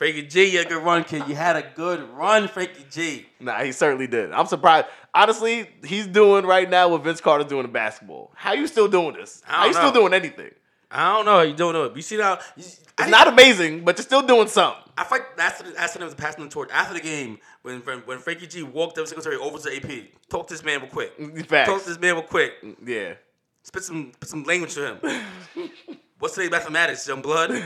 Frankie 0.00 0.22
G, 0.22 0.46
you 0.46 0.56
had 0.56 0.66
a 0.66 0.70
good 0.70 0.82
run, 0.82 1.04
kid. 1.04 1.28
You 1.28 1.34
had 1.34 1.56
a 1.56 1.62
good 1.76 2.08
run, 2.14 2.48
Frankie 2.48 2.86
G. 2.90 3.26
Nah, 3.38 3.62
he 3.62 3.70
certainly 3.70 4.06
did. 4.06 4.32
I'm 4.32 4.46
surprised. 4.46 4.86
Honestly, 5.12 5.68
he's 5.84 6.06
doing 6.06 6.46
right 6.46 6.70
now 6.70 6.88
what 6.88 7.04
Vince 7.04 7.20
Carter's 7.20 7.48
doing 7.48 7.66
in 7.66 7.70
basketball. 7.70 8.32
How 8.34 8.54
you 8.54 8.66
still 8.66 8.88
doing 8.88 9.12
this? 9.12 9.42
How 9.44 9.66
you 9.66 9.74
don't 9.74 9.82
still 9.82 9.92
doing 9.92 10.14
anything? 10.14 10.52
I 10.90 11.12
don't 11.12 11.26
know. 11.26 11.42
You 11.42 11.52
don't 11.52 11.74
know. 11.74 11.94
You 11.94 12.00
see 12.00 12.16
now? 12.16 12.38
It's 12.56 12.80
not 13.08 13.28
amazing, 13.28 13.84
but 13.84 13.98
you're 13.98 14.04
still 14.04 14.26
doing 14.26 14.48
something. 14.48 14.82
I 14.96 15.04
feel 15.04 15.18
like 15.18 15.36
that's 15.36 15.60
the, 15.60 15.70
that's 15.72 15.92
the 15.92 16.02
was 16.02 16.14
passing 16.14 16.44
the 16.44 16.50
torch 16.50 16.70
after 16.72 16.94
the 16.94 17.00
game 17.00 17.38
when 17.60 17.80
when, 17.80 17.98
when 17.98 18.20
Frankie 18.20 18.46
G 18.46 18.62
walked 18.62 18.96
up 18.96 19.06
Singletary 19.06 19.36
over 19.36 19.58
to 19.58 19.76
AP. 19.76 20.04
Talk 20.30 20.46
to 20.46 20.54
this 20.54 20.64
man 20.64 20.80
real 20.80 20.88
quick. 20.88 21.12
Facts. 21.46 21.68
Talk 21.68 21.82
to 21.82 21.88
this 21.90 22.00
man 22.00 22.14
real 22.14 22.22
quick. 22.22 22.54
Yeah. 22.82 23.16
Spit 23.64 23.84
some 23.84 24.12
spit 24.14 24.30
some 24.30 24.44
language 24.44 24.72
to 24.76 24.94
him. 24.94 25.70
What's 26.20 26.34
today's 26.34 26.50
mathematics, 26.50 27.08
young 27.08 27.22
blood? 27.22 27.50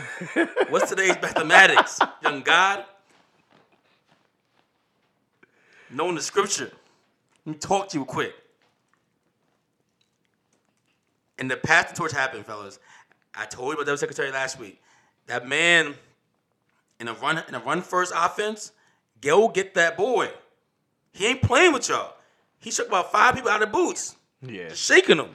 What's 0.68 0.88
today's 0.88 1.16
mathematics, 1.20 1.98
young 2.22 2.40
God? 2.42 2.84
Knowing 5.90 6.14
the 6.14 6.22
scripture. 6.22 6.70
Let 7.44 7.52
me 7.52 7.58
talk 7.58 7.88
to 7.88 7.98
you 7.98 8.04
quick. 8.04 8.32
And 11.36 11.50
the 11.50 11.56
path 11.56 11.88
to 11.88 11.94
torch 11.94 12.12
happened, 12.12 12.46
fellas. 12.46 12.78
I 13.34 13.44
told 13.46 13.68
you 13.68 13.74
about 13.74 13.86
that 13.86 13.98
Singletary 13.98 14.30
last 14.30 14.60
week. 14.60 14.80
That 15.26 15.48
man 15.48 15.94
in 17.00 17.08
a 17.08 17.14
run 17.14 17.42
in 17.48 17.56
a 17.56 17.58
run 17.58 17.82
first 17.82 18.12
offense, 18.14 18.70
go 19.20 19.48
get 19.48 19.74
that 19.74 19.96
boy. 19.96 20.30
He 21.12 21.26
ain't 21.26 21.42
playing 21.42 21.72
with 21.72 21.88
y'all. 21.88 22.14
He 22.60 22.70
shook 22.70 22.86
about 22.86 23.10
five 23.10 23.34
people 23.34 23.50
out 23.50 23.62
of 23.62 23.72
boots, 23.72 24.14
Yeah. 24.42 24.68
just 24.68 24.84
shaking 24.84 25.16
them. 25.16 25.34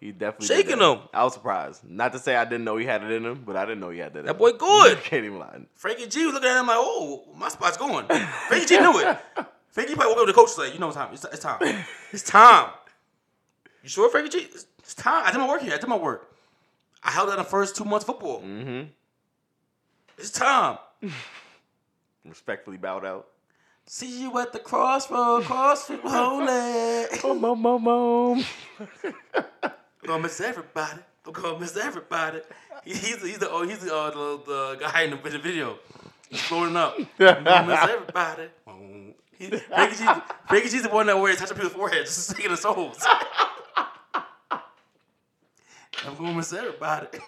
He 0.00 0.12
definitely 0.12 0.46
Shaking 0.46 0.78
him. 0.78 0.98
I 1.12 1.24
was 1.24 1.34
surprised. 1.34 1.82
Not 1.88 2.12
to 2.12 2.18
say 2.20 2.36
I 2.36 2.44
didn't 2.44 2.64
know 2.64 2.76
he 2.76 2.86
had 2.86 3.02
it 3.02 3.10
in 3.10 3.24
him, 3.26 3.42
but 3.44 3.56
I 3.56 3.64
didn't 3.64 3.80
know 3.80 3.90
he 3.90 3.98
had 3.98 4.12
that. 4.14 4.20
in 4.20 4.26
That 4.26 4.32
him. 4.32 4.38
boy 4.38 4.52
good. 4.52 4.98
Can't 5.02 5.24
even 5.24 5.38
lie. 5.38 5.60
Frankie 5.74 6.06
G 6.06 6.24
was 6.24 6.34
looking 6.34 6.48
at 6.48 6.60
him 6.60 6.66
like, 6.68 6.76
oh, 6.78 7.24
my 7.36 7.48
spot's 7.48 7.76
going. 7.76 8.06
Frankie 8.06 8.66
G 8.66 8.78
knew 8.78 8.98
it. 9.00 9.18
Frankie 9.70 9.90
G 9.92 9.96
probably 9.96 10.12
woke 10.14 10.20
up 10.22 10.26
to 10.26 10.32
the 10.32 10.36
coach 10.36 10.56
like, 10.56 10.72
you 10.72 10.78
know 10.78 10.88
it's 10.88 10.96
time. 10.96 11.12
It's, 11.12 11.24
it's 11.24 11.42
time. 11.42 11.84
It's 12.12 12.22
time. 12.22 12.70
You 13.82 13.88
sure, 13.88 14.08
Frankie 14.08 14.30
G? 14.30 14.38
It's, 14.38 14.66
it's 14.78 14.94
time. 14.94 15.24
I 15.26 15.32
did 15.32 15.38
my 15.38 15.48
work 15.48 15.62
here. 15.62 15.74
I 15.74 15.78
did 15.78 15.88
my 15.88 15.96
work. 15.96 16.32
I 17.02 17.10
held 17.10 17.30
out 17.30 17.36
the 17.36 17.44
first 17.44 17.74
two 17.76 17.84
months 17.84 18.04
of 18.04 18.14
football. 18.14 18.40
Mm-hmm. 18.42 18.88
It's 20.16 20.30
time. 20.30 20.78
Respectfully 22.24 22.76
bowed 22.76 23.04
out. 23.04 23.28
See 23.86 24.22
you 24.22 24.38
at 24.38 24.52
the 24.52 24.58
crossroad, 24.58 25.44
crossroad, 25.44 26.00
holy. 26.02 27.06
Boom, 27.22 27.40
boom, 27.40 27.62
boom, 27.62 27.84
boom. 27.84 28.44
Gonna 30.08 30.22
miss 30.22 30.40
everybody. 30.40 31.00
I'm 31.26 31.32
gonna 31.34 31.58
miss 31.58 31.76
everybody. 31.76 32.40
He's 32.82 33.18
the, 33.18 33.28
he's 33.28 33.38
the 33.40 33.50
oh 33.50 33.68
he's 33.68 33.80
the, 33.80 33.94
uh, 33.94 34.08
the, 34.08 34.42
the 34.46 34.76
guy 34.80 35.02
in 35.02 35.10
the, 35.10 35.16
in 35.22 35.32
the 35.34 35.38
video. 35.38 35.78
He's 36.30 36.40
floating 36.40 36.76
up. 36.78 36.96
I'm 37.20 37.44
gonna 37.44 37.66
miss 37.66 37.90
everybody. 37.90 38.48
He, 39.38 39.50
Frankie, 39.50 39.96
G, 39.96 40.04
Frankie 40.48 40.68
G's 40.70 40.82
the 40.84 40.88
one 40.88 41.08
that 41.08 41.18
wears 41.18 41.36
touching 41.36 41.56
people's 41.56 41.74
foreheads, 41.74 42.14
just 42.14 42.26
singing 42.34 42.52
the 42.52 42.56
souls. 42.56 43.04
I'm 46.06 46.16
to 46.16 46.32
miss 46.32 46.54
everybody. 46.54 47.18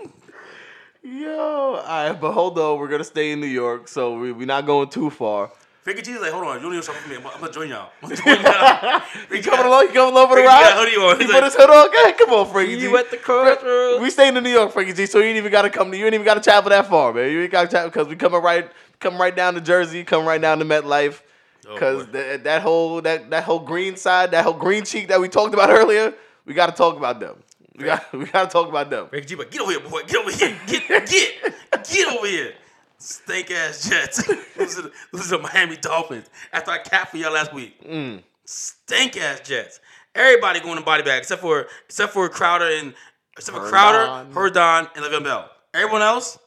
Yo, 1.03 1.39
all 1.39 1.83
right, 1.85 2.19
but 2.19 2.33
hold 2.33 2.59
on. 2.59 2.79
We're 2.79 2.89
gonna 2.89 3.05
stay 3.05 3.33
in 3.33 3.43
New 3.43 3.47
York, 3.47 3.89
so 3.89 4.19
we, 4.19 4.33
we're 4.33 4.47
not 4.47 4.65
going 4.65 4.89
too 4.89 5.11
far. 5.11 5.53
Frankie 5.83 6.03
G's 6.03 6.21
like, 6.21 6.31
hold 6.31 6.45
on, 6.45 6.57
you 6.57 6.63
don't 6.63 6.73
even 6.73 6.83
show 6.85 6.93
for 6.93 7.09
me. 7.09 7.17
I'm, 7.17 7.27
I'm 7.27 7.41
gonna 7.41 7.53
join 7.53 7.69
y'all. 7.71 7.91
I'm 8.03 8.11
gonna 8.11 8.21
join 8.23 8.43
y'all. 8.43 9.01
He 9.33 9.41
coming 9.41 9.65
along. 9.67 9.87
He 9.89 9.93
coming 9.95 10.13
along 10.15 10.29
for 10.29 10.37
the 10.37 10.43
Frankie 10.43 10.47
got 10.47 10.63
ride. 10.63 10.73
a 10.73 10.77
hoodie 10.77 10.97
on. 10.97 11.17
He 11.17 11.23
He's 11.25 11.33
put 11.33 11.43
like, 11.43 11.45
his 11.53 11.55
hood 11.57 11.71
on. 11.71 11.89
Okay, 11.89 12.13
come 12.19 12.31
on, 12.35 12.47
Frankie 12.53 12.77
G. 12.77 12.83
You 12.83 12.97
at 12.99 13.11
the 13.11 13.17
crossroads. 13.17 14.03
We 14.03 14.11
staying 14.11 14.37
in 14.37 14.45
New 14.45 14.51
York, 14.51 14.73
Frankie 14.73 14.93
G. 14.93 15.07
So 15.07 15.19
you 15.19 15.25
ain't 15.25 15.39
even 15.39 15.51
gotta 15.51 15.71
come. 15.71 15.91
To, 15.91 15.97
you 15.97 16.05
ain't 16.05 16.13
even 16.15 16.27
gotta 16.27 16.41
travel 16.43 16.69
that 16.69 16.87
far, 16.87 17.15
man. 17.15 17.31
You 17.31 17.41
ain't 17.43 17.51
gotta 17.53 17.69
travel 17.69 17.89
because 17.89 18.09
we 18.09 18.17
coming 18.17 18.43
right, 18.43 18.71
come 18.99 19.19
right 19.19 19.35
down 19.35 19.55
to 19.55 19.61
Jersey, 19.63 20.05
come 20.05 20.27
right 20.27 20.41
down 20.41 20.59
to 20.59 20.65
MetLife. 20.67 21.23
Oh, 21.67 21.75
Because 21.75 22.07
boy. 22.07 22.13
that, 22.13 22.45
that 22.45 22.63
whole 22.63 23.01
that 23.01 23.31
that 23.31 23.45
whole 23.45 23.61
green 23.61 23.97
side, 23.97 24.33
that 24.33 24.45
whole 24.45 24.53
green 24.55 24.85
cheek 24.85 25.09
that 25.09 25.19
we 25.21 25.29
talked 25.29 25.55
about 25.55 25.71
earlier, 25.71 26.13
we 26.45 26.53
got 26.53 26.67
to 26.67 26.73
talk 26.73 26.97
about 26.99 27.21
them. 27.21 27.37
We 27.77 27.85
got 27.87 28.13
we 28.13 28.27
got 28.27 28.45
to 28.45 28.51
talk 28.51 28.69
about 28.69 28.91
them. 28.91 29.09
Frankie 29.09 29.29
G, 29.29 29.35
but 29.35 29.51
get 29.51 29.63
over 29.63 29.71
here, 29.71 29.81
boy. 29.81 30.03
Get 30.07 30.17
over 30.17 30.31
here. 30.31 30.57
Get, 30.67 30.87
get, 31.07 31.55
get 31.89 32.15
over 32.15 32.27
here. 32.27 32.53
Stink 33.01 33.51
ass 33.51 33.89
Jets. 33.89 34.29
lose, 34.57 34.75
to 34.77 34.83
the, 34.83 35.37
to 35.37 35.39
Miami 35.39 35.77
Dolphins 35.77 36.29
after 36.53 36.71
I 36.71 36.79
capped 36.79 37.11
for 37.13 37.17
y'all 37.17 37.33
last 37.33 37.53
week. 37.55 37.83
Mm. 37.85 38.23
Stink 38.45 39.17
ass 39.17 39.41
Jets. 39.41 39.81
Everybody 40.15 40.61
going 40.61 40.77
to 40.79 40.85
body 40.85 41.03
bag 41.03 41.19
except 41.19 41.41
for 41.41 41.67
except 41.87 42.13
for 42.13 42.29
Crowder 42.29 42.67
and 42.67 42.95
except 43.37 43.57
for 43.57 43.65
Herndon. 43.65 44.33
Crowder, 44.33 44.35
Herndon, 44.35 44.89
and 44.97 45.05
Le'Veon 45.05 45.25
Bell. 45.25 45.51
Everyone 45.73 46.03
else, 46.03 46.39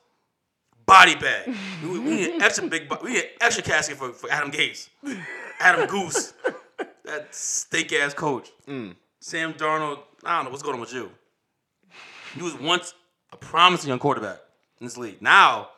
body 0.86 1.16
bag. 1.16 1.56
we, 1.82 1.90
we 2.00 2.16
need 2.16 2.30
an 2.36 2.42
extra 2.42 2.68
big. 2.68 2.88
bo- 2.88 3.00
We 3.04 3.14
need 3.14 3.20
an 3.24 3.30
extra 3.42 3.64
casket 3.64 3.98
for, 3.98 4.12
for 4.12 4.30
Adam 4.32 4.52
Gase, 4.52 4.90
Adam 5.60 5.88
Goose, 5.88 6.34
that 7.06 7.34
stink 7.34 7.94
ass 7.94 8.14
coach. 8.14 8.50
Mm. 8.68 8.96
Sam 9.22 9.54
Darnold. 9.54 10.00
I 10.26 10.36
don't 10.36 10.46
know 10.46 10.52
what's 10.52 10.64
going 10.64 10.76
on 10.76 10.82
with 10.82 10.94
you. 10.94 11.10
He 12.36 12.42
was 12.42 12.54
once 12.60 12.94
a 13.32 13.38
promising 13.38 13.90
young 13.90 14.00
quarterback 14.00 14.40
in 14.80 14.86
this 14.88 14.98
league. 14.98 15.22
Now, 15.22 15.70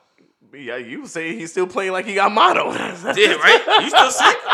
Yeah, 0.53 0.77
you 0.77 1.07
say 1.07 1.35
he's 1.35 1.51
still 1.51 1.67
playing 1.67 1.91
like 1.91 2.05
he 2.05 2.15
got 2.15 2.31
mono. 2.31 2.71
did 2.71 3.39
right? 3.41 3.81
You 3.81 3.89
still 3.89 4.11
sick? 4.11 4.37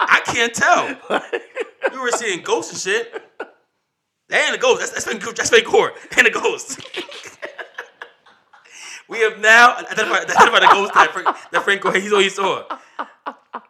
I 0.00 0.20
can't 0.24 0.54
tell. 0.54 0.88
You 1.92 2.02
were 2.02 2.10
seeing 2.12 2.42
ghosts 2.42 2.72
and 2.72 2.80
shit. 2.80 3.12
That 4.28 4.46
ain't 4.46 4.56
a 4.56 4.58
ghost. 4.58 4.80
That's, 4.80 4.92
that's 4.92 5.06
been 5.06 5.18
that's 5.34 5.50
been 5.50 5.64
core. 5.64 5.92
Ain't 6.16 6.26
a 6.26 6.30
ghost. 6.30 6.80
we 9.08 9.20
have 9.20 9.40
now 9.40 9.76
identified, 9.76 10.30
identified 10.30 10.62
the 10.62 10.70
ghost 10.72 10.94
that 10.94 11.12
Frank, 11.12 11.36
that 11.50 11.64
Frank 11.64 11.96
he's 11.96 12.12
all 12.12 12.20
he 12.20 12.28
saw. 12.28 12.64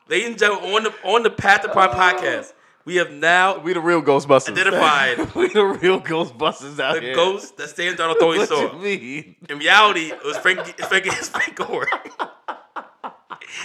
Ladies 0.08 0.28
and 0.28 0.38
gentlemen, 0.38 0.70
on 0.70 0.82
the 0.84 0.94
on 1.04 1.22
the 1.22 1.30
Past 1.30 1.62
Their 1.62 1.72
Prime 1.72 1.90
podcast, 1.90 2.52
we 2.90 2.96
have 2.96 3.12
now 3.12 3.56
we 3.60 3.72
the 3.72 3.80
real 3.80 4.02
Ghostbusters. 4.02 4.48
Identified. 4.50 5.32
we 5.36 5.48
the 5.48 5.64
real 5.64 6.00
Ghostbusters 6.00 6.80
out 6.80 6.96
the 6.96 7.00
here. 7.02 7.14
ghost 7.14 7.56
that 7.56 7.68
Sam 7.68 7.94
Darnold 7.94 8.18
thought 8.18 8.32
he 8.32 8.38
What 8.40 8.48
saw. 8.48 8.72
you 8.76 8.82
mean? 8.82 9.36
In 9.48 9.58
reality, 9.60 10.06
it 10.10 10.24
was 10.24 10.36
Frank. 10.38 10.58
It's 10.76 10.88
Frank. 10.88 11.06
It's 11.06 11.28
Frank 11.28 11.54
Gore. 11.54 11.86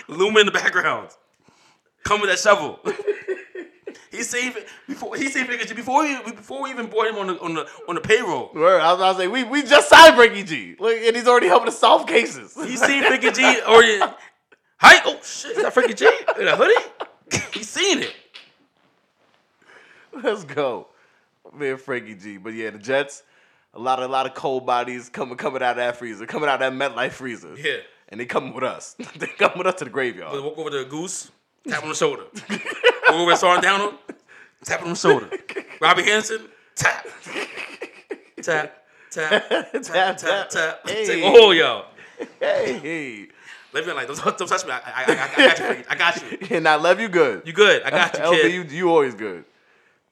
Looming 0.08 0.42
in 0.42 0.46
the 0.46 0.52
background, 0.52 1.10
come 2.04 2.22
with 2.22 2.30
that 2.30 2.38
shovel. 2.38 2.80
he 4.12 4.22
saved 4.22 4.58
it 4.58 4.68
before. 4.88 5.16
He 5.16 5.28
saved 5.30 5.50
it 5.50 5.76
before 5.76 6.04
we 6.04 6.22
before 6.32 6.62
we 6.62 6.70
even 6.70 6.86
brought 6.86 7.08
him 7.08 7.16
on 7.16 7.28
the 7.28 7.40
on 7.40 7.56
the 7.56 7.68
on 7.90 7.96
the 7.96 8.02
payroll. 8.02 8.52
Word, 8.54 8.80
I 8.80 8.92
was 8.94 9.00
about 9.00 9.14
to 9.14 9.18
say 9.20 9.28
we 9.28 9.44
we 9.44 9.64
just 9.64 9.90
signed 9.90 10.16
Frankie 10.16 10.44
G. 10.44 10.76
Look, 10.80 10.96
and 10.96 11.16
he's 11.16 11.28
already 11.28 11.48
helping 11.48 11.70
us 11.70 11.80
solve 11.80 12.06
cases. 12.06 12.54
He 12.54 12.78
seen 12.78 13.04
Frankie 13.04 13.32
G 13.32 13.44
already. 13.62 14.00
Hi, 14.78 15.02
oh 15.06 15.20
shit! 15.24 15.58
Is 15.58 15.64
that 15.64 15.74
Frankie 15.74 15.96
G 15.96 16.08
in 16.40 16.48
a 16.48 16.56
hoodie? 16.56 16.86
He's 17.54 17.70
seen 17.70 18.04
it. 18.04 18.14
Let's 20.24 20.44
go, 20.44 20.88
man, 21.54 21.78
Frankie 21.78 22.16
G. 22.16 22.38
But 22.38 22.54
yeah, 22.54 22.70
the 22.72 22.78
Jets, 22.80 23.24
a 23.74 23.80
lot 23.80 24.00
of 24.00 24.10
a 24.10 24.12
lot 24.12 24.26
of 24.26 24.34
cold 24.34 24.66
bodies 24.66 25.10
coming 25.10 25.38
coming 25.38 25.62
out 25.62 25.72
of 25.72 25.78
that 25.78 25.98
freezer, 25.98 26.26
coming 26.26 26.50
out 26.50 26.62
of 26.62 26.78
that 26.78 26.92
MetLife 26.96 27.12
freezer. 27.12 27.56
Yeah. 27.58 27.78
and 28.10 28.20
they 28.20 28.26
coming 28.26 28.54
with 28.54 28.64
us. 28.64 28.96
they 29.18 29.28
coming 29.28 29.58
with 29.58 29.68
us 29.68 29.76
to 29.76 29.86
the 29.86 29.90
But 29.90 29.94
graveyard. 29.94 30.44
walk 30.44 30.58
over 30.58 30.70
to 30.70 30.78
the 30.80 30.86
goose, 30.86 31.32
tap 31.68 31.84
on 31.84 31.90
the 31.90 31.96
shoulder. 31.96 32.24
Walk 33.08 33.20
over 33.20 33.36
to 33.36 33.62
Downhill, 33.62 33.94
tap 34.64 34.82
on 34.82 34.90
the 34.90 34.96
shoulder. 34.96 35.30
Robby 35.80 36.04
Anderson, 36.12 36.42
tap. 36.76 37.06
Tap, 38.42 38.84
tap, 39.12 39.50
tap, 39.50 39.72
tap, 39.84 40.18
tap, 40.18 40.50
tap. 40.50 40.90
Hey. 40.90 41.22
Oh, 41.24 41.52
yo. 41.52 41.86
Hey, 42.40 42.80
hey, 42.82 43.28
Let 43.74 43.86
me 43.86 43.94
like, 43.94 44.08
don't, 44.08 44.38
don't 44.38 44.48
touch 44.48 44.66
me. 44.66 44.72
I, 44.72 44.78
I, 44.86 45.04
I, 45.08 45.32
I 45.34 45.38
got 45.38 45.60
you. 45.60 45.84
I 45.90 45.96
got 45.96 46.32
you. 46.50 46.56
and 46.58 46.68
I 46.68 46.76
love 46.76 47.00
you 47.00 47.10
good. 47.10 47.42
You 47.46 47.54
good. 47.54 47.84
I 47.84 47.90
got 47.92 48.14
you, 48.16 48.20
LB, 48.24 48.42
kid. 48.42 48.54
you, 48.54 48.64
you 48.78 48.90
always 48.90 49.16
good. 49.16 49.46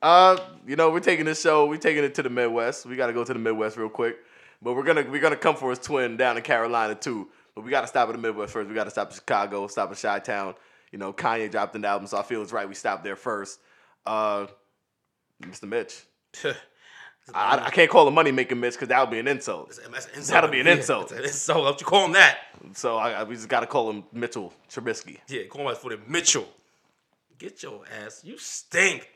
Uh, 0.04 0.38
you 0.68 0.76
know, 0.76 0.90
we're 0.92 1.00
taking 1.00 1.26
this 1.26 1.42
show, 1.42 1.66
we're 1.66 1.78
taking 1.78 2.04
it 2.04 2.14
to 2.16 2.22
the 2.24 2.30
Midwest. 2.30 2.86
We 2.86 2.96
gotta 2.98 3.14
go 3.14 3.24
to 3.24 3.34
the 3.34 3.40
Midwest 3.40 3.78
real 3.78 3.88
quick. 3.90 4.18
But 4.62 4.74
we're 4.76 4.84
gonna 4.84 5.06
we're 5.10 5.22
gonna 5.22 5.36
come 5.38 5.56
for 5.56 5.70
his 5.70 5.80
twin 5.80 6.18
down 6.18 6.36
in 6.38 6.44
Carolina 6.44 6.94
too. 6.94 7.30
But 7.56 7.64
we 7.64 7.72
gotta 7.72 7.88
stop 7.88 8.10
at 8.10 8.12
the 8.12 8.18
Midwest 8.22 8.52
first. 8.54 8.68
We 8.68 8.76
gotta 8.76 8.92
stop 8.92 9.10
in 9.10 9.16
Chicago, 9.16 9.68
stop 9.68 9.90
in 9.90 9.96
Chi 9.96 10.20
Town. 10.20 10.56
You 10.92 11.00
know, 11.00 11.14
Kanye 11.14 11.50
dropped 11.50 11.76
an 11.76 11.86
album, 11.86 12.08
so 12.08 12.18
I 12.18 12.24
feel 12.24 12.42
it's 12.42 12.52
right 12.52 12.68
we 12.68 12.76
stop 12.76 13.04
there 13.04 13.16
first. 13.16 13.60
Uh 14.06 14.48
Mr. 15.42 15.68
Mitch. 15.68 16.04
I, 17.34 17.68
I 17.68 17.70
can't 17.70 17.90
call 17.90 18.06
him 18.06 18.14
money 18.16 18.32
making 18.34 18.60
Mitch 18.60 18.74
because 18.74 18.90
that 18.90 19.00
would 19.00 19.10
be 19.10 19.20
an 19.20 19.30
insult. 19.30 19.68
That's 19.70 19.80
an 20.08 20.16
insult. 20.18 20.28
That'll 20.28 20.50
be 20.50 20.60
an 20.60 20.66
Yeah, 20.68 20.74
insult. 20.74 21.08
that's 21.10 21.20
an 21.22 21.26
insult. 21.28 21.64
Don't 21.66 21.80
you 21.80 21.88
call 21.88 22.06
him 22.06 22.12
that? 22.14 22.40
So 22.74 22.98
I, 22.98 23.12
I- 23.12 23.24
we 23.24 23.36
just 23.36 23.48
gotta 23.48 23.68
call 23.68 23.90
him 23.90 24.04
Mitchell 24.12 24.54
Trubisky. 24.70 25.20
Yeah, 25.30 25.44
call 25.50 25.70
him 25.70 25.76
for 25.78 25.92
the 25.92 26.00
Mitchell. 26.08 26.48
Get 27.40 27.64
your 27.64 27.82
ass. 28.06 28.22
You 28.26 28.38
stink. 28.38 29.10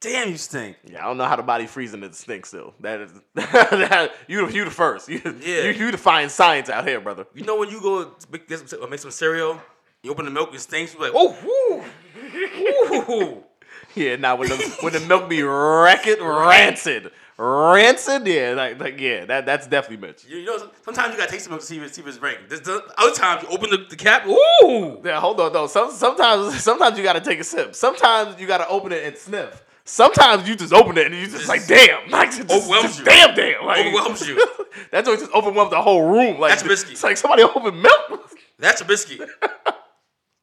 Damn, 0.00 0.28
you 0.28 0.36
stink. 0.36 0.76
Yeah, 0.84 1.02
I 1.04 1.08
don't 1.08 1.16
know 1.16 1.24
how 1.24 1.36
the 1.36 1.42
body 1.42 1.66
freezing 1.66 2.02
it 2.02 2.14
stinks 2.14 2.50
still. 2.50 2.74
That 2.80 3.00
is 3.00 3.12
that, 3.34 4.12
you 4.28 4.48
you 4.50 4.64
the 4.64 4.70
first. 4.70 5.08
You, 5.16 5.20
Yeah. 5.40 5.64
you 5.64 5.86
you 5.86 5.90
define 5.90 6.28
science 6.28 6.68
out 6.68 6.86
here, 6.86 7.00
brother. 7.00 7.26
You 7.34 7.44
know 7.44 7.56
when 7.56 7.70
you 7.70 7.80
go 7.80 8.14
make, 8.30 8.50
some, 8.50 8.90
make 8.90 9.00
some 9.00 9.10
cereal, 9.10 9.60
you 10.02 10.10
open 10.10 10.26
the 10.26 10.30
milk, 10.30 10.54
it 10.54 10.60
stinks. 10.60 10.92
You 10.94 11.00
like, 11.00 11.12
oh, 11.14 11.36
woo, 11.44 13.04
woo. 13.08 13.42
Yeah, 13.94 14.16
now 14.16 14.36
when 14.36 14.50
the 14.50 14.56
when 14.82 14.92
the 14.92 15.00
milk 15.00 15.26
be 15.30 15.42
racket 15.42 16.20
rancid, 16.20 17.10
rancid. 17.38 18.26
Yeah, 18.26 18.52
like, 18.54 18.78
like 18.78 19.00
yeah, 19.00 19.24
that 19.24 19.46
that's 19.46 19.66
definitely 19.66 20.06
Mitch. 20.06 20.26
You 20.26 20.44
know, 20.44 20.70
sometimes 20.84 21.12
you 21.12 21.18
gotta 21.18 21.30
taste 21.32 21.44
the 21.44 21.50
milk 21.50 21.62
to 21.62 21.66
see 21.66 21.78
if, 21.78 21.94
see 21.94 22.02
if 22.02 22.06
it's 22.08 22.18
rank. 22.18 22.40
There's 22.48 22.60
the 22.60 22.82
other 22.98 23.14
times 23.14 23.42
you 23.44 23.48
open 23.48 23.70
the, 23.70 23.86
the 23.88 23.96
cap, 23.96 24.26
ooh. 24.26 25.00
Yeah, 25.02 25.18
hold 25.18 25.40
on 25.40 25.50
though. 25.54 25.66
Some 25.66 25.90
sometimes 25.92 26.62
sometimes 26.62 26.98
you 26.98 27.04
gotta 27.04 27.22
take 27.22 27.40
a 27.40 27.44
sip. 27.44 27.74
Sometimes 27.74 28.38
you 28.38 28.46
gotta 28.46 28.68
open 28.68 28.92
it 28.92 29.02
and 29.04 29.16
sniff. 29.16 29.64
Sometimes 29.88 30.48
you 30.48 30.56
just 30.56 30.72
open 30.72 30.98
it 30.98 31.06
and 31.06 31.14
you 31.14 31.28
just 31.28 31.48
like 31.48 31.64
damn, 31.66 32.10
like 32.10 32.30
just, 32.30 32.50
Overwhelms 32.50 32.86
just 32.96 32.98
you. 32.98 33.04
damn, 33.04 33.34
damn, 33.36 33.64
like, 33.64 33.86
Overwhelms 33.86 34.26
you. 34.26 34.34
that 34.90 35.04
joint 35.04 35.20
just 35.20 35.32
overwhelmed 35.32 35.70
the 35.70 35.80
whole 35.80 36.02
room. 36.10 36.40
Like 36.40 36.50
That's 36.50 36.64
biscuit. 36.64 36.92
It's 36.92 37.04
like 37.04 37.16
somebody 37.16 37.44
opened 37.44 37.80
milk. 37.80 38.30
That's 38.58 38.80
a 38.80 38.84
biscuit. 38.84 39.28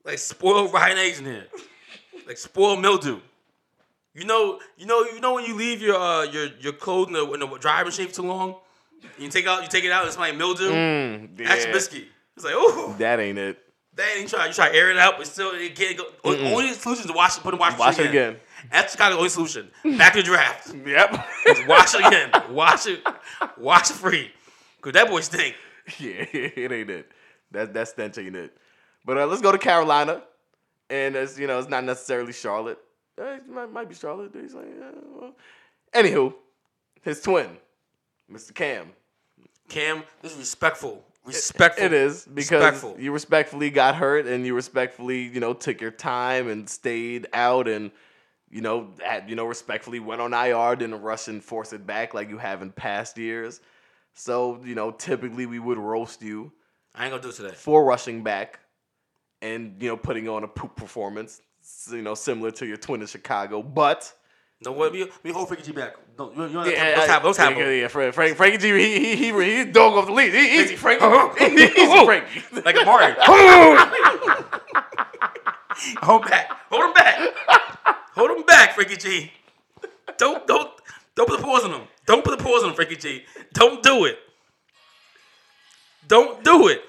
like 0.06 0.18
spoiled 0.20 0.74
rotten 0.74 0.98
eggs 0.98 1.20
in 1.20 1.26
here. 1.26 1.48
Like 2.26 2.38
spoiled 2.38 2.82
mildew. 2.82 3.20
You 4.14 4.26
know, 4.26 4.60
you 4.78 4.86
know, 4.86 5.02
you 5.04 5.20
know 5.20 5.34
when 5.34 5.44
you 5.46 5.56
leave 5.56 5.82
your 5.82 5.98
uh 5.98 6.24
your 6.24 6.48
your 6.62 6.74
clothes 6.74 7.08
in 7.08 7.14
the, 7.14 7.30
in 7.34 7.40
the 7.42 7.48
dryer 7.58 7.84
machine 7.84 8.08
for 8.08 8.14
too 8.14 8.22
long, 8.22 8.56
you 9.18 9.28
take 9.28 9.46
out 9.46 9.62
you 9.64 9.68
take 9.68 9.84
it 9.84 9.92
out, 9.92 10.08
it's 10.08 10.18
like 10.18 10.38
mildew. 10.38 10.70
That's 11.36 11.66
yeah. 11.66 11.70
a 11.70 11.74
biscuit. 11.74 12.06
It's 12.38 12.46
like, 12.46 12.56
ooh, 12.56 12.96
That 12.98 13.20
ain't 13.20 13.38
it. 13.38 13.60
that 13.96 14.08
ain't 14.18 14.30
try. 14.30 14.48
You 14.48 14.54
try 14.54 14.70
to 14.70 14.76
air 14.76 14.90
it 14.90 14.98
out, 14.98 15.16
but 15.18 15.28
still 15.28 15.52
it 15.52 15.76
can't 15.76 15.98
go. 15.98 16.06
Only 16.24 16.72
solution 16.74 17.02
is 17.02 17.08
to 17.08 17.14
wash 17.14 17.38
it, 17.38 17.44
put 17.44 17.54
it 17.54 17.58
in 17.58 17.60
wash, 17.60 17.78
Wash 17.78 17.96
it 17.96 18.06
machine 18.06 18.10
again. 18.10 18.36
That's 18.72 18.94
Chicago's 18.94 19.18
only 19.18 19.30
solution. 19.30 19.72
Back 19.98 20.14
to 20.14 20.20
the 20.20 20.24
draft. 20.24 20.74
Yep. 20.74 21.26
Just 21.46 21.68
wash 21.68 21.96
it 21.96 22.06
again. 22.06 22.32
Wash 22.52 22.88
it. 22.88 23.02
Wash 23.58 23.90
it 23.90 23.96
free. 23.96 24.32
Cause 24.82 24.94
that 24.94 25.08
boy 25.10 25.22
stink. 25.22 25.56
yeah, 26.00 26.26
it 26.34 26.72
ain't 26.72 26.90
it. 26.90 27.12
That 27.52 27.74
that 27.74 27.88
stench 27.88 28.18
ain't 28.18 28.36
it. 28.36 28.58
But 29.06 29.18
uh, 29.18 29.26
let's 29.26 29.42
go 29.42 29.52
to 29.52 29.58
Carolina, 29.58 30.24
and 30.90 31.16
it's 31.16 31.38
you 31.38 31.48
know 31.48 31.60
it's 31.60 31.70
not 31.70 31.84
necessarily 31.84 32.34
Charlotte. 32.34 32.80
Uh, 33.20 33.26
it 33.26 33.48
might, 33.48 33.72
might 33.72 33.90
be 33.90 33.96
Charlotte. 33.96 34.32
He's 34.34 34.54
like, 34.54 34.66
uh, 34.66 34.92
well. 35.20 35.36
Anywho, 35.94 36.34
his 37.02 37.22
twin, 37.22 37.58
Mr. 38.32 38.54
Cam. 38.54 38.92
Cam, 39.70 40.04
this 40.22 40.34
is 40.34 40.40
respectful. 40.40 41.04
Respectful. 41.26 41.86
It 41.86 41.94
is 41.94 42.26
because 42.26 42.62
Respectful. 42.64 42.96
you 43.00 43.12
respectfully 43.14 43.70
got 43.70 43.96
hurt, 43.96 44.26
and 44.26 44.46
you 44.46 44.56
respectfully 44.56 45.24
you 45.24 45.40
know 45.40 45.54
took 45.54 45.80
your 45.80 45.92
time 45.92 46.50
and 46.50 46.70
stayed 46.70 47.28
out, 47.34 47.68
and 47.68 47.92
you 48.54 48.62
know 48.62 48.90
had, 49.04 49.30
you 49.30 49.36
know 49.36 49.46
respectfully 49.46 50.00
went 50.00 50.22
on 50.22 50.34
IR, 50.34 50.76
didn't 50.76 51.02
rush 51.02 51.28
and 51.28 51.44
force 51.44 51.74
it 51.74 51.86
back 51.86 52.14
like 52.14 52.30
you 52.30 52.38
have 52.38 52.62
in 52.62 52.72
past 52.72 53.18
years. 53.18 53.62
So 54.14 54.60
you 54.64 54.76
know 54.76 54.92
typically 54.92 55.46
we 55.46 55.60
would 55.60 55.78
roast 55.78 56.22
you. 56.22 56.52
I 56.96 57.06
ain't 57.06 57.12
gonna 57.12 57.24
do 57.24 57.30
it 57.30 57.36
today. 57.36 57.54
for 57.56 57.84
rushing 57.84 58.24
back 58.24 58.60
and 59.42 59.82
you 59.82 59.90
know 59.90 59.98
putting 59.98 60.30
on 60.30 60.44
a 60.44 60.48
poop 60.48 60.76
performance, 60.76 61.42
you 61.92 62.02
know 62.02 62.14
similar 62.14 62.52
to 62.52 62.66
your 62.66 62.78
twin 62.78 63.02
in 63.02 63.08
Chicago. 63.08 63.64
But 63.64 64.14
No? 64.64 64.72
We, 64.72 65.10
we 65.24 65.32
hold 65.32 65.48
Frankie 65.48 65.66
G 65.66 65.72
back. 65.72 65.96
Don't, 66.16 66.38
you, 66.38 66.48
don't 66.50 66.72
yeah, 66.72 66.94
let's 66.96 67.08
have, 67.08 67.26
let's 67.26 67.40
have, 67.40 67.58
yeah, 67.58 67.70
yeah, 67.72 67.88
Frank, 67.88 68.14
Frank, 68.14 68.38
Frankie 68.38 68.60
G, 68.60 68.70
he 68.78 69.16
he 69.16 69.32
he 69.32 69.64
he's 69.64 69.74
dog 69.74 69.94
off 69.94 70.06
the 70.06 70.12
lead. 70.12 70.32
He, 70.32 70.62
easy, 70.62 70.76
Frank. 70.76 71.02
easy, 71.42 72.06
Frankie. 72.06 72.62
like 72.64 72.76
a 72.80 72.86
Mario. 72.86 73.16
hold 76.02 76.26
back. 76.26 76.50
Hold 76.70 76.84
him 76.84 76.94
back. 76.94 77.20
Hold 78.16 78.32
him 78.32 78.44
back, 78.44 78.76
Frankie 78.76 78.98
G. 78.98 79.32
Don't 80.18 80.46
don't 80.46 80.70
don't 81.16 81.28
put 81.28 81.40
the 81.40 81.44
pause 81.44 81.64
on 81.64 81.72
him. 81.72 81.88
Don't 82.06 82.24
put 82.24 82.38
the 82.38 82.44
pause 82.44 82.64
on 82.64 82.70
him, 82.70 82.76
Frankie 82.76 82.96
G. 82.96 83.24
Don't 83.54 83.82
do 83.82 84.06
it. 84.06 84.20
Don't 86.08 86.44
do 86.44 86.68
it. 86.68 86.84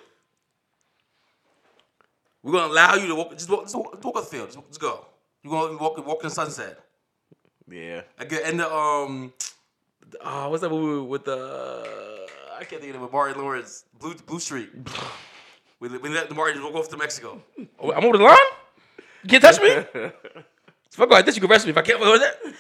We're 2.43 2.53
gonna 2.53 2.73
allow 2.73 2.95
you 2.97 3.07
to 3.07 3.15
walk. 3.15 3.33
Just 3.33 3.49
walk. 3.49 3.63
Just 3.63 3.75
walk, 3.75 3.93
just 3.93 4.05
walk 4.05 4.15
the 4.17 4.23
field. 4.23 4.53
Just, 4.53 4.69
just 4.69 4.81
go. 4.81 5.07
You're 5.43 5.51
gonna 5.51 5.79
walk 5.79 6.07
walk 6.07 6.23
in 6.23 6.29
the 6.29 6.35
sunset. 6.35 6.79
Yeah. 7.71 8.03
I 8.19 8.25
get 8.27 8.49
in 8.49 8.59
the 8.59 8.73
um. 8.73 9.33
Oh, 10.23 10.51
what's 10.51 10.61
that 10.61 10.69
movie 10.69 11.09
with 11.09 11.25
the? 11.25 12.27
I 12.55 12.65
can't 12.65 12.83
think 12.83 12.95
of 12.95 13.01
it. 13.01 13.03
With 13.03 13.13
Martin 13.13 13.41
Lawrence, 13.41 13.85
Blue 13.99 14.15
Blue 14.27 14.39
Streak. 14.39 14.71
we, 15.81 15.89
we 15.89 16.11
let 16.11 16.29
the 16.29 16.35
Martin 16.35 16.63
walk 16.63 16.75
off 16.75 16.91
to 16.91 16.99
Mexico. 16.99 17.43
Oh, 17.79 17.93
I'm 17.93 18.05
over 18.05 18.19
the 18.19 18.25
line. 18.25 18.37
You 19.23 19.31
can't 19.31 19.43
touch 19.43 19.61
me. 19.61 20.03
if 20.95 21.01
I 21.01 21.07
go 21.07 21.15
like 21.15 21.27
this, 21.27 21.35
you 21.35 21.41
can 21.41 21.51
arrest 21.51 21.67
me. 21.67 21.71
If 21.71 21.77
I 21.79 21.83
can't 21.83 21.99
go 21.99 22.09
like 22.09 22.21
that, 22.21 22.55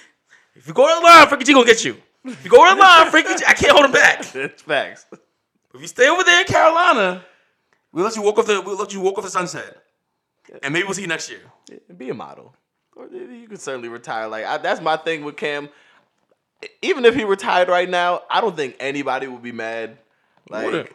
if 0.56 0.66
you 0.66 0.74
go 0.74 0.88
to 0.88 1.00
the 1.00 1.06
line, 1.06 1.28
Frankie 1.28 1.44
G 1.44 1.52
gonna 1.52 1.64
get 1.64 1.84
you. 1.84 1.96
If 2.24 2.44
you 2.44 2.50
go 2.50 2.68
to 2.68 2.74
the 2.74 2.80
line, 2.80 3.10
Frankie 3.10 3.36
G, 3.36 3.44
I 3.46 3.54
can't 3.54 3.72
hold 3.72 3.84
him 3.84 3.92
back. 3.92 4.24
It's 4.34 4.62
facts. 4.62 5.06
If 5.72 5.80
you 5.80 5.86
stay 5.86 6.08
over 6.08 6.22
there 6.24 6.40
in 6.40 6.46
Carolina, 6.46 7.24
we'll 7.92 8.04
let 8.04 8.16
you 8.16 8.22
walk 8.22 8.38
off 8.38 8.46
the 8.46 8.60
we'll 8.60 8.76
let 8.76 8.92
you 8.92 9.00
walk 9.00 9.18
off 9.18 9.24
the 9.24 9.30
sunset, 9.30 9.76
and 10.62 10.72
maybe 10.72 10.84
we'll 10.84 10.94
see 10.94 11.02
you 11.02 11.06
next 11.08 11.30
year. 11.30 11.40
Be 11.96 12.10
a 12.10 12.14
model. 12.14 12.54
Or 12.96 13.06
you 13.06 13.46
can 13.48 13.56
certainly 13.56 13.88
retire. 13.88 14.26
Like 14.26 14.44
I, 14.44 14.58
that's 14.58 14.80
my 14.80 14.96
thing 14.96 15.24
with 15.24 15.36
Cam. 15.36 15.68
Even 16.82 17.04
if 17.04 17.14
he 17.14 17.24
retired 17.24 17.68
right 17.68 17.88
now, 17.88 18.22
I 18.30 18.40
don't 18.40 18.56
think 18.56 18.76
anybody 18.80 19.26
would 19.28 19.42
be 19.42 19.52
mad. 19.52 19.98
Like, 20.48 20.94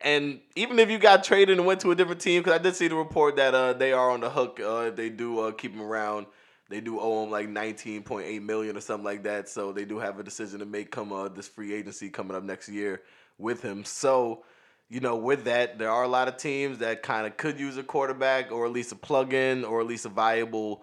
and 0.00 0.40
even 0.56 0.78
if 0.78 0.88
you 0.90 0.98
got 0.98 1.24
traded 1.24 1.58
and 1.58 1.66
went 1.66 1.80
to 1.80 1.90
a 1.90 1.94
different 1.94 2.20
team, 2.20 2.42
because 2.42 2.58
I 2.58 2.62
did 2.62 2.76
see 2.76 2.88
the 2.88 2.94
report 2.94 3.36
that 3.36 3.54
uh, 3.54 3.72
they 3.74 3.92
are 3.92 4.10
on 4.10 4.20
the 4.20 4.30
hook. 4.30 4.60
Uh, 4.62 4.86
if 4.88 4.96
they 4.96 5.08
do 5.10 5.40
uh, 5.40 5.52
keep 5.52 5.74
him 5.74 5.82
around. 5.82 6.26
They 6.70 6.80
do 6.80 7.00
owe 7.00 7.24
him 7.24 7.30
like 7.30 7.48
nineteen 7.48 8.02
point 8.02 8.26
eight 8.26 8.42
million 8.42 8.76
or 8.76 8.80
something 8.80 9.04
like 9.04 9.24
that. 9.24 9.48
So 9.48 9.72
they 9.72 9.84
do 9.84 9.98
have 9.98 10.18
a 10.18 10.22
decision 10.22 10.60
to 10.60 10.66
make 10.66 10.90
come 10.90 11.12
uh, 11.12 11.28
this 11.28 11.48
free 11.48 11.74
agency 11.74 12.08
coming 12.08 12.36
up 12.36 12.44
next 12.44 12.68
year 12.68 13.02
with 13.38 13.60
him. 13.60 13.84
So 13.84 14.44
you 14.88 14.98
know, 14.98 15.16
with 15.16 15.44
that, 15.44 15.78
there 15.78 15.90
are 15.90 16.02
a 16.02 16.08
lot 16.08 16.26
of 16.26 16.36
teams 16.36 16.78
that 16.78 17.02
kind 17.02 17.26
of 17.26 17.36
could 17.36 17.60
use 17.60 17.76
a 17.76 17.82
quarterback 17.82 18.50
or 18.50 18.66
at 18.66 18.72
least 18.72 18.90
a 18.90 18.96
plug-in 18.96 19.64
or 19.64 19.80
at 19.80 19.86
least 19.86 20.04
a 20.04 20.08
viable 20.08 20.82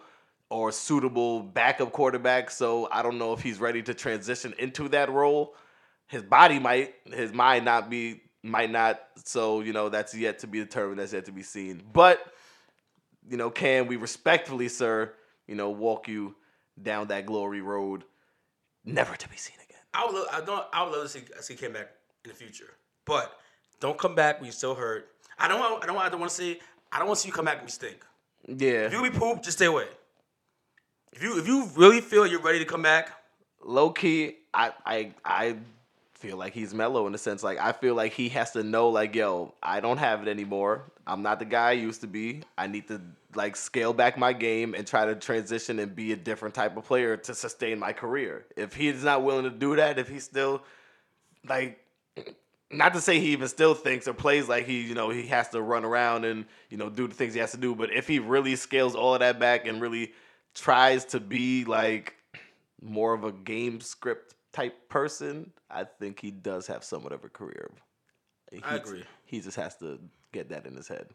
or 0.50 0.72
suitable 0.72 1.42
backup 1.42 1.92
quarterback. 1.92 2.50
So 2.50 2.88
I 2.90 3.02
don't 3.02 3.18
know 3.18 3.34
if 3.34 3.42
he's 3.42 3.60
ready 3.60 3.82
to 3.84 3.94
transition 3.94 4.54
into 4.60 4.88
that 4.90 5.12
role. 5.12 5.56
His 6.08 6.24
body 6.24 6.58
might, 6.58 6.96
his 7.06 7.34
mind 7.34 7.66
not 7.66 7.90
be, 7.90 8.22
might 8.44 8.72
not. 8.72 9.02
So 9.26 9.60
you 9.60 9.74
know, 9.74 9.90
that's 9.90 10.16
yet 10.16 10.40
to 10.40 10.48
be 10.48 10.60
determined. 10.60 11.00
That's 11.00 11.12
yet 11.12 11.26
to 11.26 11.34
be 11.34 11.44
seen. 11.44 11.84
But 11.92 12.26
you 13.30 13.36
know, 13.36 13.50
can 13.50 13.88
we 13.88 13.98
respectfully, 13.98 14.70
sir, 14.70 15.14
you 15.48 15.56
know, 15.56 15.70
walk 15.70 16.08
you 16.08 16.36
down 16.82 17.08
that 17.08 17.26
glory 17.26 17.62
road, 17.62 18.04
never 18.86 19.16
to 19.16 19.30
be 19.30 19.38
seen 19.38 19.56
again? 19.56 19.82
I 19.94 20.06
would 20.06 20.16
love, 20.16 20.28
I 20.32 20.42
don't 20.42 20.66
I 20.74 20.84
would 20.84 20.94
love 20.94 21.04
to 21.04 21.10
see 21.10 21.24
see 21.42 21.56
Cam 21.56 21.74
back 21.74 21.90
in 22.24 22.30
the 22.30 22.36
future, 22.36 22.74
but 23.06 23.40
don't 23.80 23.98
come 23.98 24.16
back 24.16 24.38
when 24.40 24.46
you're 24.46 24.54
still 24.54 24.76
hurt. 24.76 25.10
I 25.40 25.48
don't 25.48 25.60
want 25.60 25.84
I 25.84 25.88
don't 25.88 25.98
I 25.98 26.10
don't 26.10 26.20
want 26.20 26.32
to 26.32 26.36
see 26.36 26.60
I 26.92 27.00
don't 27.00 27.08
want 27.08 27.18
to 27.18 27.22
see 27.24 27.30
you 27.30 27.34
come 27.34 27.46
back 27.46 27.58
when 27.58 27.66
you 27.66 27.72
stink. 27.72 28.06
Yeah, 28.48 28.86
If 28.86 28.94
you 28.94 29.02
be 29.04 29.10
poop, 29.10 29.44
just 29.44 29.58
stay 29.58 29.66
away. 29.66 29.88
If 31.12 31.24
you 31.24 31.40
if 31.40 31.48
you 31.48 31.70
really 31.76 32.02
feel 32.02 32.26
you're 32.28 32.42
ready 32.42 32.60
to 32.60 32.66
come 32.66 32.82
back, 32.82 33.12
low 33.64 33.90
key, 33.92 34.36
I 34.54 34.72
I 34.86 35.12
I 35.26 35.56
feel 36.14 36.38
like 36.38 36.54
he's 36.54 36.74
mellow 36.74 37.06
in 37.06 37.12
the 37.12 37.18
sense 37.18 37.44
like 37.44 37.60
I 37.60 37.72
feel 37.72 37.94
like 37.94 38.14
he 38.14 38.30
has 38.30 38.52
to 38.52 38.64
know 38.64 38.90
like 38.90 39.16
yo, 39.16 39.54
I 39.62 39.80
don't 39.80 39.98
have 39.98 40.22
it 40.22 40.28
anymore. 40.30 40.84
I'm 41.06 41.22
not 41.22 41.40
the 41.40 41.46
guy 41.46 41.70
I 41.70 41.74
used 41.74 42.02
to 42.02 42.08
be. 42.08 42.44
I 42.58 42.68
need 42.68 42.88
to 42.88 43.02
like 43.38 43.56
scale 43.56 43.94
back 43.94 44.18
my 44.18 44.34
game 44.34 44.74
and 44.74 44.86
try 44.86 45.06
to 45.06 45.16
transition 45.16 45.78
and 45.80 45.96
be 45.96 46.12
a 46.12 46.16
different 46.16 46.56
type 46.56 46.76
of 46.76 46.84
player 46.84 47.16
to 47.16 47.36
sustain 47.36 47.78
my 47.78 47.94
career. 47.94 48.46
If 48.58 48.74
he's 48.74 49.04
not 49.04 49.24
willing 49.24 49.44
to 49.44 49.52
do 49.52 49.76
that, 49.76 50.00
if 50.00 50.10
he's 50.10 50.24
still 50.24 50.64
like 51.48 51.80
not 52.72 52.94
to 52.94 53.00
say 53.00 53.20
he 53.20 53.28
even 53.28 53.48
still 53.48 53.76
thinks 53.76 54.08
or 54.08 54.14
plays 54.14 54.50
like 54.50 54.66
he, 54.66 54.82
you 54.82 54.96
know, 54.96 55.12
he 55.12 55.28
has 55.28 55.50
to 55.50 55.62
run 55.62 55.86
around 55.86 56.26
and, 56.26 56.46
you 56.70 56.78
know, 56.78 56.90
do 56.90 57.08
the 57.08 57.14
things 57.14 57.36
he 57.36 57.40
has 57.40 57.52
to 57.52 57.58
do, 57.58 57.76
but 57.76 57.94
if 57.94 58.08
he 58.08 58.18
really 58.18 58.56
scales 58.56 58.96
all 58.96 59.14
of 59.14 59.20
that 59.20 59.40
back 59.40 59.68
and 59.68 59.80
really 59.80 60.14
tries 60.56 61.06
to 61.06 61.20
be 61.20 61.64
like 61.64 62.16
more 62.82 63.14
of 63.14 63.24
a 63.24 63.32
game 63.32 63.80
script 63.80 64.34
type 64.52 64.90
person, 64.90 65.52
I 65.70 65.84
think 65.84 66.20
he 66.20 66.32
does 66.32 66.66
have 66.66 66.84
somewhat 66.84 67.14
of 67.14 67.24
a 67.24 67.30
career. 67.30 67.70
He, 68.52 68.62
I 68.64 68.78
agree. 68.78 69.04
He 69.26 69.42
just 69.42 69.58
has 69.58 69.76
to 69.78 70.00
get 70.32 70.50
that 70.50 70.66
in 70.66 70.76
his 70.76 70.88
head. 70.88 71.08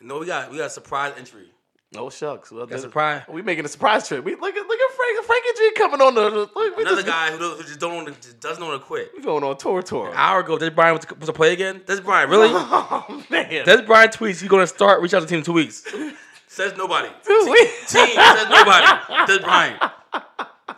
no, 0.00 0.18
we 0.18 0.26
got 0.26 0.50
we 0.50 0.58
got 0.58 0.66
a 0.66 0.70
surprise 0.70 1.12
entry. 1.16 1.50
Oh 1.96 2.08
shucks! 2.08 2.52
Well, 2.52 2.66
this- 2.66 2.82
surprise. 2.82 3.22
We 3.28 3.42
making 3.42 3.64
a 3.64 3.68
surprise 3.68 4.06
trip. 4.06 4.24
We 4.24 4.36
look 4.36 4.56
at 4.56 4.66
look 4.66 4.78
at 4.78 4.94
Frank 4.96 5.24
Frankie 5.26 5.48
G 5.56 5.72
coming 5.76 6.00
on 6.00 6.14
the. 6.14 6.48
Look, 6.54 6.78
Another 6.78 6.96
just, 7.02 7.06
guy 7.06 7.30
who, 7.32 7.50
who 7.54 7.62
just 7.64 7.80
don't 7.80 7.94
want 7.96 8.08
to, 8.08 8.14
just 8.14 8.38
doesn't 8.38 8.64
want 8.64 8.80
to 8.80 8.86
quit. 8.86 9.10
We 9.16 9.22
going 9.22 9.42
on 9.42 9.56
tour 9.58 9.82
tour. 9.82 10.08
An 10.10 10.14
hour 10.16 10.40
ago, 10.40 10.56
Dez 10.56 10.72
Bryant 10.74 10.98
was 10.98 11.06
to, 11.06 11.14
was 11.16 11.26
to 11.26 11.32
play 11.32 11.52
again. 11.52 11.80
Dez 11.86 12.02
Bryant, 12.04 12.30
really? 12.30 12.48
Oh 12.52 13.24
man! 13.28 13.50
Dez 13.66 13.84
Bryant 13.86 14.12
tweets 14.12 14.40
he's 14.40 14.48
going 14.48 14.62
to 14.62 14.66
start. 14.66 15.00
Reach 15.00 15.14
out 15.14 15.20
to 15.20 15.26
the 15.26 15.30
team 15.30 15.38
in 15.38 15.44
two 15.44 15.52
weeks. 15.52 15.84
Says 16.46 16.76
nobody. 16.76 17.08
Two 17.24 17.48
weeks. 17.48 17.92
Team 17.92 18.08
says 18.08 18.48
nobody. 18.48 18.84
Dez 18.84 19.40
Bryant 19.40 19.80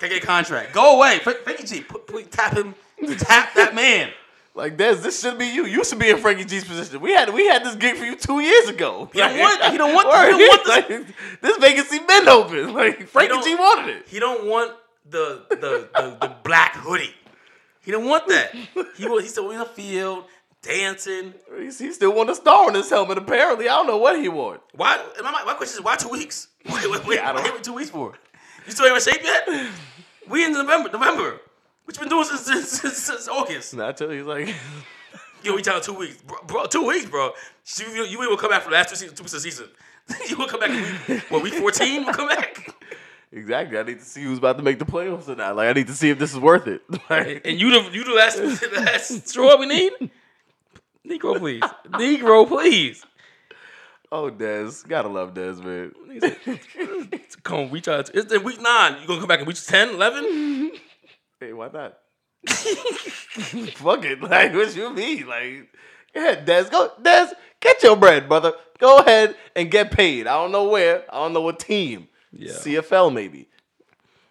can't 0.03 0.13
get 0.13 0.23
a 0.23 0.27
contract. 0.27 0.73
Go 0.73 0.97
away, 0.97 1.21
Fra- 1.21 1.35
Frankie 1.35 1.65
G. 1.65 1.81
Put, 1.83 2.07
put, 2.07 2.31
tap 2.31 2.57
him. 2.57 2.75
Tap 3.19 3.55
that 3.55 3.75
man. 3.75 4.11
Like 4.55 4.77
Dez, 4.77 5.03
this 5.03 5.21
should 5.23 5.39
be 5.39 5.47
you. 5.47 5.65
You 5.65 5.83
should 5.85 5.99
be 5.99 6.11
in 6.11 6.19
Frankie 6.19 6.45
G's 6.45 6.65
position. 6.65 7.01
We 7.01 7.13
had 7.15 7.33
we 7.33 7.47
had 7.47 7.65
this 7.65 7.75
gig 7.75 7.97
for 7.97 8.05
you 8.05 8.17
two 8.17 8.41
years 8.41 8.69
ago. 8.69 9.09
He 9.13 9.19
don't 9.21 9.39
want- 9.39 9.65
he 9.73 9.79
don't 9.79 9.95
want- 9.95 10.09
he 10.09 10.47
don't 10.47 10.49
want 10.49 10.65
this- 10.89 11.01
Like, 11.01 11.41
this 11.41 11.57
vacancy 11.59 11.99
been 12.01 12.29
open. 12.29 12.75
Like 12.75 13.07
Frankie 13.09 13.41
G 13.43 13.55
wanted 13.55 13.97
it. 13.97 14.09
He 14.09 14.19
don't 14.19 14.47
want 14.47 14.73
the 15.09 15.43
the 15.49 15.89
the, 15.95 16.17
the 16.21 16.35
black 16.45 16.75
hoodie. 16.77 17.15
He 17.81 17.91
don't 17.93 18.05
want 18.05 18.29
that. 18.29 18.55
He 18.97 19.09
wa- 19.09 19.19
he 19.19 19.27
still 19.29 19.51
in 19.51 19.59
the 19.59 19.65
field 19.65 20.25
dancing. 20.63 21.35
He's, 21.59 21.79
he 21.79 21.91
still 21.93 22.13
want 22.15 22.31
a 22.31 22.35
star 22.35 22.67
on 22.69 22.75
his 22.75 22.89
helmet. 22.91 23.19
Apparently, 23.19 23.69
I 23.69 23.75
don't 23.77 23.87
know 23.89 23.97
what 23.97 24.21
he 24.21 24.29
want. 24.29 24.61
Why? 24.75 25.03
My, 25.23 25.43
my, 25.45 25.55
question 25.55 25.79
is 25.79 25.85
why 25.85 25.97
two 25.97 26.09
weeks? 26.11 26.49
Wait, 26.71 26.89
wait, 26.91 27.05
wait. 27.07 27.19
I 27.19 27.31
I 27.31 27.33
don't- 27.33 27.45
don't. 27.45 27.65
two 27.65 27.73
weeks 27.73 27.91
for? 27.91 28.13
You 28.67 28.73
still 28.73 28.87
ain't 28.87 28.95
in 28.95 29.01
shape 29.13 29.25
yet? 29.25 29.49
We 30.29 30.45
in 30.45 30.53
November. 30.53 30.91
November. 30.93 31.41
What 31.85 31.97
you 31.97 32.01
been 32.01 32.09
doing 32.09 32.25
since 32.25 32.41
since, 32.43 32.69
since, 32.81 32.97
since 32.97 33.29
August? 33.29 33.73
Tell 33.73 34.13
you, 34.13 34.19
he's 34.19 34.27
like, 34.27 34.55
Yo, 35.43 35.55
we 35.57 35.63
tell 35.63 35.81
two 35.81 35.95
weeks, 35.95 36.23
bro, 36.23 36.37
bro. 36.47 36.67
Two 36.67 36.87
weeks, 36.87 37.07
bro. 37.07 37.33
You, 37.79 38.05
you, 38.05 38.05
you 38.05 38.19
will 38.31 38.37
come 38.37 38.51
back 38.51 38.63
for 38.63 38.71
the 38.71 38.77
last 38.77 38.91
two 38.91 38.97
seasons, 38.97 39.19
two 39.19 39.25
weeks 39.25 39.35
of 39.35 39.43
the 39.43 39.51
season. 39.51 39.69
you 40.29 40.37
will 40.37 40.47
come 40.47 40.61
back. 40.61 40.71
in 40.71 41.15
Week, 41.15 41.31
what 41.31 41.43
week 41.43 41.55
fourteen? 41.55 42.07
Will 42.07 42.13
come 42.15 42.29
back. 42.29 42.73
exactly. 43.33 43.77
I 43.79 43.83
need 43.83 43.99
to 43.99 44.05
see 44.05 44.23
who's 44.23 44.39
about 44.39 44.57
to 44.59 44.63
make 44.63 44.79
the 44.79 44.85
playoffs 44.85 45.29
or 45.29 45.35
not. 45.35 45.57
Like, 45.57 45.69
I 45.69 45.73
need 45.73 45.89
to 45.89 45.95
see 45.95 46.11
if 46.11 46.19
this 46.19 46.33
is 46.33 46.39
worth 46.39 46.69
it. 46.69 46.83
Like, 47.11 47.43
And 47.45 47.61
you 47.61 47.71
the 47.71 47.91
you 47.91 48.05
the 48.05 48.13
last 48.13 48.37
the 48.37 48.81
last 48.81 49.29
straw 49.29 49.57
we 49.59 49.67
need. 49.67 49.93
Negro, 51.07 51.37
please. 51.39 51.63
Negro, 51.89 52.47
please. 52.47 53.05
oh, 54.13 54.31
Dez, 54.31 54.87
gotta 54.87 55.09
love 55.09 55.35
Dez, 55.35 55.59
man. 55.61 55.93
Come 57.43 57.71
reach 57.73 57.89
out. 57.89 58.09
It's 58.15 58.33
in 58.33 58.45
week 58.45 58.61
nine. 58.61 59.01
You 59.01 59.09
gonna 59.09 59.19
come 59.19 59.29
back 59.29 59.41
in 59.41 59.47
week 59.47 59.57
10, 59.57 59.91
11? 59.91 60.62
Hey, 61.43 61.53
why 61.53 61.69
not? 61.73 61.99
Fuck 62.47 64.05
it. 64.05 64.23
Like, 64.23 64.55
what 64.55 64.77
you 64.77 64.95
mean? 64.95 65.27
Like, 65.27 65.69
go 66.15 66.21
ahead, 66.21 66.47
Dez. 66.47 66.71
Go, 66.71 66.93
Dez. 67.03 67.33
Get 67.59 67.83
your 67.83 67.97
bread, 67.97 68.29
brother. 68.29 68.53
Go 68.79 68.99
ahead 68.99 69.35
and 69.57 69.69
get 69.69 69.91
paid. 69.91 70.29
I 70.29 70.35
don't 70.35 70.53
know 70.53 70.69
where. 70.69 71.03
I 71.13 71.17
don't 71.17 71.33
know 71.33 71.41
what 71.41 71.59
team. 71.59 72.07
Yeah. 72.31 72.53
CFL 72.53 73.13
maybe. 73.13 73.49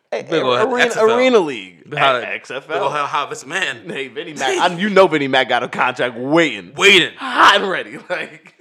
Hey, 0.10 0.24
Big 0.24 0.42
ol' 0.42 0.54
arena, 0.56 0.90
XFL. 0.90 1.18
arena 1.18 1.40
League. 1.40 1.84
Ol' 1.88 1.98
XFL. 1.98 2.92
How, 2.92 3.06
how 3.08 3.26
this 3.26 3.46
man 3.46 3.90
Hey, 3.90 4.08
Vinny 4.08 4.34
Mac. 4.34 4.72
I, 4.72 4.74
you 4.78 4.90
know 4.90 5.08
Vinny 5.08 5.28
Mac 5.28 5.50
got 5.50 5.64
a 5.64 5.68
contract 5.68 6.16
waiting. 6.18 6.74
waiting. 6.76 7.14
hot 7.18 7.60
and 7.60 7.70
ready. 7.70 8.00
Like, 8.10 8.56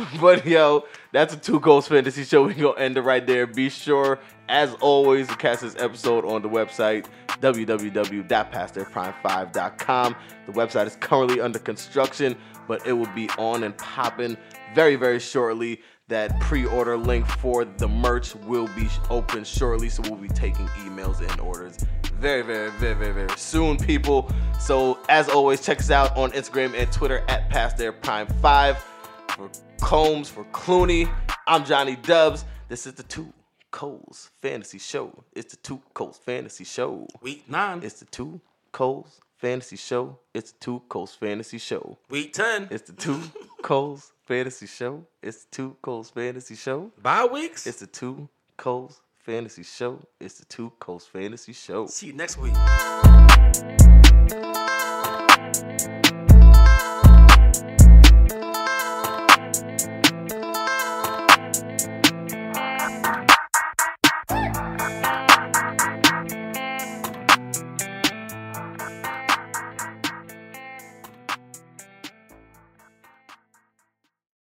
but 0.20 0.46
yo, 0.46 0.84
that's 1.12 1.34
a 1.34 1.36
two 1.36 1.60
goals 1.60 1.88
fantasy 1.88 2.24
show. 2.24 2.44
We 2.44 2.54
gonna 2.54 2.78
end 2.78 2.96
it 2.96 3.02
right 3.02 3.26
there. 3.26 3.46
Be 3.46 3.68
sure, 3.68 4.18
as 4.50 4.74
always, 4.80 5.28
catch 5.36 5.60
this 5.60 5.76
episode 5.78 6.24
on 6.24 6.42
the 6.42 6.48
website 6.48 7.06
www.pasttheirprime5.com. 7.40 10.16
The 10.46 10.52
website 10.52 10.86
is 10.86 10.96
currently 10.96 11.40
under 11.40 11.58
construction, 11.58 12.36
but 12.68 12.86
it 12.86 12.92
will 12.92 13.10
be 13.14 13.30
on 13.38 13.64
and 13.64 13.74
popping 13.78 14.36
very, 14.74 14.96
very 14.96 15.20
shortly. 15.20 15.80
That 16.08 16.40
pre-order 16.40 16.96
link 16.96 17.24
for 17.24 17.64
the 17.64 17.86
merch 17.86 18.34
will 18.34 18.66
be 18.74 18.88
open 19.10 19.44
shortly, 19.44 19.88
so 19.88 20.02
we'll 20.02 20.16
be 20.16 20.26
taking 20.26 20.66
emails 20.66 21.20
and 21.20 21.40
orders 21.40 21.78
very, 22.20 22.42
very, 22.42 22.70
very, 22.72 22.94
very, 22.94 23.12
very 23.12 23.38
soon, 23.38 23.78
people. 23.78 24.30
So 24.60 24.98
as 25.08 25.28
always, 25.28 25.62
check 25.62 25.78
us 25.78 25.90
out 25.90 26.14
on 26.16 26.32
Instagram 26.32 26.74
and 26.74 26.92
Twitter 26.92 27.24
at 27.28 27.48
Past 27.48 27.78
Their 27.78 27.92
Prime 27.92 28.26
Five. 28.42 28.84
For 29.28 29.50
Combs, 29.80 30.28
for 30.28 30.44
Clooney, 30.46 31.10
I'm 31.46 31.64
Johnny 31.64 31.96
Dubs. 31.96 32.44
This 32.68 32.86
is 32.86 32.92
the 32.92 33.04
Two 33.04 33.32
Coles 33.70 34.30
Fantasy 34.42 34.78
Show. 34.78 35.24
It's 35.32 35.54
the 35.54 35.60
Two 35.60 35.80
Coles 35.94 36.18
Fantasy 36.18 36.64
Show. 36.64 37.06
Week 37.22 37.48
nine. 37.48 37.80
It's 37.82 38.00
the 38.00 38.04
Two 38.06 38.40
Coles 38.72 39.20
Fantasy 39.38 39.76
Show. 39.76 40.18
It's 40.34 40.52
the 40.52 40.58
Two 40.60 40.82
Coles 40.88 41.14
Fantasy 41.14 41.58
Show. 41.58 41.98
week 42.08 42.32
10. 42.32 42.68
It's 42.70 42.82
the 42.90 42.92
Two 42.92 43.20
Coles 43.62 44.12
Fantasy 44.26 44.66
Show. 44.66 45.04
It's 45.22 45.44
the 45.44 45.50
Two 45.56 45.76
Coles 45.82 46.10
Fantasy 46.10 46.54
Show. 46.56 46.90
Bye 47.02 47.26
weeks. 47.26 47.66
It's 47.66 47.80
the 47.80 47.86
Two 47.86 48.28
Coast 48.56 49.00
Fantasy 49.18 49.62
Show. 49.62 50.00
It's 50.20 50.38
the 50.38 50.44
Two 50.46 50.70
Coast 50.78 51.08
Fantasy 51.10 51.52
Show. 51.52 51.86
See 51.86 52.08
you 52.08 52.12
next 52.12 52.36
week. 52.38 52.54